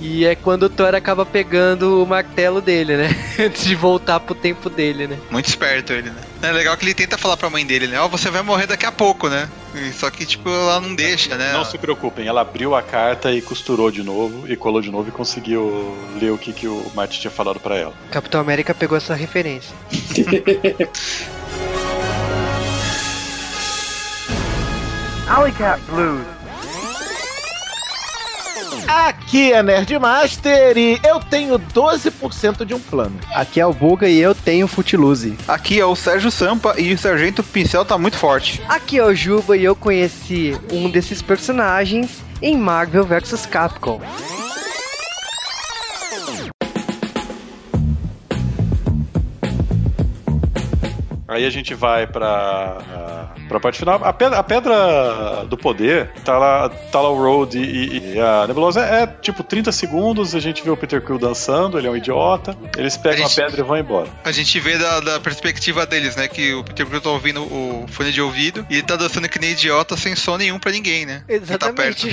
E 0.00 0.24
é 0.24 0.34
quando 0.34 0.64
o 0.64 0.68
Thor 0.68 0.94
acaba 0.94 1.24
pegando 1.24 2.02
o 2.02 2.06
martelo 2.06 2.60
dele, 2.60 2.96
né? 2.96 3.16
Antes 3.38 3.64
de 3.64 3.74
voltar 3.74 4.20
pro 4.20 4.34
tempo 4.34 4.68
dele, 4.68 5.06
né? 5.06 5.18
Muito 5.30 5.46
esperto 5.46 5.92
ele, 5.92 6.10
né? 6.10 6.16
É 6.42 6.52
legal 6.52 6.76
que 6.76 6.84
ele 6.84 6.94
tenta 6.94 7.16
falar 7.16 7.36
pra 7.36 7.48
mãe 7.48 7.64
dele, 7.64 7.86
né? 7.86 8.00
Ó, 8.00 8.08
você 8.08 8.30
vai 8.30 8.42
morrer 8.42 8.66
daqui 8.66 8.84
a 8.84 8.92
pouco, 8.92 9.28
né? 9.28 9.48
Só 9.92 10.10
que, 10.10 10.26
tipo, 10.26 10.48
ela 10.48 10.80
não 10.80 10.94
deixa, 10.94 11.36
né? 11.36 11.52
Não 11.52 11.64
se 11.64 11.78
preocupem, 11.78 12.26
ela 12.26 12.42
abriu 12.42 12.74
a 12.74 12.82
carta 12.82 13.32
e 13.32 13.40
costurou 13.40 13.90
de 13.90 14.02
novo, 14.02 14.50
e 14.50 14.56
colou 14.56 14.80
de 14.80 14.90
novo 14.90 15.08
e 15.08 15.12
conseguiu 15.12 15.96
ler 16.20 16.30
o 16.30 16.38
que, 16.38 16.52
que 16.52 16.68
o 16.68 16.90
Martin 16.94 17.20
tinha 17.20 17.30
falado 17.30 17.58
pra 17.58 17.76
ela. 17.76 17.94
Capitão 18.10 18.40
América 18.40 18.74
pegou 18.74 18.96
essa 18.96 19.14
referência. 19.14 19.74
Alley 25.28 25.52
Cat 25.52 25.80
Blues. 25.88 26.22
Aqui 28.86 29.52
é 29.52 29.62
Nerdmaster 29.62 30.76
e 30.76 31.00
eu 31.02 31.18
tenho 31.18 31.58
12% 31.58 32.64
de 32.64 32.74
um 32.74 32.80
plano. 32.80 33.18
Aqui 33.32 33.58
é 33.58 33.66
o 33.66 33.72
Buga 33.72 34.06
e 34.06 34.20
eu 34.20 34.34
tenho 34.34 34.68
Footloose. 34.68 35.36
Aqui 35.48 35.80
é 35.80 35.86
o 35.86 35.96
Sérgio 35.96 36.30
Sampa 36.30 36.74
e 36.78 36.92
o 36.92 36.98
Sargento 36.98 37.42
Pincel 37.42 37.84
tá 37.84 37.96
muito 37.96 38.16
forte. 38.16 38.62
Aqui 38.68 38.98
é 38.98 39.04
o 39.04 39.14
Juba 39.14 39.56
e 39.56 39.64
eu 39.64 39.74
conheci 39.74 40.56
um 40.70 40.90
desses 40.90 41.22
personagens 41.22 42.22
em 42.42 42.56
Marvel 42.58 43.04
vs 43.04 43.46
Capcom. 43.46 44.00
Aí 51.26 51.46
a 51.46 51.50
gente 51.50 51.74
vai 51.74 52.06
pra, 52.06 53.34
pra 53.48 53.60
parte 53.60 53.78
final. 53.78 54.00
A 54.02 54.12
pedra, 54.12 54.38
a 54.38 54.42
pedra 54.42 55.44
do 55.48 55.56
poder 55.56 56.10
tá 56.24 56.38
lá, 56.38 56.68
tá 56.68 57.00
lá 57.00 57.10
o 57.10 57.16
Road 57.16 57.58
e, 57.58 58.14
e 58.14 58.20
a 58.20 58.46
Nebulosa 58.46 58.80
é, 58.84 59.02
é, 59.02 59.06
tipo 59.06 59.42
30 59.42 59.72
segundos. 59.72 60.34
A 60.34 60.40
gente 60.40 60.62
vê 60.62 60.70
o 60.70 60.76
Peter 60.76 61.00
Quill 61.02 61.18
dançando, 61.18 61.78
ele 61.78 61.86
é 61.86 61.90
um 61.90 61.96
idiota. 61.96 62.56
Eles 62.76 62.96
pegam 62.96 63.24
a, 63.24 63.28
gente- 63.28 63.36
pedra 63.40 63.60
e 63.60 63.64
vão 63.64 63.76
embora. 63.76 64.08
A 64.24 64.32
gente 64.32 64.58
vê 64.60 64.76
da, 64.78 65.00
da 65.00 65.20
perspectiva 65.20 65.86
deles, 65.86 66.16
né? 66.16 66.28
Que 66.28 66.54
o 66.54 66.64
Peter 66.64 66.86
Quill 66.86 67.00
tá 67.00 67.10
ouvindo 67.10 67.42
o 67.42 67.86
fone 67.88 68.12
de 68.12 68.20
ouvido 68.20 68.66
e 68.70 68.74
ele 68.74 68.82
tá 68.82 68.96
dançando 68.96 69.28
que 69.28 69.38
nem 69.38 69.50
idiota 69.52 69.96
sem 69.96 70.14
som 70.14 70.36
nenhum 70.36 70.58
pra 70.58 70.70
ninguém, 70.72 71.06
né? 71.06 71.22
Exatamente. 71.28 72.04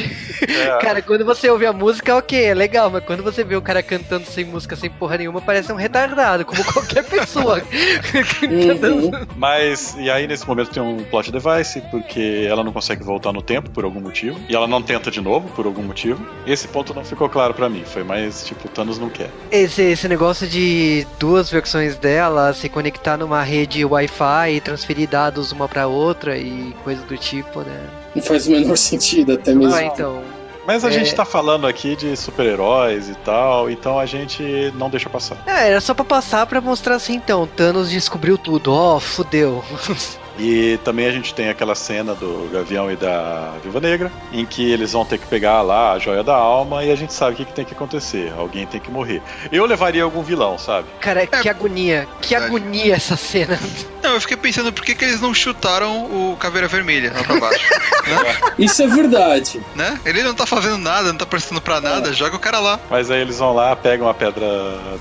É. 0.42 0.78
Cara, 0.80 1.02
quando 1.02 1.24
você 1.24 1.50
ouve 1.50 1.66
a 1.66 1.72
música, 1.74 2.16
ok, 2.16 2.46
é 2.46 2.54
legal, 2.54 2.90
mas 2.90 3.04
quando 3.04 3.22
você 3.22 3.44
vê 3.44 3.56
o 3.56 3.62
cara 3.62 3.82
cantando 3.84 4.26
sem 4.26 4.44
música, 4.44 4.76
sem 4.76 4.90
porra 4.90 5.18
nenhuma, 5.18 5.40
parece 5.40 5.72
um 5.72 5.76
retardado, 5.76 6.44
como 6.46 6.64
qualquer 6.66 7.04
pessoa. 7.04 7.62
Uhum. 8.42 9.12
Mas, 9.36 9.96
e 10.00 10.10
aí 10.10 10.28
nesse 10.28 10.48
momento 10.48 10.70
tem 10.72 10.82
um 10.82 10.98
plot 11.04 11.21
device, 11.30 11.82
porque 11.92 12.48
ela 12.50 12.64
não 12.64 12.72
consegue 12.72 13.04
voltar 13.04 13.34
no 13.34 13.42
tempo 13.42 13.70
por 13.70 13.84
algum 13.84 14.00
motivo. 14.00 14.40
E 14.48 14.56
ela 14.56 14.66
não 14.68 14.82
tenta 14.82 15.12
de 15.12 15.20
novo 15.20 15.50
por 15.50 15.66
algum 15.66 15.84
motivo. 15.84 16.26
Esse 16.48 16.70
ponto 16.70 16.94
não 16.94 17.04
ficou 17.04 17.28
claro 17.28 17.54
pra 17.54 17.68
mim. 17.68 17.84
Foi 17.86 18.04
mais 18.04 18.46
tipo, 18.46 18.70
Thanos 18.70 18.98
não 18.98 19.10
quer. 19.10 19.30
Esse, 19.52 19.82
esse 19.82 20.08
negócio 20.08 20.48
de 20.48 21.06
duas 21.20 21.50
versões 21.52 21.98
dela 21.98 22.54
se 22.54 22.70
conectar 22.70 23.18
numa 23.18 23.44
rede 23.44 23.84
Wi-Fi 23.84 24.54
e 24.56 24.62
transferir 24.62 25.10
dados 25.10 25.52
uma 25.52 25.68
pra 25.68 25.88
outra 25.88 26.38
e 26.38 26.74
coisa 26.86 27.02
do 27.04 27.18
tipo, 27.18 27.60
né? 27.62 27.88
Não 28.16 28.24
faz 28.24 28.48
o 28.48 28.52
menor 28.52 28.78
sentido, 28.78 29.34
até 29.34 29.54
mesmo. 29.54 29.74
Ah, 29.76 29.84
então. 29.84 30.22
Mas 30.68 30.86
a 30.86 30.90
É. 30.90 30.92
gente 30.92 31.16
tá 31.16 31.26
falando 31.26 31.66
aqui 31.66 31.96
de 31.96 32.16
super-heróis 32.16 33.10
e 33.10 33.16
tal, 33.16 33.68
então 33.70 33.98
a 33.98 34.06
gente 34.06 34.72
não 34.78 34.92
deixa 34.92 35.10
passar. 35.10 35.42
É, 35.48 35.70
era 35.70 35.82
só 35.82 35.92
pra 35.94 36.06
passar 36.06 36.46
pra 36.46 36.62
mostrar 36.62 36.96
assim, 36.96 37.16
então, 37.16 37.48
Thanos 37.48 37.90
descobriu 37.90 38.38
tudo, 38.38 38.72
ó, 38.72 39.00
fudeu. 39.00 39.64
E 40.38 40.80
também 40.84 41.08
a 41.08 41.12
gente 41.12 41.34
tem 41.34 41.50
aquela 41.50 41.76
cena 41.76 42.16
do 42.16 42.50
Gavião 42.52 42.92
e 42.92 42.96
da 42.96 43.54
Viúva 43.62 43.80
Negra, 43.80 44.12
em 44.32 44.46
que 44.46 44.72
eles 44.72 44.92
vão 44.94 45.06
ter 45.06 45.18
que 45.18 45.28
pegar 45.28 45.62
lá 45.62 45.94
a 45.94 46.00
joia 46.00 46.24
da 46.24 46.36
alma 46.36 46.84
e 46.84 46.92
a 46.92 46.96
gente 46.96 47.14
sabe 47.14 47.34
o 47.34 47.36
que, 47.36 47.46
que 47.46 47.54
tem 47.54 47.66
que 47.66 47.74
acontecer. 47.74 48.34
Alguém 48.38 48.66
tem 48.66 48.80
que 48.80 48.92
morrer. 48.92 49.22
Eu 49.52 49.66
levaria 49.66 50.04
algum 50.04 50.24
vilão, 50.24 50.58
sabe? 50.58 50.88
Cara, 51.00 51.26
que 51.26 51.50
agonia. 51.50 52.08
Que 52.22 52.36
agonia 52.36 52.96
essa 52.96 53.16
cena. 53.16 53.60
Não, 54.02 54.16
eu 54.16 54.22
fiquei 54.22 54.38
pensando 54.38 54.74
por 54.74 54.84
que, 54.84 54.96
que 54.96 55.06
eles 55.06 55.22
não 55.22 55.32
chutaram 55.32 56.06
o 56.06 56.36
Caveira 56.40 56.68
Vermelha 56.68 57.14
lá 57.14 57.24
pra 57.24 57.40
baixo. 57.40 57.64
né? 58.08 58.54
Isso 58.58 58.82
é 58.82 58.88
verdade. 58.88 59.62
né? 59.76 60.00
Ele 60.04 60.24
não 60.24 60.34
tá 60.34 60.48
fazendo 60.48 60.80
nada, 60.80 61.10
não 61.10 61.18
tá 61.18 61.26
prestando 61.26 61.62
pra 61.62 61.80
nada, 61.80 62.12
joga 62.12 62.36
o 62.36 62.40
cara 62.40 62.60
lá. 62.60 62.80
Mas 62.90 63.12
aí 63.12 63.22
eles 63.22 63.38
vão 63.38 63.54
lá, 63.54 63.76
pegam 63.76 64.10
a 64.10 64.14
pedra 64.14 64.48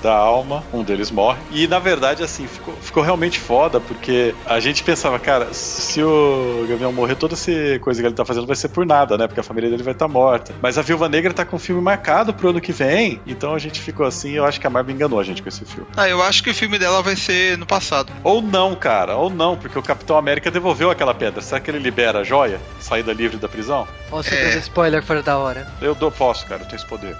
da 0.02 0.12
alma, 0.12 0.62
um 0.70 0.82
deles 0.82 1.10
morre. 1.10 1.38
E 1.50 1.66
na 1.66 1.78
verdade, 1.78 2.22
assim, 2.22 2.46
ficou, 2.46 2.74
ficou 2.82 3.02
realmente 3.02 3.40
foda, 3.40 3.80
porque 3.80 4.34
a 4.44 4.60
gente 4.60 4.84
pensava, 4.84 5.18
cara, 5.20 5.52
se 5.52 6.02
o 6.02 6.66
Gavião 6.68 6.92
morrer, 6.92 7.14
toda 7.14 7.34
essa 7.34 7.50
coisa 7.80 8.00
que 8.00 8.06
ele 8.06 8.14
tá 8.14 8.24
fazendo 8.24 8.46
vai 8.46 8.56
ser 8.56 8.68
por 8.68 8.84
nada, 8.86 9.16
né? 9.16 9.26
Porque 9.26 9.40
a 9.40 9.42
família 9.42 9.70
dele 9.70 9.82
vai 9.82 9.92
estar 9.92 10.08
morta. 10.08 10.54
Mas 10.60 10.78
a 10.78 10.82
Viúva 10.82 11.08
Negra 11.08 11.32
tá 11.32 11.44
com 11.44 11.56
o 11.56 11.58
filme 11.58 11.80
marcado 11.80 12.32
pro 12.34 12.50
ano 12.50 12.60
que 12.60 12.72
vem, 12.72 13.20
então 13.26 13.54
a 13.54 13.58
gente 13.58 13.80
ficou 13.80 14.06
assim, 14.06 14.32
eu 14.32 14.44
acho 14.44 14.60
que 14.60 14.66
a 14.66 14.70
Marvel 14.70 14.94
enganou 14.94 15.20
a 15.20 15.24
gente 15.24 15.42
com 15.42 15.48
esse 15.48 15.64
filme. 15.64 15.88
Ah, 15.96 16.08
eu 16.08 16.22
acho 16.22 16.42
que 16.42 16.50
o 16.50 16.54
filme 16.54 16.78
dela 16.78 17.02
vai 17.02 17.16
ser 17.16 17.56
no 17.58 17.66
passado. 17.66 18.12
Ou 18.24 18.42
não, 18.42 18.74
cara, 18.74 19.16
ou 19.16 19.30
não, 19.30 19.56
porque 19.56 19.78
o 19.78 19.82
Capitão 19.82 20.16
América 20.16 20.50
devolveu 20.50 20.90
aquela 20.90 21.14
pedra. 21.14 21.40
Será 21.40 21.60
que 21.60 21.70
ele 21.70 21.78
libera 21.78 22.20
a 22.20 22.24
joia? 22.24 22.60
Saída 22.78 23.12
livre 23.12 23.36
da 23.36 23.48
prisão? 23.48 23.86
Ó, 24.10 24.22
você 24.22 24.34
deu 24.34 24.58
spoiler 24.58 25.02
fora 25.02 25.22
da 25.22 25.38
hora. 25.38 25.66
Eu 25.80 25.94
dou, 25.94 26.10
posso, 26.10 26.46
cara, 26.46 26.62
eu 26.62 26.66
tenho 26.66 26.76
esse 26.76 26.86
poder. 26.86 27.16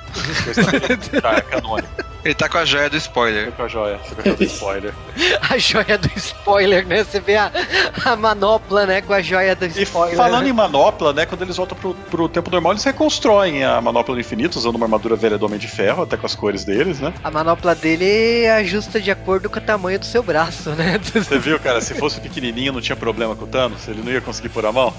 tá, 1.20 1.34
é 1.34 1.40
canônico. 1.40 2.10
Ele 2.24 2.34
tá 2.34 2.48
com 2.48 2.58
a 2.58 2.64
joia 2.64 2.90
do 2.90 2.96
spoiler. 2.96 3.46
Tô 3.46 3.52
com 3.52 3.62
a 3.62 3.68
joia, 3.68 3.98
com 3.98 4.20
a 4.20 4.24
joia 4.24 4.36
do 4.36 4.44
spoiler. 4.44 4.94
A 5.50 5.58
joia 5.58 5.98
do 5.98 6.10
spoiler, 6.16 6.86
né? 6.86 7.02
Você 7.02 7.18
vê 7.18 7.36
a, 7.36 7.50
a 8.04 8.16
manopla, 8.16 8.86
né? 8.86 9.00
Com 9.00 9.12
a 9.12 9.20
joia 9.22 9.54
do 9.54 9.66
E 9.66 9.82
spoiler. 9.82 10.16
falando 10.16 10.44
né? 10.44 10.50
em 10.50 10.52
manopla, 10.52 11.12
né? 11.12 11.26
Quando 11.26 11.42
eles 11.42 11.56
voltam 11.56 11.76
pro, 11.76 11.94
pro 11.94 12.28
tempo 12.28 12.50
normal, 12.50 12.72
eles 12.72 12.84
reconstroem 12.84 13.64
a 13.64 13.80
manopla 13.80 14.14
do 14.14 14.20
infinito 14.20 14.56
usando 14.56 14.76
uma 14.76 14.86
armadura 14.86 15.16
velha 15.16 15.38
do 15.38 15.46
Homem 15.46 15.58
de 15.58 15.68
Ferro, 15.68 16.02
até 16.02 16.16
com 16.16 16.26
as 16.26 16.34
cores 16.34 16.64
deles, 16.64 17.00
né? 17.00 17.12
A 17.22 17.30
manopla 17.30 17.74
dele 17.74 18.46
ajusta 18.48 19.00
de 19.00 19.10
acordo 19.10 19.48
com 19.48 19.58
o 19.58 19.62
tamanho 19.62 19.98
do 19.98 20.06
seu 20.06 20.22
braço, 20.22 20.70
né? 20.70 20.98
Você 21.12 21.38
viu, 21.38 21.58
cara? 21.58 21.80
Se 21.80 21.94
fosse 21.94 22.20
pequenininho, 22.20 22.72
não 22.72 22.80
tinha 22.80 22.96
problema 22.96 23.34
com 23.36 23.44
o 23.44 23.48
Thanos, 23.48 23.86
ele 23.88 24.02
não 24.02 24.12
ia 24.12 24.20
conseguir 24.20 24.48
pôr 24.48 24.64
a 24.66 24.72
mão. 24.72 24.92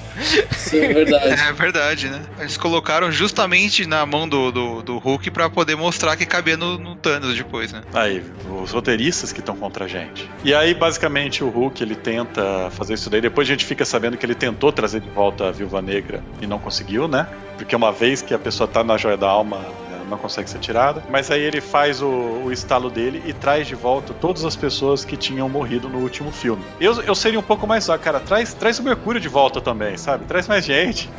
Isso 0.52 0.76
é 0.76 0.94
verdade. 0.94 1.42
É 1.42 1.54
verdade, 1.54 2.08
né? 2.10 2.22
Eles 2.40 2.58
colocaram 2.58 3.12
justamente 3.12 3.86
na 3.86 4.06
mão 4.06 4.28
do, 4.28 4.52
do, 4.52 4.82
do 4.82 4.98
Hulk 4.98 5.32
pra 5.32 5.50
poder 5.50 5.76
mostrar 5.76 6.16
que 6.16 6.26
cabia 6.26 6.58
no, 6.58 6.78
no 6.78 6.96
Thanos 6.96 7.36
depois, 7.36 7.72
né? 7.72 7.82
Aí, 7.94 8.24
os 8.62 8.72
roteiristas 8.72 9.32
que 9.32 9.40
estão 9.40 9.56
contra 9.56 9.86
a 9.86 9.88
gente. 9.88 10.30
E 10.44 10.54
aí, 10.54 10.74
basicamente, 10.74 11.44
o 11.44 11.50
Hulk 11.50 11.82
ele 11.84 11.96
tenta 11.96 12.70
fazer 12.82 12.96
isso 12.96 13.12
daí. 13.12 13.22
Depois 13.22 13.48
a 13.48 13.52
gente 13.52 13.64
fica 13.64 13.86
sabendo 13.86 14.18
que 14.18 14.26
ele 14.26 14.34
tentou 14.34 14.72
trazer 14.72 15.02
de 15.02 15.10
volta 15.10 15.50
a 15.50 15.52
Viúva 15.52 15.82
Negra 15.84 16.24
e 16.42 16.48
não 16.48 16.58
conseguiu, 16.58 17.08
né? 17.08 17.28
Porque 17.56 17.76
uma 17.76 17.92
vez 17.92 18.24
que 18.24 18.34
a 18.34 18.40
pessoa 18.40 18.68
tá 18.68 18.84
na 18.84 18.98
joia 18.98 19.16
da 19.16 19.28
alma, 19.28 19.64
não 20.12 20.18
consegue 20.18 20.50
ser 20.50 20.60
tirada. 20.60 21.04
Mas 21.10 21.32
aí 21.32 21.42
ele 21.42 21.62
faz 21.62 22.02
o, 22.02 22.08
o 22.08 22.52
estalo 22.52 22.90
dele 22.90 23.24
e 23.26 23.34
traz 23.34 23.66
de 23.66 23.74
volta 23.74 24.14
todas 24.14 24.46
as 24.46 24.56
pessoas 24.56 25.04
que 25.04 25.18
tinham 25.18 25.50
morrido 25.50 25.90
no 25.90 26.00
último 26.00 26.32
filme. 26.32 26.64
Eu, 26.80 27.02
eu 27.02 27.16
seria 27.16 27.40
um 27.40 27.44
pouco 27.44 27.66
mais 27.66 27.86
só, 27.86 27.98
cara, 27.98 28.20
traz, 28.20 28.54
traz 28.54 28.78
o 28.78 28.84
Mercúrio 28.84 29.20
de 29.20 29.30
volta 29.30 29.60
também, 29.60 29.98
sabe? 29.98 30.26
Traz 30.26 30.48
mais 30.48 30.66
gente. 30.66 31.10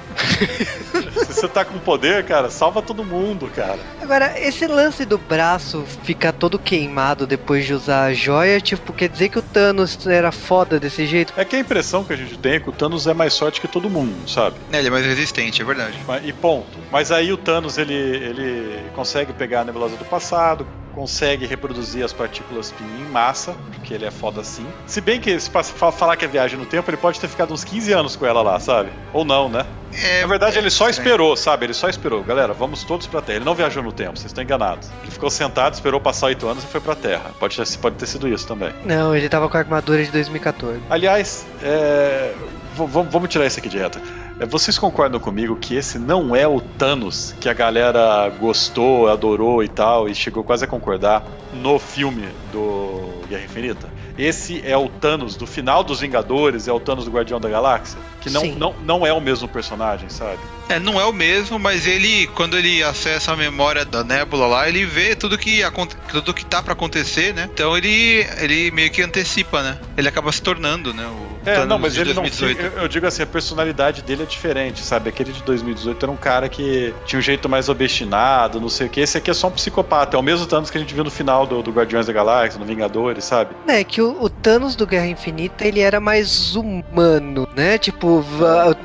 Se 1.16 1.32
você 1.32 1.48
tá 1.48 1.64
com 1.64 1.78
poder, 1.78 2.24
cara, 2.24 2.50
salva 2.50 2.82
todo 2.82 3.04
mundo, 3.04 3.50
cara. 3.54 3.78
Agora, 4.00 4.38
esse 4.38 4.66
lance 4.66 5.04
do 5.04 5.18
braço 5.18 5.84
ficar 6.04 6.32
todo 6.32 6.58
queimado 6.58 7.26
depois 7.26 7.64
de 7.64 7.72
usar 7.72 8.04
a 8.04 8.14
joia, 8.14 8.60
tipo, 8.60 8.92
quer 8.92 9.08
dizer 9.08 9.30
que 9.30 9.38
o 9.38 9.42
Thanos 9.42 10.06
era 10.06 10.30
foda 10.30 10.78
desse 10.78 11.06
jeito? 11.06 11.32
É 11.36 11.44
que 11.44 11.56
a 11.56 11.58
impressão 11.58 12.04
que 12.04 12.12
a 12.12 12.16
gente 12.16 12.36
tem 12.38 12.54
é 12.54 12.60
que 12.60 12.68
o 12.68 12.72
Thanos 12.72 13.06
é 13.06 13.14
mais 13.14 13.32
sorte 13.32 13.60
que 13.60 13.68
todo 13.68 13.88
mundo, 13.88 14.28
sabe? 14.28 14.56
É, 14.72 14.78
ele 14.78 14.88
é 14.88 14.90
mais 14.90 15.06
resistente, 15.06 15.62
é 15.62 15.64
verdade. 15.64 15.98
E 16.24 16.32
ponto. 16.32 16.78
Mas 16.90 17.10
aí 17.10 17.32
o 17.32 17.36
Thanos 17.36 17.78
ele, 17.78 17.94
ele 17.94 18.81
consegue 18.90 19.32
pegar 19.32 19.60
a 19.60 19.64
nebulosa 19.64 19.96
do 19.96 20.04
passado, 20.04 20.66
consegue 20.94 21.46
reproduzir 21.46 22.04
as 22.04 22.12
partículas 22.12 22.70
PIN 22.72 22.84
em 22.84 23.10
massa, 23.10 23.54
porque 23.74 23.94
ele 23.94 24.04
é 24.04 24.10
foda 24.10 24.40
assim. 24.42 24.66
Se 24.86 25.00
bem 25.00 25.18
que 25.20 25.38
se 25.40 25.50
falar 25.50 26.16
que 26.16 26.24
é 26.24 26.28
viagem 26.28 26.58
no 26.58 26.66
tempo, 26.66 26.90
ele 26.90 26.98
pode 26.98 27.18
ter 27.18 27.28
ficado 27.28 27.52
uns 27.54 27.64
15 27.64 27.92
anos 27.92 28.14
com 28.16 28.26
ela 28.26 28.42
lá, 28.42 28.60
sabe? 28.60 28.90
Ou 29.12 29.24
não, 29.24 29.48
né? 29.48 29.64
É, 29.94 30.20
Na 30.22 30.26
verdade, 30.26 30.58
ele 30.58 30.68
só 30.70 30.88
é. 30.88 30.90
esperou, 30.90 31.34
sabe? 31.36 31.66
Ele 31.66 31.74
só 31.74 31.88
esperou. 31.88 32.22
Galera, 32.22 32.52
vamos 32.52 32.84
todos 32.84 33.06
pra 33.06 33.20
Terra. 33.22 33.36
Ele 33.38 33.44
não 33.44 33.54
viajou 33.54 33.82
no 33.82 33.92
tempo, 33.92 34.18
vocês 34.18 34.26
estão 34.30 34.42
enganados. 34.44 34.88
Ele 35.02 35.10
ficou 35.10 35.30
sentado, 35.30 35.74
esperou 35.74 36.00
passar 36.00 36.26
oito 36.26 36.46
anos 36.46 36.62
e 36.64 36.66
foi 36.66 36.80
pra 36.80 36.94
Terra. 36.94 37.30
Pode 37.40 37.56
ter, 37.56 37.78
pode 37.78 37.96
ter 37.96 38.06
sido 38.06 38.28
isso 38.28 38.46
também. 38.46 38.72
Não, 38.84 39.14
ele 39.16 39.28
tava 39.28 39.48
com 39.48 39.56
a 39.56 39.60
armadura 39.60 40.04
de 40.04 40.10
2014. 40.10 40.80
Aliás, 40.90 41.46
é, 41.62 42.32
v- 42.74 42.86
v- 42.86 43.08
vamos 43.10 43.28
tirar 43.28 43.46
isso 43.46 43.58
aqui 43.58 43.68
de 43.68 43.78
reta. 43.78 44.00
É, 44.42 44.46
Vocês 44.46 44.76
concordam 44.76 45.20
comigo 45.20 45.54
que 45.54 45.76
esse 45.76 46.00
não 46.00 46.34
é 46.34 46.48
o 46.48 46.60
Thanos 46.60 47.32
que 47.40 47.48
a 47.48 47.54
galera 47.54 48.28
gostou, 48.40 49.08
adorou 49.08 49.62
e 49.62 49.68
tal, 49.68 50.08
e 50.08 50.14
chegou 50.16 50.42
quase 50.42 50.64
a 50.64 50.68
concordar 50.68 51.24
no 51.52 51.78
filme 51.78 52.28
do 52.50 53.22
Guerra 53.28 53.44
Infinita? 53.44 53.88
Esse 54.18 54.60
é 54.66 54.76
o 54.76 54.88
Thanos 54.88 55.36
do 55.36 55.46
final 55.46 55.84
dos 55.84 56.00
Vingadores, 56.00 56.66
é 56.66 56.72
o 56.72 56.80
Thanos 56.80 57.04
do 57.04 57.12
Guardião 57.12 57.40
da 57.40 57.48
Galáxia? 57.48 58.00
Que 58.22 58.30
não, 58.30 58.40
Sim. 58.42 58.54
não, 58.56 58.74
não 58.84 59.06
é 59.06 59.12
o 59.12 59.20
mesmo 59.20 59.48
personagem, 59.48 60.08
sabe? 60.08 60.38
É, 60.68 60.78
não 60.78 60.98
é 61.00 61.04
o 61.04 61.12
mesmo, 61.12 61.58
mas 61.58 61.86
ele, 61.86 62.28
quando 62.28 62.56
ele 62.56 62.82
acessa 62.82 63.32
a 63.32 63.36
memória 63.36 63.84
da 63.84 64.04
nébula 64.04 64.46
lá, 64.46 64.68
ele 64.68 64.86
vê 64.86 65.14
tudo 65.16 65.36
que, 65.36 65.62
aconte- 65.62 65.96
tudo 66.10 66.32
que 66.32 66.44
tá 66.46 66.62
pra 66.62 66.72
acontecer, 66.72 67.34
né? 67.34 67.50
Então 67.52 67.76
ele, 67.76 68.24
ele 68.40 68.70
meio 68.70 68.90
que 68.90 69.02
antecipa, 69.02 69.60
né? 69.62 69.76
Ele 69.96 70.08
acaba 70.08 70.30
se 70.30 70.40
tornando, 70.40 70.94
né? 70.94 71.04
O 71.04 71.32
É, 71.48 71.54
Thanos 71.54 71.68
não, 71.68 71.78
mas 71.80 71.94
de 71.94 72.00
ele 72.00 72.14
não. 72.14 72.22
2018. 72.22 72.60
Eu, 72.76 72.82
eu 72.82 72.88
digo 72.88 73.06
assim, 73.06 73.22
a 73.24 73.26
personalidade 73.26 74.02
dele 74.02 74.22
é 74.22 74.26
diferente, 74.26 74.80
sabe? 74.82 75.08
Aquele 75.08 75.32
de 75.32 75.42
2018 75.42 76.04
era 76.04 76.12
um 76.12 76.16
cara 76.16 76.48
que 76.48 76.94
tinha 77.04 77.18
um 77.18 77.22
jeito 77.22 77.48
mais 77.48 77.68
obstinado, 77.68 78.60
não 78.60 78.68
sei 78.68 78.86
o 78.86 78.90
que. 78.90 79.00
Esse 79.00 79.18
aqui 79.18 79.30
é 79.30 79.34
só 79.34 79.48
um 79.48 79.50
psicopata. 79.50 80.16
É 80.16 80.20
o 80.20 80.22
mesmo 80.22 80.46
Thanos 80.46 80.70
que 80.70 80.78
a 80.78 80.80
gente 80.80 80.94
viu 80.94 81.02
no 81.04 81.10
final 81.10 81.44
do, 81.44 81.60
do 81.60 81.72
Guardiões 81.72 82.06
da 82.06 82.12
Galáxia, 82.12 82.58
no 82.60 82.64
Vingadores, 82.64 83.24
sabe? 83.24 83.50
É 83.66 83.82
que 83.82 84.00
o, 84.00 84.16
o 84.22 84.28
Thanos 84.30 84.76
do 84.76 84.86
Guerra 84.86 85.06
Infinita 85.08 85.66
ele 85.66 85.80
era 85.80 85.98
mais 86.00 86.54
humano, 86.54 87.48
né? 87.56 87.76
Tipo, 87.78 88.11
va- 88.20 88.76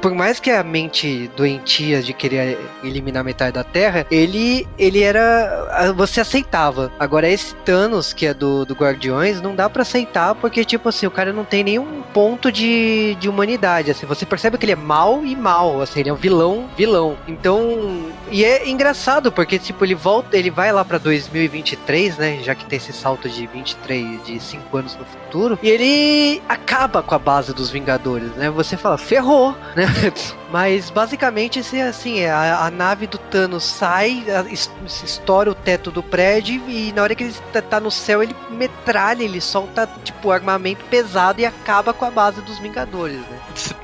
por 0.00 0.14
mais 0.14 0.38
que 0.40 0.50
a 0.50 0.62
mente 0.62 1.30
doentia 1.36 2.02
de 2.02 2.12
querer 2.12 2.58
eliminar 2.84 3.24
metade 3.24 3.52
da 3.52 3.64
Terra, 3.64 4.06
ele 4.10 4.66
ele 4.78 5.02
era 5.02 5.92
você 5.96 6.20
aceitava. 6.20 6.90
Agora 6.98 7.28
esse 7.28 7.54
Thanos 7.64 8.12
que 8.12 8.26
é 8.26 8.34
do, 8.34 8.64
do 8.64 8.74
Guardiões 8.74 9.40
não 9.40 9.54
dá 9.54 9.68
pra 9.70 9.82
aceitar 9.82 10.34
porque 10.34 10.64
tipo 10.64 10.88
assim 10.88 11.06
o 11.06 11.10
cara 11.10 11.32
não 11.32 11.44
tem 11.44 11.64
nenhum 11.64 12.02
ponto 12.12 12.50
de, 12.52 13.16
de 13.20 13.28
humanidade. 13.28 13.90
Assim, 13.90 14.06
você 14.06 14.24
percebe 14.26 14.58
que 14.58 14.64
ele 14.64 14.72
é 14.72 14.76
mal 14.76 15.24
e 15.24 15.34
mal, 15.34 15.80
assim, 15.80 16.00
ele 16.00 16.10
é 16.10 16.12
um 16.12 16.16
vilão 16.16 16.68
vilão. 16.76 17.16
Então 17.26 18.02
e 18.30 18.44
é 18.44 18.68
engraçado 18.68 19.30
porque 19.32 19.58
tipo 19.58 19.84
ele 19.84 19.94
volta 19.94 20.36
ele 20.36 20.50
vai 20.50 20.72
lá 20.72 20.84
pra 20.84 20.98
2023, 20.98 22.16
né? 22.18 22.38
Já 22.42 22.54
que 22.54 22.64
tem 22.64 22.76
esse 22.76 22.92
salto 22.92 23.28
de 23.28 23.46
23 23.46 24.24
de 24.24 24.40
5 24.40 24.76
anos 24.76 24.96
no 24.96 25.04
futuro 25.04 25.58
e 25.62 25.68
ele 25.68 26.42
acaba 26.48 27.02
com 27.02 27.14
a 27.14 27.18
base 27.18 27.52
dos 27.54 27.70
Vingadores, 27.70 28.30
né? 28.36 28.41
Você 28.50 28.76
fala 28.76 28.96
ferrou, 28.98 29.52
né? 29.76 29.86
Mas 30.50 30.90
basicamente 30.90 31.58
esse 31.60 31.78
é 31.78 31.88
assim, 31.88 32.24
a, 32.26 32.66
a 32.66 32.70
nave 32.70 33.06
do 33.06 33.16
Thanos 33.16 33.64
sai, 33.64 34.22
a- 34.30 34.50
es- 34.52 34.70
estoura 35.02 35.50
o 35.50 35.54
teto 35.54 35.90
do 35.90 36.02
prédio 36.02 36.62
e 36.68 36.92
na 36.92 37.02
hora 37.02 37.14
que 37.14 37.24
ele 37.24 37.34
tá, 37.52 37.62
tá 37.62 37.80
no 37.80 37.90
céu 37.90 38.22
ele 38.22 38.36
metralha, 38.50 39.22
ele 39.22 39.40
solta 39.40 39.88
tipo 40.04 40.30
armamento 40.30 40.84
pesado 40.90 41.40
e 41.40 41.46
acaba 41.46 41.92
com 41.94 42.04
a 42.04 42.10
base 42.10 42.40
dos 42.42 42.58
Vingadores, 42.58 43.16
né? 43.18 43.38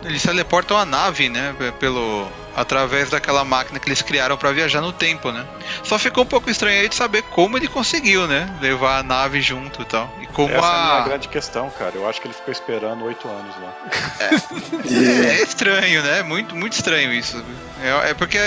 Eles 0.05 0.23
teleportam 0.23 0.77
a 0.77 0.85
nave, 0.85 1.29
né? 1.29 1.55
Pelo. 1.81 2.27
Através 2.59 3.09
daquela 3.09 3.45
máquina 3.45 3.79
que 3.79 3.89
eles 3.89 4.03
criaram 4.03 4.37
pra 4.37 4.51
viajar 4.51 4.81
no 4.81 4.93
tempo, 4.93 5.31
né? 5.31 5.47
Só 5.85 5.97
ficou 5.97 6.25
um 6.25 6.27
pouco 6.27 6.51
estranho 6.51 6.81
aí 6.81 6.89
de 6.89 6.95
saber 6.97 7.23
como 7.23 7.57
ele 7.57 7.69
conseguiu, 7.69 8.27
né? 8.27 8.53
Levar 8.61 8.99
a 8.99 9.03
nave 9.05 9.41
junto 9.41 9.83
e 9.83 9.85
tal. 9.85 10.13
E 10.21 10.27
como 10.27 10.53
Essa 10.53 10.67
é 10.67 10.71
a 10.71 10.83
minha 10.83 10.95
a. 10.95 11.05
grande 11.05 11.29
questão, 11.29 11.71
cara. 11.71 11.93
Eu 11.95 12.09
acho 12.09 12.21
que 12.21 12.27
ele 12.27 12.35
ficou 12.35 12.51
esperando 12.51 13.05
oito 13.05 13.29
anos 13.29 13.55
lá. 13.63 13.73
É 14.21 15.39
estranho, 15.41 16.03
né? 16.03 16.25
Muito, 16.25 16.57
muito 16.57 16.73
estranho 16.73 17.13
isso. 17.13 17.41
É, 17.81 18.11
é 18.11 18.15
porque 18.15 18.39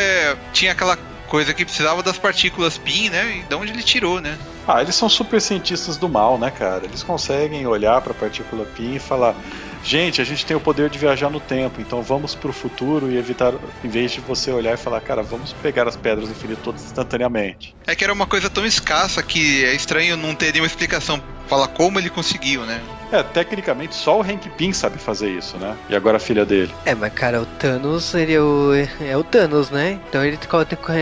tinha 0.51 0.73
aquela 0.73 0.97
coisa 1.29 1.53
que 1.53 1.63
precisava 1.63 2.03
das 2.03 2.17
partículas 2.17 2.77
PIN, 2.77 3.09
né? 3.09 3.37
E 3.37 3.43
de 3.43 3.55
onde 3.55 3.71
ele 3.71 3.81
tirou, 3.81 4.19
né? 4.19 4.37
Ah, 4.67 4.81
eles 4.81 4.93
são 4.93 5.07
super 5.07 5.39
cientistas 5.39 5.95
do 5.95 6.09
mal, 6.09 6.37
né, 6.37 6.51
cara? 6.51 6.83
Eles 6.83 7.01
conseguem 7.01 7.65
olhar 7.65 8.01
pra 8.01 8.13
partícula 8.13 8.65
PIN 8.75 8.95
e 8.95 8.99
falar: 8.99 9.33
gente, 9.83 10.21
a 10.21 10.23
gente 10.23 10.45
tem 10.45 10.55
o 10.55 10.59
poder 10.59 10.89
de 10.89 10.97
viajar 10.97 11.29
no 11.29 11.39
tempo, 11.39 11.81
então 11.81 12.01
vamos 12.01 12.35
pro 12.35 12.53
futuro 12.53 13.11
e 13.11 13.17
evitar, 13.17 13.53
em 13.83 13.89
vez 13.89 14.11
de 14.11 14.21
você 14.21 14.51
olhar 14.51 14.73
e 14.73 14.77
falar, 14.77 15.01
cara, 15.01 15.21
vamos 15.21 15.53
pegar 15.53 15.87
as 15.87 15.95
pedras 15.95 16.27
do 16.27 16.31
infinito 16.31 16.61
todas 16.61 16.83
instantaneamente. 16.83 17.75
É 17.87 17.95
que 17.95 18.03
era 18.03 18.13
uma 18.13 18.27
coisa 18.27 18.49
tão 18.49 18.65
escassa 18.65 19.21
que 19.23 19.65
é 19.65 19.73
estranho 19.73 20.15
não 20.17 20.35
ter 20.35 20.51
nenhuma 20.51 20.67
explicação. 20.67 21.21
Falar 21.47 21.67
como 21.69 21.99
ele 21.99 22.09
conseguiu, 22.09 22.65
né? 22.65 22.81
É, 23.11 23.21
tecnicamente 23.23 23.95
só 23.95 24.19
o 24.19 24.21
Hank 24.21 24.49
Pym 24.57 24.71
sabe 24.73 24.97
fazer 24.97 25.29
isso, 25.29 25.57
né? 25.57 25.75
E 25.89 25.95
agora 25.95 26.17
a 26.17 26.19
filha 26.19 26.45
dele. 26.45 26.73
É, 26.85 26.95
mas 26.95 27.13
cara, 27.13 27.41
o 27.41 27.45
Thanos, 27.45 28.13
ele 28.13 28.33
é 28.33 28.41
o, 28.41 28.71
é 29.01 29.17
o 29.17 29.23
Thanos, 29.23 29.69
né? 29.69 29.99
Então 30.07 30.23
ele, 30.23 30.37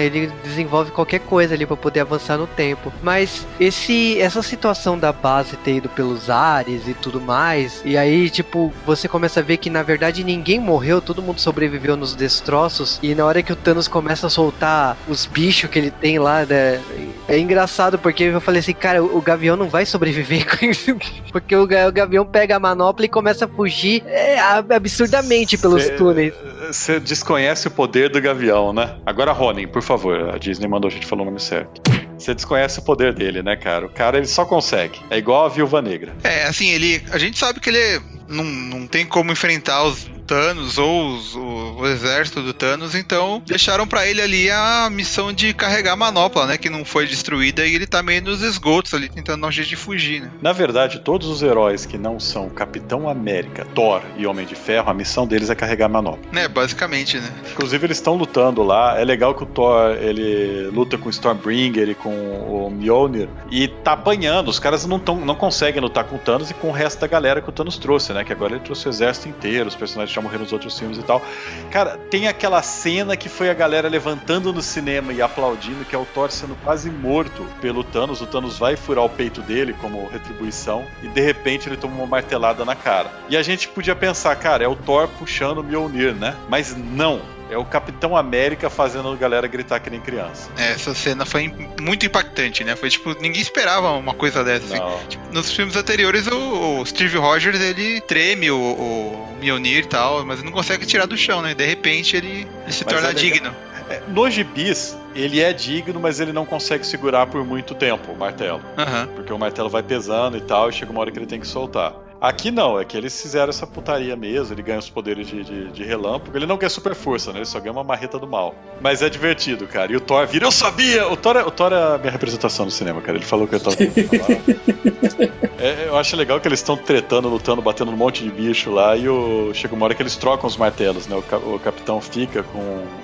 ele 0.04 0.32
desenvolve 0.44 0.92
qualquer 0.92 1.20
coisa 1.20 1.54
ali 1.54 1.66
pra 1.66 1.78
poder 1.78 2.02
avançar 2.02 2.38
no 2.38 2.48
tempo. 2.48 2.92
Mas 3.04 3.46
esse, 3.60 4.20
essa 4.20 4.42
situação 4.42 4.98
da 4.98 5.12
base 5.12 5.56
ter 5.58 5.76
ido 5.76 5.90
pelos 5.90 6.30
ares 6.30 6.88
e 6.88 6.94
tudo 6.94 7.22
mais, 7.22 7.82
e 7.86 7.98
aí, 7.98 8.30
tipo, 8.30 8.74
você 8.86 9.08
começa 9.08 9.40
a 9.40 9.44
ver 9.44 9.58
que 9.58 9.70
na 9.70 9.84
verdade 9.84 10.24
ninguém 10.24 10.60
morreu, 10.60 11.02
todo 11.02 11.22
mundo 11.22 11.40
sobreviveu 11.40 11.96
nos 11.96 12.16
destroços, 12.16 13.00
e 13.04 13.14
na 13.14 13.26
hora 13.26 13.44
que 13.44 13.54
o 13.54 13.56
Thanos 13.56 13.88
começa 13.88 14.28
a 14.28 14.30
soltar 14.30 14.98
os 15.08 15.26
bichos 15.26 15.70
que 15.70 15.78
ele 15.78 15.92
tem 15.92 16.18
lá, 16.20 16.46
né? 16.46 16.82
É 17.28 17.38
engraçado 17.38 18.00
porque 18.00 18.24
eu 18.24 18.42
falei 18.42 18.60
assim, 18.60 18.74
cara, 18.74 19.04
o 19.04 19.22
Gavião 19.22 19.56
não 19.56 19.70
vai 19.70 19.86
sobreviver. 19.86 20.48
Porque 21.32 21.56
o, 21.56 21.64
o 21.64 21.92
Gavião 22.00 22.26
pega 22.26 22.56
a 22.56 22.60
manopla 22.60 23.06
e 23.06 23.10
começa 23.10 23.46
a 23.46 23.48
fugir 23.48 24.04
é, 24.08 24.40
absurdamente 24.40 25.58
pelos 25.58 25.84
Cê- 25.84 25.96
túneis. 25.96 26.34
Você 26.68 27.00
desconhece 27.00 27.68
o 27.68 27.72
poder 27.72 28.10
do 28.10 28.22
Gavião, 28.22 28.72
né? 28.74 28.96
Agora, 29.06 29.32
Ronin, 29.32 29.68
por 29.68 29.82
favor, 29.82 30.34
a 30.34 30.38
Disney 30.38 30.68
mandou 30.68 30.90
a 30.90 30.92
gente 30.92 31.06
falar 31.06 31.22
o 31.24 31.26
nome 31.26 31.40
certo. 31.40 31.82
Você 32.18 32.34
desconhece 32.34 32.80
o 32.80 32.82
poder 32.82 33.14
dele, 33.14 33.42
né, 33.42 33.56
cara? 33.56 33.86
O 33.86 33.90
cara 33.90 34.18
ele 34.18 34.28
só 34.28 34.44
consegue. 34.46 35.00
É 35.10 35.18
igual 35.18 35.46
a 35.46 35.50
Viúva 35.50 35.82
Negra. 35.82 36.14
É, 36.24 36.44
assim, 36.44 36.70
ele. 36.70 37.02
A 37.12 37.18
gente 37.18 37.38
sabe 37.40 37.60
que 37.60 37.70
ele 37.70 38.02
não, 38.28 38.44
não 38.44 38.88
tem 38.88 39.06
como 39.06 39.32
enfrentar 39.32 39.84
os 39.84 40.10
Thanos 40.30 40.78
ou 40.78 41.16
os- 41.16 41.36
o, 41.36 41.76
o 41.80 41.88
exército 41.88 42.42
do 42.42 42.54
Thanos, 42.54 42.94
então 42.94 43.42
deixaram 43.46 43.88
pra 43.88 44.06
ele 44.06 44.22
ali 44.22 44.50
a 44.52 44.88
missão 44.92 45.34
de 45.34 45.54
carregar 45.54 45.94
a 45.94 45.96
manopla, 45.96 46.46
né? 46.46 46.58
Que 46.58 46.70
não 46.70 46.86
foi 46.86 47.08
destruída 47.08 47.66
e 47.66 47.74
ele 47.74 47.88
tá 47.88 48.04
meio 48.04 48.22
nos 48.22 48.42
esgotos 48.44 48.94
ali, 48.94 49.10
tentando 49.10 49.42
dar 49.42 49.48
um 49.48 49.52
jeito 49.52 49.70
de 49.70 49.76
fugir, 49.76 50.22
né? 50.22 50.32
Na 50.42 50.54
verdade, 50.54 51.00
todos 51.00 51.28
os 51.28 51.42
heróis 51.42 51.86
que 51.86 51.98
não 51.98 52.20
são 52.20 52.48
Capitão 52.50 53.10
América, 53.10 53.66
Thor 53.74 54.02
e 54.18 54.28
Homem 54.28 54.46
de 54.46 54.54
Ferro, 54.56 54.90
a 54.90 54.94
missão 54.94 55.26
deles 55.26 55.50
é 55.50 55.56
carregar 55.56 55.88
a 55.88 55.90
manopla. 55.90 56.20
É, 56.40 56.48
basicamente, 56.48 57.18
né? 57.18 57.30
Inclusive, 57.52 57.88
eles 57.88 57.98
estão 57.98 58.16
lutando 58.16 58.62
lá. 58.62 59.00
É 59.00 59.04
legal 59.04 59.34
que 59.34 59.42
o 59.44 59.48
Thor 59.48 59.92
ele 60.00 60.70
luta 60.72 60.98
com 60.98 61.08
o 61.08 61.10
Stormbringer 61.10 61.90
e 61.90 61.96
com 61.96 62.10
o 62.12 62.70
Mjolnir 62.72 63.28
e 63.50 63.68
tá 63.68 63.94
apanhando. 63.94 64.50
Os 64.50 64.60
caras 64.60 64.86
não, 64.86 65.00
tão, 65.00 65.16
não 65.26 65.36
conseguem 65.36 65.82
lutar 65.82 66.04
com 66.04 66.18
o 66.18 66.20
Thanos 66.20 66.52
e 66.52 66.54
com 66.54 66.68
o 66.70 66.72
resto 66.72 67.00
da 67.02 67.08
galera 67.08 67.42
que 67.42 67.50
o 67.50 67.52
Thanos 67.52 67.78
trouxe, 67.78 68.14
né? 68.14 68.24
Que 68.24 68.32
agora 68.34 68.54
ele 68.54 68.64
trouxe 68.64 68.88
o 68.88 68.90
exército 68.90 69.28
inteiro, 69.30 69.68
os 69.68 69.76
personagens 69.76 70.14
já 70.24 70.38
nos 70.38 70.52
outros 70.52 70.78
filmes 70.78 70.98
e 70.98 71.04
tal. 71.04 71.22
Cara, 71.70 71.98
tem 72.10 72.28
aquela 72.28 72.62
cena 72.62 73.16
que 73.16 73.30
foi 73.30 73.50
a 73.50 73.54
galera 73.54 73.88
levantando 73.88 74.52
no 74.52 74.62
cinema 74.62 75.14
e 75.14 75.22
aplaudindo, 75.22 75.86
que 75.86 75.96
é 75.96 75.98
o 75.98 76.06
Thor 76.06 76.32
sendo 76.32 76.56
quase 76.64 76.90
morto 76.90 77.46
pelo 77.62 77.84
Thanos. 77.84 78.22
O 78.22 78.28
Thanos 78.28 78.58
vai 78.58 78.76
furar 78.76 79.06
o 79.06 79.10
peito 79.10 79.42
dele 79.42 79.74
como 79.80 80.08
retribuição 80.08 80.86
e 81.04 81.08
de 81.08 81.22
repente 81.22 81.70
ele 81.70 81.78
toma 81.78 81.96
uma 81.96 82.08
martelada 82.08 82.66
na 82.66 82.76
cara. 82.76 83.12
E 83.30 83.38
a 83.38 83.44
gente 83.44 83.68
podia 83.68 83.96
pensar, 83.96 84.36
cara, 84.36 84.64
é 84.64 84.68
o 84.68 84.76
Thor 84.76 85.08
puxando 85.20 85.60
o 85.60 85.64
Mjolnir, 85.64 86.14
né? 86.14 86.36
Mas 86.50 86.76
não. 86.76 87.39
É 87.50 87.58
o 87.58 87.66
Capitão 87.66 88.16
América 88.16 88.70
fazendo 88.70 89.10
a 89.12 89.16
galera 89.16 89.48
gritar 89.48 89.80
que 89.80 89.90
nem 89.90 90.00
criança. 90.00 90.50
É, 90.58 90.72
essa 90.74 90.94
cena 90.94 91.26
foi 91.26 91.52
muito 91.82 92.06
impactante, 92.06 92.64
né? 92.64 92.76
Foi 92.76 92.90
tipo, 92.90 93.16
ninguém 93.20 93.42
esperava 93.42 93.92
uma 93.92 94.14
coisa 94.14 94.44
dessa. 94.44 94.76
assim. 94.76 95.08
Tipo, 95.10 95.34
nos 95.34 95.52
filmes 95.52 95.76
anteriores, 95.76 96.28
o, 96.28 96.80
o 96.80 96.86
Steve 96.86 97.18
Rogers 97.18 97.60
ele 97.60 98.02
treme 98.02 98.52
o, 98.52 98.58
o 98.58 99.38
Mjolnir 99.42 99.84
e 99.84 99.88
tal, 99.88 100.24
mas 100.26 100.44
não 100.44 100.52
consegue 100.52 100.86
tirar 100.86 101.06
do 101.08 101.18
chão, 101.18 101.42
né? 101.42 101.54
De 101.56 101.66
repente 101.66 102.16
ele, 102.16 102.48
ele 102.64 102.72
se 102.72 102.86
Mas 102.86 102.94
torna 102.94 103.10
é 103.10 103.14
digno. 103.14 103.54
É, 103.90 104.02
No 104.08 104.30
gibis, 104.30 104.96
ele 105.16 105.42
é 105.42 105.52
digno, 105.52 106.00
mas 106.00 106.20
ele 106.20 106.32
não 106.32 106.46
consegue 106.46 106.86
segurar 106.86 107.26
por 107.26 107.44
muito 107.44 107.74
tempo 107.74 108.12
o 108.12 108.16
martelo. 108.16 108.62
Aham. 108.78 109.08
Porque 109.16 109.34
o 109.34 109.40
martelo 109.40 109.70
vai 109.70 109.82
pesando 109.82 110.38
e 110.38 110.42
tal, 110.42 110.70
e 110.70 110.74
chega 110.74 110.92
uma 110.92 111.02
hora 111.02 111.10
que 111.12 111.18
ele 111.18 111.26
tem 111.26 111.40
que 111.40 111.48
soltar. 111.48 111.94
Aqui 112.22 112.52
não, 112.52 112.78
é 112.78 112.84
que 112.84 112.98
eles 112.98 113.20
fizeram 113.22 113.50
essa 113.50 113.66
putaria 113.66 114.14
mesmo, 114.16 114.54
ele 114.54 114.62
ganha 114.62 114.78
os 114.80 114.90
poderes 114.90 115.26
de, 115.28 115.42
de, 115.44 115.72
de 115.72 115.84
relâmpago. 115.86 116.38
Ele 116.38 116.46
não 116.46 116.58
ganha 116.58 116.70
super 116.70 116.94
força, 116.94 117.32
né? 117.32 117.40
Ele 117.40 117.46
só 117.46 117.60
ganha 117.62 117.72
uma 117.72 117.84
marreta 117.84 118.20
do 118.20 118.28
mal. 118.28 118.54
Mas 118.82 119.02
é 119.02 119.10
divertido, 119.10 119.66
cara. 119.68 119.90
E 119.92 119.96
o 119.96 120.02
Thor 120.02 120.28
vira, 120.28 120.46
eu 120.46 120.52
sabia! 120.52 121.08
O 121.08 121.16
Thor 121.16 121.38
é, 121.38 121.44
o 121.44 121.52
Thor 121.52 121.72
é 121.72 121.96
a 121.96 121.98
minha 121.98 122.12
representação 122.12 122.66
no 122.66 122.72
cinema, 122.72 123.00
cara. 123.02 123.18
Ele 123.18 123.26
falou 123.26 123.48
que 123.48 123.56
eu 123.56 123.60
tava 123.62 123.78
É, 125.60 125.88
eu 125.88 125.98
acho 125.98 126.16
legal 126.16 126.40
que 126.40 126.48
eles 126.48 126.60
estão 126.60 126.78
tretando, 126.78 127.28
lutando, 127.28 127.62
batendo 127.62 127.92
um 127.92 127.96
monte 127.96 128.24
de 128.24 128.32
bicho 128.32 128.72
lá, 128.72 128.96
e 128.96 129.10
o... 129.10 129.52
chega 129.54 129.76
uma 129.76 129.84
hora 129.86 129.94
que 129.94 130.02
eles 130.02 130.16
trocam 130.16 130.48
os 130.48 130.56
martelos, 130.56 131.06
né? 131.08 131.18
O, 131.18 131.22
ca- 131.22 131.38
o 131.38 131.60
capitão 131.60 132.00
fica 132.00 132.44
com 132.44 132.60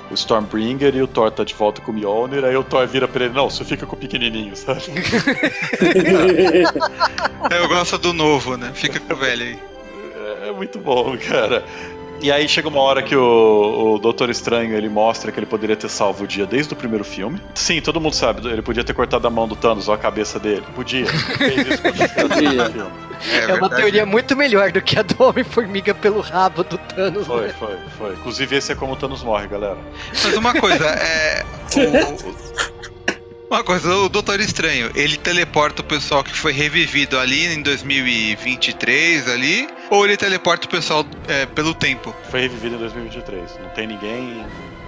o 0.10 0.14
Stormbringer 0.14 0.96
e 0.96 1.02
o 1.02 1.08
Thor 1.08 1.30
tá 1.32 1.44
de 1.44 1.54
volta 1.54 1.82
com 1.82 1.92
o 1.92 1.94
Mjolnir, 1.94 2.46
aí 2.46 2.56
o 2.56 2.64
Thor 2.64 2.88
vira 2.88 3.10
pra 3.10 3.26
ele, 3.26 3.34
não, 3.34 3.50
você 3.50 3.66
fica 3.66 3.86
com 3.86 3.96
o 3.98 4.00
pequenininho, 4.00 4.56
sabe? 4.56 4.84
Eu 7.52 7.68
gosto 7.68 7.98
do 7.98 8.14
novo, 8.14 8.56
né? 8.58 8.72
Fica 8.74 9.00
com 9.02 9.05
o 9.05 9.05
velho 9.14 9.44
aí. 9.44 9.60
É, 10.44 10.50
é 10.50 10.52
muito 10.52 10.80
bom, 10.80 11.16
cara. 11.18 11.64
E 12.22 12.32
aí 12.32 12.48
chega 12.48 12.70
uma 12.70 12.80
hora 12.80 13.04
que 13.04 13.16
o, 13.16 13.96
o 13.96 14.00
Doutor 14.00 14.30
Estranho 14.30 14.74
ele 14.74 14.88
mostra 14.88 15.32
que 15.34 15.38
ele 15.40 15.46
poderia 15.46 15.76
ter 15.76 15.90
salvo 15.90 16.24
o 16.24 16.28
dia 16.28 16.46
desde 16.46 16.74
o 16.74 16.76
primeiro 16.76 17.04
filme. 17.04 17.40
Sim, 17.54 17.82
todo 17.82 18.00
mundo 18.00 18.14
sabe, 18.16 18.48
ele 18.48 18.62
podia 18.62 18.86
ter 18.86 18.94
cortado 18.94 19.28
a 19.28 19.30
mão 19.30 19.48
do 19.48 19.56
Thanos 19.56 19.90
ou 19.90 19.94
a 19.94 19.98
cabeça 19.98 20.40
dele. 20.40 20.64
Podia. 20.74 21.06
Fez 21.38 21.68
isso 21.68 21.82
Podia. 21.84 22.70
filme. 22.72 22.92
É, 23.50 23.54
uma 23.54 23.70
teoria 23.70 24.06
muito 24.06 24.36
melhor 24.36 24.72
do 24.72 24.82
que 24.82 24.98
a 24.98 25.02
do 25.02 25.22
Homem-Formiga 25.24 25.94
pelo 25.94 26.22
rabo 26.22 26.64
do 26.64 26.78
Thanos. 26.78 27.28
Foi, 27.28 27.48
né? 27.48 27.54
foi, 27.60 27.76
foi. 27.98 28.14
Inclusive 28.14 28.56
esse 28.56 28.72
é 28.72 28.76
como 28.76 28.94
o 28.94 28.96
Thanos 28.96 29.22
morre, 29.22 29.48
galera. 29.48 29.78
Mas 30.24 30.38
uma 30.38 30.54
coisa, 30.54 30.86
é. 30.86 31.44
o- 31.76 32.75
Uma 33.50 33.64
coisa, 33.64 33.96
o 33.96 34.10
Doutor 34.10 34.40
Estranho, 34.40 34.92
ele 34.96 35.18
teleporta 35.18 35.82
o 35.82 35.86
pessoal 35.86 36.24
que 36.24 36.36
foi 36.36 36.52
revivido 36.52 37.20
ali 37.20 37.46
em 37.46 37.62
2023 37.62 39.30
ali, 39.30 39.68
ou 39.92 40.04
ele 40.04 40.18
teleporta 40.18 40.66
o 40.66 40.70
pessoal 40.70 41.06
é, 41.28 41.46
pelo 41.46 41.74
tempo? 41.74 42.14
Foi 42.32 42.42
revivido 42.42 42.76
em 42.76 42.80
2023. 42.80 43.60
Não 43.62 43.70
tem 43.70 43.88
ninguém 43.88 44.44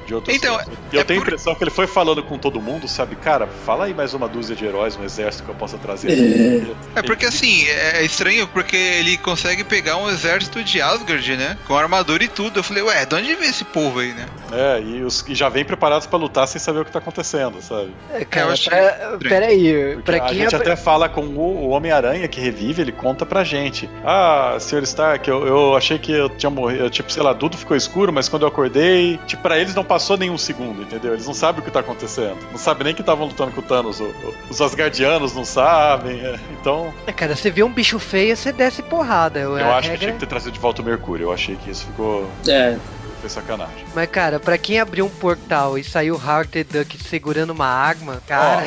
de 0.07 0.15
outro 0.15 0.33
Então. 0.33 0.59
E 0.91 0.95
eu 0.95 1.03
tenho 1.03 1.19
a 1.19 1.23
impressão 1.23 1.53
que 1.53 1.63
ele 1.63 1.71
foi 1.71 1.85
falando 1.85 2.23
com 2.23 2.37
todo 2.37 2.61
mundo, 2.61 2.87
sabe? 2.87 3.15
Cara, 3.17 3.45
fala 3.65 3.85
aí 3.85 3.93
mais 3.93 4.13
uma 4.13 4.27
dúzia 4.27 4.55
de 4.55 4.65
heróis, 4.65 4.95
um 4.95 5.03
exército 5.03 5.43
que 5.43 5.49
eu 5.49 5.55
possa 5.55 5.77
trazer. 5.77 6.67
É 6.95 7.01
porque 7.01 7.25
assim, 7.25 7.67
é 7.67 8.03
estranho 8.03 8.47
porque 8.47 8.75
ele 8.75 9.17
consegue 9.17 9.63
pegar 9.63 9.97
um 9.97 10.09
exército 10.09 10.63
de 10.63 10.81
Asgard, 10.81 11.35
né? 11.35 11.57
Com 11.67 11.77
armadura 11.77 12.23
e 12.23 12.27
tudo. 12.27 12.59
Eu 12.59 12.63
falei, 12.63 12.81
ué, 12.83 13.05
de 13.05 13.15
onde 13.15 13.35
vem 13.35 13.49
esse 13.49 13.65
povo 13.65 13.99
aí, 13.99 14.13
né? 14.13 14.25
É, 14.51 14.81
e, 14.81 15.03
os, 15.03 15.25
e 15.27 15.35
já 15.35 15.49
vem 15.49 15.65
preparados 15.65 16.07
pra 16.07 16.17
lutar 16.17 16.47
sem 16.47 16.59
saber 16.59 16.79
o 16.79 16.85
que 16.85 16.91
tá 16.91 16.99
acontecendo, 16.99 17.61
sabe? 17.61 17.93
É, 18.13 18.23
cara, 18.23 18.53
pra, 18.63 19.17
peraí, 19.17 19.97
pra 20.05 20.17
a 20.17 20.29
quem 20.29 20.39
gente 20.39 20.55
até 20.55 20.75
fala 20.75 21.09
com 21.09 21.21
o, 21.21 21.65
o 21.65 21.69
Homem-Aranha 21.69 22.27
que 22.27 22.39
revive, 22.39 22.81
ele 22.81 22.93
conta 22.93 23.25
pra 23.25 23.43
gente. 23.43 23.89
Ah, 24.05 24.55
Sr. 24.59 24.83
Stark, 24.83 25.29
eu, 25.29 25.45
eu 25.45 25.75
achei 25.75 25.99
que 25.99 26.11
eu 26.11 26.29
tinha 26.29 26.49
morrido. 26.49 26.89
Tipo, 26.89 27.11
sei 27.11 27.21
lá, 27.21 27.33
tudo 27.33 27.57
ficou 27.57 27.75
escuro, 27.75 28.13
mas 28.13 28.29
quando 28.29 28.43
eu 28.43 28.47
acordei. 28.47 29.19
Tipo, 29.27 29.43
pra 29.43 29.59
eles 29.59 29.75
não 29.75 29.83
passou 29.83 29.96
nenhum 30.17 30.37
segundo, 30.37 30.81
entendeu? 30.81 31.13
Eles 31.13 31.25
não 31.25 31.33
sabem 31.33 31.61
o 31.61 31.63
que 31.63 31.71
tá 31.71 31.79
acontecendo. 31.79 32.37
Não 32.51 32.57
sabem 32.57 32.85
nem 32.85 32.93
que 32.95 33.01
estavam 33.01 33.27
lutando 33.27 33.51
com 33.51 33.61
o 33.61 33.63
Thanos. 33.63 33.99
O- 33.99 34.05
o- 34.05 34.33
os 34.49 34.61
Asgardianos 34.61 35.33
não 35.33 35.45
sabem. 35.45 36.19
é. 36.19 36.39
Então, 36.59 36.93
É, 37.05 37.11
cara, 37.11 37.35
você 37.35 37.49
vê 37.49 37.63
um 37.63 37.71
bicho 37.71 37.99
feio, 37.99 38.35
você 38.35 38.51
desce 38.51 38.81
porrada. 38.83 39.39
eu 39.39 39.55
a 39.55 39.77
acho 39.77 39.81
que 39.83 39.87
regra- 39.89 39.97
tinha 39.99 40.13
que 40.13 40.19
ter 40.19 40.25
trazido 40.27 40.51
de 40.51 40.59
volta 40.59 40.81
o 40.81 40.85
Mercúrio. 40.85 41.25
Eu 41.27 41.33
achei 41.33 41.55
que 41.55 41.69
isso 41.71 41.85
ficou. 41.85 42.29
É. 42.47 42.77
Foi 43.19 43.29
sacanagem. 43.29 43.83
Mas, 43.95 44.09
cara, 44.11 44.39
pra 44.39 44.57
quem 44.59 44.79
abriu 44.79 45.03
um 45.05 45.09
portal 45.09 45.75
e 45.77 45.83
saiu 45.83 46.13
o 46.15 46.17
Howard 46.23 46.49
the 46.49 46.63
Duck 46.63 46.97
segurando 47.03 47.49
uma 47.49 47.65
arma, 47.65 48.21
cara. 48.27 48.63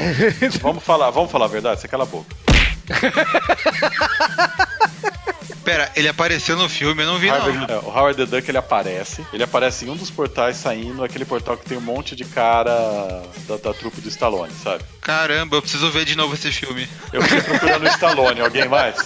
Vamos 0.61 0.83
falar, 0.83 1.11
vamos 1.11 1.31
falar 1.31 1.45
a 1.45 1.49
verdade? 1.49 1.81
Você 1.81 1.87
cala 1.87 2.03
a 2.03 2.07
boca. 2.07 2.35
Pera, 5.65 5.91
ele 5.95 6.09
apareceu 6.09 6.57
no 6.57 6.69
filme, 6.71 7.03
eu 7.03 7.07
não 7.07 7.19
vi 7.19 7.29
Harvard- 7.29 7.59
não. 7.59 7.67
é, 7.77 7.79
o 7.81 7.89
Howard 7.91 8.17
the 8.17 8.25
Duck 8.25 8.49
ele 8.51 8.57
aparece. 8.57 9.25
Ele 9.33 9.43
aparece 9.43 9.85
em 9.85 9.91
um 9.91 9.97
dos 9.97 10.11
portais 10.11 10.57
saindo, 10.57 11.05
aquele 11.05 11.25
portal 11.27 11.57
que 11.57 11.67
tem 11.67 11.77
um 11.77 11.83
monte 11.83 12.17
de 12.17 12.25
cara 12.25 13.23
da, 13.47 13.57
da 13.57 13.75
trupe 13.75 14.01
do 14.01 14.09
Stallone, 14.09 14.53
sabe? 14.65 14.83
Caramba, 15.03 15.57
eu 15.57 15.63
preciso 15.63 15.91
ver 15.91 16.07
de 16.07 16.17
novo 16.17 16.33
esse 16.35 16.51
filme. 16.51 16.89
Eu 17.13 17.21
fui 17.23 17.41
procurando 17.43 17.83
o 17.85 17.89
Stallone, 17.89 18.41
alguém 18.41 18.67
mais? 18.69 18.97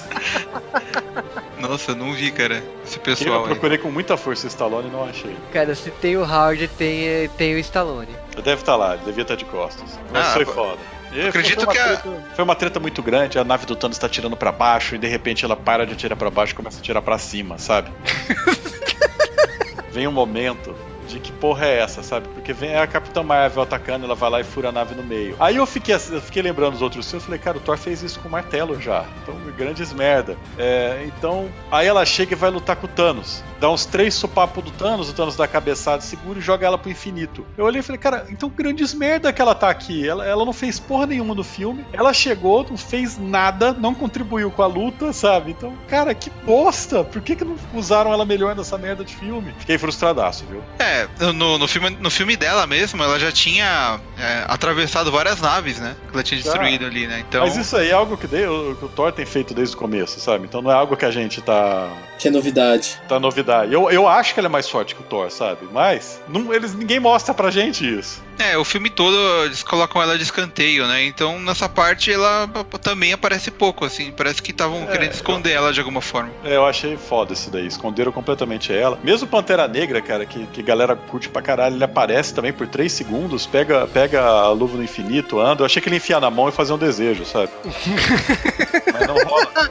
Nossa, 1.58 1.90
eu 1.90 1.96
não 1.96 2.12
vi, 2.12 2.30
cara. 2.30 2.62
Esse 2.86 2.96
Eu 2.98 3.02
pessoal 3.02 3.40
aí. 3.42 3.46
procurei 3.50 3.76
com 3.78 3.90
muita 3.90 4.16
força 4.16 4.46
o 4.46 4.48
Stallone 4.48 4.88
e 4.88 4.92
não 4.92 5.08
achei. 5.08 5.36
Cara, 5.52 5.74
se 5.74 5.90
tem 5.90 6.16
o 6.16 6.22
Howard, 6.22 6.68
tem, 6.68 7.28
tem 7.36 7.54
o 7.56 7.58
Stallone. 7.58 8.14
Deve 8.36 8.62
estar 8.62 8.76
lá, 8.76 8.94
ele 8.94 9.04
devia 9.04 9.22
estar 9.22 9.34
de 9.34 9.44
costas. 9.44 9.98
Mas 10.12 10.26
Ah, 10.28 10.30
foi 10.34 10.44
foda. 10.44 10.78
E 11.14 11.28
Acredito 11.28 11.64
que 11.66 11.78
a- 11.78 11.96
treta- 11.96 12.22
Foi 12.34 12.44
uma 12.44 12.56
treta 12.56 12.80
muito 12.80 13.00
grande, 13.02 13.38
a 13.38 13.44
nave 13.44 13.66
do 13.66 13.76
Thanos 13.76 13.96
tá 13.98 14.08
tirando 14.08 14.36
pra 14.36 14.50
baixo 14.50 14.96
e 14.96 14.98
de 14.98 15.06
repente 15.06 15.44
ela 15.44 15.54
para 15.56 15.86
de 15.86 15.92
atirar 15.92 16.16
pra 16.16 16.28
baixo 16.28 16.52
e 16.52 16.56
começa 16.56 16.78
a 16.78 16.80
atirar 16.80 17.00
pra 17.02 17.16
cima, 17.18 17.56
sabe? 17.56 17.88
Vem 19.92 20.08
um 20.08 20.12
momento 20.12 20.74
de 21.14 21.20
que 21.20 21.32
porra 21.32 21.66
é 21.66 21.78
essa, 21.78 22.02
sabe? 22.02 22.28
Porque 22.28 22.52
vem 22.52 22.76
a 22.76 22.86
Capitã 22.86 23.22
Marvel 23.22 23.62
atacando, 23.62 24.04
ela 24.04 24.14
vai 24.14 24.30
lá 24.30 24.40
e 24.40 24.44
fura 24.44 24.68
a 24.68 24.72
nave 24.72 24.94
no 24.94 25.02
meio. 25.02 25.36
Aí 25.38 25.56
eu 25.56 25.66
fiquei, 25.66 25.94
eu 25.94 26.20
fiquei 26.20 26.42
lembrando 26.42 26.74
os 26.74 26.82
outros 26.82 27.08
filmes, 27.08 27.24
falei, 27.24 27.40
cara, 27.40 27.56
o 27.56 27.60
Thor 27.60 27.78
fez 27.78 28.02
isso 28.02 28.18
com 28.20 28.28
o 28.28 28.30
martelo 28.30 28.80
já. 28.80 29.04
Então, 29.22 29.34
grandes 29.56 29.92
merda. 29.92 30.36
É, 30.58 31.04
então, 31.06 31.48
aí 31.70 31.86
ela 31.86 32.04
chega 32.04 32.32
e 32.32 32.36
vai 32.36 32.50
lutar 32.50 32.76
com 32.76 32.86
o 32.86 32.90
Thanos. 32.90 33.42
Dá 33.60 33.70
uns 33.70 33.86
três 33.86 34.14
sopapos 34.14 34.62
do 34.64 34.70
Thanos, 34.72 35.08
o 35.08 35.14
Thanos 35.14 35.36
dá 35.36 35.44
a 35.44 35.48
cabeçada, 35.48 36.02
segura 36.02 36.38
e 36.38 36.42
joga 36.42 36.66
ela 36.66 36.76
pro 36.76 36.90
infinito. 36.90 37.46
Eu 37.56 37.64
olhei 37.64 37.80
e 37.80 37.82
falei, 37.82 37.98
cara, 37.98 38.26
então 38.30 38.48
grandes 38.48 38.92
merda 38.92 39.32
que 39.32 39.40
ela 39.40 39.54
tá 39.54 39.70
aqui. 39.70 40.06
Ela, 40.06 40.26
ela 40.26 40.44
não 40.44 40.52
fez 40.52 40.78
porra 40.80 41.06
nenhuma 41.06 41.34
no 41.34 41.44
filme. 41.44 41.84
Ela 41.92 42.12
chegou, 42.12 42.66
não 42.68 42.76
fez 42.76 43.18
nada, 43.18 43.72
não 43.72 43.94
contribuiu 43.94 44.50
com 44.50 44.62
a 44.62 44.66
luta, 44.66 45.12
sabe? 45.12 45.52
Então, 45.52 45.72
cara, 45.88 46.14
que 46.14 46.30
bosta! 46.44 47.04
Por 47.04 47.22
que, 47.22 47.36
que 47.36 47.44
não 47.44 47.56
usaram 47.72 48.12
ela 48.12 48.24
melhor 48.24 48.54
nessa 48.54 48.76
merda 48.76 49.04
de 49.04 49.14
filme? 49.14 49.54
Fiquei 49.58 49.78
frustradaço, 49.78 50.44
viu? 50.50 50.62
É, 50.78 51.03
no, 51.34 51.58
no, 51.58 51.68
filme, 51.68 51.90
no 52.00 52.10
filme 52.10 52.36
dela 52.36 52.66
mesmo, 52.66 53.02
ela 53.02 53.18
já 53.18 53.30
tinha 53.32 54.00
é, 54.18 54.44
atravessado 54.48 55.10
várias 55.10 55.40
naves, 55.40 55.78
né? 55.78 55.96
Que 56.08 56.14
ela 56.14 56.22
tinha 56.22 56.40
destruído 56.40 56.86
ali, 56.86 57.06
né? 57.06 57.24
Então... 57.26 57.42
Mas 57.42 57.56
isso 57.56 57.76
aí 57.76 57.90
é 57.90 57.92
algo 57.92 58.16
que, 58.16 58.26
de, 58.26 58.42
que 58.78 58.84
o 58.84 58.90
Thor 58.94 59.12
tem 59.12 59.26
feito 59.26 59.54
desde 59.54 59.74
o 59.74 59.78
começo, 59.78 60.20
sabe? 60.20 60.44
Então 60.44 60.62
não 60.62 60.70
é 60.70 60.74
algo 60.74 60.96
que 60.96 61.04
a 61.04 61.10
gente 61.10 61.40
tá. 61.40 61.88
Que 62.18 62.28
é 62.28 62.30
novidade. 62.30 63.00
Tá 63.08 63.18
novidade. 63.18 63.72
Eu, 63.72 63.90
eu 63.90 64.08
acho 64.08 64.34
que 64.34 64.40
ela 64.40 64.48
é 64.48 64.50
mais 64.50 64.68
forte 64.68 64.94
que 64.94 65.02
o 65.02 65.04
Thor, 65.04 65.30
sabe? 65.30 65.66
Mas 65.72 66.20
não, 66.28 66.52
eles, 66.52 66.74
ninguém 66.74 67.00
mostra 67.00 67.34
pra 67.34 67.50
gente 67.50 67.86
isso. 67.86 68.22
É, 68.38 68.56
o 68.58 68.64
filme 68.64 68.90
todo 68.90 69.16
eles 69.44 69.62
colocam 69.62 70.02
ela 70.02 70.16
de 70.16 70.24
escanteio, 70.24 70.86
né? 70.86 71.04
Então 71.04 71.38
nessa 71.38 71.68
parte 71.68 72.12
ela 72.12 72.48
também 72.82 73.12
aparece 73.12 73.50
pouco, 73.50 73.84
assim. 73.84 74.10
Parece 74.10 74.42
que 74.42 74.50
estavam 74.50 74.82
É, 74.82 74.86
querendo 74.86 75.12
esconder 75.12 75.52
ela 75.52 75.72
de 75.72 75.80
alguma 75.80 76.00
forma. 76.00 76.30
É, 76.44 76.56
eu 76.56 76.66
achei 76.66 76.96
foda 76.96 77.32
isso 77.32 77.50
daí. 77.50 77.66
Esconderam 77.66 78.12
completamente 78.12 78.72
ela. 78.72 78.98
Mesmo 79.02 79.26
Pantera 79.26 79.68
Negra, 79.68 80.00
cara, 80.00 80.26
que, 80.26 80.46
que 80.46 80.62
galera 80.62 80.93
curte 80.96 81.28
pra 81.28 81.42
caralho, 81.42 81.76
ele 81.76 81.84
aparece 81.84 82.34
também 82.34 82.52
por 82.52 82.66
3 82.66 82.90
segundos, 82.90 83.46
pega, 83.46 83.86
pega 83.86 84.22
a 84.22 84.50
luva 84.50 84.76
no 84.76 84.82
infinito, 84.84 85.40
anda. 85.40 85.62
Eu 85.62 85.66
achei 85.66 85.80
que 85.80 85.88
ele 85.88 85.96
ia 85.96 85.98
enfiar 85.98 86.20
na 86.20 86.30
mão 86.30 86.48
e 86.48 86.52
fazer 86.52 86.72
um 86.72 86.78
desejo, 86.78 87.24
sabe? 87.24 87.50
Mas 88.92 89.06
não 89.06 89.14
rola. 89.16 89.70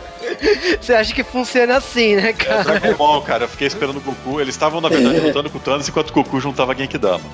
Você 0.79 0.93
acha 0.93 1.13
que 1.13 1.23
funciona 1.23 1.77
assim, 1.77 2.15
né, 2.15 2.29
É 2.29 2.33
cara? 2.33 2.63
Dragon 2.63 2.93
Ball, 2.95 3.21
cara. 3.21 3.43
Eu 3.45 3.47
fiquei 3.47 3.67
esperando 3.67 3.97
o 3.97 4.01
Goku. 4.01 4.41
Eles 4.41 4.55
estavam, 4.55 4.81
na 4.81 4.89
verdade, 4.89 5.19
lutando 5.21 5.49
com 5.49 5.57
o 5.57 5.61
Thanos 5.61 5.87
enquanto 5.87 6.09
o 6.09 6.13
Goku 6.13 6.39
juntava 6.39 6.75
Genkidama. 6.75 7.23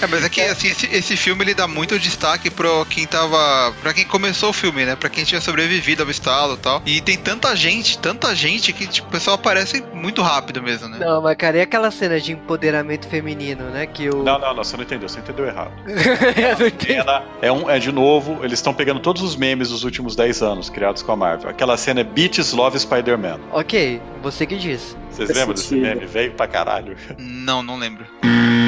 É, 0.00 0.06
mas 0.06 0.24
é 0.24 0.28
que 0.28 0.40
assim, 0.40 0.68
esse, 0.68 0.86
esse 0.94 1.16
filme 1.16 1.44
ele 1.44 1.54
dá 1.54 1.66
muito 1.66 1.98
destaque 1.98 2.50
pra 2.50 2.68
quem 2.88 3.06
tava. 3.06 3.72
pra 3.82 3.92
quem 3.92 4.04
começou 4.04 4.50
o 4.50 4.52
filme, 4.52 4.84
né? 4.84 4.96
Pra 4.96 5.08
quem 5.08 5.24
tinha 5.24 5.40
sobrevivido 5.40 6.02
ao 6.02 6.10
estalo 6.10 6.54
e 6.54 6.58
tal. 6.58 6.82
E 6.86 7.00
tem 7.00 7.16
tanta 7.16 7.54
gente, 7.56 7.98
tanta 7.98 8.34
gente 8.34 8.72
que 8.72 8.86
tipo, 8.86 9.08
o 9.08 9.10
pessoal 9.10 9.34
aparece 9.36 9.82
muito 9.92 10.22
rápido 10.22 10.62
mesmo, 10.62 10.88
né? 10.88 10.98
Não, 10.98 11.22
mas 11.22 11.36
cara, 11.36 11.58
e 11.58 11.60
aquela 11.60 11.90
cena 11.90 12.20
de 12.20 12.32
empoderamento 12.32 13.08
feminino, 13.08 13.64
né? 13.70 13.86
Que 13.86 14.08
o. 14.08 14.22
Não, 14.22 14.38
não, 14.38 14.54
não, 14.54 14.64
você 14.64 14.76
não 14.76 14.84
entendeu, 14.84 15.08
você 15.08 15.20
entendeu 15.20 15.46
errado. 15.46 15.72
Eu 15.86 16.58
não 16.58 16.66
entendi. 16.66 16.94
Cena 16.94 17.22
é, 17.42 17.50
um, 17.52 17.68
é 17.68 17.78
de 17.78 17.92
novo, 17.92 18.38
eles 18.44 18.58
estão 18.58 18.72
pegando 18.72 19.00
todos 19.00 19.22
os 19.22 19.36
memes 19.36 19.68
dos 19.70 19.84
últimos 19.84 20.14
10 20.14 20.42
anos 20.42 20.70
criados 20.70 21.02
com 21.02 21.12
a 21.12 21.16
Marvel. 21.16 21.50
Aquela 21.50 21.76
cena 21.76 22.00
é 22.00 22.04
Beats 22.04 22.52
Love 22.52 22.78
Spider-Man. 22.78 23.40
Ok, 23.52 24.00
você 24.22 24.46
que 24.46 24.56
diz. 24.56 24.96
Vocês 25.10 25.28
Faz 25.28 25.38
lembram 25.38 25.54
desse 25.54 25.68
sentido. 25.68 25.82
meme? 25.82 26.06
Veio 26.06 26.32
pra 26.32 26.46
caralho. 26.46 26.96
Não, 27.18 27.62
não 27.62 27.76
lembro. 27.76 28.06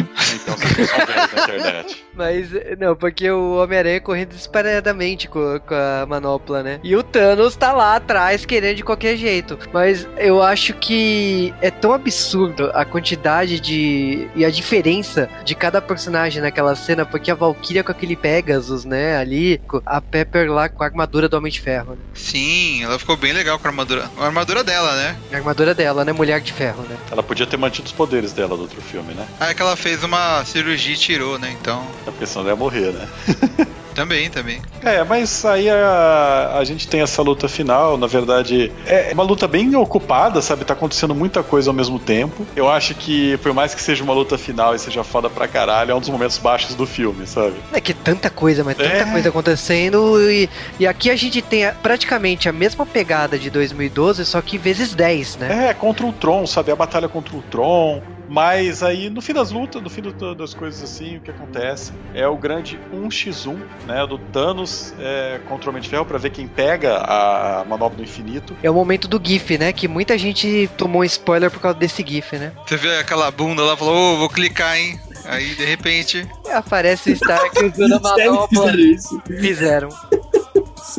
Então 0.00 0.56
vocês 0.56 0.88
estão 0.88 1.06
vendo 1.06 1.36
na 1.36 1.42
internet. 1.42 2.06
Mas, 2.16 2.48
não, 2.78 2.96
porque 2.96 3.30
o 3.30 3.62
Homem-Aranha 3.62 4.00
correndo 4.00 4.28
desesperadamente 4.28 5.28
com, 5.28 5.60
com 5.60 5.74
a 5.74 6.06
manopla, 6.06 6.62
né? 6.62 6.80
E 6.82 6.96
o 6.96 7.02
Thanos 7.02 7.56
tá 7.56 7.72
lá 7.72 7.96
atrás 7.96 8.46
querendo 8.46 8.76
de 8.76 8.82
qualquer 8.82 9.16
jeito. 9.16 9.58
Mas 9.72 10.08
eu 10.16 10.42
acho 10.42 10.72
que 10.74 11.54
é 11.60 11.70
tão 11.70 11.92
absurdo 11.92 12.70
a 12.72 12.84
quantidade 12.84 13.60
de. 13.60 14.28
e 14.34 14.44
a 14.44 14.50
diferença 14.50 15.28
de 15.44 15.54
cada 15.54 15.80
personagem 15.80 16.40
naquela 16.40 16.74
cena, 16.74 17.04
porque 17.04 17.30
a 17.30 17.34
Valkyria 17.34 17.84
com 17.84 17.92
aquele 17.92 18.16
Pegasus, 18.16 18.84
né? 18.84 19.18
Ali, 19.18 19.60
com 19.68 19.82
a 19.84 20.00
Pepper 20.00 20.50
lá 20.50 20.68
com 20.68 20.82
a 20.82 20.86
armadura 20.86 21.28
do 21.28 21.36
Homem 21.36 21.52
de 21.52 21.60
Ferro, 21.60 21.92
né? 21.92 21.98
Sim, 22.14 22.82
ela 22.82 22.98
ficou 22.98 23.16
bem 23.16 23.32
legal 23.32 23.58
com 23.58 23.66
a 23.66 23.70
armadura. 23.70 24.10
A 24.18 24.24
armadura 24.24 24.64
dela, 24.64 24.94
né? 24.96 25.16
A 25.32 25.36
armadura 25.36 25.74
dela, 25.74 26.04
né? 26.04 26.12
Mulher 26.12 26.40
de 26.40 26.52
Ferro, 26.52 26.82
né? 26.88 26.96
Ela 27.10 27.22
podia 27.22 27.46
ter 27.46 27.56
mantido 27.56 27.86
os 27.86 27.92
poderes 27.92 28.32
dela 28.32 28.56
do 28.56 28.62
outro 28.62 28.80
filme, 28.80 29.12
né? 29.14 29.26
Ah, 29.38 29.50
é 29.50 29.54
que 29.54 29.62
ela 29.62 29.76
fez 29.76 29.95
uma 30.02 30.44
cirurgia 30.44 30.94
e 30.94 30.98
tirou, 30.98 31.38
né? 31.38 31.54
Então. 31.60 31.82
É 32.06 32.10
porque 32.10 32.26
senão 32.26 32.46
ia 32.46 32.56
morrer, 32.56 32.92
né? 32.92 33.08
Também, 33.96 34.28
também. 34.28 34.60
É, 34.82 35.02
mas 35.04 35.42
aí 35.46 35.70
a, 35.70 36.56
a 36.58 36.64
gente 36.64 36.86
tem 36.86 37.00
essa 37.00 37.22
luta 37.22 37.48
final, 37.48 37.96
na 37.96 38.06
verdade, 38.06 38.70
é 38.84 39.10
uma 39.14 39.22
luta 39.22 39.48
bem 39.48 39.74
ocupada, 39.74 40.42
sabe? 40.42 40.66
Tá 40.66 40.74
acontecendo 40.74 41.14
muita 41.14 41.42
coisa 41.42 41.70
ao 41.70 41.74
mesmo 41.74 41.98
tempo. 41.98 42.46
Eu 42.54 42.68
acho 42.68 42.94
que, 42.94 43.38
por 43.38 43.54
mais 43.54 43.74
que 43.74 43.80
seja 43.80 44.04
uma 44.04 44.12
luta 44.12 44.36
final 44.36 44.74
e 44.74 44.78
seja 44.78 45.02
foda 45.02 45.30
pra 45.30 45.48
caralho, 45.48 45.92
é 45.92 45.94
um 45.94 46.00
dos 46.00 46.10
momentos 46.10 46.36
baixos 46.36 46.74
do 46.74 46.86
filme, 46.86 47.26
sabe? 47.26 47.54
É 47.72 47.80
que 47.80 47.94
tanta 47.94 48.28
coisa, 48.28 48.62
mas 48.62 48.76
tanta 48.76 48.90
É. 48.90 49.10
coisa 49.10 49.30
acontecendo. 49.30 50.20
E, 50.30 50.46
e 50.78 50.86
aqui 50.86 51.08
a 51.08 51.16
gente 51.16 51.40
tem 51.40 51.64
a- 51.64 51.72
praticamente 51.72 52.50
a 52.50 52.52
mesma 52.52 52.84
pegada 52.84 53.38
de 53.38 53.48
2012, 53.48 54.26
só 54.26 54.42
que 54.42 54.58
vezes 54.58 54.94
10, 54.94 55.36
né? 55.38 55.68
É, 55.70 55.72
contra 55.72 56.04
o 56.04 56.12
Tron, 56.12 56.46
sabe? 56.46 56.70
A 56.70 56.76
batalha 56.76 57.08
contra 57.08 57.34
o 57.34 57.40
Tron. 57.40 58.02
Mas 58.28 58.82
aí, 58.82 59.08
no 59.08 59.20
fim 59.22 59.32
das 59.32 59.50
lutas, 59.50 59.80
no 59.82 59.88
fim 59.88 60.02
do- 60.02 60.34
das 60.34 60.52
coisas 60.52 60.82
assim, 60.82 61.16
o 61.16 61.20
que 61.20 61.30
acontece 61.30 61.92
é 62.14 62.26
o 62.26 62.36
grande 62.36 62.78
1x1, 62.92 63.56
né? 63.86 64.06
Do 64.06 64.18
Thanos 64.18 64.92
é, 64.98 65.40
contra 65.48 65.66
o 65.68 65.70
Homem 65.70 65.82
de 65.82 65.88
Ferro 65.88 66.04
pra 66.04 66.18
ver 66.18 66.30
quem 66.30 66.48
pega 66.48 66.96
a 66.98 67.64
manobra 67.68 67.96
do 67.98 68.02
infinito. 68.02 68.56
É 68.62 68.70
o 68.70 68.74
momento 68.74 69.06
do 69.06 69.20
GIF, 69.22 69.56
né? 69.58 69.72
Que 69.72 69.86
muita 69.86 70.18
gente 70.18 70.68
tomou 70.76 71.02
um 71.02 71.04
spoiler 71.04 71.50
por 71.50 71.60
causa 71.60 71.78
desse 71.78 72.04
GIF, 72.06 72.36
né? 72.36 72.52
Você 72.66 72.76
vê 72.76 72.96
aquela 72.98 73.30
bunda 73.30 73.62
lá 73.62 73.74
e 73.74 73.76
falou, 73.76 74.14
ô, 74.14 74.16
vou 74.18 74.28
clicar, 74.28 74.76
hein? 74.76 74.98
Aí, 75.24 75.54
de 75.54 75.64
repente. 75.64 76.26
Aparece 76.52 77.10
o 77.10 77.12
Stark 77.14 77.64
usando 77.64 77.94
a 78.06 78.14
Sério, 78.14 78.32
manopla. 78.32 78.48
fizeram 78.62 78.78
isso. 78.80 79.22
Fizeram. 79.40 79.88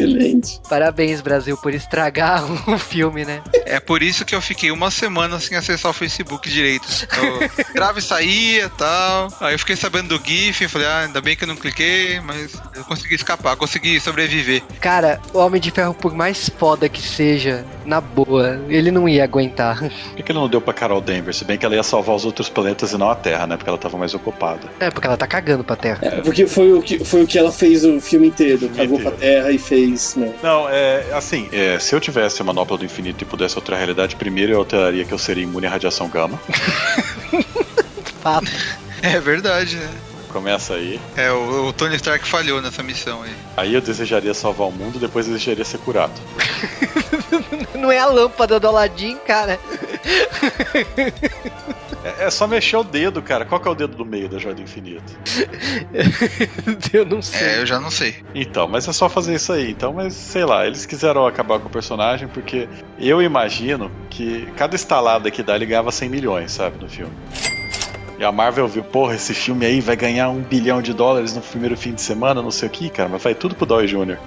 Excelente. 0.03 0.59
Parabéns, 0.69 1.21
Brasil, 1.21 1.57
por 1.57 1.73
estragar 1.73 2.43
o 2.69 2.77
filme, 2.77 3.25
né? 3.25 3.41
É 3.65 3.79
por 3.79 4.01
isso 4.01 4.25
que 4.25 4.35
eu 4.35 4.41
fiquei 4.41 4.71
uma 4.71 4.91
semana 4.91 5.39
sem 5.39 5.57
acessar 5.57 5.91
o 5.91 5.93
Facebook 5.93 6.49
direito. 6.49 6.87
Eu 7.17 7.73
grave 7.73 8.01
saía 8.01 8.65
e 8.65 8.69
tal. 8.69 9.27
Aí 9.39 9.53
eu 9.53 9.59
fiquei 9.59 9.75
sabendo 9.75 10.17
do 10.17 10.25
GIF, 10.25 10.67
falei, 10.67 10.87
ah, 10.87 10.99
ainda 10.99 11.21
bem 11.21 11.35
que 11.35 11.43
eu 11.43 11.47
não 11.47 11.55
cliquei, 11.55 12.19
mas 12.21 12.53
eu 12.75 12.83
consegui 12.83 13.15
escapar, 13.15 13.55
consegui 13.55 13.99
sobreviver. 13.99 14.63
Cara, 14.79 15.19
o 15.33 15.39
Homem 15.39 15.59
de 15.59 15.71
Ferro, 15.71 15.93
por 15.93 16.13
mais 16.13 16.49
foda 16.49 16.87
que 16.87 17.01
seja, 17.01 17.65
na 17.85 17.99
boa, 17.99 18.61
ele 18.69 18.91
não 18.91 19.07
ia 19.07 19.23
aguentar. 19.23 19.79
Por 19.79 20.15
que 20.15 20.23
que 20.23 20.31
ele 20.31 20.39
não 20.39 20.47
deu 20.47 20.61
pra 20.61 20.73
Carol 20.73 21.01
Denver? 21.01 21.33
Se 21.33 21.45
bem 21.45 21.57
que 21.57 21.65
ela 21.65 21.75
ia 21.75 21.83
salvar 21.83 22.15
os 22.15 22.25
outros 22.25 22.49
planetas 22.49 22.91
e 22.91 22.97
não 22.97 23.09
a 23.09 23.15
Terra, 23.15 23.47
né? 23.47 23.57
Porque 23.57 23.69
ela 23.69 23.77
tava 23.77 23.97
mais 23.97 24.13
ocupada. 24.13 24.67
É, 24.79 24.89
porque 24.89 25.07
ela 25.07 25.17
tá 25.17 25.27
cagando 25.27 25.63
pra 25.63 25.75
Terra. 25.75 25.99
É, 26.01 26.21
porque 26.21 26.47
foi 26.47 26.73
o, 26.73 26.81
que, 26.81 27.03
foi 27.03 27.23
o 27.23 27.27
que 27.27 27.37
ela 27.37 27.51
fez 27.51 27.83
o 27.83 27.99
filme 27.99 28.27
inteiro. 28.27 28.69
Cagou 28.69 28.99
pra 28.99 29.11
terra 29.11 29.51
e 29.51 29.57
fez. 29.57 29.86
Né? 30.15 30.33
Não, 30.41 30.67
é 30.69 31.13
assim, 31.13 31.49
é, 31.51 31.79
se 31.79 31.95
eu 31.95 31.99
tivesse 31.99 32.41
a 32.41 32.45
manopla 32.45 32.77
do 32.77 32.85
infinito 32.85 33.23
e 33.23 33.25
pudesse 33.25 33.55
alterar 33.57 33.77
a 33.77 33.79
realidade, 33.79 34.15
primeiro 34.15 34.53
eu 34.53 34.59
alteraria 34.59 35.05
que 35.05 35.13
eu 35.13 35.17
seria 35.17 35.43
imune 35.43 35.65
à 35.65 35.69
radiação 35.69 36.09
gama. 36.09 36.39
Fato. 38.21 38.51
É 39.01 39.19
verdade, 39.19 39.75
né? 39.77 39.89
Começa 40.29 40.73
aí. 40.73 40.99
É, 41.15 41.31
o, 41.31 41.67
o 41.67 41.73
Tony 41.73 41.95
Stark 41.95 42.27
falhou 42.27 42.61
nessa 42.61 42.83
missão 42.83 43.23
aí. 43.23 43.33
Aí 43.55 43.73
eu 43.73 43.81
desejaria 43.81 44.33
salvar 44.33 44.67
o 44.67 44.71
mundo, 44.71 44.99
depois 44.99 45.25
eu 45.25 45.33
desejaria 45.33 45.63
ser 45.63 45.79
curado. 45.79 46.13
Não 47.77 47.91
é 47.91 47.99
a 47.99 48.05
lâmpada 48.05 48.59
do 48.59 48.67
Aladdin, 48.67 49.17
cara. 49.25 49.59
É, 52.03 52.25
é 52.25 52.29
só 52.29 52.47
mexer 52.47 52.77
o 52.77 52.83
dedo, 52.83 53.21
cara. 53.21 53.45
Qual 53.45 53.59
que 53.59 53.67
é 53.67 53.71
o 53.71 53.75
dedo 53.75 53.97
do 53.97 54.05
meio 54.05 54.29
da 54.29 54.37
joia 54.37 54.55
do 54.55 54.61
infinito? 54.61 55.17
Eu 56.93 57.05
não 57.05 57.21
sei. 57.21 57.47
É, 57.47 57.61
eu 57.61 57.65
já 57.65 57.79
não 57.79 57.91
sei. 57.91 58.15
Então, 58.33 58.67
mas 58.67 58.87
é 58.87 58.93
só 58.93 59.09
fazer 59.09 59.35
isso 59.35 59.51
aí. 59.51 59.71
Então, 59.71 59.93
mas 59.93 60.13
sei 60.13 60.45
lá, 60.45 60.65
eles 60.65 60.85
quiseram 60.85 61.25
acabar 61.25 61.59
com 61.59 61.67
o 61.67 61.71
personagem 61.71 62.27
porque 62.27 62.67
eu 62.99 63.21
imagino 63.21 63.91
que 64.09 64.47
cada 64.55 64.75
estalada 64.75 65.29
que 65.29 65.43
dá 65.43 65.55
ele 65.55 65.65
ganhava 65.65 65.91
100 65.91 66.09
milhões, 66.09 66.51
sabe, 66.51 66.81
no 66.81 66.89
filme. 66.89 67.13
E 68.19 68.23
a 68.23 68.31
Marvel 68.31 68.67
viu, 68.67 68.83
porra, 68.83 69.15
esse 69.15 69.33
filme 69.33 69.65
aí 69.65 69.79
vai 69.79 69.95
ganhar 69.95 70.29
um 70.29 70.41
bilhão 70.41 70.81
de 70.81 70.91
dólares 70.91 71.35
no 71.35 71.41
primeiro 71.41 71.77
fim 71.77 71.93
de 71.93 72.01
semana, 72.01 72.41
não 72.41 72.49
sei 72.49 72.67
o 72.67 72.71
que, 72.71 72.89
cara, 72.89 73.07
mas 73.09 73.21
vai 73.21 73.35
tudo 73.35 73.53
pro 73.53 73.65
Doy 73.65 73.85
Jr. 73.85 74.17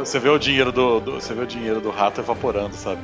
Você 0.00 0.18
vê 0.18 0.28
o 0.28 0.38
dinheiro 0.38 0.72
do, 0.72 1.00
do- 1.00 1.12
você 1.20 1.34
vê 1.34 1.42
o 1.42 1.46
dinheiro 1.46 1.80
do 1.80 1.90
rato 1.90 2.20
evaporando, 2.20 2.74
sabe? 2.74 3.00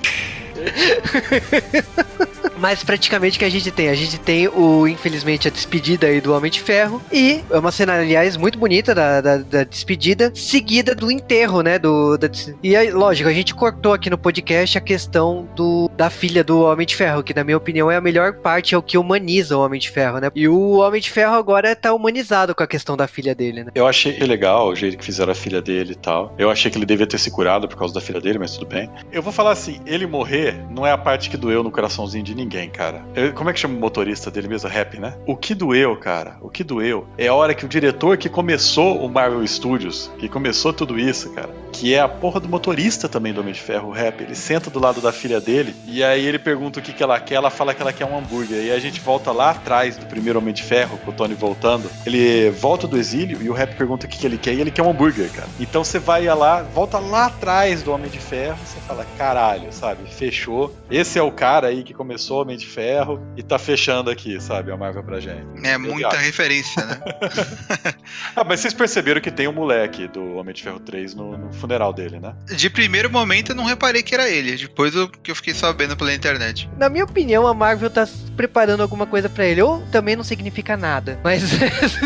Mas 2.58 2.82
praticamente 2.82 3.36
o 3.36 3.38
que 3.38 3.44
a 3.44 3.50
gente 3.50 3.70
tem? 3.70 3.88
A 3.88 3.94
gente 3.94 4.18
tem 4.18 4.48
o, 4.48 4.86
infelizmente, 4.86 5.48
a 5.48 5.50
despedida 5.50 6.06
aí 6.06 6.20
do 6.20 6.34
Homem 6.34 6.50
de 6.50 6.60
Ferro. 6.60 7.00
E 7.12 7.42
é 7.50 7.58
uma 7.58 7.72
cena, 7.72 7.94
aliás, 7.94 8.36
muito 8.36 8.58
bonita 8.58 8.94
da, 8.94 9.20
da, 9.20 9.36
da 9.38 9.64
despedida, 9.64 10.32
seguida 10.34 10.94
do 10.94 11.10
enterro, 11.10 11.62
né? 11.62 11.78
Do, 11.78 12.16
da, 12.16 12.28
e 12.62 12.76
aí, 12.76 12.90
lógico, 12.90 13.28
a 13.28 13.32
gente 13.32 13.54
cortou 13.54 13.92
aqui 13.92 14.08
no 14.08 14.18
podcast 14.18 14.78
a 14.78 14.80
questão 14.80 15.48
do, 15.54 15.90
da 15.96 16.10
filha 16.10 16.44
do 16.44 16.62
Homem 16.62 16.86
de 16.86 16.96
Ferro, 16.96 17.22
que 17.22 17.34
na 17.34 17.44
minha 17.44 17.56
opinião 17.56 17.90
é 17.90 17.96
a 17.96 18.00
melhor 18.00 18.34
parte, 18.34 18.74
é 18.74 18.78
o 18.78 18.82
que 18.82 18.96
humaniza 18.96 19.56
o 19.56 19.60
Homem 19.60 19.80
de 19.80 19.90
Ferro, 19.90 20.18
né? 20.18 20.30
E 20.34 20.48
o 20.48 20.78
Homem 20.78 21.00
de 21.00 21.10
Ferro 21.10 21.34
agora 21.34 21.74
tá 21.74 21.92
humanizado 21.92 22.54
com 22.54 22.62
a 22.62 22.66
questão 22.66 22.96
da 22.96 23.06
filha 23.06 23.34
dele, 23.34 23.64
né? 23.64 23.72
Eu 23.74 23.86
achei 23.86 24.18
legal 24.20 24.68
o 24.68 24.76
jeito 24.76 24.96
que 24.96 25.04
fizeram 25.04 25.32
a 25.32 25.34
filha 25.34 25.60
dele 25.60 25.92
e 25.92 25.96
tal. 25.96 26.34
Eu 26.38 26.50
achei 26.50 26.70
que 26.70 26.78
ele 26.78 26.86
devia 26.86 27.06
ter 27.06 27.18
se 27.18 27.30
curado 27.30 27.68
por 27.68 27.76
causa 27.76 27.94
da 27.94 28.00
filha 28.00 28.20
dele, 28.20 28.38
mas 28.38 28.52
tudo 28.52 28.66
bem. 28.66 28.90
Eu 29.12 29.22
vou 29.22 29.32
falar 29.32 29.52
assim, 29.52 29.80
ele 29.86 30.06
morrer 30.06 30.54
não 30.70 30.86
é 30.86 30.92
a 30.92 30.98
parte 30.98 31.30
que 31.30 31.36
doeu 31.36 31.62
no 31.62 31.70
coraçãozinho 31.70 32.24
de 32.24 32.34
ninguém, 32.34 32.43
cara. 32.48 33.02
Eu- 33.14 33.32
como 33.32 33.50
é 33.50 33.52
que 33.52 33.60
chama 33.60 33.74
o 33.76 33.80
motorista 33.80 34.30
dele 34.30 34.48
mesmo? 34.48 34.68
Rap, 34.68 34.98
né? 34.98 35.14
O 35.26 35.36
que 35.36 35.54
doeu, 35.54 35.96
cara, 35.96 36.36
o 36.40 36.48
que 36.48 36.64
doeu 36.64 37.06
é 37.18 37.26
a 37.28 37.34
hora 37.34 37.54
que 37.54 37.64
o 37.64 37.68
diretor 37.68 38.16
que 38.16 38.28
começou 38.28 39.04
o 39.04 39.08
Marvel 39.08 39.46
Studios, 39.46 40.10
que 40.18 40.28
começou 40.28 40.72
tudo 40.72 40.98
isso, 40.98 41.30
cara, 41.32 41.50
que 41.72 41.92
é 41.94 42.00
a 42.00 42.08
porra 42.08 42.40
do 42.40 42.48
motorista 42.48 43.08
também 43.08 43.32
do 43.32 43.40
Homem 43.40 43.52
de 43.52 43.60
Ferro, 43.60 43.88
o 43.88 43.92
Rap, 43.92 44.20
ele 44.22 44.34
senta 44.34 44.70
do 44.70 44.78
lado 44.80 45.00
da 45.00 45.12
filha 45.12 45.40
dele 45.40 45.74
e 45.86 46.02
aí 46.02 46.24
ele 46.24 46.38
pergunta 46.38 46.78
o 46.80 46.82
que, 46.82 46.92
que 46.92 47.02
ela 47.02 47.18
quer, 47.20 47.34
ela 47.34 47.50
fala 47.50 47.74
que 47.74 47.82
ela 47.82 47.92
quer 47.92 48.04
um 48.06 48.16
hambúrguer. 48.16 48.64
E 48.64 48.70
a 48.70 48.78
gente 48.78 49.00
volta 49.00 49.30
lá 49.32 49.50
atrás 49.50 49.96
do 49.96 50.06
primeiro 50.06 50.38
Homem 50.38 50.54
de 50.54 50.62
Ferro, 50.62 50.98
com 50.98 51.10
o 51.10 51.14
Tony 51.14 51.34
voltando. 51.34 51.90
Ele 52.06 52.50
volta 52.50 52.86
do 52.86 52.96
exílio 52.96 53.42
e 53.42 53.48
o 53.50 53.52
Rap 53.52 53.74
pergunta 53.76 54.06
o 54.06 54.08
que, 54.08 54.18
que 54.18 54.26
ele 54.26 54.38
quer 54.38 54.54
e 54.54 54.60
ele 54.60 54.70
quer 54.70 54.82
um 54.82 54.90
hambúrguer, 54.90 55.30
cara. 55.30 55.48
Então 55.60 55.84
você 55.84 55.98
vai 55.98 56.24
lá, 56.26 56.62
volta 56.62 56.98
lá 56.98 57.26
atrás 57.26 57.82
do 57.82 57.92
Homem 57.92 58.10
de 58.10 58.18
Ferro, 58.18 58.56
você 58.64 58.78
fala, 58.80 59.06
caralho, 59.18 59.72
sabe? 59.72 60.08
Fechou. 60.10 60.74
Esse 60.90 61.18
é 61.18 61.22
o 61.22 61.30
cara 61.30 61.68
aí 61.68 61.82
que 61.82 61.92
começou 61.92 62.33
Homem 62.34 62.56
de 62.56 62.66
Ferro 62.66 63.20
e 63.36 63.42
tá 63.42 63.58
fechando 63.58 64.10
aqui, 64.10 64.40
sabe? 64.40 64.70
A 64.70 64.76
Marvel 64.76 65.02
pra 65.02 65.20
gente. 65.20 65.44
É 65.64 65.74
Eu 65.74 65.80
muita 65.80 66.16
referência, 66.16 66.84
né? 66.84 66.98
Ah, 68.36 68.44
mas 68.44 68.60
vocês 68.60 68.74
perceberam 68.74 69.20
que 69.20 69.30
tem 69.30 69.46
o 69.46 69.52
moleque 69.52 70.08
do 70.08 70.36
Homem 70.36 70.54
de 70.54 70.62
Ferro 70.62 70.80
3 70.80 71.14
no, 71.14 71.36
no 71.36 71.52
funeral 71.52 71.92
dele, 71.92 72.18
né? 72.18 72.34
De 72.56 72.68
primeiro 72.68 73.10
momento 73.10 73.52
eu 73.52 73.56
não 73.56 73.64
reparei 73.64 74.02
que 74.02 74.14
era 74.14 74.28
ele. 74.28 74.56
Depois 74.56 74.94
eu, 74.94 75.08
que 75.08 75.30
eu 75.30 75.36
fiquei 75.36 75.54
sabendo 75.54 75.96
pela 75.96 76.12
internet. 76.12 76.68
Na 76.76 76.88
minha 76.88 77.04
opinião, 77.04 77.46
a 77.46 77.54
Marvel 77.54 77.90
tá 77.90 78.08
preparando 78.36 78.82
alguma 78.82 79.06
coisa 79.06 79.28
pra 79.28 79.46
ele. 79.46 79.62
Ou 79.62 79.80
também 79.92 80.16
não 80.16 80.24
significa 80.24 80.76
nada. 80.76 81.18
Mas, 81.22 81.42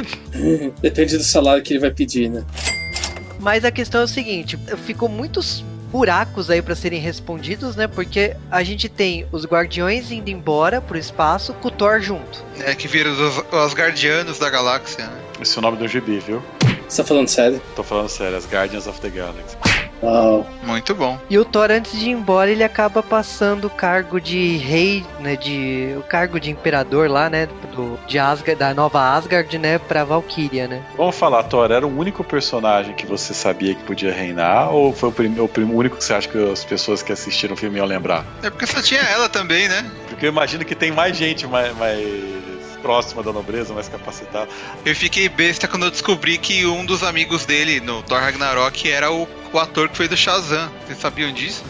Depende 0.81 1.17
do 1.17 1.25
salário 1.25 1.63
que 1.63 1.73
ele 1.73 1.81
vai 1.81 1.91
pedir, 1.91 2.29
né? 2.29 2.45
mas 3.41 3.65
a 3.65 3.71
questão 3.71 4.01
é 4.01 4.05
o 4.05 4.09
seguinte: 4.09 4.59
ficou 4.85 5.09
muitos 5.09 5.65
buracos 5.91 6.51
aí 6.51 6.61
pra 6.63 6.75
serem 6.75 7.01
respondidos, 7.01 7.77
né? 7.77 7.87
Porque 7.87 8.37
a 8.51 8.63
gente 8.63 8.89
tem 8.89 9.27
os 9.33 9.45
Guardiões 9.45 10.11
indo 10.11 10.31
embora 10.31 10.81
pro 10.81 10.99
espaço 10.99 11.53
com 11.55 11.69
o 11.69 11.71
Thor 11.71 12.01
junto. 12.01 12.45
É 12.61 12.75
que 12.75 12.87
viram 12.87 13.13
os, 13.13 13.39
os 13.39 13.75
guardianos 13.75 14.39
da 14.39 14.51
galáxia, 14.51 15.07
né? 15.07 15.21
Esse 15.41 15.57
é 15.57 15.61
o 15.61 15.63
nome 15.63 15.77
do 15.77 15.89
gibi, 15.89 16.19
viu? 16.19 16.43
Você 16.89 17.03
tá 17.03 17.09
falando 17.09 17.29
sério? 17.29 17.61
Tô 17.77 17.83
falando 17.83 18.09
sério, 18.09 18.37
as 18.37 18.47
Guardians 18.47 18.87
of 18.87 19.01
the 19.01 19.09
Galaxy. 19.09 19.57
Uau. 20.03 20.47
Muito 20.63 20.95
bom. 20.95 21.19
E 21.29 21.39
o 21.39 21.45
Thor, 21.45 21.71
antes 21.71 21.99
de 21.99 22.07
ir 22.09 22.13
embora, 22.13 22.51
ele 22.51 22.63
acaba 22.63 23.03
passando 23.03 23.67
o 23.67 23.71
cargo 23.71 24.21
de 24.21 24.57
rei, 24.59 25.05
né? 25.21 25.37
De. 25.37 25.95
O 25.99 26.03
cargo 26.03 26.39
de 26.39 26.51
imperador 26.51 27.11
lá, 27.11 27.29
né? 27.29 27.49
Do, 27.75 27.99
de 28.07 28.19
Asgard, 28.19 28.59
da 28.59 28.73
nova 28.75 29.01
Asgard, 29.17 29.57
né? 29.59 29.79
Pra 29.79 30.05
Valkyria, 30.05 30.69
né? 30.69 30.83
Vamos 30.97 31.17
falar, 31.17 31.43
Thor, 31.45 31.71
era 31.71 31.87
o 31.87 31.99
único 31.99 32.23
personagem 32.23 32.95
que 32.95 33.07
você 33.07 33.35
sabia 33.35 33.75
que 33.75 33.83
podia 33.85 34.13
reinar? 34.13 34.71
Ou 34.73 34.93
foi 34.93 35.09
o, 35.09 35.13
prim- 35.13 35.39
o 35.41 35.49
prim- 35.49 35.65
o 35.65 35.77
único 35.77 35.97
que 35.97 36.05
você 36.05 36.15
acha 36.15 36.29
que 36.29 36.51
as 36.53 36.65
pessoas 36.65 37.03
que 37.03 37.13
assistiram 37.13 37.55
o 37.55 37.57
filme 37.57 37.79
iam 37.79 37.87
lembrar? 37.87 38.25
É 38.43 38.51
porque 38.51 38.67
só 38.67 38.81
tinha 38.83 39.01
ela 39.01 39.29
também, 39.29 39.69
né? 39.69 39.85
Porque 40.09 40.27
eu 40.27 40.31
imagino 40.31 40.65
que 40.65 40.75
tem 40.75 40.93
mais 40.93 41.17
gente 41.17 41.47
mais, 41.47 41.77
mais 41.77 41.99
próxima 42.83 43.23
da 43.23 43.33
nobreza, 43.33 43.75
mais 43.75 43.89
capacitada. 43.89 44.49
Eu 44.85 44.95
fiquei 44.95 45.29
besta 45.29 45.69
quando 45.69 45.85
eu 45.85 45.91
descobri 45.91 46.39
que 46.39 46.67
um 46.67 46.85
dos 46.85 47.03
amigos 47.03 47.45
dele 47.45 47.81
no 47.81 48.03
Thor 48.03 48.21
Ragnarok 48.21 48.91
era 48.91 49.11
o, 49.13 49.29
o 49.53 49.59
ator 49.59 49.89
que 49.89 49.97
fez 49.97 50.11
o 50.13 50.17
Shazam. 50.17 50.71
Vocês 50.87 50.99
sabiam 50.99 51.33
disso? 51.33 51.65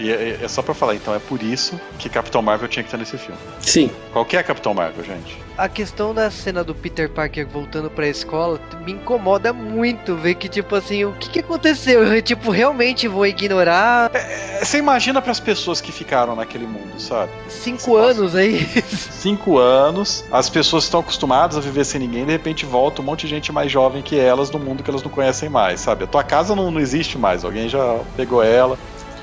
E 0.00 0.10
é, 0.10 0.38
é 0.42 0.48
só 0.48 0.62
pra 0.62 0.72
falar, 0.72 0.94
então, 0.94 1.14
é 1.14 1.18
por 1.18 1.42
isso 1.42 1.78
que 1.98 2.08
Capitão 2.08 2.40
Marvel 2.40 2.68
tinha 2.68 2.82
que 2.82 2.88
estar 2.88 2.96
nesse 2.96 3.18
filme. 3.18 3.38
Sim. 3.60 3.90
Qual 4.12 4.24
que 4.24 4.36
é 4.36 4.42
Capitão 4.42 4.72
Marvel, 4.72 5.04
gente? 5.04 5.36
A 5.58 5.68
questão 5.68 6.14
da 6.14 6.30
cena 6.30 6.64
do 6.64 6.74
Peter 6.74 7.10
Parker 7.10 7.46
voltando 7.46 7.90
pra 7.90 8.08
escola 8.08 8.58
me 8.82 8.92
incomoda 8.92 9.52
muito 9.52 10.16
ver 10.16 10.36
que, 10.36 10.48
tipo 10.48 10.74
assim, 10.74 11.04
o 11.04 11.12
que, 11.12 11.28
que 11.28 11.40
aconteceu? 11.40 12.02
Eu, 12.02 12.22
tipo, 12.22 12.50
realmente 12.50 13.06
vou 13.06 13.26
ignorar 13.26 14.10
É, 14.14 14.64
Você 14.64 14.78
imagina 14.78 15.20
pras 15.20 15.38
pessoas 15.38 15.80
que 15.80 15.92
ficaram 15.92 16.34
naquele 16.34 16.66
mundo, 16.66 16.98
sabe? 16.98 17.30
cinco 17.48 17.96
anos 17.96 18.34
aí. 18.34 18.66
Cinco 19.20 19.58
anos, 19.58 20.24
as 20.32 20.48
pessoas 20.48 20.84
estão 20.84 21.00
acostumadas 21.00 21.58
a 21.58 21.60
viver 21.60 21.84
sem 21.84 22.00
ninguém, 22.00 22.24
de 22.24 22.32
repente 22.32 22.64
volta 22.64 23.02
um 23.02 23.04
monte 23.04 23.22
de 23.22 23.28
gente 23.28 23.52
mais 23.52 23.70
jovem 23.70 24.00
que 24.02 24.18
elas 24.18 24.50
no 24.50 24.58
mundo 24.58 24.82
que 24.82 24.88
elas 24.88 25.02
não 25.02 25.10
conhecem 25.10 25.50
mais, 25.50 25.80
sabe? 25.80 26.04
A 26.04 26.06
tua 26.06 26.24
casa 26.24 26.56
não, 26.56 26.70
não 26.70 26.80
existe 26.80 27.18
mais, 27.18 27.44
alguém 27.44 27.68
já 27.68 28.00
pegou 28.16 28.42
ela. 28.42 28.78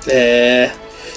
É. 0.07 0.71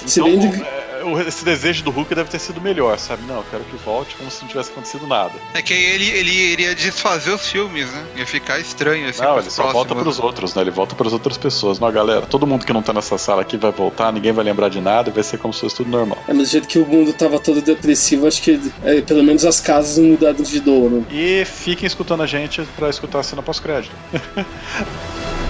Se 0.05 0.19
Então, 0.19 0.29
bem 0.31 0.39
de- 0.51 0.61
é, 0.63 0.81
esse 1.27 1.43
desejo 1.45 1.83
do 1.83 1.91
Hulk 1.91 2.13
deve 2.13 2.29
ter 2.29 2.39
sido 2.39 2.59
melhor, 2.61 2.97
sabe? 2.99 3.23
Não, 3.27 3.37
eu 3.37 3.45
quero 3.49 3.63
que 3.63 3.75
volte 3.77 4.15
como 4.15 4.29
se 4.31 4.41
não 4.41 4.47
tivesse 4.47 4.71
acontecido 4.71 5.05
nada. 5.07 5.31
É 5.53 5.61
que 5.61 5.73
aí 5.73 5.83
ele, 5.83 6.09
ele 6.09 6.31
iria 6.31 6.75
desfazer 6.75 7.31
os 7.31 7.47
filmes, 7.47 7.91
né? 7.91 8.03
Ia 8.17 8.25
ficar 8.25 8.59
estranho 8.59 9.07
assim 9.09 9.21
não, 9.21 9.39
ele 9.39 9.49
só 9.49 9.63
próximos. 9.63 9.73
volta 9.73 9.95
pros 9.95 10.19
outros, 10.19 10.55
né? 10.55 10.61
Ele 10.61 10.71
volta 10.71 10.95
pras 10.95 11.13
outras 11.13 11.37
pessoas. 11.37 11.79
Não, 11.79 11.91
galera, 11.91 12.21
todo 12.25 12.45
mundo 12.47 12.65
que 12.65 12.73
não 12.73 12.81
tá 12.83 12.93
nessa 12.93 13.17
sala 13.17 13.41
aqui 13.41 13.57
vai 13.57 13.71
voltar, 13.71 14.11
ninguém 14.11 14.31
vai 14.31 14.43
lembrar 14.45 14.69
de 14.69 14.79
nada 14.81 15.09
e 15.09 15.13
vai 15.13 15.23
ser 15.23 15.37
como 15.37 15.53
se 15.53 15.61
fosse 15.61 15.75
tudo 15.75 15.89
normal. 15.89 16.17
É, 16.27 16.33
mas 16.33 16.47
do 16.49 16.51
jeito 16.51 16.67
que 16.67 16.79
o 16.79 16.85
mundo 16.85 17.13
tava 17.13 17.39
todo 17.39 17.61
depressivo, 17.61 18.27
acho 18.27 18.41
que 18.41 18.59
é, 18.83 19.01
pelo 19.01 19.23
menos 19.23 19.43
as 19.45 19.59
casas 19.59 19.97
não 19.97 20.09
mudaram 20.09 20.41
de 20.43 20.59
dono. 20.59 21.05
E 21.11 21.43
fiquem 21.45 21.85
escutando 21.87 22.21
a 22.23 22.27
gente 22.27 22.61
pra 22.75 22.89
escutar 22.89 23.19
a 23.19 23.23
cena 23.23 23.41
pós-crédito. 23.41 23.95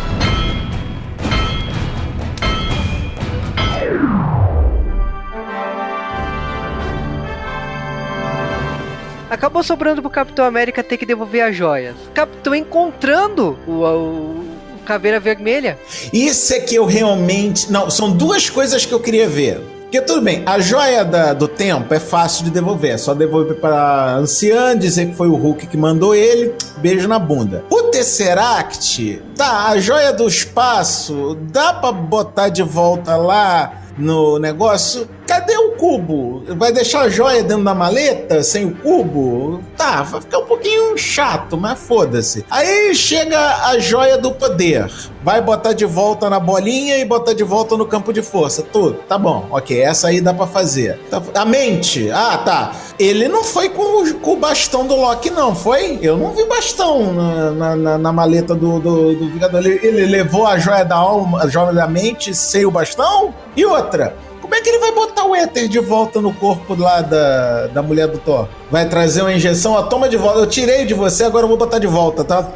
Acabou 9.31 9.63
sobrando 9.63 10.01
pro 10.01 10.11
Capitão 10.11 10.43
América 10.43 10.83
ter 10.83 10.97
que 10.97 11.05
devolver 11.05 11.41
as 11.41 11.55
joias. 11.55 11.95
Capitão 12.13 12.53
encontrando 12.53 13.57
o, 13.65 13.71
o, 13.85 14.45
Caveira 14.85 15.21
Vermelha. 15.21 15.79
Isso 16.11 16.53
é 16.53 16.59
que 16.59 16.75
eu 16.75 16.83
realmente. 16.85 17.71
Não, 17.71 17.89
são 17.89 18.11
duas 18.11 18.49
coisas 18.49 18.85
que 18.85 18.93
eu 18.93 18.99
queria 18.99 19.29
ver. 19.29 19.61
Porque 19.83 20.01
tudo 20.01 20.21
bem, 20.21 20.41
a 20.45 20.59
joia 20.59 21.03
da- 21.05 21.33
do 21.33 21.47
tempo 21.47 21.93
é 21.93 21.99
fácil 21.99 22.43
de 22.45 22.49
devolver. 22.51 22.91
É 22.91 22.97
só 22.97 23.13
devolver 23.13 23.55
para 23.55 24.15
anciã, 24.15 24.77
dizer 24.77 25.07
que 25.07 25.15
foi 25.15 25.27
o 25.29 25.35
Hulk 25.35 25.67
que 25.67 25.77
mandou 25.77 26.13
ele, 26.13 26.53
beijo 26.77 27.07
na 27.07 27.17
bunda. 27.19 27.63
O 27.69 27.83
Tesseract, 27.83 29.21
tá, 29.37 29.67
a 29.69 29.77
joia 29.79 30.11
do 30.13 30.27
espaço, 30.27 31.37
dá 31.51 31.73
pra 31.73 31.91
botar 31.91 32.49
de 32.49 32.63
volta 32.63 33.15
lá 33.15 33.80
no 33.97 34.39
negócio? 34.39 35.07
Cadê 35.27 35.55
o 35.57 35.71
cubo? 35.71 36.43
Vai 36.55 36.71
deixar 36.71 37.01
a 37.01 37.09
joia 37.09 37.43
dentro 37.43 37.63
da 37.63 37.73
maleta 37.73 38.43
sem 38.43 38.65
o 38.65 38.75
cubo? 38.75 39.61
Tá, 39.77 40.03
vai 40.03 40.21
ficar 40.21 40.39
um 40.39 40.45
pouquinho 40.45 40.97
chato, 40.97 41.57
mas 41.57 41.79
foda-se. 41.79 42.45
Aí 42.49 42.93
chega 42.93 43.67
a 43.67 43.79
joia 43.79 44.17
do 44.17 44.31
poder. 44.31 44.91
Vai 45.23 45.39
botar 45.39 45.73
de 45.73 45.85
volta 45.85 46.29
na 46.31 46.39
bolinha 46.39 46.97
e 46.97 47.05
botar 47.05 47.33
de 47.33 47.43
volta 47.43 47.77
no 47.77 47.85
campo 47.85 48.11
de 48.11 48.23
força. 48.23 48.63
Tudo, 48.63 48.95
tá 49.07 49.17
bom, 49.19 49.45
ok, 49.51 49.79
essa 49.79 50.07
aí 50.07 50.19
dá 50.19 50.33
pra 50.33 50.47
fazer. 50.47 50.97
Tá- 51.11 51.21
A 51.35 51.45
mente, 51.45 52.09
ah 52.11 52.39
tá. 52.43 52.71
Ele 52.97 53.27
não 53.27 53.43
foi 53.43 53.69
com 53.69 53.81
o, 54.03 54.13
com 54.15 54.33
o 54.33 54.35
bastão 54.37 54.85
do 54.87 54.95
Loki, 54.95 55.29
não, 55.29 55.53
foi? 55.55 55.99
Eu 56.01 56.17
não 56.17 56.31
vi 56.31 56.43
bastão 56.45 57.13
na, 57.13 57.75
na, 57.75 57.97
na- 57.99 58.11
maleta 58.11 58.55
do, 58.55 58.79
do, 58.79 59.13
do 59.15 59.29
Vingador. 59.29 59.59
Ele, 59.59 59.79
ele 59.83 60.05
levou 60.07 60.47
a 60.47 60.57
joia 60.57 60.83
da 60.83 60.95
alma, 60.95 61.43
a 61.43 61.47
joia 61.47 61.71
da 61.71 61.87
mente 61.87 62.33
sem 62.33 62.65
o 62.65 62.71
bastão? 62.71 63.33
E 63.55 63.63
outra, 63.63 64.15
como 64.41 64.55
é 64.55 64.61
que 64.61 64.69
ele 64.69 64.79
vai 64.79 64.91
botar 64.91 65.25
o 65.25 65.35
éter 65.35 65.67
de 65.67 65.79
volta 65.79 66.19
no 66.19 66.33
corpo 66.33 66.75
lá 66.75 67.01
da, 67.01 67.67
da 67.67 67.83
mulher 67.83 68.07
do 68.07 68.17
Thor? 68.17 68.47
Vai 68.71 68.87
trazer 68.89 69.21
uma 69.21 69.33
injeção? 69.33 69.73
Ó, 69.73 69.83
toma 69.83 70.09
de 70.09 70.17
volta. 70.17 70.39
Eu 70.39 70.47
tirei 70.47 70.83
de 70.85 70.93
você, 70.95 71.23
agora 71.25 71.43
eu 71.43 71.47
vou 71.49 71.57
botar 71.57 71.77
de 71.77 71.87
volta, 71.87 72.23
tá? 72.23 72.49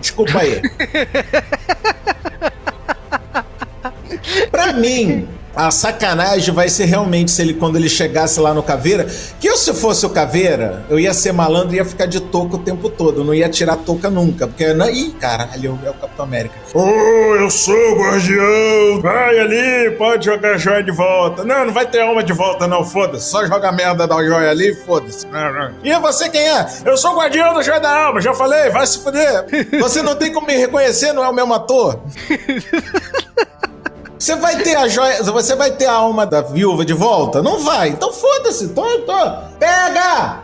Desculpa 0.00 0.40
aí. 0.40 0.60
pra 4.50 4.72
mim, 4.72 5.28
a 5.54 5.70
sacanagem 5.70 6.54
vai 6.54 6.68
ser 6.68 6.84
realmente 6.84 7.30
se 7.30 7.42
ele, 7.42 7.54
quando 7.54 7.76
ele 7.76 7.88
chegasse 7.88 8.38
lá 8.40 8.54
no 8.54 8.62
Caveira, 8.62 9.06
que 9.40 9.48
eu, 9.48 9.56
se 9.56 9.74
fosse 9.74 10.06
o 10.06 10.10
Caveira, 10.10 10.84
eu 10.88 10.98
ia 10.98 11.12
ser 11.12 11.32
malandro 11.32 11.74
e 11.74 11.76
ia 11.76 11.84
ficar 11.84 12.06
de 12.06 12.20
touca 12.20 12.56
o 12.56 12.58
tempo 12.58 12.88
todo. 12.88 13.24
Não 13.24 13.34
ia 13.34 13.48
tirar 13.48 13.76
touca 13.76 14.08
nunca, 14.08 14.46
porque. 14.46 14.72
Não, 14.72 14.88
ih, 14.88 15.10
caralho, 15.20 15.78
é 15.84 15.90
o 15.90 15.94
Capitão 15.94 16.24
América. 16.24 16.54
Ô, 16.74 17.34
eu 17.36 17.50
sou 17.50 17.74
o 17.74 17.98
guardião! 17.98 19.00
Vai 19.02 19.38
ali, 19.38 19.90
pode 19.96 20.26
jogar 20.26 20.54
a 20.54 20.56
joia 20.56 20.82
de 20.82 20.92
volta. 20.92 21.44
Não, 21.44 21.66
não 21.66 21.72
vai 21.72 21.86
ter 21.86 22.00
alma 22.00 22.22
de 22.22 22.32
volta, 22.32 22.66
não, 22.66 22.84
foda-se. 22.84 23.30
Só 23.30 23.44
joga 23.46 23.68
a 23.68 23.72
merda 23.72 24.06
da 24.06 24.16
joia 24.22 24.50
ali, 24.50 24.74
foda-se. 24.74 25.26
E 25.82 25.98
você 25.98 26.28
quem 26.28 26.40
é? 26.40 26.66
Eu 26.84 26.96
sou 26.96 27.12
o 27.12 27.16
guardião 27.16 27.54
da 27.54 27.62
joia 27.62 27.80
da 27.80 28.06
alma, 28.06 28.20
já 28.20 28.32
falei, 28.34 28.70
vai 28.70 28.86
se 28.86 28.98
fuder. 28.98 29.46
Você 29.80 30.02
não 30.02 30.14
tem 30.14 30.32
como 30.32 30.46
me 30.46 30.56
reconhecer, 30.56 31.12
não 31.12 31.24
é 31.24 31.28
o 31.28 31.34
mesmo 31.34 31.52
ator? 31.54 32.00
Você 34.20 34.36
vai 34.36 34.62
ter 34.62 34.76
a 34.76 34.86
joia, 34.86 35.22
você 35.22 35.56
vai 35.56 35.70
ter 35.70 35.86
a 35.86 35.94
alma 35.94 36.26
da 36.26 36.42
viúva 36.42 36.84
de 36.84 36.92
volta? 36.92 37.42
Não 37.42 37.58
vai. 37.60 37.88
Então 37.88 38.12
foda-se. 38.12 38.68
Tô, 38.68 38.82
tô. 38.98 39.14
Pega! 39.58 40.42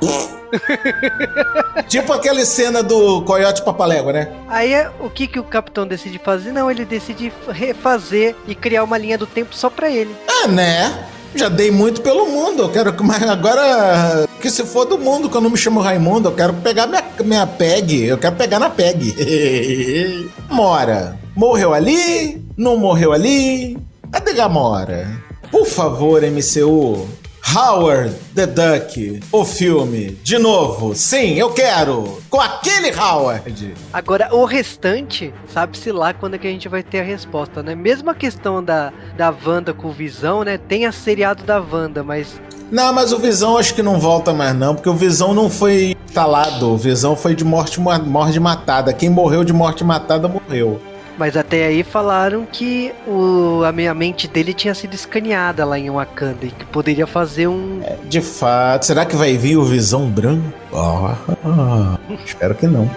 tipo 1.86 2.10
aquela 2.10 2.42
cena 2.46 2.82
do 2.82 3.20
Coyote 3.22 3.62
Papalégua, 3.62 4.14
né? 4.14 4.32
Aí 4.48 4.72
é, 4.72 4.90
o 4.98 5.10
que, 5.10 5.26
que 5.26 5.38
o 5.38 5.44
capitão 5.44 5.86
decide 5.86 6.18
fazer? 6.18 6.52
Não, 6.52 6.70
ele 6.70 6.86
decide 6.86 7.30
refazer 7.50 8.34
e 8.48 8.54
criar 8.54 8.82
uma 8.82 8.96
linha 8.96 9.18
do 9.18 9.26
tempo 9.26 9.54
só 9.54 9.68
pra 9.68 9.90
ele. 9.90 10.16
Ah, 10.26 10.48
né? 10.48 11.06
Já 11.34 11.50
dei 11.50 11.70
muito 11.70 12.00
pelo 12.00 12.30
mundo. 12.30 12.62
Eu 12.62 12.70
quero 12.70 12.94
que. 12.94 13.02
Mas 13.02 13.22
agora. 13.24 14.26
Que 14.40 14.48
se 14.48 14.64
for 14.64 14.86
do 14.86 14.96
mundo, 14.96 15.28
que 15.28 15.36
eu 15.36 15.40
não 15.42 15.50
me 15.50 15.56
chamo 15.58 15.80
Raimundo, 15.80 16.30
eu 16.30 16.34
quero 16.34 16.54
pegar 16.54 16.86
minha, 16.86 17.04
minha 17.22 17.46
PEG. 17.46 18.04
Eu 18.04 18.16
quero 18.16 18.36
pegar 18.36 18.58
na 18.58 18.70
PEG. 18.70 20.30
Mora. 20.48 21.18
Morreu 21.36 21.74
ali? 21.74 22.45
Não 22.57 22.78
morreu 22.78 23.12
ali? 23.12 23.76
Cadê 24.11 24.32
Gamora? 24.32 25.09
Por 25.50 25.66
favor, 25.66 26.22
MCU. 26.22 27.07
Howard 27.54 28.12
the 28.34 28.46
Duck, 28.46 29.20
o 29.30 29.44
filme, 29.44 30.18
de 30.24 30.38
novo. 30.38 30.94
Sim, 30.94 31.34
eu 31.34 31.50
quero! 31.50 32.18
Com 32.28 32.40
aquele 32.40 32.90
Howard! 32.92 33.74
Agora, 33.92 34.34
o 34.34 34.44
restante, 34.44 35.32
sabe-se 35.52 35.92
lá 35.92 36.12
quando 36.12 36.34
é 36.34 36.38
que 36.38 36.46
a 36.46 36.50
gente 36.50 36.68
vai 36.68 36.82
ter 36.82 37.00
a 37.00 37.04
resposta, 37.04 37.62
né? 37.62 37.74
Mesmo 37.74 38.11
a 38.11 38.14
questão 38.14 38.64
da, 38.64 38.92
da 39.16 39.32
Wanda 39.46 39.72
com 39.72 39.88
o 39.88 39.92
Visão, 39.92 40.42
né? 40.42 40.59
Tem 40.59 40.86
a 40.86 40.92
seriado 40.92 41.44
da 41.44 41.61
Wanda, 41.61 42.02
mas 42.02 42.40
não, 42.72 42.92
mas 42.92 43.12
o 43.12 43.18
Visão 43.18 43.57
acho 43.59 43.74
que 43.74 43.82
não 43.82 44.00
volta 44.00 44.32
mais 44.32 44.52
não, 44.57 44.74
porque 44.74 44.88
o 44.88 44.94
Visão 44.94 45.32
não 45.32 45.48
foi 45.48 45.94
instalado. 46.04 46.70
O 46.70 46.76
Visão 46.76 47.14
foi 47.14 47.34
de 47.34 47.44
morte, 47.44 47.78
morte 47.80 48.40
matada. 48.40 48.92
Quem 48.92 49.09
morreu 49.09 49.44
de 49.44 49.52
morte 49.52 49.84
matada 49.84 50.26
morreu. 50.26 50.80
Mas 51.18 51.36
até 51.36 51.66
aí 51.66 51.82
falaram 51.82 52.44
que 52.44 52.92
o, 53.06 53.62
a 53.64 53.72
minha 53.72 53.94
mente 53.94 54.28
dele 54.28 54.52
tinha 54.52 54.74
sido 54.74 54.94
escaneada 54.94 55.64
lá 55.64 55.78
em 55.78 55.90
Wakanda 55.90 56.44
e 56.44 56.50
que 56.50 56.64
poderia 56.66 57.06
fazer 57.06 57.46
um. 57.46 57.80
É, 57.82 57.96
de 58.04 58.20
fato. 58.20 58.84
Será 58.84 59.06
que 59.06 59.16
vai 59.16 59.36
vir 59.36 59.56
o 59.56 59.64
Visão 59.64 60.08
Branco? 60.10 60.52
Ah, 60.74 61.98
espero 62.24 62.54
que 62.54 62.66
não. 62.66 62.90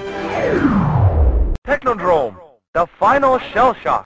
Technodrome, 1.65 2.35
the 2.73 2.85
final 2.99 3.39
shell 3.53 3.73
shock. 3.81 4.05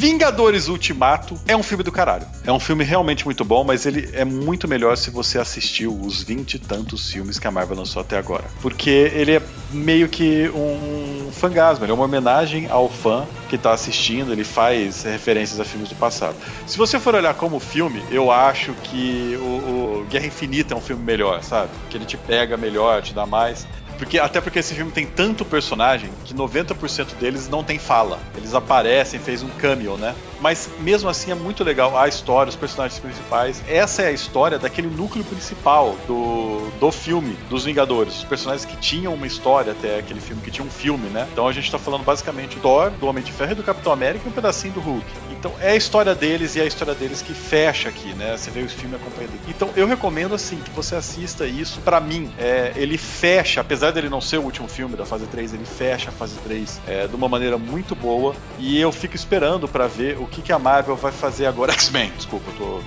Vingadores 0.00 0.66
Ultimato 0.68 1.38
é 1.46 1.54
um 1.54 1.62
filme 1.62 1.84
do 1.84 1.92
caralho. 1.92 2.26
É 2.46 2.50
um 2.50 2.58
filme 2.58 2.82
realmente 2.82 3.26
muito 3.26 3.44
bom, 3.44 3.62
mas 3.62 3.84
ele 3.84 4.08
é 4.14 4.24
muito 4.24 4.66
melhor 4.66 4.96
se 4.96 5.10
você 5.10 5.38
assistiu 5.38 5.94
os 5.94 6.22
vinte 6.22 6.54
e 6.54 6.58
tantos 6.58 7.12
filmes 7.12 7.38
que 7.38 7.46
a 7.46 7.50
Marvel 7.50 7.76
lançou 7.76 8.00
até 8.00 8.16
agora. 8.16 8.44
Porque 8.62 8.88
ele 8.88 9.32
é 9.32 9.42
meio 9.70 10.08
que 10.08 10.50
um 10.54 11.30
fangasma, 11.30 11.84
ele 11.84 11.92
é 11.92 11.94
uma 11.94 12.04
homenagem 12.04 12.66
ao 12.70 12.88
fã 12.88 13.26
que 13.50 13.58
tá 13.58 13.72
assistindo, 13.72 14.32
ele 14.32 14.42
faz 14.42 15.02
referências 15.02 15.60
a 15.60 15.66
filmes 15.66 15.90
do 15.90 15.94
passado. 15.96 16.34
Se 16.66 16.78
você 16.78 16.98
for 16.98 17.14
olhar 17.14 17.34
como 17.34 17.60
filme, 17.60 18.02
eu 18.10 18.30
acho 18.30 18.72
que 18.84 19.36
o, 19.38 20.00
o 20.00 20.06
Guerra 20.08 20.26
Infinita 20.26 20.72
é 20.72 20.76
um 20.78 20.80
filme 20.80 21.02
melhor, 21.04 21.42
sabe? 21.42 21.68
Que 21.90 21.98
ele 21.98 22.06
te 22.06 22.16
pega 22.16 22.56
melhor, 22.56 23.02
te 23.02 23.12
dá 23.12 23.26
mais. 23.26 23.66
Porque, 24.00 24.18
até 24.18 24.40
porque 24.40 24.58
esse 24.58 24.74
filme 24.74 24.90
tem 24.90 25.06
tanto 25.06 25.44
personagem 25.44 26.10
que 26.24 26.32
90% 26.32 27.16
deles 27.20 27.50
não 27.50 27.62
tem 27.62 27.78
fala. 27.78 28.18
Eles 28.34 28.54
aparecem, 28.54 29.20
fez 29.20 29.42
um 29.42 29.48
cameo, 29.50 29.98
né? 29.98 30.14
Mas 30.40 30.70
mesmo 30.78 31.10
assim 31.10 31.30
é 31.30 31.34
muito 31.34 31.62
legal 31.62 31.94
a 31.98 32.08
história, 32.08 32.48
os 32.48 32.56
personagens 32.56 32.98
principais. 32.98 33.62
Essa 33.68 34.00
é 34.00 34.06
a 34.06 34.10
história 34.10 34.58
daquele 34.58 34.88
núcleo 34.88 35.22
principal 35.22 35.98
do, 36.06 36.70
do 36.80 36.90
filme, 36.90 37.36
dos 37.50 37.66
Vingadores. 37.66 38.16
Os 38.16 38.24
personagens 38.24 38.64
que 38.64 38.74
tinham 38.78 39.12
uma 39.12 39.26
história 39.26 39.72
até 39.72 39.98
aquele 39.98 40.18
filme, 40.18 40.40
que 40.40 40.50
tinha 40.50 40.66
um 40.66 40.70
filme, 40.70 41.10
né? 41.10 41.28
Então 41.30 41.46
a 41.46 41.52
gente 41.52 41.70
tá 41.70 41.78
falando 41.78 42.02
basicamente 42.02 42.56
do 42.56 42.62
Thor, 42.62 42.90
do 42.92 43.06
Homem 43.06 43.22
de 43.22 43.32
Ferro 43.32 43.52
e 43.52 43.56
do 43.56 43.62
Capitão 43.62 43.92
América 43.92 44.24
e 44.24 44.30
um 44.30 44.32
pedacinho 44.32 44.72
do 44.72 44.80
Hulk. 44.80 45.04
Então 45.40 45.54
é 45.58 45.70
a 45.70 45.76
história 45.76 46.14
deles 46.14 46.54
e 46.54 46.60
é 46.60 46.64
a 46.64 46.66
história 46.66 46.94
deles 46.94 47.22
que 47.22 47.32
fecha 47.32 47.88
aqui, 47.88 48.12
né? 48.12 48.36
Você 48.36 48.50
vê 48.50 48.60
o 48.60 48.68
filme 48.68 48.94
acompanhando. 48.94 49.32
Então 49.48 49.70
eu 49.74 49.86
recomendo 49.86 50.34
assim 50.34 50.58
que 50.58 50.70
você 50.70 50.94
assista 50.94 51.46
isso. 51.46 51.80
Para 51.80 51.98
mim, 51.98 52.30
é, 52.38 52.74
ele 52.76 52.98
fecha, 52.98 53.62
apesar 53.62 53.90
dele 53.90 54.10
não 54.10 54.20
ser 54.20 54.36
o 54.36 54.42
último 54.42 54.68
filme 54.68 54.96
da 54.96 55.06
fase 55.06 55.26
3, 55.26 55.54
ele 55.54 55.64
fecha 55.64 56.10
a 56.10 56.12
fase 56.12 56.36
3 56.44 56.80
é, 56.86 57.06
de 57.06 57.16
uma 57.16 57.26
maneira 57.26 57.56
muito 57.56 57.94
boa. 57.94 58.36
E 58.58 58.78
eu 58.78 58.92
fico 58.92 59.16
esperando 59.16 59.66
para 59.66 59.86
ver 59.86 60.18
o 60.18 60.26
que, 60.26 60.42
que 60.42 60.52
a 60.52 60.58
Marvel 60.58 60.94
vai 60.94 61.10
fazer 61.10 61.46
agora. 61.46 61.72
X-Men, 61.80 62.12
desculpa, 62.14 62.50
eu 62.50 62.56
tô. 62.56 62.80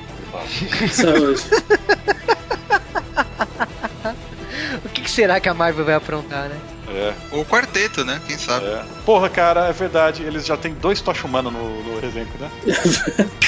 Saúde. 0.91 1.41
o 5.03 5.05
que, 5.05 5.11
será 5.11 5.39
que 5.39 5.49
a 5.49 5.53
Marvel 5.53 5.83
vai 5.83 5.95
aprontar, 5.95 6.47
né? 6.47 6.57
É. 6.87 7.13
Ou 7.31 7.41
o 7.41 7.45
quarteto, 7.45 8.05
né? 8.05 8.21
Quem 8.25 8.37
sabe? 8.37 8.65
É. 8.65 8.83
Porra, 9.05 9.29
cara, 9.29 9.67
é 9.67 9.73
verdade. 9.73 10.23
Eles 10.23 10.45
já 10.45 10.55
têm 10.55 10.73
dois 10.73 11.01
Tocha 11.01 11.27
Humana 11.27 11.51
no, 11.51 11.83
no 11.83 11.99
elenco, 11.99 12.37
né? 12.39 12.49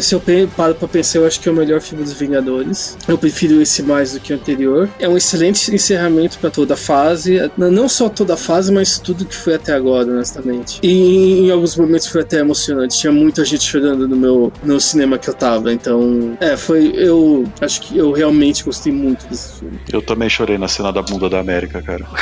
Se 0.00 0.14
eu 0.14 0.22
paro 0.56 0.74
pra 0.74 0.88
pensar, 0.88 1.18
eu 1.18 1.26
acho 1.26 1.40
que 1.40 1.48
é 1.48 1.52
o 1.52 1.54
melhor 1.54 1.80
filme 1.80 2.04
dos 2.04 2.12
Vingadores. 2.14 2.96
Eu 3.06 3.18
prefiro 3.18 3.60
esse 3.60 3.82
mais 3.82 4.12
do 4.12 4.20
que 4.20 4.32
o 4.32 4.36
anterior. 4.36 4.88
É 4.98 5.08
um 5.08 5.16
excelente 5.16 5.74
encerramento 5.74 6.38
para 6.38 6.50
toda 6.50 6.74
a 6.74 6.76
fase. 6.76 7.38
Não 7.56 7.88
só 7.88 8.08
toda 8.08 8.34
a 8.34 8.36
fase, 8.36 8.72
mas 8.72 8.98
tudo 8.98 9.24
que 9.24 9.34
foi 9.34 9.54
até 9.54 9.72
agora, 9.72 10.10
honestamente. 10.10 10.80
E 10.82 11.40
em 11.40 11.50
alguns 11.50 11.76
momentos 11.76 12.06
foi 12.06 12.22
até 12.22 12.38
emocionante. 12.38 12.98
Tinha 12.98 13.12
muita 13.12 13.44
gente 13.44 13.64
chorando 13.64 14.08
no 14.08 14.16
meu 14.16 14.52
no 14.62 14.80
cinema 14.80 15.18
que 15.18 15.28
eu 15.28 15.34
tava. 15.34 15.72
Então, 15.72 16.36
é, 16.40 16.56
foi. 16.56 16.92
Eu 16.96 17.44
acho 17.60 17.80
que 17.82 17.98
eu 17.98 18.12
realmente 18.12 18.64
gostei 18.64 18.92
muito 18.92 19.26
desse 19.26 19.60
filme. 19.60 19.78
Eu 19.92 20.00
também 20.02 20.28
chorei 20.28 20.56
na 20.58 20.68
cena 20.68 20.92
da 20.92 21.02
bunda 21.02 21.28
da 21.28 21.40
América, 21.40 21.82
cara. 21.82 22.06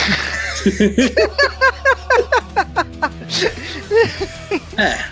é. 4.76 5.11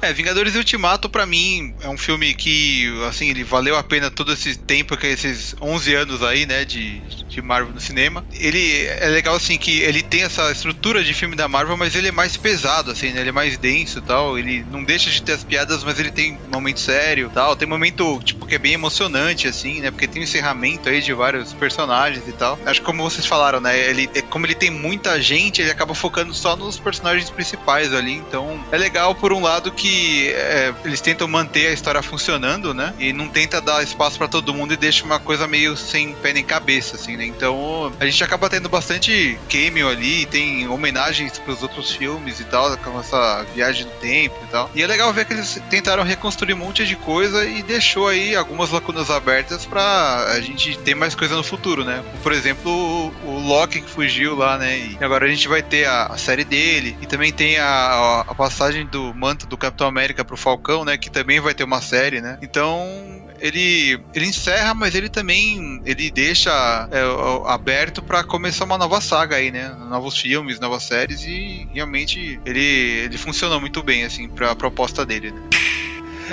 É, 0.00 0.12
Vingadores 0.12 0.54
Ultimato 0.54 1.08
para 1.08 1.26
mim 1.26 1.74
é 1.82 1.88
um 1.88 1.98
filme 1.98 2.32
que, 2.34 2.86
assim, 3.08 3.30
ele 3.30 3.42
valeu 3.42 3.76
a 3.76 3.82
pena 3.82 4.10
todo 4.10 4.32
esse 4.32 4.56
tempo, 4.56 4.96
que 4.96 5.06
esses 5.06 5.56
11 5.60 5.94
anos 5.94 6.22
aí, 6.22 6.46
né, 6.46 6.64
de, 6.64 7.00
de 7.28 7.42
Marvel 7.42 7.74
no 7.74 7.80
cinema. 7.80 8.24
Ele 8.32 8.86
é 8.86 9.08
legal, 9.08 9.34
assim, 9.34 9.58
que 9.58 9.80
ele 9.80 10.02
tem 10.02 10.22
essa 10.22 10.50
estrutura 10.52 11.02
de 11.02 11.12
filme 11.12 11.34
da 11.34 11.48
Marvel, 11.48 11.76
mas 11.76 11.96
ele 11.96 12.08
é 12.08 12.12
mais 12.12 12.36
pesado, 12.36 12.92
assim, 12.92 13.10
né, 13.10 13.20
ele 13.20 13.30
é 13.30 13.32
mais 13.32 13.58
denso 13.58 13.98
e 13.98 14.02
tal. 14.02 14.38
Ele 14.38 14.64
não 14.70 14.84
deixa 14.84 15.10
de 15.10 15.20
ter 15.20 15.32
as 15.32 15.42
piadas, 15.42 15.82
mas 15.82 15.98
ele 15.98 16.10
tem 16.10 16.38
momento 16.50 16.80
sério 16.80 17.30
tal. 17.34 17.56
Tem 17.56 17.66
momento, 17.66 18.20
tipo, 18.22 18.46
que 18.46 18.54
é 18.54 18.58
bem 18.58 18.74
emocionante, 18.74 19.48
assim, 19.48 19.80
né, 19.80 19.90
porque 19.90 20.06
tem 20.06 20.22
um 20.22 20.24
encerramento 20.24 20.88
aí 20.88 21.00
de 21.00 21.12
vários 21.12 21.52
personagens 21.52 22.26
e 22.28 22.32
tal. 22.32 22.58
Acho 22.64 22.80
que 22.80 22.86
como 22.86 23.02
vocês 23.02 23.26
falaram, 23.26 23.60
né, 23.60 23.76
ele, 23.90 24.08
é, 24.14 24.22
como 24.22 24.46
ele 24.46 24.54
tem 24.54 24.70
muita 24.70 25.20
gente, 25.20 25.60
ele 25.60 25.70
acaba 25.70 25.94
focando 25.94 26.32
só 26.32 26.54
nos 26.54 26.78
personagens 26.78 27.30
principais 27.30 27.92
ali. 27.92 28.12
Então, 28.12 28.64
é 28.70 28.78
legal, 28.78 29.14
por 29.14 29.32
um 29.32 29.42
lado, 29.42 29.72
que 29.72 29.87
que 29.88 30.28
é, 30.34 30.74
eles 30.84 31.00
tentam 31.00 31.26
manter 31.26 31.68
a 31.68 31.72
história 31.72 32.02
funcionando, 32.02 32.74
né? 32.74 32.92
E 32.98 33.12
não 33.12 33.28
tenta 33.28 33.58
dar 33.58 33.82
espaço 33.82 34.18
para 34.18 34.28
todo 34.28 34.52
mundo 34.52 34.74
e 34.74 34.76
deixa 34.76 35.04
uma 35.04 35.18
coisa 35.18 35.46
meio 35.46 35.76
sem 35.76 36.12
pé 36.14 36.34
nem 36.34 36.44
cabeça, 36.44 36.96
assim, 36.96 37.16
né? 37.16 37.24
Então 37.24 37.90
a 37.98 38.04
gente 38.04 38.22
acaba 38.22 38.50
tendo 38.50 38.68
bastante 38.68 39.38
cameo 39.48 39.88
ali, 39.88 40.26
tem 40.26 40.68
homenagens 40.68 41.38
pros 41.38 41.62
outros 41.62 41.92
filmes 41.92 42.38
e 42.38 42.44
tal, 42.44 42.76
com 42.78 43.00
essa 43.00 43.46
viagem 43.54 43.86
do 43.86 43.92
tempo 43.92 44.36
e 44.44 44.46
tal. 44.48 44.70
E 44.74 44.82
é 44.82 44.86
legal 44.86 45.10
ver 45.12 45.24
que 45.24 45.32
eles 45.32 45.60
tentaram 45.70 46.02
reconstruir 46.02 46.52
um 46.52 46.58
monte 46.58 46.84
de 46.86 46.96
coisa 46.96 47.46
e 47.46 47.62
deixou 47.62 48.08
aí 48.08 48.36
algumas 48.36 48.70
lacunas 48.70 49.10
abertas 49.10 49.64
para 49.64 50.32
a 50.32 50.40
gente 50.40 50.76
ter 50.78 50.94
mais 50.94 51.14
coisa 51.14 51.34
no 51.34 51.42
futuro, 51.42 51.82
né? 51.84 52.04
Por 52.22 52.32
exemplo, 52.32 52.70
o, 52.70 53.12
o 53.24 53.38
Loki 53.38 53.80
que 53.80 53.88
fugiu 53.88 54.36
lá, 54.36 54.58
né? 54.58 54.76
E 54.78 54.98
agora 55.00 55.24
a 55.24 55.28
gente 55.28 55.48
vai 55.48 55.62
ter 55.62 55.86
a, 55.86 56.06
a 56.06 56.18
série 56.18 56.44
dele 56.44 56.98
e 57.00 57.06
também 57.06 57.32
tem 57.32 57.58
a, 57.58 58.24
a 58.28 58.34
passagem 58.34 58.84
do 58.84 59.14
manto 59.14 59.46
do 59.46 59.56
Capitão 59.56 59.77
Capitão 59.78 59.86
América 59.86 60.24
pro 60.24 60.36
Falcão, 60.36 60.84
né? 60.84 60.98
Que 60.98 61.08
também 61.08 61.38
vai 61.38 61.54
ter 61.54 61.62
uma 61.62 61.80
série, 61.80 62.20
né? 62.20 62.36
Então, 62.42 62.84
ele, 63.40 64.00
ele 64.12 64.26
encerra, 64.26 64.74
mas 64.74 64.94
ele 64.94 65.08
também 65.08 65.80
ele 65.84 66.10
deixa 66.10 66.50
é, 66.90 67.50
aberto 67.50 68.02
para 68.02 68.24
começar 68.24 68.64
uma 68.64 68.76
nova 68.76 69.00
saga 69.00 69.36
aí, 69.36 69.52
né? 69.52 69.68
Novos 69.88 70.18
filmes, 70.18 70.58
novas 70.58 70.82
séries 70.82 71.24
e 71.24 71.68
realmente 71.72 72.40
ele, 72.44 72.60
ele 72.60 73.16
funciona 73.16 73.60
muito 73.60 73.80
bem, 73.82 74.04
assim, 74.04 74.28
pra 74.28 74.56
proposta 74.56 75.06
dele, 75.06 75.30
né? 75.30 75.40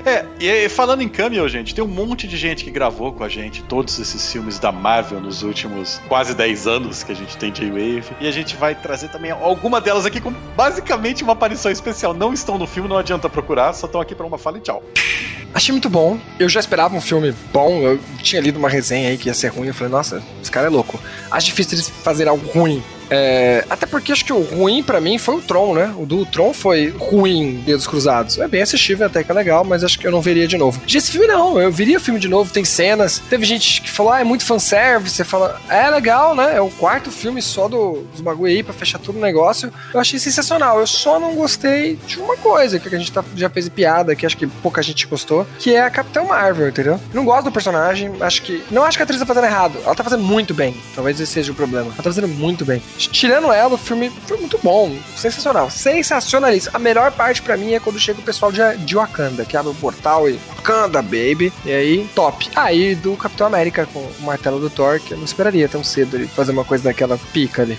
É, 0.04 0.26
e 0.40 0.70
falando 0.70 1.02
em 1.02 1.10
cameo, 1.10 1.48
gente, 1.48 1.74
tem 1.74 1.84
um 1.84 1.88
monte 1.88 2.28
de 2.28 2.38
gente 2.38 2.64
que 2.64 2.72
gravou 2.72 3.14
com 3.14 3.24
a 3.24 3.30
gente 3.30 3.64
todos 3.64 3.98
esses 4.00 4.32
filmes 4.32 4.60
da 4.60 4.72
Marvel 4.72 5.22
nos 5.22 5.44
últimos 5.44 6.02
quase 6.08 6.34
10 6.34 6.68
anos 6.68 7.04
que 7.04 7.12
a 7.12 7.16
gente 7.16 7.38
tem 7.38 7.52
J-Wave. 7.52 8.16
E 8.20 8.28
a 8.28 8.32
gente 8.32 8.56
vai 8.56 8.76
trazer 8.76 9.10
também 9.10 9.32
alguma 9.32 9.80
delas 9.80 10.06
aqui 10.06 10.20
com 10.20 10.32
basicamente 10.56 11.24
uma 11.24 11.34
aparição 11.34 11.72
especial. 11.72 12.14
Não 12.14 12.34
estão 12.34 12.58
no 12.58 12.68
filme, 12.68 12.90
não 12.90 12.98
adianta 12.98 13.30
procurar, 13.30 13.74
só 13.74 13.86
estão 13.86 14.02
aqui 14.02 14.16
para 14.16 14.26
uma 14.26 14.38
fala 14.38 14.58
e 14.58 14.62
tchau. 14.62 14.84
Achei 15.54 15.72
muito 15.72 15.90
bom. 15.90 16.20
Eu 16.38 16.50
já 16.50 16.60
esperava 16.60 16.96
um 16.96 17.02
filme 17.02 17.34
bom. 17.54 17.82
Eu 17.82 18.00
tinha 18.22 18.42
lido 18.42 18.60
uma 18.60 18.68
resenha 18.68 19.10
aí 19.10 19.18
que 19.18 19.30
ia 19.30 19.34
ser 19.34 19.48
ruim. 19.48 19.68
Eu 19.68 19.74
falei, 19.74 19.92
nossa, 19.92 20.22
esse 20.42 20.52
cara 20.52 20.68
é 20.68 20.70
louco. 20.70 21.00
Acho 21.32 21.48
difícil 21.48 21.76
eles 21.76 21.90
fazerem 21.90 22.30
algo 22.30 22.46
ruim 22.52 22.84
É, 23.10 23.66
até 23.70 23.86
porque 23.86 24.12
acho 24.12 24.26
que 24.26 24.34
o 24.34 24.42
ruim 24.42 24.84
pra 24.84 25.00
mim 25.00 25.18
foi 25.18 25.36
o 25.36 25.42
Tron, 25.42 25.74
né? 25.74 25.94
O 25.98 26.06
do 26.06 26.26
Tron 26.26 26.54
foi 26.54 26.90
ruim, 26.90 27.62
Dedos 27.66 27.88
Cruzados. 27.88 28.38
É 28.40 28.48
bem 28.48 28.62
assistível, 28.62 29.06
até 29.06 29.24
que 29.24 29.32
é 29.32 29.34
legal, 29.34 29.64
mas 29.64 29.84
acho 29.84 30.00
que 30.00 30.08
eu 30.08 30.12
não 30.12 30.22
veria 30.22 30.48
de 30.48 30.58
novo. 30.58 30.82
Já 30.88 30.98
esse 30.98 31.12
filme 31.12 31.28
não, 31.28 31.60
eu 31.60 31.72
viria 31.72 31.98
o 31.98 32.02
filme 32.02 32.20
de 32.20 32.28
novo, 32.28 32.52
tem 32.52 32.66
cenas. 32.66 33.22
Teve 33.30 33.46
gente 33.46 33.82
que 33.82 33.90
falou, 33.90 34.12
ah, 34.12 34.22
é 34.22 34.24
muito 34.24 34.46
fanservice. 34.46 35.16
Você 35.16 35.24
fala, 35.24 35.62
é 35.70 35.90
legal, 35.90 36.36
né? 36.36 36.56
É 36.56 36.62
o 36.62 36.70
quarto 36.70 37.12
filme 37.12 37.42
só 37.42 37.68
do, 37.68 38.06
dos 38.12 38.22
bagulho 38.22 38.52
aí 38.52 38.64
pra 38.64 38.74
fechar 38.74 39.00
todo 39.00 39.18
o 39.18 39.22
negócio. 39.22 39.72
Eu 39.94 40.00
achei 40.00 40.20
sensacional. 40.20 40.80
Eu 40.80 40.88
só 40.88 41.20
não 41.20 41.36
gostei 41.36 41.98
de 42.08 42.20
uma 42.20 42.36
coisa 42.38 42.80
que 42.80 42.94
a 42.94 42.98
gente 42.98 43.12
tá, 43.12 43.24
já 43.36 43.50
fez 43.50 43.70
piada, 43.70 44.16
que 44.16 44.26
acho 44.26 44.38
que 44.38 44.48
pouca 44.48 44.82
gente 44.82 45.06
gostou, 45.08 45.46
que 45.60 45.74
é 45.74 45.82
a 45.82 45.90
Capitã 45.90 46.24
Marvel, 46.24 46.70
entendeu? 46.70 47.00
Não 47.14 47.26
gosto 47.26 47.46
do 47.46 47.52
personagem, 47.52 48.12
acho 48.20 48.42
que. 48.42 48.64
Não 48.72 48.84
acho 48.84 48.98
que 48.98 49.04
a 49.04 49.06
atriz 49.06 49.20
tá 49.20 49.26
fazendo 49.26 49.46
errado. 49.46 49.78
Ela 49.86 49.96
tá 49.96 50.04
fazendo 50.04 50.24
muito 50.24 50.54
bem. 50.54 50.76
Talvez 50.96 51.20
esse 51.20 51.36
seja 51.36 51.52
o 51.52 51.56
problema. 51.56 51.88
Ela 51.88 51.96
tá 51.96 52.04
fazendo 52.04 52.28
muito 52.28 52.64
bem. 52.66 52.82
Tirando 52.98 53.52
ela, 53.52 53.74
o 53.74 53.78
filme 53.78 54.12
foi 54.26 54.38
muito 54.38 54.60
bom. 54.64 54.96
Sensacional. 55.16 55.70
Sensacionalista. 55.70 56.72
A 56.74 56.80
melhor 56.80 57.12
parte 57.12 57.42
para 57.42 57.58
mim 57.58 57.74
é 57.74 57.80
quando 57.80 58.00
chega 58.00 58.20
o 58.20 58.24
pessoal 58.24 58.52
de, 58.52 58.62
de 58.78 58.96
Wakanda, 58.96 59.46
que 59.46 59.58
abre 59.58 59.72
o 59.72 59.76
portal 59.76 60.30
e. 60.30 60.40
Wakanda, 60.56 61.02
baby. 61.02 61.52
E 61.66 61.72
aí, 61.72 62.10
top. 62.16 62.50
Aí 62.56 62.96
do 62.96 63.16
Capitão 63.18 63.48
América 63.48 63.86
com 63.86 64.00
o 64.00 64.22
martelo 64.22 64.60
do 64.60 64.70
Thor, 64.70 65.00
que 65.00 65.14
eu 65.14 65.18
não 65.18 65.26
esperaria 65.26 65.68
tão 65.68 65.84
cedo 65.84 66.16
ele 66.16 66.28
fazer 66.28 66.52
uma 66.52 66.64
coisa 66.64 66.86
daquela 66.86 67.18
pica 67.34 67.62
ali. 67.62 67.78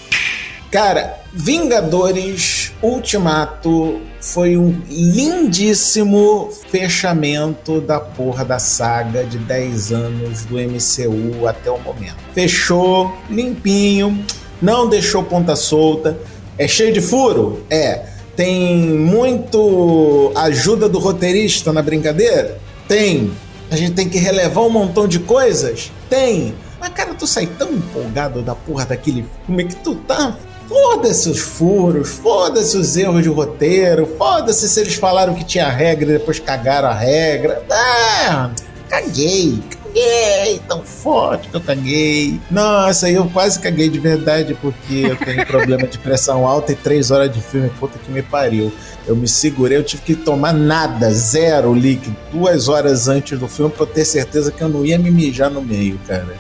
Cara, 0.71 1.21
Vingadores 1.33 2.73
Ultimato 2.83 4.01
foi 4.21 4.57
um 4.57 4.83
lindíssimo 4.89 6.51
fechamento 6.69 7.81
da 7.81 8.01
porra 8.01 8.45
da 8.45 8.59
saga 8.59 9.25
de 9.25 9.39
10 9.39 9.93
anos 9.93 10.45
do 10.45 10.57
MCU 10.57 11.47
até 11.47 11.71
o 11.71 11.79
momento. 11.79 12.17
Fechou 12.35 13.17
limpinho, 13.31 14.25
não 14.61 14.89
deixou 14.89 15.23
ponta 15.23 15.57
solta. 15.57 16.19
É 16.59 16.67
cheio 16.67 16.93
de 16.93 17.01
furo? 17.01 17.65
É. 17.71 18.07
Tem 18.35 18.77
muito 18.77 20.33
ajuda 20.35 20.89
do 20.89 20.99
roteirista 20.99 21.73
na 21.73 21.83
brincadeira? 21.83 22.59
Tem. 22.87 23.33
A 23.71 23.77
gente 23.77 23.93
tem 23.93 24.09
que 24.09 24.19
relevar 24.19 24.63
um 24.63 24.71
montão 24.71 25.09
de 25.09 25.19
coisas? 25.19 25.91
Tem. 26.09 26.55
Mas, 26.79 26.91
cara, 26.91 27.15
tu 27.15 27.27
sai 27.27 27.47
tão 27.47 27.73
empolgado 27.73 28.43
da 28.43 28.55
porra 28.55 28.85
daquele 28.85 29.25
filme 29.47 29.65
que 29.65 29.77
tu 29.77 29.95
tá 29.95 30.37
Foda-se 30.69 31.31
os 31.31 31.39
furos, 31.39 32.09
foda-se 32.09 32.77
os 32.77 32.97
erros 32.97 33.23
de 33.23 33.29
roteiro, 33.29 34.07
foda-se 34.19 34.69
se 34.69 34.81
eles 34.81 34.95
falaram 34.95 35.33
que 35.33 35.45
tinha 35.45 35.69
regra 35.69 36.11
e 36.11 36.19
depois 36.19 36.41
cagaram 36.41 36.89
a 36.89 36.95
regra. 36.95 37.63
Ah, 37.71 38.51
caguei, 38.89 39.61
caguei, 39.97 40.61
tão 40.69 40.83
forte 40.83 41.49
que 41.49 41.57
eu 41.57 41.61
caguei. 41.61 42.41
Nossa, 42.51 43.11
eu 43.11 43.29
quase 43.31 43.59
caguei 43.59 43.89
de 43.89 43.99
verdade 43.99 44.55
porque 44.61 45.07
eu 45.09 45.17
tenho 45.17 45.45
problema 45.47 45.87
de 45.87 45.99
pressão 45.99 46.47
alta 46.47 46.73
e 46.73 46.77
três 46.77 47.11
horas 47.11 47.33
de 47.33 47.41
filme, 47.41 47.71
puta 47.81 47.99
que 47.99 48.11
me 48.11 48.23
pariu. 48.23 48.73
Eu 49.07 49.17
me 49.17 49.27
segurei, 49.27 49.79
eu 49.79 49.85
tive 49.85 50.03
que 50.03 50.15
tomar 50.15 50.53
nada, 50.53 51.11
zero 51.11 51.73
líquido, 51.75 52.17
duas 52.31 52.69
horas 52.69 53.09
antes 53.09 53.39
do 53.39 53.49
filme 53.49 53.73
pra 53.73 53.85
eu 53.85 53.87
ter 53.87 54.05
certeza 54.05 54.51
que 54.51 54.61
eu 54.63 54.69
não 54.69 54.85
ia 54.85 54.99
me 54.99 55.11
mijar 55.11 55.51
no 55.51 55.63
meio, 55.63 55.99
cara. 56.07 56.37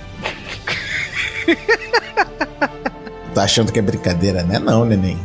Tá 3.35 3.43
achando 3.43 3.71
que 3.71 3.79
é 3.79 3.83
brincadeira, 3.83 4.43
né? 4.43 4.59
Não, 4.59 4.87
neném. 4.87 5.19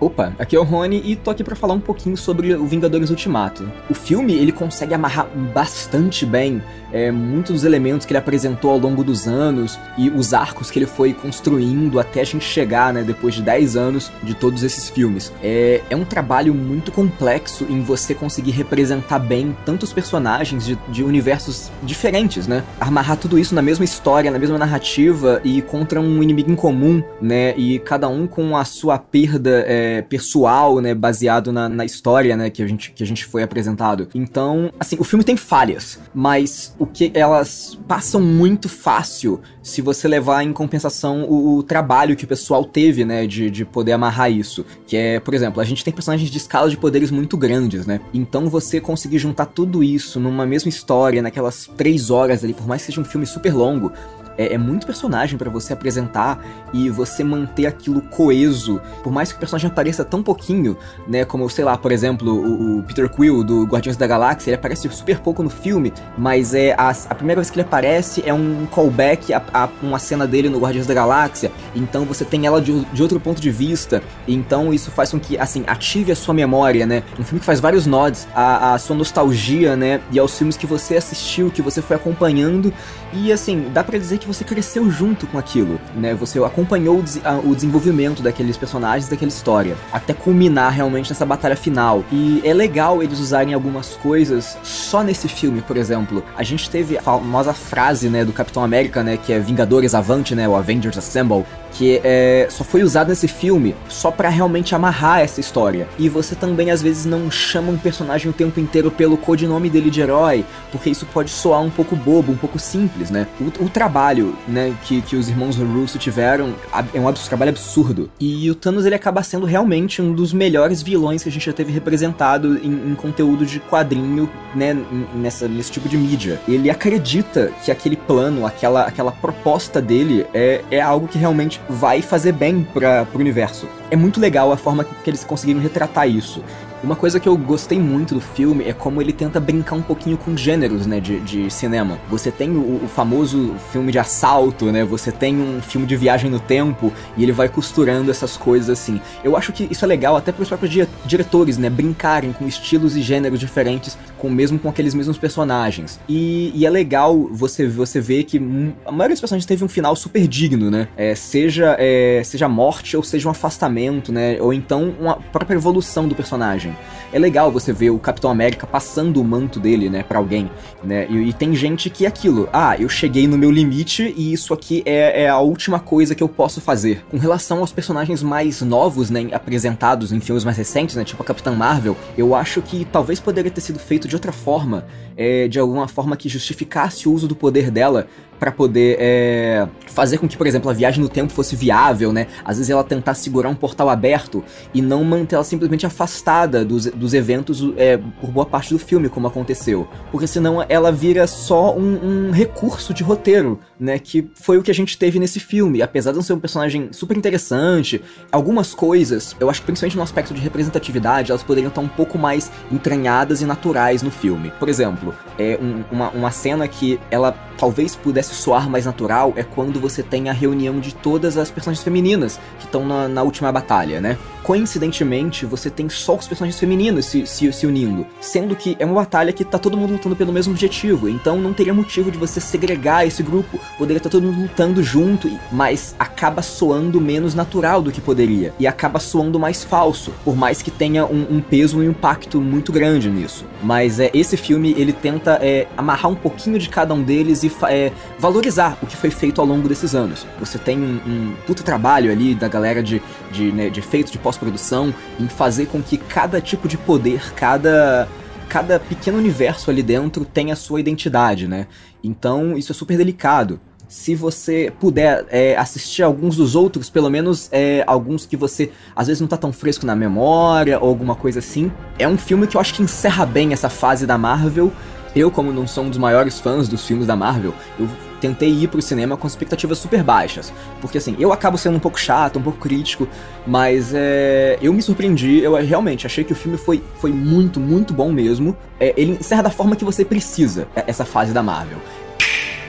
Opa, 0.00 0.32
aqui 0.38 0.54
é 0.54 0.60
o 0.60 0.62
Rony 0.62 1.02
e 1.04 1.16
tô 1.16 1.30
aqui 1.30 1.42
para 1.42 1.56
falar 1.56 1.74
um 1.74 1.80
pouquinho 1.80 2.16
sobre 2.16 2.54
o 2.54 2.64
Vingadores 2.66 3.10
Ultimato. 3.10 3.68
O 3.90 3.94
filme 3.94 4.32
ele 4.32 4.52
consegue 4.52 4.94
amarrar 4.94 5.26
bastante 5.52 6.24
bem 6.24 6.62
é, 6.92 7.10
muitos 7.10 7.52
dos 7.52 7.64
elementos 7.64 8.06
que 8.06 8.12
ele 8.12 8.18
apresentou 8.18 8.70
ao 8.70 8.78
longo 8.78 9.02
dos 9.02 9.26
anos 9.26 9.78
e 9.96 10.08
os 10.08 10.32
arcos 10.32 10.70
que 10.70 10.78
ele 10.78 10.86
foi 10.86 11.12
construindo 11.12 11.98
até 11.98 12.20
a 12.20 12.24
gente 12.24 12.44
chegar, 12.44 12.92
né, 12.92 13.02
depois 13.02 13.34
de 13.34 13.42
10 13.42 13.76
anos 13.76 14.10
de 14.22 14.34
todos 14.34 14.62
esses 14.62 14.88
filmes. 14.88 15.32
É, 15.42 15.82
é 15.90 15.96
um 15.96 16.04
trabalho 16.04 16.54
muito 16.54 16.92
complexo 16.92 17.66
em 17.68 17.82
você 17.82 18.14
conseguir 18.14 18.52
representar 18.52 19.18
bem 19.18 19.56
tantos 19.64 19.92
personagens 19.92 20.64
de, 20.64 20.78
de 20.88 21.02
universos 21.02 21.70
diferentes, 21.82 22.46
né? 22.46 22.62
Amarrar 22.80 23.16
tudo 23.16 23.38
isso 23.38 23.54
na 23.54 23.62
mesma 23.62 23.84
história, 23.84 24.30
na 24.30 24.38
mesma 24.38 24.58
narrativa 24.58 25.40
e 25.44 25.60
contra 25.62 26.00
um 26.00 26.22
inimigo 26.22 26.50
em 26.50 26.56
comum, 26.56 27.02
né? 27.20 27.54
E 27.56 27.78
cada 27.80 28.08
um 28.08 28.26
com 28.26 28.56
a 28.56 28.64
sua 28.64 28.98
perda 28.98 29.64
é, 29.66 29.87
pessoal, 30.08 30.80
né, 30.80 30.94
baseado 30.94 31.52
na, 31.52 31.68
na 31.68 31.84
história, 31.84 32.36
né, 32.36 32.50
que 32.50 32.62
a, 32.62 32.66
gente, 32.66 32.92
que 32.92 33.02
a 33.02 33.06
gente 33.06 33.24
foi 33.24 33.42
apresentado. 33.42 34.08
Então, 34.14 34.70
assim, 34.78 34.96
o 34.98 35.04
filme 35.04 35.24
tem 35.24 35.36
falhas, 35.36 35.98
mas 36.14 36.74
o 36.78 36.86
que 36.86 37.10
elas 37.14 37.78
passam 37.86 38.20
muito 38.20 38.68
fácil 38.68 39.40
se 39.62 39.82
você 39.82 40.08
levar 40.08 40.42
em 40.42 40.52
compensação 40.52 41.24
o, 41.24 41.58
o, 41.58 41.62
trabalho 41.62 42.16
que 42.16 42.24
o 42.24 42.28
pessoal 42.28 42.64
teve, 42.64 43.04
né, 43.04 43.26
de, 43.26 43.50
de 43.50 43.64
poder 43.64 43.92
amarrar 43.92 44.30
isso. 44.30 44.64
Que 44.86 44.96
é, 44.96 45.20
por 45.20 45.34
exemplo, 45.34 45.60
a 45.60 45.64
gente 45.64 45.84
tem 45.84 45.92
personagens 45.92 46.30
de 46.30 46.38
escala 46.38 46.70
de 46.70 46.76
poderes 46.76 47.10
muito 47.10 47.36
grandes, 47.36 47.86
né? 47.86 48.00
Então 48.14 48.48
você 48.48 48.80
conseguir 48.80 49.18
juntar 49.18 49.46
tudo 49.46 49.84
isso 49.84 50.18
numa 50.18 50.46
mesma 50.46 50.68
história, 50.68 51.20
naquelas 51.20 51.68
três 51.76 52.10
horas 52.10 52.42
ali, 52.42 52.54
por 52.54 52.66
mais 52.66 52.82
que 52.82 52.86
seja 52.86 53.00
um 53.00 53.04
filme 53.04 53.26
super 53.26 53.54
longo, 53.54 53.92
é, 54.38 54.54
é 54.54 54.58
muito 54.58 54.86
personagem 54.86 55.36
para 55.36 55.50
você 55.50 55.72
apresentar 55.72 56.42
e 56.72 56.88
você 56.88 57.24
manter 57.24 57.66
aquilo 57.66 58.00
coeso. 58.00 58.80
Por 59.02 59.12
mais 59.12 59.32
que 59.32 59.36
o 59.36 59.38
personagem 59.38 59.68
apareça 59.68 60.04
tão 60.04 60.22
pouquinho, 60.22 60.78
né? 61.06 61.24
Como, 61.24 61.50
sei 61.50 61.64
lá, 61.64 61.76
por 61.76 61.90
exemplo, 61.90 62.32
o, 62.32 62.78
o 62.78 62.82
Peter 62.84 63.08
Quill 63.10 63.42
do 63.42 63.64
Guardiões 63.64 63.96
da 63.96 64.06
Galáxia, 64.06 64.50
ele 64.50 64.56
aparece 64.56 64.88
super 64.90 65.18
pouco 65.18 65.42
no 65.42 65.50
filme, 65.50 65.92
mas 66.16 66.54
é 66.54 66.74
a, 66.78 66.90
a 66.90 67.14
primeira 67.14 67.40
vez 67.40 67.50
que 67.50 67.58
ele 67.58 67.66
aparece 67.66 68.22
é 68.24 68.32
um 68.32 68.66
callback 68.66 69.32
a, 69.34 69.42
a, 69.52 69.68
uma 69.82 69.98
cena 69.98 70.26
dele 70.26 70.48
no 70.48 70.58
Guardiões 70.58 70.86
da 70.86 70.94
Galáxia. 70.94 71.50
Então 71.74 72.04
você 72.04 72.24
tem 72.24 72.46
ela 72.46 72.60
de, 72.60 72.84
de 72.84 73.02
outro 73.02 73.18
ponto 73.18 73.40
de 73.40 73.50
vista. 73.50 74.02
Então 74.26 74.72
isso 74.72 74.90
faz 74.90 75.10
com 75.10 75.18
que, 75.18 75.36
assim, 75.36 75.64
ative 75.66 76.12
a 76.12 76.16
sua 76.16 76.32
memória, 76.32 76.86
né? 76.86 77.02
Um 77.18 77.24
filme 77.24 77.40
que 77.40 77.46
faz 77.46 77.58
vários 77.58 77.86
nods 77.86 78.28
à, 78.34 78.74
à 78.74 78.78
sua 78.78 78.94
nostalgia, 78.94 79.76
né? 79.76 80.00
E 80.12 80.18
aos 80.18 80.36
filmes 80.36 80.56
que 80.56 80.66
você 80.66 80.96
assistiu, 80.96 81.50
que 81.50 81.60
você 81.60 81.82
foi 81.82 81.96
acompanhando. 81.96 82.72
E 83.12 83.32
assim, 83.32 83.70
dá 83.72 83.82
para 83.82 83.98
dizer 83.98 84.18
que 84.18 84.27
você 84.28 84.44
cresceu 84.44 84.90
junto 84.90 85.26
com 85.26 85.38
aquilo, 85.38 85.80
né? 85.96 86.14
Você 86.14 86.38
acompanhou 86.38 87.02
o, 87.44 87.54
desenvolvimento 87.54 88.22
daqueles 88.22 88.56
personagens, 88.56 89.08
daquela 89.08 89.30
história, 89.30 89.76
até 89.92 90.12
culminar 90.12 90.72
realmente 90.72 91.10
nessa 91.10 91.26
batalha 91.26 91.56
final. 91.56 92.04
E 92.12 92.40
é 92.44 92.52
legal 92.52 93.02
eles 93.02 93.18
usarem 93.18 93.54
algumas 93.54 93.96
coisas 93.96 94.56
só 94.62 95.02
nesse 95.02 95.28
filme, 95.28 95.62
por 95.62 95.76
exemplo. 95.76 96.22
A 96.36 96.42
gente 96.42 96.68
teve 96.70 96.98
a 96.98 97.02
famosa 97.02 97.54
frase, 97.54 98.08
né, 98.08 98.24
do 98.24 98.32
Capitão 98.32 98.62
América, 98.62 99.02
né, 99.02 99.16
que 99.16 99.32
é 99.32 99.38
Vingadores 99.38 99.94
Avante, 99.94 100.34
né, 100.34 100.46
o 100.46 100.54
Avengers 100.54 100.98
Assemble, 100.98 101.44
que 101.72 102.00
é, 102.04 102.46
só 102.50 102.64
foi 102.64 102.82
usado 102.82 103.08
nesse 103.08 103.28
filme 103.28 103.74
só 103.88 104.10
para 104.10 104.28
realmente 104.28 104.74
amarrar 104.74 105.20
essa 105.20 105.40
história. 105.40 105.88
E 105.98 106.08
você 106.08 106.34
também 106.34 106.70
às 106.70 106.82
vezes 106.82 107.04
não 107.04 107.30
chama 107.30 107.70
um 107.70 107.78
personagem 107.78 108.30
o 108.30 108.34
tempo 108.34 108.60
inteiro 108.60 108.90
pelo 108.90 109.16
codinome 109.16 109.70
dele 109.70 109.90
de 109.90 110.00
herói, 110.00 110.44
porque 110.70 110.90
isso 110.90 111.06
pode 111.06 111.30
soar 111.30 111.62
um 111.62 111.70
pouco 111.70 111.96
bobo, 111.96 112.32
um 112.32 112.36
pouco 112.36 112.58
simples, 112.58 113.10
né? 113.10 113.26
O, 113.40 113.64
o 113.64 113.68
trabalho, 113.68 114.36
né, 114.46 114.74
que, 114.84 115.02
que 115.02 115.16
os 115.16 115.28
irmãos 115.28 115.56
Russo 115.56 115.98
tiveram 115.98 116.54
é 116.92 117.00
um 117.00 117.12
trabalho 117.12 117.50
absurdo. 117.50 118.10
E 118.18 118.50
o 118.50 118.54
Thanos 118.54 118.84
ele 118.86 118.94
acaba 118.94 119.22
sendo 119.22 119.46
realmente 119.46 120.00
um 120.00 120.12
dos 120.12 120.32
melhores 120.32 120.82
vilões 120.82 121.22
que 121.22 121.28
a 121.28 121.32
gente 121.32 121.46
já 121.46 121.52
teve 121.52 121.72
representado 121.72 122.58
em, 122.58 122.90
em 122.90 122.94
conteúdo 122.94 123.44
de 123.44 123.60
quadrinho, 123.60 124.28
né, 124.54 124.76
nessa, 125.14 125.48
nesse 125.48 125.70
tipo 125.70 125.88
de 125.88 125.96
mídia. 125.96 126.40
Ele 126.48 126.70
acredita 126.70 127.52
que 127.64 127.70
aquele 127.70 127.96
plano, 127.96 128.46
aquela, 128.46 128.82
aquela 128.82 129.12
proposta 129.12 129.80
dele 129.80 130.26
é, 130.32 130.62
é 130.70 130.80
algo 130.80 131.08
que 131.08 131.18
realmente 131.18 131.57
vai 131.68 132.02
fazer 132.02 132.32
bem 132.32 132.62
para 132.62 133.06
o 133.14 133.18
universo. 133.18 133.68
É 133.90 133.96
muito 133.96 134.20
legal 134.20 134.52
a 134.52 134.56
forma 134.56 134.84
que 134.84 135.08
eles 135.08 135.24
conseguiram 135.24 135.60
retratar 135.60 136.08
isso. 136.08 136.42
Uma 136.80 136.94
coisa 136.94 137.18
que 137.18 137.28
eu 137.28 137.36
gostei 137.36 137.80
muito 137.80 138.14
do 138.14 138.20
filme 138.20 138.64
é 138.64 138.72
como 138.72 139.02
ele 139.02 139.12
tenta 139.12 139.40
brincar 139.40 139.74
um 139.74 139.82
pouquinho 139.82 140.16
com 140.16 140.36
gêneros, 140.36 140.86
né, 140.86 141.00
de, 141.00 141.18
de 141.20 141.50
cinema. 141.50 141.98
Você 142.08 142.30
tem 142.30 142.50
o, 142.50 142.84
o, 142.84 142.88
famoso 142.88 143.56
filme 143.72 143.90
de 143.90 143.98
assalto, 143.98 144.66
né, 144.66 144.84
você 144.84 145.10
tem 145.10 145.40
um 145.40 145.60
filme 145.60 145.88
de 145.88 145.96
viagem 145.96 146.30
no 146.30 146.38
tempo, 146.38 146.92
e 147.16 147.24
ele 147.24 147.32
vai 147.32 147.48
costurando 147.48 148.12
essas 148.12 148.36
coisas 148.36 148.70
assim. 148.70 149.00
Eu 149.24 149.36
acho 149.36 149.52
que 149.52 149.66
isso 149.68 149.84
é 149.84 149.88
legal 149.88 150.16
até 150.16 150.30
para 150.30 150.42
os 150.42 150.48
próprios 150.48 150.88
diretores, 151.04 151.58
né, 151.58 151.68
brincarem 151.68 152.32
com 152.32 152.46
estilos 152.46 152.96
e 152.96 153.02
gêneros 153.02 153.40
diferentes, 153.40 153.98
com 154.16 154.30
mesmo 154.30 154.56
com 154.56 154.68
aqueles 154.68 154.94
mesmos 154.94 155.18
personagens. 155.18 155.98
E, 156.08 156.52
e 156.54 156.64
é 156.64 156.70
legal 156.70 157.28
você, 157.32 157.66
você 157.66 158.00
ver 158.00 158.22
que 158.22 158.38
a 158.86 158.92
maioria 158.92 159.14
dos 159.14 159.20
personagens 159.20 159.46
teve 159.46 159.64
um 159.64 159.68
final 159.68 159.96
super 159.96 160.28
digno, 160.28 160.70
né, 160.70 160.86
é, 160.96 161.12
seja, 161.16 161.74
é, 161.76 162.22
seja 162.24 162.48
morte 162.48 162.96
ou 162.96 163.02
seja 163.02 163.26
um 163.26 163.32
afastamento, 163.32 164.12
né, 164.12 164.40
ou 164.40 164.52
então 164.52 164.94
uma 165.00 165.16
própria 165.16 165.56
evolução 165.56 166.06
do 166.06 166.14
personagem 166.14 166.67
personagem. 166.68 166.76
É 167.10 167.18
legal 167.18 167.50
você 167.50 167.72
ver 167.72 167.90
o 167.90 167.98
Capitão 167.98 168.30
América 168.30 168.66
passando 168.66 169.20
o 169.20 169.24
manto 169.24 169.58
dele, 169.58 169.88
né, 169.88 170.02
para 170.02 170.18
alguém, 170.18 170.50
né? 170.84 171.06
E, 171.08 171.28
e, 171.28 171.32
tem 171.32 171.54
gente 171.54 171.88
que 171.88 172.04
é 172.04 172.08
aquilo, 172.08 172.48
ah, 172.52 172.76
eu 172.78 172.88
cheguei 172.88 173.26
no 173.26 173.38
meu 173.38 173.50
limite 173.50 174.14
e 174.16 174.32
isso 174.32 174.52
aqui 174.52 174.82
é, 174.84 175.22
é, 175.22 175.28
a 175.28 175.38
última 175.38 175.80
coisa 175.80 176.14
que 176.14 176.22
eu 176.22 176.28
posso 176.28 176.60
fazer. 176.60 177.02
Com 177.10 177.16
relação 177.16 177.60
aos 177.60 177.72
personagens 177.72 178.22
mais 178.22 178.60
novos, 178.60 179.08
né, 179.08 179.28
apresentados 179.32 180.12
em 180.12 180.20
filmes 180.20 180.44
mais 180.44 180.56
recentes, 180.56 180.96
né, 180.96 181.04
tipo 181.04 181.22
a 181.22 181.24
Capitã 181.24 181.52
Marvel, 181.52 181.96
eu 182.16 182.34
acho 182.34 182.60
que 182.60 182.84
talvez 182.84 183.18
poderia 183.20 183.50
ter 183.50 183.62
sido 183.62 183.78
feito 183.78 184.06
de 184.06 184.14
outra 184.14 184.32
forma, 184.32 184.84
é, 185.16 185.48
de 185.48 185.58
alguma 185.58 185.88
forma 185.88 186.16
que 186.16 186.28
justificasse 186.28 187.08
o 187.08 187.12
uso 187.12 187.26
do 187.26 187.34
poder 187.34 187.70
dela 187.70 188.06
para 188.38 188.52
poder 188.52 188.96
é, 189.00 189.68
fazer 189.86 190.18
com 190.18 190.28
que, 190.28 190.36
por 190.36 190.46
exemplo, 190.46 190.70
a 190.70 190.72
viagem 190.72 191.02
no 191.02 191.08
tempo 191.08 191.32
fosse 191.32 191.56
viável, 191.56 192.12
né? 192.12 192.26
Às 192.44 192.56
vezes 192.58 192.70
ela 192.70 192.84
tentar 192.84 193.14
segurar 193.14 193.48
um 193.48 193.54
portal 193.54 193.88
aberto 193.88 194.44
e 194.72 194.80
não 194.80 195.02
manter 195.04 195.34
ela 195.34 195.44
simplesmente 195.44 195.86
afastada 195.86 196.64
dos, 196.64 196.86
dos 196.86 197.14
eventos 197.14 197.62
é, 197.76 197.96
por 198.20 198.30
boa 198.30 198.46
parte 198.46 198.72
do 198.72 198.78
filme, 198.78 199.08
como 199.08 199.26
aconteceu. 199.26 199.88
Porque 200.10 200.26
senão 200.26 200.64
ela 200.68 200.92
vira 200.92 201.26
só 201.26 201.76
um, 201.76 202.28
um 202.28 202.30
recurso 202.30 202.94
de 202.94 203.02
roteiro, 203.02 203.58
né? 203.78 203.98
Que 203.98 204.30
foi 204.34 204.58
o 204.58 204.62
que 204.62 204.70
a 204.70 204.74
gente 204.74 204.96
teve 204.96 205.18
nesse 205.18 205.40
filme. 205.40 205.82
Apesar 205.82 206.12
de 206.12 206.16
não 206.16 206.22
ser 206.22 206.32
um 206.32 206.40
personagem 206.40 206.88
super 206.92 207.16
interessante, 207.16 208.00
algumas 208.30 208.74
coisas, 208.74 209.34
eu 209.40 209.50
acho 209.50 209.60
que 209.60 209.66
principalmente 209.66 209.96
no 209.96 210.02
aspecto 210.02 210.32
de 210.32 210.40
representatividade, 210.40 211.30
elas 211.30 211.42
poderiam 211.42 211.68
estar 211.68 211.80
um 211.80 211.88
pouco 211.88 212.18
mais 212.18 212.50
entranhadas 212.70 213.42
e 213.42 213.44
naturais 213.44 214.02
no 214.02 214.10
filme. 214.10 214.52
Por 214.58 214.68
exemplo, 214.68 215.14
é 215.38 215.58
um, 215.60 215.84
uma, 215.90 216.10
uma 216.10 216.30
cena 216.30 216.68
que 216.68 217.00
ela 217.10 217.32
talvez 217.58 217.96
pudesse 217.96 218.27
soar 218.34 218.68
mais 218.68 218.86
natural 218.86 219.32
é 219.36 219.42
quando 219.42 219.80
você 219.80 220.02
tem 220.02 220.28
a 220.28 220.32
reunião 220.32 220.80
de 220.80 220.94
todas 220.94 221.36
as 221.36 221.50
personagens 221.50 221.82
femininas 221.82 222.40
que 222.58 222.66
estão 222.66 222.86
na, 222.86 223.08
na, 223.08 223.22
última 223.22 223.50
batalha, 223.50 224.00
né? 224.00 224.18
Coincidentemente, 224.42 225.44
você 225.44 225.68
tem 225.68 225.88
só 225.88 226.16
os 226.16 226.26
personagens 226.26 226.58
femininos 226.58 227.06
se, 227.06 227.26
se, 227.26 227.52
se, 227.52 227.66
unindo, 227.66 228.06
sendo 228.20 228.56
que 228.56 228.76
é 228.78 228.84
uma 228.84 228.94
batalha 228.94 229.32
que 229.32 229.44
tá 229.44 229.58
todo 229.58 229.76
mundo 229.76 229.92
lutando 229.92 230.16
pelo 230.16 230.32
mesmo 230.32 230.52
objetivo, 230.52 231.08
então 231.08 231.38
não 231.38 231.52
teria 231.52 231.74
motivo 231.74 232.10
de 232.10 232.16
você 232.16 232.40
segregar 232.40 233.06
esse 233.06 233.22
grupo, 233.22 233.60
poderia 233.76 233.98
estar 233.98 234.08
tá 234.08 234.12
todo 234.12 234.24
mundo 234.24 234.42
lutando 234.42 234.82
junto, 234.82 235.30
mas 235.52 235.94
acaba 235.98 236.40
soando 236.40 237.00
menos 237.00 237.34
natural 237.34 237.82
do 237.82 237.92
que 237.92 238.00
poderia, 238.00 238.54
e 238.58 238.66
acaba 238.66 238.98
soando 238.98 239.38
mais 239.38 239.62
falso, 239.62 240.12
por 240.24 240.34
mais 240.34 240.62
que 240.62 240.70
tenha 240.70 241.04
um, 241.04 241.26
um 241.36 241.40
peso 241.40 241.82
e 241.82 241.86
um 241.86 241.90
impacto 241.90 242.40
muito 242.40 242.72
grande 242.72 243.10
nisso. 243.10 243.44
Mas 243.62 244.00
é, 244.00 244.10
esse 244.14 244.36
filme, 244.36 244.74
ele 244.76 244.92
tenta 244.92 245.38
é, 245.42 245.66
amarrar 245.76 246.10
um 246.10 246.14
pouquinho 246.14 246.58
de 246.58 246.68
cada 246.68 246.94
um 246.94 247.02
deles 247.02 247.42
e 247.42 247.52
é, 247.68 247.92
valorizar 248.18 248.76
o 248.82 248.86
que 248.86 248.96
foi 248.96 249.10
feito 249.10 249.40
ao 249.40 249.46
longo 249.46 249.68
desses 249.68 249.94
anos. 249.94 250.26
Você 250.40 250.58
tem 250.58 250.78
um, 250.78 251.00
um 251.06 251.34
puto 251.46 251.62
trabalho 251.62 252.10
ali 252.10 252.34
da 252.34 252.48
galera 252.48 252.82
de, 252.82 253.00
de, 253.30 253.52
né, 253.52 253.70
de 253.70 253.80
efeitos 253.80 254.10
de 254.10 254.18
pós-produção 254.18 254.92
em 255.18 255.28
fazer 255.28 255.66
com 255.66 255.80
que 255.82 255.96
cada 255.96 256.40
tipo 256.40 256.68
de 256.68 256.76
poder, 256.76 257.32
cada 257.34 258.08
cada 258.48 258.80
pequeno 258.80 259.18
universo 259.18 259.70
ali 259.70 259.82
dentro 259.82 260.24
tenha 260.24 260.54
a 260.54 260.56
sua 260.56 260.80
identidade, 260.80 261.46
né? 261.46 261.66
Então 262.02 262.56
isso 262.56 262.72
é 262.72 262.74
super 262.74 262.96
delicado. 262.96 263.60
Se 263.86 264.14
você 264.14 264.72
puder 264.80 265.26
é, 265.30 265.56
assistir 265.56 266.02
alguns 266.02 266.36
dos 266.36 266.54
outros, 266.54 266.90
pelo 266.90 267.08
menos 267.08 267.48
é, 267.52 267.84
alguns 267.86 268.26
que 268.26 268.36
você 268.36 268.70
às 268.96 269.06
vezes 269.06 269.20
não 269.20 269.28
tá 269.28 269.36
tão 269.36 269.52
fresco 269.52 269.86
na 269.86 269.94
memória 269.94 270.78
ou 270.78 270.88
alguma 270.88 271.14
coisa 271.14 271.38
assim, 271.38 271.70
é 271.98 272.08
um 272.08 272.18
filme 272.18 272.46
que 272.46 272.56
eu 272.56 272.60
acho 272.60 272.74
que 272.74 272.82
encerra 272.82 273.24
bem 273.24 273.52
essa 273.52 273.68
fase 273.68 274.06
da 274.06 274.18
Marvel. 274.18 274.72
Eu, 275.16 275.30
como 275.30 275.52
não 275.52 275.66
sou 275.66 275.84
um 275.84 275.88
dos 275.88 275.98
maiores 275.98 276.38
fãs 276.38 276.68
dos 276.68 276.86
filmes 276.86 277.06
da 277.06 277.16
Marvel, 277.16 277.54
eu 277.78 277.88
tentei 278.20 278.50
ir 278.50 278.68
pro 278.68 278.80
cinema 278.82 279.16
com 279.16 279.26
expectativas 279.26 279.78
super 279.78 280.02
baixas. 280.02 280.52
Porque 280.80 280.98
assim, 280.98 281.16
eu 281.18 281.32
acabo 281.32 281.56
sendo 281.58 281.76
um 281.76 281.80
pouco 281.80 281.98
chato, 281.98 282.38
um 282.38 282.42
pouco 282.42 282.58
crítico, 282.58 283.08
mas 283.46 283.92
é, 283.94 284.58
eu 284.60 284.72
me 284.72 284.82
surpreendi, 284.82 285.38
eu 285.38 285.54
realmente 285.54 286.06
achei 286.06 286.24
que 286.24 286.32
o 286.32 286.36
filme 286.36 286.58
foi, 286.58 286.82
foi 286.98 287.12
muito, 287.12 287.58
muito 287.58 287.92
bom 287.92 288.12
mesmo. 288.12 288.56
É, 288.80 288.94
ele 288.96 289.12
encerra 289.12 289.42
da 289.42 289.50
forma 289.50 289.74
que 289.74 289.84
você 289.84 290.04
precisa, 290.04 290.68
é, 290.74 290.84
essa 290.86 291.04
fase 291.04 291.32
da 291.32 291.42
Marvel. 291.42 291.78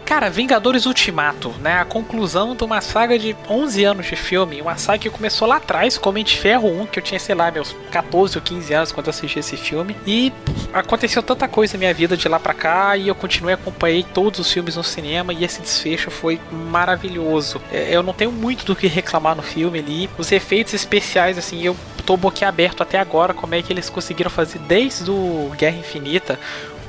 Cara, 0.09 0.27
Vingadores 0.27 0.87
Ultimato, 0.87 1.53
né? 1.61 1.79
A 1.79 1.85
conclusão 1.85 2.55
de 2.55 2.63
uma 2.63 2.81
saga 2.81 3.17
de 3.19 3.35
11 3.47 3.83
anos 3.83 4.07
de 4.07 4.15
filme. 4.15 4.59
Uma 4.59 4.75
saga 4.75 4.97
que 4.97 5.09
começou 5.11 5.47
lá 5.47 5.57
atrás, 5.57 5.99
como 5.99 6.21
de 6.23 6.35
Ferro 6.35 6.67
1, 6.81 6.87
que 6.87 6.97
eu 6.97 7.03
tinha, 7.03 7.19
sei 7.19 7.35
lá, 7.35 7.51
meus 7.51 7.75
14 7.91 8.35
ou 8.35 8.41
15 8.41 8.73
anos 8.73 8.91
quando 8.91 9.07
assisti 9.07 9.37
esse 9.37 9.55
filme. 9.55 9.95
E 10.07 10.33
aconteceu 10.73 11.21
tanta 11.21 11.47
coisa 11.47 11.73
na 11.73 11.77
minha 11.77 11.93
vida 11.93 12.17
de 12.17 12.27
lá 12.27 12.39
pra 12.39 12.55
cá 12.55 12.97
e 12.97 13.07
eu 13.07 13.13
continuei 13.13 13.53
acompanhei 13.53 14.03
todos 14.03 14.39
os 14.39 14.51
filmes 14.51 14.75
no 14.75 14.83
cinema 14.83 15.31
e 15.31 15.43
esse 15.43 15.61
desfecho 15.61 16.09
foi 16.09 16.41
maravilhoso. 16.51 17.61
É, 17.71 17.95
eu 17.95 18.01
não 18.01 18.11
tenho 18.11 18.31
muito 18.31 18.65
do 18.65 18.75
que 18.75 18.87
reclamar 18.87 19.35
no 19.35 19.43
filme 19.43 19.77
ali. 19.77 20.09
Os 20.17 20.31
efeitos 20.31 20.73
especiais, 20.73 21.37
assim, 21.37 21.63
eu 21.63 21.77
tô 22.03 22.17
boquiaberto 22.17 22.81
até 22.81 22.97
agora 22.97 23.31
como 23.31 23.53
é 23.53 23.61
que 23.61 23.71
eles 23.71 23.91
conseguiram 23.91 24.31
fazer 24.31 24.57
desde 24.57 25.11
o 25.11 25.51
Guerra 25.55 25.77
Infinita 25.77 26.39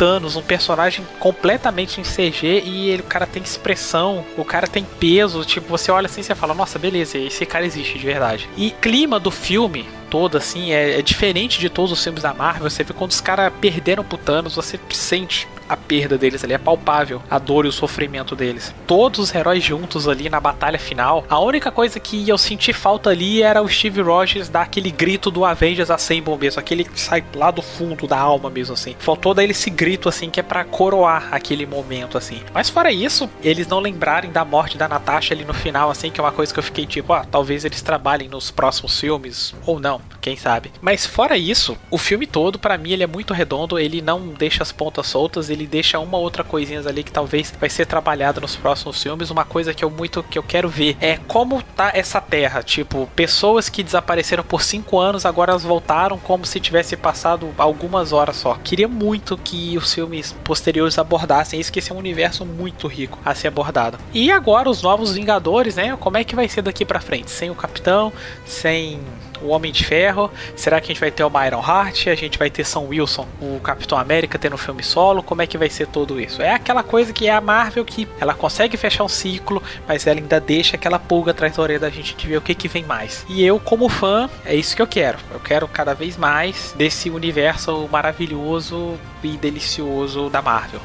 Thanos, 0.01 0.35
um 0.35 0.41
personagem 0.41 1.07
completamente 1.19 2.01
em 2.01 2.05
CG 2.05 2.63
e 2.65 2.89
ele, 2.89 3.03
o 3.03 3.05
cara 3.05 3.27
tem 3.27 3.43
expressão, 3.43 4.25
o 4.35 4.43
cara 4.43 4.67
tem 4.67 4.83
peso, 4.83 5.45
tipo, 5.45 5.69
você 5.69 5.93
olha 5.93 6.07
assim 6.07 6.23
e 6.23 6.25
você 6.25 6.35
fala, 6.35 6.55
nossa, 6.55 6.79
beleza, 6.79 7.19
esse 7.19 7.45
cara 7.45 7.67
existe 7.67 7.99
de 7.99 8.07
verdade. 8.07 8.49
E 8.57 8.71
clima 8.71 9.21
do 9.21 9.31
filme, 9.31 9.87
todo, 10.09 10.39
assim, 10.39 10.73
é, 10.73 10.99
é, 10.99 11.03
diferente 11.03 11.61
de 11.61 11.69
todos 11.69 11.93
os 11.93 12.03
filmes 12.03 12.23
da 12.23 12.33
Marvel. 12.33 12.71
Você 12.71 12.83
vê 12.83 12.95
quando 12.95 13.11
os 13.11 13.21
caras 13.21 13.53
perderam 13.61 14.03
pro 14.03 14.17
Thanos, 14.17 14.57
você 14.57 14.81
sente 14.89 15.47
a 15.71 15.77
perda 15.77 16.19
deles 16.19 16.43
ali, 16.43 16.53
é 16.53 16.59
palpável 16.59 17.23
a 17.31 17.39
dor 17.39 17.65
e 17.65 17.69
o 17.69 17.73
sofrimento 17.73 18.35
deles. 18.35 18.75
Todos 18.89 19.21
os 19.21 19.35
heróis 19.35 19.63
juntos 19.63 20.09
ali 20.09 20.29
na 20.29 20.41
batalha 20.41 20.81
final. 20.81 21.25
A 21.31 21.39
única 21.39 21.71
coisa 21.71 22.01
que 22.01 22.29
eu 22.29 22.37
senti 22.37 22.73
falta 22.73 23.11
ali 23.11 23.41
era 23.41 23.63
o 23.63 23.69
Steve 23.69 24.01
Rogers 24.03 24.49
dar 24.49 24.63
aquele 24.63 24.91
grito 24.91 25.31
do 25.31 25.45
Avengers 25.45 25.89
Assemble 25.89 26.37
mesmo, 26.37 26.59
aquele 26.59 26.83
que 26.83 27.01
sai 27.01 27.23
lá 27.37 27.53
do 27.53 27.63
fundo 27.63 28.09
da 28.09 28.19
alma 28.19 28.51
mesmo, 28.51 28.75
assim. 28.75 28.97
Faltou 28.99 29.33
daí 29.33 29.49
esse 29.49 29.71
grito, 29.71 30.09
assim, 30.09 30.29
que 30.29 30.41
é 30.41 30.43
para 30.43 30.65
coroar 30.65 31.29
aquele 31.31 31.65
momento, 31.67 32.19
assim. 32.19 32.41
Mas 32.53 32.69
fora 32.69 32.91
isso, 32.91 33.31
eles 33.41 33.69
não 33.69 33.79
lembrarem 33.79 34.33
da 34.33 34.45
morte 34.45 34.77
da 34.77 34.89
Natasha 34.89 35.35
ali 35.35 35.45
no 35.45 35.55
final, 35.55 35.89
assim, 35.89 36.11
que 36.11 36.21
é 36.21 36.25
uma 36.25 36.33
coisa 36.33 36.53
que 36.53 36.59
eu 36.59 36.65
fiquei 36.65 36.85
tipo, 36.85 37.13
ah, 37.13 37.25
talvez 37.31 37.65
eles 37.65 37.81
trabalhem 37.81 38.29
nos 38.29 38.51
próximos 38.51 38.99
filmes, 38.99 39.55
ou 39.65 39.79
não, 39.79 40.01
quem 40.21 40.37
sabe. 40.37 40.73
Mas 40.81 41.07
fora 41.07 41.39
isso, 41.39 41.79
o 41.91 41.99
filme 41.99 42.27
todo, 42.27 42.59
para 42.59 42.77
mim, 42.77 42.91
ele 42.91 43.05
é 43.05 43.07
muito 43.07 43.33
redondo, 43.33 43.79
ele 43.79 44.03
não 44.03 44.29
deixa 44.29 44.65
as 44.65 44.73
pontas 44.73 45.07
soltas, 45.07 45.49
ele 45.49 45.60
ele 45.61 45.67
deixa 45.67 45.99
uma 45.99 46.19
outra 46.19 46.43
coisinha 46.43 46.81
ali 46.81 47.05
que 47.05 47.13
talvez 47.13 47.53
vai 47.61 47.69
ser 47.69 47.87
trabalhada 47.87 48.41
nos 48.41 48.57
próximos 48.57 49.03
filmes. 49.03 49.31
Uma 49.31 49.45
coisa 49.45 49.75
que 49.75 49.85
eu 49.85 49.91
muito 49.91 50.23
que 50.23 50.39
eu 50.39 50.43
quero 50.43 50.69
ver 50.69 50.97
é 51.01 51.19
como 51.29 51.63
tá 51.63 51.93
essa 51.95 52.21
terra. 52.21 52.63
Tipo, 52.63 53.09
pessoas 53.15 53.69
que 53.69 53.83
desapareceram 53.83 54.43
por 54.43 54.63
cinco 54.63 54.99
anos, 54.99 55.27
agora 55.27 55.53
elas 55.53 55.63
voltaram 55.63 56.19
como 56.19 56.47
se 56.47 56.59
tivesse 56.59 56.97
passado 56.97 57.51
algumas 57.59 58.13
horas 58.13 58.37
só. 58.37 58.59
Queria 58.65 58.89
muito 58.89 59.37
que 59.37 59.77
os 59.77 59.93
filmes 59.93 60.35
posteriores 60.43 60.99
abordassem 60.99 61.61
isso, 61.61 61.73
que 61.73 61.79
esse 61.79 61.93
é 61.93 61.95
um 61.95 61.99
universo 61.99 62.47
muito 62.47 62.87
rico 62.87 63.19
a 63.25 63.35
ser 63.35 63.49
abordado. 63.49 63.99
E 64.13 64.31
agora 64.31 64.69
os 64.69 64.83
novos 64.83 65.11
Vingadores, 65.21 65.77
né? 65.77 65.97
Como 65.99 66.17
é 66.17 66.25
que 66.25 66.35
vai 66.35 66.49
ser 66.49 66.63
daqui 66.63 66.85
para 66.85 67.01
frente? 67.01 67.31
Sem 67.31 67.51
o 67.51 67.55
Capitão, 67.55 68.13
sem 68.47 69.01
o 69.43 69.49
Homem 69.49 69.73
de 69.73 69.85
Ferro? 69.85 70.31
Será 70.57 70.81
que 70.81 70.87
a 70.87 70.89
gente 70.89 71.01
vai 71.01 71.11
ter 71.11 71.25
o 71.25 71.31
Iron 71.47 71.61
Heart? 71.61 72.09
A 72.09 72.15
gente 72.15 72.39
vai 72.39 72.51
ter 72.51 72.65
Sam 72.65 72.81
Wilson, 72.81 73.27
o 73.41 73.61
Capitão 73.61 73.99
América, 73.99 74.39
tendo 74.39 74.55
um 74.55 74.59
filme 74.59 74.83
solo? 74.83 75.23
Como 75.23 75.43
é 75.43 75.47
que 75.47 75.59
vai 75.59 75.71
ser 75.71 75.87
tudo 75.87 76.21
isso? 76.21 76.43
É 76.43 76.55
aquela 76.55 76.83
coisa 76.83 77.13
que 77.13 77.27
é 77.27 77.33
a 77.33 77.41
Marvel 77.41 77.85
que 77.85 78.09
ela 78.21 78.35
consegue 78.35 78.77
fechar 78.77 79.05
um 79.05 79.09
ciclo, 79.09 79.63
mas 79.87 80.07
ela 80.07 80.19
ainda 80.19 80.41
deixa 80.41 80.77
aquela 80.77 80.99
pulga 80.99 81.31
atrás 81.31 81.57
da 81.57 81.63
orelha 81.63 81.81
da 81.81 81.91
gente 81.91 82.17
de 82.17 82.27
ver 82.27 82.37
o 82.37 82.41
que, 82.41 82.55
que 82.55 82.69
vem 82.69 82.85
mais. 82.85 83.25
E 83.29 83.45
eu, 83.45 83.59
como 83.59 83.89
fã, 83.89 84.29
é 84.45 84.55
isso 84.55 84.77
que 84.77 84.83
eu 84.83 84.87
quero. 84.87 85.19
Eu 85.33 85.41
quero 85.41 85.67
cada 85.69 85.95
vez 85.95 86.17
mais 86.17 86.75
desse 86.77 87.11
universo 87.11 87.89
maravilhoso 87.91 88.99
e 89.23 89.37
delicioso 89.37 90.29
da 90.31 90.43
Marvel. 90.43 90.81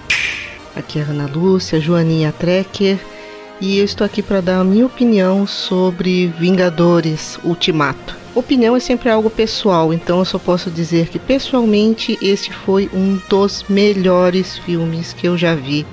Aqui 0.76 1.00
é 1.00 1.04
a 1.04 1.06
Ana 1.06 1.26
Lúcia, 1.28 1.80
Joaninha 1.80 2.34
Trekker 2.34 3.00
e 3.60 3.78
eu 3.78 3.86
estou 3.86 4.04
aqui 4.04 4.22
para 4.22 4.42
dar 4.42 4.60
a 4.60 4.64
minha 4.64 4.86
opinião 4.86 5.48
sobre 5.48 6.28
Vingadores 6.40 7.40
Ultimato. 7.44 8.16
Opinião 8.34 8.76
é 8.76 8.80
sempre 8.80 9.10
algo 9.10 9.30
pessoal, 9.30 9.94
então 9.94 10.20
eu 10.20 10.26
só 10.26 10.38
posso 10.38 10.70
dizer 10.70 11.08
que 11.08 11.18
pessoalmente 11.18 12.18
esse 12.22 12.52
foi 12.52 12.90
um 12.94 13.18
dos 13.30 13.64
melhores 13.70 14.58
filmes 14.58 15.14
que 15.14 15.28
eu 15.28 15.38
já 15.38 15.56
vi 15.56 15.86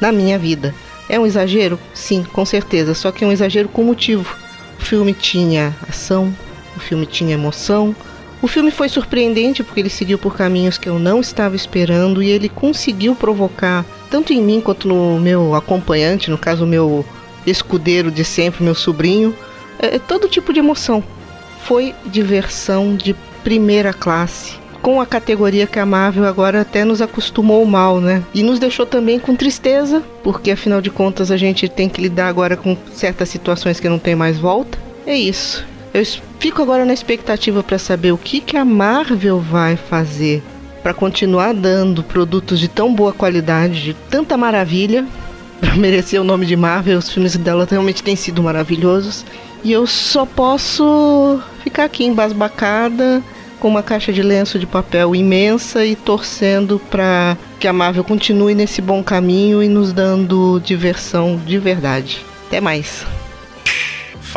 na 0.00 0.12
minha 0.12 0.38
vida. 0.38 0.74
É 1.08 1.18
um 1.18 1.24
exagero? 1.24 1.78
Sim, 1.94 2.24
com 2.30 2.44
certeza, 2.44 2.92
só 2.92 3.10
que 3.10 3.24
é 3.24 3.26
um 3.26 3.32
exagero 3.32 3.68
com 3.68 3.82
motivo. 3.82 4.36
O 4.78 4.82
filme 4.82 5.14
tinha 5.14 5.74
ação, 5.88 6.34
o 6.76 6.80
filme 6.80 7.06
tinha 7.06 7.34
emoção, 7.34 7.96
o 8.40 8.46
filme 8.46 8.70
foi 8.70 8.88
surpreendente 8.88 9.62
porque 9.62 9.80
ele 9.80 9.90
seguiu 9.90 10.18
por 10.18 10.36
caminhos 10.36 10.78
que 10.78 10.88
eu 10.88 10.98
não 10.98 11.20
estava 11.20 11.56
esperando 11.56 12.22
e 12.22 12.28
ele 12.28 12.48
conseguiu 12.48 13.14
provocar, 13.14 13.84
tanto 14.10 14.32
em 14.32 14.40
mim 14.40 14.60
quanto 14.60 14.86
no 14.86 15.18
meu 15.18 15.54
acompanhante, 15.54 16.30
no 16.30 16.38
caso, 16.38 16.66
meu 16.66 17.04
escudeiro 17.46 18.10
de 18.10 18.24
sempre, 18.24 18.62
meu 18.62 18.74
sobrinho, 18.74 19.34
é, 19.78 19.98
todo 19.98 20.28
tipo 20.28 20.52
de 20.52 20.60
emoção 20.60 21.02
foi 21.64 21.94
diversão 22.06 22.96
de 22.96 23.14
primeira 23.42 23.92
classe. 23.92 24.56
Com 24.80 25.00
a 25.00 25.06
categoria 25.06 25.66
que 25.66 25.78
a 25.78 25.84
Marvel 25.84 26.24
agora 26.24 26.60
até 26.60 26.84
nos 26.84 27.02
acostumou 27.02 27.64
mal, 27.66 28.00
né? 28.00 28.22
E 28.32 28.44
nos 28.44 28.60
deixou 28.60 28.86
também 28.86 29.18
com 29.18 29.34
tristeza, 29.34 30.02
porque 30.22 30.52
afinal 30.52 30.80
de 30.80 30.88
contas 30.88 31.30
a 31.30 31.36
gente 31.36 31.68
tem 31.68 31.88
que 31.88 32.00
lidar 32.00 32.28
agora 32.28 32.56
com 32.56 32.76
certas 32.94 33.28
situações 33.28 33.80
que 33.80 33.88
não 33.88 33.98
tem 33.98 34.14
mais 34.14 34.38
volta. 34.38 34.78
É 35.04 35.16
isso. 35.16 35.66
Eu 35.92 36.04
fico 36.38 36.62
agora 36.62 36.84
na 36.84 36.92
expectativa 36.92 37.62
para 37.62 37.78
saber 37.78 38.12
o 38.12 38.18
que, 38.18 38.40
que 38.40 38.56
a 38.56 38.64
Marvel 38.64 39.40
vai 39.40 39.76
fazer 39.76 40.42
para 40.82 40.94
continuar 40.94 41.52
dando 41.54 42.02
produtos 42.02 42.60
de 42.60 42.68
tão 42.68 42.94
boa 42.94 43.12
qualidade, 43.12 43.82
de 43.82 43.94
tanta 43.94 44.36
maravilha, 44.36 45.06
para 45.60 45.74
merecer 45.76 46.20
o 46.20 46.24
nome 46.24 46.46
de 46.46 46.56
Marvel. 46.56 46.98
Os 46.98 47.10
filmes 47.10 47.36
dela 47.36 47.66
realmente 47.68 48.02
têm 48.02 48.16
sido 48.16 48.42
maravilhosos. 48.42 49.24
E 49.64 49.72
eu 49.72 49.86
só 49.86 50.24
posso 50.24 51.40
ficar 51.64 51.84
aqui 51.84 52.04
embasbacada, 52.04 53.22
com 53.58 53.68
uma 53.68 53.82
caixa 53.82 54.12
de 54.12 54.22
lenço 54.22 54.58
de 54.58 54.66
papel 54.66 55.16
imensa 55.16 55.84
e 55.84 55.96
torcendo 55.96 56.80
para 56.90 57.36
que 57.58 57.66
a 57.66 57.72
Marvel 57.72 58.04
continue 58.04 58.54
nesse 58.54 58.80
bom 58.80 59.02
caminho 59.02 59.62
e 59.62 59.68
nos 59.68 59.92
dando 59.92 60.60
diversão 60.60 61.36
de 61.44 61.58
verdade. 61.58 62.24
Até 62.46 62.60
mais. 62.60 63.04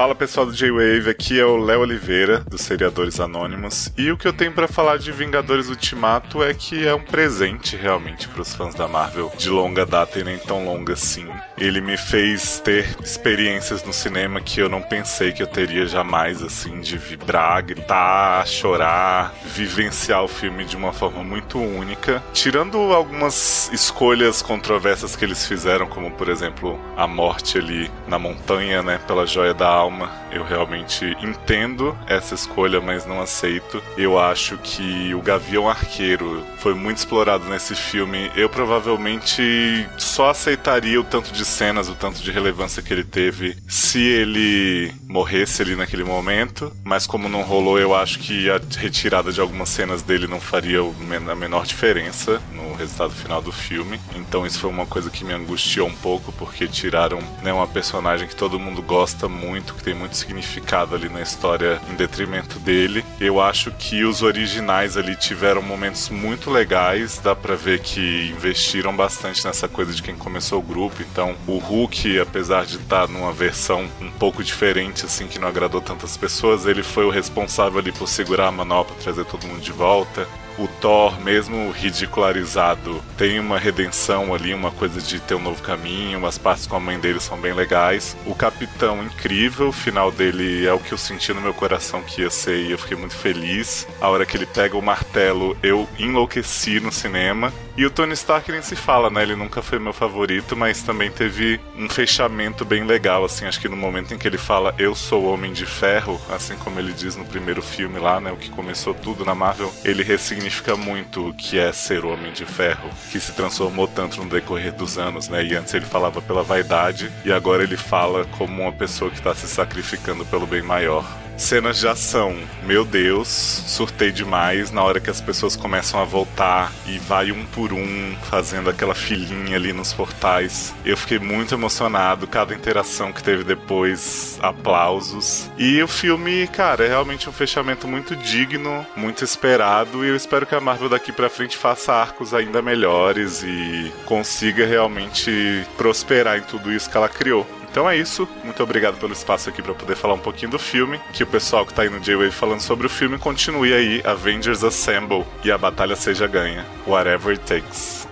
Fala 0.02 0.16
pessoal 0.16 0.48
do 0.48 0.52
J-Wave, 0.52 1.12
aqui 1.12 1.40
é 1.40 1.46
o 1.46 1.58
Léo 1.58 1.82
Oliveira, 1.82 2.40
dos 2.40 2.62
Seriadores 2.62 3.20
Anônimos. 3.20 3.94
E 3.96 4.10
o 4.10 4.18
que 4.18 4.28
eu 4.28 4.34
tenho 4.34 4.52
para 4.52 4.68
falar 4.68 4.98
de 4.98 5.12
Vingadores 5.12 5.70
Ultimato 5.70 6.42
é 6.42 6.56
que 6.56 6.88
é 6.88 6.96
um 6.96 7.04
presente 7.04 7.76
realmente 7.76 8.28
para 8.28 8.42
os 8.42 8.52
fãs 8.56 8.74
da 8.74 8.88
Marvel, 8.88 9.32
de 9.38 9.48
longa 9.48 9.86
data 9.86 10.18
e 10.18 10.24
nem 10.24 10.40
tão 10.40 10.66
longa 10.66 10.94
assim. 10.94 11.28
Ele 11.56 11.82
me 11.82 11.98
fez 11.98 12.60
ter 12.60 12.98
experiências 13.04 13.84
no 13.84 13.94
cinema 13.94 14.42
que 14.42 14.60
eu 14.60 14.68
não 14.68 14.82
pensei 14.82 15.34
que 15.34 15.44
eu 15.44 15.48
teria 15.48 15.86
jamais, 15.86 16.42
assim, 16.42 16.82
de 16.82 16.98
vibrar, 16.98 17.64
gritar, 17.64 18.48
chorar, 18.48 19.32
vivenciar 19.46 20.24
o 20.24 20.28
filme 20.28 20.66
de 20.66 20.76
uma 20.76 20.94
forma 20.94 21.24
muito 21.24 21.60
única. 21.60 22.24
Tirando 22.34 22.76
algumas 22.92 23.70
escolhas 23.72 24.42
controversas 24.42 25.16
que 25.16 25.24
eles 25.24 25.46
fizeram, 25.46 25.86
como 25.86 26.10
por 26.10 26.28
exemplo 26.28 26.80
a 26.98 27.06
morte 27.06 27.60
ali 27.60 27.92
na 28.08 28.18
montanha, 28.18 28.82
né, 28.82 29.00
pela 29.06 29.28
joia 29.28 29.54
da 29.54 29.68
alma. 29.68 29.91
Eu 30.32 30.44
realmente 30.44 31.06
entendo 31.22 31.98
essa 32.08 32.36
escolha, 32.36 32.80
mas 32.80 33.06
não 33.06 33.22
aceito. 33.22 33.82
Eu 33.98 34.20
acho 34.20 34.58
que 34.58 35.14
o 35.14 35.22
Gavião 35.22 35.70
Arqueiro 35.70 36.44
foi 36.58 36.74
muito 36.74 36.98
explorado 36.98 37.46
nesse 37.46 37.76
filme. 37.76 38.32
Eu 38.36 38.50
provavelmente 38.50 39.88
só 39.98 40.30
aceitaria 40.30 41.00
o 41.00 41.04
tanto 41.04 41.32
de 41.32 41.44
cenas, 41.44 41.90
o 41.90 41.96
tanto 41.96 42.22
de 42.22 42.32
relevância 42.32 42.82
que 42.82 42.94
ele 42.94 43.04
teve 43.04 43.58
se 43.68 44.02
ele 44.02 44.94
morresse 45.08 45.62
ali 45.62 45.76
naquele 45.76 46.04
momento. 46.04 46.72
Mas 46.84 47.06
como 47.06 47.28
não 47.28 47.42
rolou, 47.42 47.80
eu 47.80 47.96
acho 47.96 48.20
que 48.20 48.50
a 48.50 48.60
retirada 48.78 49.32
de 49.32 49.42
algumas 49.42 49.70
cenas 49.70 50.02
dele 50.02 50.28
não 50.28 50.40
faria 50.40 50.80
a 50.80 51.36
menor 51.36 51.66
diferença 51.66 52.42
no 52.54 52.74
resultado 52.74 53.12
final 53.12 53.42
do 53.42 53.52
filme. 53.52 54.00
Então 54.16 54.46
isso 54.46 54.60
foi 54.60 54.70
uma 54.70 54.86
coisa 54.86 55.10
que 55.10 55.26
me 55.26 55.34
angustiou 55.34 55.88
um 55.88 55.96
pouco, 55.96 56.32
porque 56.34 56.68
tiraram 56.68 57.20
né, 57.42 57.52
uma 57.52 57.68
personagem 57.68 58.28
que 58.28 58.36
todo 58.36 58.60
mundo 58.60 58.82
gosta 58.82 59.28
muito 59.28 59.71
que 59.74 59.84
tem 59.84 59.94
muito 59.94 60.16
significado 60.16 60.96
ali 60.96 61.10
na 61.10 61.22
história 61.22 61.82
em 61.92 61.96
detrimento 61.96 62.60
dele. 62.60 63.04
Eu 63.20 63.42
acho 63.42 63.72
que 63.72 64.04
os 64.04 64.22
originais 64.22 64.98
ali 64.98 65.16
tiveram 65.16 65.62
momentos 65.62 66.10
muito 66.10 66.50
legais, 66.50 67.20
dá 67.20 67.36
pra 67.36 67.56
ver 67.56 67.80
que 67.80 68.30
investiram 68.30 68.96
bastante 68.96 69.46
nessa 69.46 69.68
coisa 69.68 69.94
de 69.94 70.02
quem 70.02 70.16
começou 70.16 70.60
o 70.60 70.64
grupo. 70.64 71.02
Então, 71.02 71.36
o 71.48 71.58
Hulk, 71.58 72.20
apesar 72.20 72.66
de 72.66 72.78
estar 72.78 73.08
numa 73.08 73.32
versão 73.32 73.88
um 74.00 74.12
pouco 74.12 74.44
diferente, 74.44 75.06
assim, 75.06 75.28
que 75.28 75.40
não 75.40 75.48
agradou 75.48 75.82
tantas 75.82 76.18
pessoas, 76.18 76.66
ele 76.66 76.84
foi 76.84 77.06
o 77.06 77.10
responsável 77.10 77.80
ali 77.80 77.92
por 77.92 78.08
segurar 78.08 78.48
a 78.48 78.52
manopla, 78.52 78.96
trazer 79.02 79.26
todo 79.26 79.48
mundo 79.48 79.62
de 79.62 79.72
volta 79.72 80.28
o 80.62 80.68
Thor, 80.80 81.20
mesmo 81.22 81.72
ridicularizado, 81.72 83.02
tem 83.18 83.40
uma 83.40 83.58
redenção 83.58 84.34
ali, 84.34 84.54
uma 84.54 84.72
coisa 84.72 85.02
de 85.02 85.20
ter 85.20 85.36
um 85.36 85.42
novo 85.42 85.62
caminho, 85.64 86.26
as 86.26 86.38
partes 86.38 86.68
com 86.68 86.76
a 86.76 86.80
mãe 86.80 87.00
dele 87.00 87.20
são 87.20 87.38
bem 87.38 87.54
legais. 87.54 88.16
O 88.26 88.36
Capitão, 88.36 89.04
incrível, 89.04 89.70
o 89.70 89.74
final 89.74 90.12
dele 90.12 90.66
é 90.66 90.74
o 90.74 90.80
que 90.80 90.92
eu 90.92 90.98
senti 90.98 91.34
no 91.34 91.42
meu 91.42 91.54
coração 91.54 92.02
que 92.04 92.22
ia 92.22 92.30
ser 92.30 92.58
e 92.58 92.72
eu 92.72 92.78
fiquei 92.78 92.98
muito 92.98 93.16
feliz. 93.16 93.88
A 94.00 94.10
hora 94.10 94.26
que 94.26 94.38
ele 94.38 94.46
pega 94.46 94.78
o 94.78 94.82
martelo, 94.82 95.58
eu 95.64 95.88
enlouqueci 95.98 96.80
no 96.80 96.92
cinema. 96.92 97.52
E 97.78 97.86
o 97.86 97.90
Tony 97.90 98.14
Stark 98.14 98.52
nem 98.52 98.62
se 98.62 98.76
fala, 98.76 99.10
né? 99.10 99.24
Ele 99.24 99.36
nunca 99.36 99.62
foi 99.62 99.80
meu 99.80 99.94
favorito, 99.94 100.58
mas 100.58 100.84
também 100.84 101.10
teve 101.10 101.60
um 101.78 101.88
fechamento 101.88 102.66
bem 102.66 102.84
legal, 102.84 103.24
assim. 103.24 103.46
Acho 103.46 103.62
que 103.62 103.70
no 103.70 103.78
momento 103.78 104.14
em 104.14 104.18
que 104.18 104.28
ele 104.28 104.38
fala 104.38 104.76
Eu 104.78 104.94
sou 104.94 105.26
Homem 105.26 105.54
de 105.54 105.66
Ferro, 105.66 106.20
assim 106.30 106.56
como 106.58 106.80
ele 106.80 106.92
diz 106.92 107.16
no 107.16 107.26
primeiro 107.26 107.62
filme 107.62 107.98
lá, 107.98 108.20
né? 108.20 108.32
O 108.32 108.38
que 108.38 108.50
começou 108.50 108.94
tudo 108.94 109.24
na 109.24 109.34
Marvel, 109.34 109.74
ele 109.86 110.04
ressignifica 110.04 110.76
muito 110.76 111.30
o 111.30 111.34
que 111.34 111.58
é 111.58 111.72
ser 111.72 112.06
Homem 112.06 112.34
de 112.34 112.46
Ferro, 112.46 112.90
que 113.10 113.20
se 113.20 113.32
transformou 113.32 113.88
tanto 113.88 114.22
no 114.22 114.30
decorrer 114.30 114.74
dos 114.74 114.98
anos, 114.98 115.30
né? 115.30 115.44
E 115.44 115.56
antes 115.56 115.74
ele 115.74 115.86
falava 115.86 116.22
pela 116.22 116.44
vaidade, 116.44 117.12
e 117.24 117.32
agora 117.32 117.64
ele 117.64 117.78
fala 117.78 118.26
como 118.38 118.64
uma 118.64 118.74
pessoa 118.74 119.10
que 119.10 119.18
está 119.18 119.34
se 119.34 119.48
sacrificando 119.48 120.26
pelo 120.26 120.46
bem 120.46 120.62
maior. 120.62 121.06
Cenas 121.42 121.80
de 121.80 121.88
ação, 121.88 122.38
meu 122.64 122.86
Deus, 122.86 123.28
surtei 123.28 124.12
demais 124.12 124.70
na 124.70 124.84
hora 124.84 125.00
que 125.00 125.10
as 125.10 125.20
pessoas 125.20 125.56
começam 125.56 126.00
a 126.00 126.06
voltar 126.06 126.72
e 126.86 127.00
vai 127.00 127.32
um 127.32 127.44
por 127.48 127.74
um 127.74 128.16
fazendo 128.30 128.70
aquela 128.70 128.94
filinha 128.94 129.58
ali 129.58 129.74
nos 129.74 129.92
portais. 129.92 130.74
Eu 130.86 130.96
fiquei 130.96 131.18
muito 131.18 131.56
emocionado, 131.56 132.28
cada 132.28 132.54
interação 132.54 133.12
que 133.12 133.24
teve 133.24 133.44
depois, 133.44 134.38
aplausos. 134.40 135.50
E 135.58 135.82
o 135.82 135.88
filme, 135.88 136.48
cara, 136.48 136.86
é 136.86 136.90
realmente 136.90 137.28
um 137.28 137.34
fechamento 137.34 137.88
muito 137.88 138.16
digno, 138.16 138.86
muito 138.96 139.26
esperado 139.26 140.06
e 140.06 140.10
eu 140.10 140.16
espero 140.16 140.46
que 140.46 140.56
a 140.56 140.62
Marvel 140.62 140.90
daqui 140.90 141.12
para 141.12 141.28
frente 141.28 141.58
faça 141.58 141.92
arcos 141.92 142.36
ainda 142.36 142.62
melhores 142.62 143.42
e 143.44 143.92
consiga 144.06 144.66
realmente 144.66 145.66
prosperar 145.76 146.38
em 146.38 146.44
tudo 146.44 146.72
isso 146.72 146.90
que 146.90 146.96
ela 146.96 147.10
criou. 147.10 147.46
Então 147.72 147.90
é 147.90 147.98
isso. 147.98 148.28
Muito 148.44 148.62
obrigado 148.62 148.98
pelo 149.00 149.14
espaço 149.14 149.50
aqui 149.50 149.62
para 149.62 149.74
poder 149.74 149.96
falar 149.96 150.14
um 150.14 150.20
pouquinho 150.20 150.52
do 150.52 150.60
filme. 150.60 151.00
Que 151.14 151.24
o 151.24 151.28
pessoal 151.28 151.66
que 151.66 151.74
tá 151.74 151.84
aí 151.84 151.90
no 151.90 152.02
J-Wave 152.02 152.32
falando 152.32 152.60
sobre 152.60 152.86
o 152.86 152.90
filme 152.90 153.18
continue 153.18 153.74
aí. 153.74 154.02
Avengers 154.04 154.62
Assemble 154.64 155.26
e 155.44 155.52
a 155.52 155.58
batalha 155.58 155.96
seja 155.96 156.28
ganha. 156.28 156.66
Whatever 156.86 157.30
it 157.30 157.42
takes. 157.46 158.08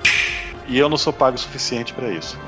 E 0.65 0.79
eu 0.79 0.87
não 0.87 0.97
sou 0.97 1.11
pago 1.11 1.35
o 1.35 1.39
suficiente 1.39 1.93
para 1.93 2.09
isso. 2.09 2.39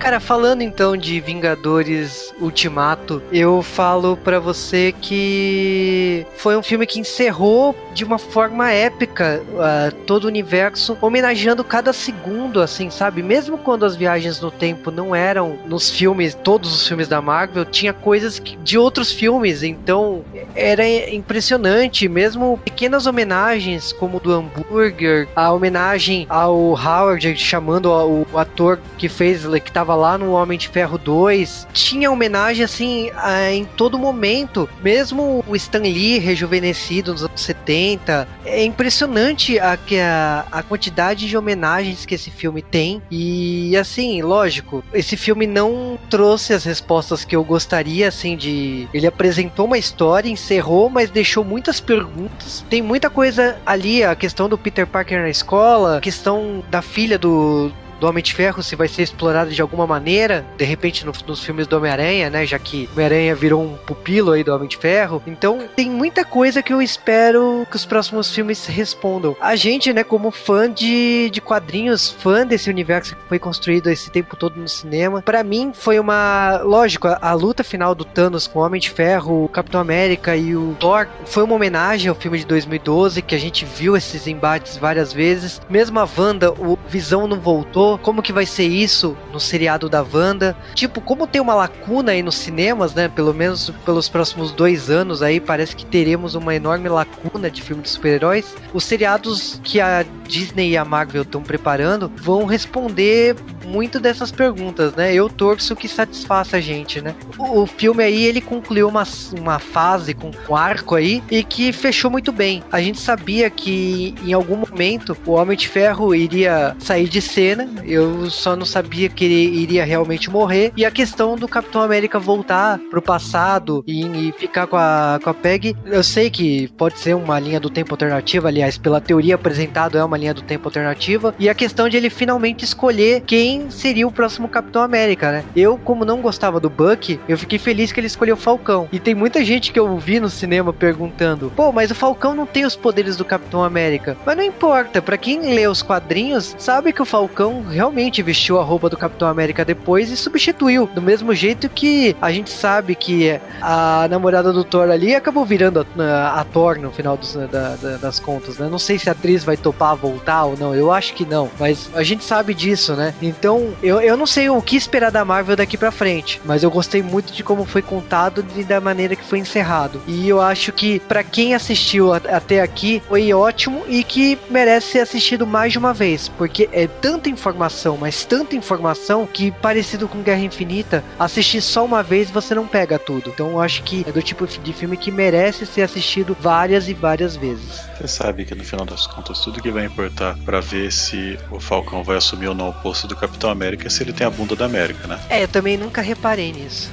Cara, 0.00 0.18
falando 0.18 0.62
então 0.62 0.96
de 0.96 1.20
Vingadores 1.20 2.32
Ultimato, 2.40 3.22
eu 3.30 3.62
falo 3.62 4.16
para 4.16 4.40
você 4.40 4.94
que 4.98 6.26
foi 6.38 6.56
um 6.56 6.62
filme 6.62 6.86
que 6.86 6.98
encerrou 6.98 7.76
de 7.92 8.02
uma 8.02 8.16
forma 8.16 8.72
épica 8.72 9.42
uh, 9.50 9.94
todo 10.06 10.24
o 10.24 10.28
universo, 10.28 10.96
homenageando 11.02 11.62
cada 11.62 11.92
segundo, 11.92 12.62
assim, 12.62 12.88
sabe? 12.88 13.22
Mesmo 13.22 13.58
quando 13.58 13.84
as 13.84 13.94
viagens 13.94 14.40
no 14.40 14.50
tempo 14.50 14.90
não 14.90 15.14
eram 15.14 15.58
nos 15.66 15.90
filmes, 15.90 16.34
todos 16.34 16.74
os 16.74 16.88
filmes 16.88 17.06
da 17.06 17.20
Marvel, 17.20 17.66
tinha 17.66 17.92
coisas 17.92 18.40
de 18.64 18.78
outros 18.78 19.12
filmes, 19.12 19.62
então 19.62 20.24
era 20.54 20.88
impressionante, 21.10 22.08
mesmo 22.08 22.58
pequenas 22.64 23.06
homenagens, 23.06 23.92
como 23.92 24.18
do 24.18 24.32
hambúrguer, 24.32 25.28
a 25.36 25.52
homenagem 25.52 26.26
ao 26.30 26.72
Howard 26.72 27.36
chamando 27.36 27.90
o 28.32 28.38
ator 28.38 28.80
que 28.96 29.06
fez, 29.06 29.44
que 29.62 29.70
tava 29.70 29.89
lá 29.94 30.18
no 30.18 30.32
Homem 30.32 30.58
de 30.58 30.68
Ferro 30.68 30.98
2, 30.98 31.66
tinha 31.72 32.10
homenagem 32.10 32.64
assim 32.64 33.10
em 33.52 33.64
todo 33.64 33.98
momento, 33.98 34.68
mesmo 34.82 35.44
o 35.46 35.56
Stan 35.56 35.80
Lee 35.80 36.18
rejuvenescido 36.18 37.12
nos 37.12 37.22
anos 37.22 37.40
70. 37.40 38.28
É 38.44 38.64
impressionante 38.64 39.58
a, 39.58 39.78
a, 40.02 40.58
a 40.58 40.62
quantidade 40.62 41.26
de 41.26 41.36
homenagens 41.36 42.06
que 42.06 42.14
esse 42.14 42.30
filme 42.30 42.62
tem. 42.62 43.02
E 43.10 43.76
assim, 43.76 44.22
lógico, 44.22 44.84
esse 44.92 45.16
filme 45.16 45.46
não 45.46 45.98
trouxe 46.08 46.52
as 46.52 46.64
respostas 46.64 47.24
que 47.24 47.34
eu 47.34 47.44
gostaria, 47.44 48.08
assim, 48.08 48.36
de. 48.36 48.88
Ele 48.92 49.06
apresentou 49.06 49.66
uma 49.66 49.78
história, 49.78 50.28
encerrou, 50.28 50.88
mas 50.88 51.10
deixou 51.10 51.44
muitas 51.44 51.80
perguntas. 51.80 52.64
Tem 52.68 52.82
muita 52.82 53.10
coisa 53.10 53.58
ali, 53.64 54.02
a 54.02 54.14
questão 54.14 54.48
do 54.48 54.58
Peter 54.58 54.86
Parker 54.86 55.20
na 55.20 55.30
escola, 55.30 55.98
a 55.98 56.00
questão 56.00 56.62
da 56.70 56.82
filha 56.82 57.18
do, 57.18 57.72
do 58.00 58.06
Homem 58.06 58.24
de 58.24 58.34
Ferro 58.34 58.62
se 58.62 58.74
vai 58.74 58.88
ser 58.88 59.02
explorado 59.02 59.50
de 59.50 59.60
alguma 59.60 59.86
maneira, 59.86 60.44
de 60.56 60.64
repente 60.64 61.04
no, 61.04 61.12
nos 61.26 61.44
filmes 61.44 61.66
do 61.66 61.76
Homem-Aranha, 61.76 62.30
né? 62.30 62.46
Já 62.46 62.58
que 62.58 62.88
Homem-Aranha 62.92 63.34
virou 63.34 63.62
um 63.62 63.76
pupilo 63.76 64.32
aí 64.32 64.42
do 64.42 64.52
Homem 64.52 64.68
de 64.68 64.78
Ferro. 64.78 65.22
Então 65.26 65.68
tem 65.76 65.90
muita 65.90 66.24
coisa 66.24 66.62
que 66.62 66.72
eu 66.72 66.80
espero 66.80 67.66
que 67.70 67.76
os 67.76 67.84
próximos 67.84 68.34
filmes 68.34 68.66
respondam. 68.66 69.36
A 69.40 69.54
gente, 69.54 69.92
né, 69.92 70.02
como 70.02 70.30
fã 70.30 70.70
de, 70.70 71.28
de 71.30 71.40
quadrinhos, 71.40 72.10
fã 72.10 72.46
desse 72.46 72.70
universo 72.70 73.14
que 73.14 73.28
foi 73.28 73.38
construído 73.38 73.90
esse 73.90 74.10
tempo 74.10 74.34
todo 74.34 74.58
no 74.58 74.68
cinema, 74.68 75.20
para 75.20 75.44
mim 75.44 75.72
foi 75.74 75.98
uma. 75.98 76.60
Lógico, 76.64 77.08
a, 77.08 77.18
a, 77.20 77.34
luta 77.34 77.62
final 77.62 77.94
do 77.94 78.04
Thanos 78.04 78.46
com 78.46 78.58
o 78.58 78.62
Homem 78.62 78.80
de 78.80 78.90
Ferro, 78.90 79.44
o 79.44 79.48
Capitão 79.48 79.80
América 79.80 80.34
e 80.34 80.56
o 80.56 80.74
Thor 80.80 81.06
foi 81.26 81.42
uma 81.42 81.54
homenagem 81.54 82.08
ao 82.08 82.14
filme 82.14 82.38
de 82.38 82.46
2012, 82.46 83.20
que 83.20 83.34
a 83.34 83.38
gente 83.38 83.64
viu 83.64 83.96
esses 83.96 84.26
embates 84.26 84.76
várias 84.76 85.12
vezes. 85.12 85.60
Mesmo 85.68 86.00
a 86.00 86.08
Wanda, 86.16 86.52
o 86.52 86.78
Visão 86.88 87.26
não 87.26 87.38
voltou 87.38 87.89
como 87.98 88.22
que 88.22 88.32
vai 88.32 88.46
ser 88.46 88.66
isso 88.66 89.16
no 89.32 89.40
seriado 89.40 89.88
da 89.88 90.02
Wanda. 90.02 90.56
Tipo, 90.74 91.00
como 91.00 91.26
tem 91.26 91.40
uma 91.40 91.54
lacuna 91.54 92.12
aí 92.12 92.22
nos 92.22 92.36
cinemas, 92.36 92.94
né? 92.94 93.08
Pelo 93.08 93.34
menos 93.34 93.70
pelos 93.84 94.08
próximos 94.08 94.52
dois 94.52 94.90
anos 94.90 95.22
aí, 95.22 95.40
parece 95.40 95.74
que 95.76 95.84
teremos 95.84 96.34
uma 96.34 96.54
enorme 96.54 96.88
lacuna 96.88 97.50
de 97.50 97.62
filme 97.62 97.82
de 97.82 97.88
super-heróis. 97.88 98.54
Os 98.72 98.84
seriados 98.84 99.60
que 99.62 99.80
a 99.80 100.04
Disney 100.26 100.70
e 100.70 100.76
a 100.76 100.84
Marvel 100.84 101.22
estão 101.22 101.42
preparando 101.42 102.10
vão 102.16 102.44
responder 102.44 103.36
muito 103.66 104.00
dessas 104.00 104.30
perguntas, 104.30 104.94
né? 104.94 105.14
Eu 105.14 105.28
torço 105.28 105.76
que 105.76 105.88
satisfaça 105.88 106.56
a 106.56 106.60
gente, 106.60 107.00
né? 107.00 107.14
O, 107.38 107.62
o 107.62 107.66
filme 107.66 108.02
aí, 108.02 108.24
ele 108.24 108.40
concluiu 108.40 108.88
uma, 108.88 109.04
uma 109.38 109.58
fase 109.58 110.14
com 110.14 110.30
um 110.48 110.56
arco 110.56 110.94
aí 110.94 111.22
e 111.30 111.42
que 111.42 111.72
fechou 111.72 112.10
muito 112.10 112.32
bem. 112.32 112.62
A 112.70 112.80
gente 112.80 113.00
sabia 113.00 113.48
que 113.50 114.14
em 114.24 114.32
algum 114.32 114.56
momento 114.56 115.16
o 115.26 115.32
Homem 115.32 115.56
de 115.56 115.68
Ferro 115.68 116.14
iria 116.14 116.76
sair 116.78 117.08
de 117.08 117.20
cena, 117.20 117.68
eu 117.84 118.30
só 118.30 118.56
não 118.56 118.64
sabia 118.64 119.08
que 119.08 119.24
ele 119.24 119.62
iria 119.62 119.84
realmente 119.84 120.30
morrer. 120.30 120.72
E 120.76 120.84
a 120.84 120.90
questão 120.90 121.36
do 121.36 121.48
Capitão 121.48 121.82
América 121.82 122.18
voltar 122.18 122.78
pro 122.90 123.02
passado 123.02 123.82
e, 123.86 124.28
e 124.28 124.32
ficar 124.32 124.66
com 124.66 124.76
a, 124.76 125.18
com 125.22 125.30
a 125.30 125.34
Peg, 125.34 125.76
eu 125.86 126.02
sei 126.02 126.30
que 126.30 126.68
pode 126.76 126.98
ser 126.98 127.14
uma 127.14 127.38
linha 127.38 127.60
do 127.60 127.70
tempo 127.70 127.92
alternativa, 127.92 128.48
aliás, 128.48 128.78
pela 128.78 129.00
teoria 129.00 129.34
apresentada 129.34 129.98
é 129.98 130.04
uma 130.04 130.16
linha 130.16 130.34
do 130.34 130.42
tempo 130.42 130.68
alternativa. 130.68 131.34
E 131.38 131.48
a 131.48 131.54
questão 131.54 131.88
de 131.88 131.96
ele 131.96 132.10
finalmente 132.10 132.64
escolher 132.64 133.22
quem 133.22 133.70
seria 133.70 134.06
o 134.06 134.12
próximo 134.12 134.48
Capitão 134.48 134.82
América, 134.82 135.30
né? 135.30 135.44
Eu, 135.54 135.78
como 135.78 136.04
não 136.04 136.20
gostava 136.20 136.60
do 136.60 136.70
Buck, 136.70 137.18
eu 137.28 137.38
fiquei 137.38 137.58
feliz 137.58 137.92
que 137.92 138.00
ele 138.00 138.06
escolheu 138.06 138.34
o 138.34 138.38
Falcão. 138.38 138.88
E 138.92 138.98
tem 138.98 139.14
muita 139.14 139.44
gente 139.44 139.72
que 139.72 139.78
eu 139.78 139.96
vi 139.98 140.20
no 140.20 140.28
cinema 140.28 140.72
perguntando: 140.72 141.52
pô, 141.54 141.72
mas 141.72 141.90
o 141.90 141.94
Falcão 141.94 142.34
não 142.34 142.46
tem 142.46 142.64
os 142.64 142.76
poderes 142.76 143.16
do 143.16 143.24
Capitão 143.24 143.62
América. 143.62 144.16
Mas 144.24 144.36
não 144.36 144.44
importa, 144.44 145.02
para 145.02 145.18
quem 145.18 145.54
lê 145.54 145.66
os 145.66 145.82
quadrinhos, 145.82 146.54
sabe 146.58 146.92
que 146.92 147.02
o 147.02 147.06
Falcão 147.06 147.62
realmente 147.70 148.22
vestiu 148.22 148.58
a 148.58 148.64
roupa 148.64 148.88
do 148.88 148.96
Capitão 148.96 149.28
América 149.28 149.64
depois 149.64 150.10
e 150.10 150.16
substituiu. 150.16 150.86
Do 150.86 151.02
mesmo 151.02 151.34
jeito 151.34 151.68
que 151.68 152.16
a 152.20 152.32
gente 152.32 152.50
sabe 152.50 152.94
que 152.94 153.40
a 153.60 154.06
namorada 154.10 154.52
do 154.52 154.64
Thor 154.64 154.90
ali 154.90 155.14
acabou 155.14 155.44
virando 155.44 155.86
a, 155.98 156.40
a 156.40 156.44
Thor 156.44 156.78
no 156.78 156.90
final 156.90 157.16
dos, 157.16 157.34
da, 157.34 157.76
da, 157.76 157.96
das 157.96 158.18
contas, 158.18 158.58
né? 158.58 158.68
Não 158.70 158.78
sei 158.78 158.98
se 158.98 159.08
a 159.08 159.12
atriz 159.12 159.44
vai 159.44 159.56
topar 159.56 159.96
voltar 159.96 160.44
ou 160.44 160.56
não, 160.56 160.74
eu 160.74 160.92
acho 160.92 161.14
que 161.14 161.24
não, 161.24 161.50
mas 161.58 161.90
a 161.94 162.02
gente 162.02 162.24
sabe 162.24 162.54
disso, 162.54 162.94
né? 162.94 163.14
Então, 163.20 163.72
eu, 163.82 164.00
eu 164.00 164.16
não 164.16 164.26
sei 164.26 164.48
o 164.48 164.60
que 164.60 164.76
esperar 164.76 165.10
da 165.10 165.24
Marvel 165.24 165.56
daqui 165.56 165.76
pra 165.76 165.90
frente, 165.90 166.40
mas 166.44 166.62
eu 166.62 166.70
gostei 166.70 167.02
muito 167.02 167.32
de 167.32 167.42
como 167.42 167.64
foi 167.64 167.82
contado 167.82 168.44
e 168.56 168.64
da 168.64 168.80
maneira 168.80 169.16
que 169.16 169.24
foi 169.24 169.38
encerrado. 169.38 170.00
E 170.06 170.28
eu 170.28 170.40
acho 170.40 170.72
que 170.72 171.00
para 171.00 171.22
quem 171.22 171.54
assistiu 171.54 172.12
a, 172.12 172.16
até 172.16 172.60
aqui 172.60 173.02
foi 173.08 173.32
ótimo 173.32 173.82
e 173.88 174.02
que 174.02 174.38
merece 174.50 174.92
ser 174.92 175.00
assistido 175.00 175.46
mais 175.46 175.72
de 175.72 175.78
uma 175.78 175.92
vez, 175.92 176.28
porque 176.28 176.68
é 176.72 176.86
tanta 176.86 177.28
informação, 177.50 177.96
mas 177.96 178.24
tanta 178.24 178.54
informação 178.54 179.26
que 179.26 179.50
parecido 179.50 180.08
com 180.08 180.22
Guerra 180.22 180.40
Infinita, 180.40 181.04
assistir 181.18 181.60
só 181.60 181.84
uma 181.84 182.02
vez 182.02 182.30
você 182.30 182.54
não 182.54 182.66
pega 182.66 182.98
tudo. 182.98 183.30
Então 183.30 183.50
eu 183.50 183.60
acho 183.60 183.82
que 183.82 184.04
é 184.06 184.12
do 184.12 184.22
tipo 184.22 184.46
de 184.46 184.72
filme 184.72 184.96
que 184.96 185.10
merece 185.10 185.66
ser 185.66 185.82
assistido 185.82 186.36
várias 186.40 186.88
e 186.88 186.94
várias 186.94 187.36
vezes. 187.36 187.80
Você 187.98 188.06
sabe 188.08 188.44
que 188.44 188.54
no 188.54 188.64
final 188.64 188.86
das 188.86 189.06
contas, 189.06 189.40
tudo 189.40 189.60
que 189.60 189.70
vai 189.70 189.84
importar 189.84 190.36
para 190.44 190.60
ver 190.60 190.92
se 190.92 191.38
o 191.50 191.58
Falcão 191.58 192.04
vai 192.04 192.16
assumir 192.16 192.46
ou 192.46 192.54
não 192.54 192.70
o 192.70 192.74
posto 192.74 193.06
do 193.06 193.16
Capitão 193.16 193.50
América 193.50 193.88
é 193.88 193.90
se 193.90 194.02
ele 194.02 194.12
tem 194.12 194.26
a 194.26 194.30
bunda 194.30 194.54
da 194.54 194.64
América, 194.64 195.06
né? 195.06 195.18
É, 195.28 195.42
eu 195.42 195.48
também 195.48 195.76
nunca 195.76 196.00
reparei 196.00 196.52
nisso. 196.52 196.90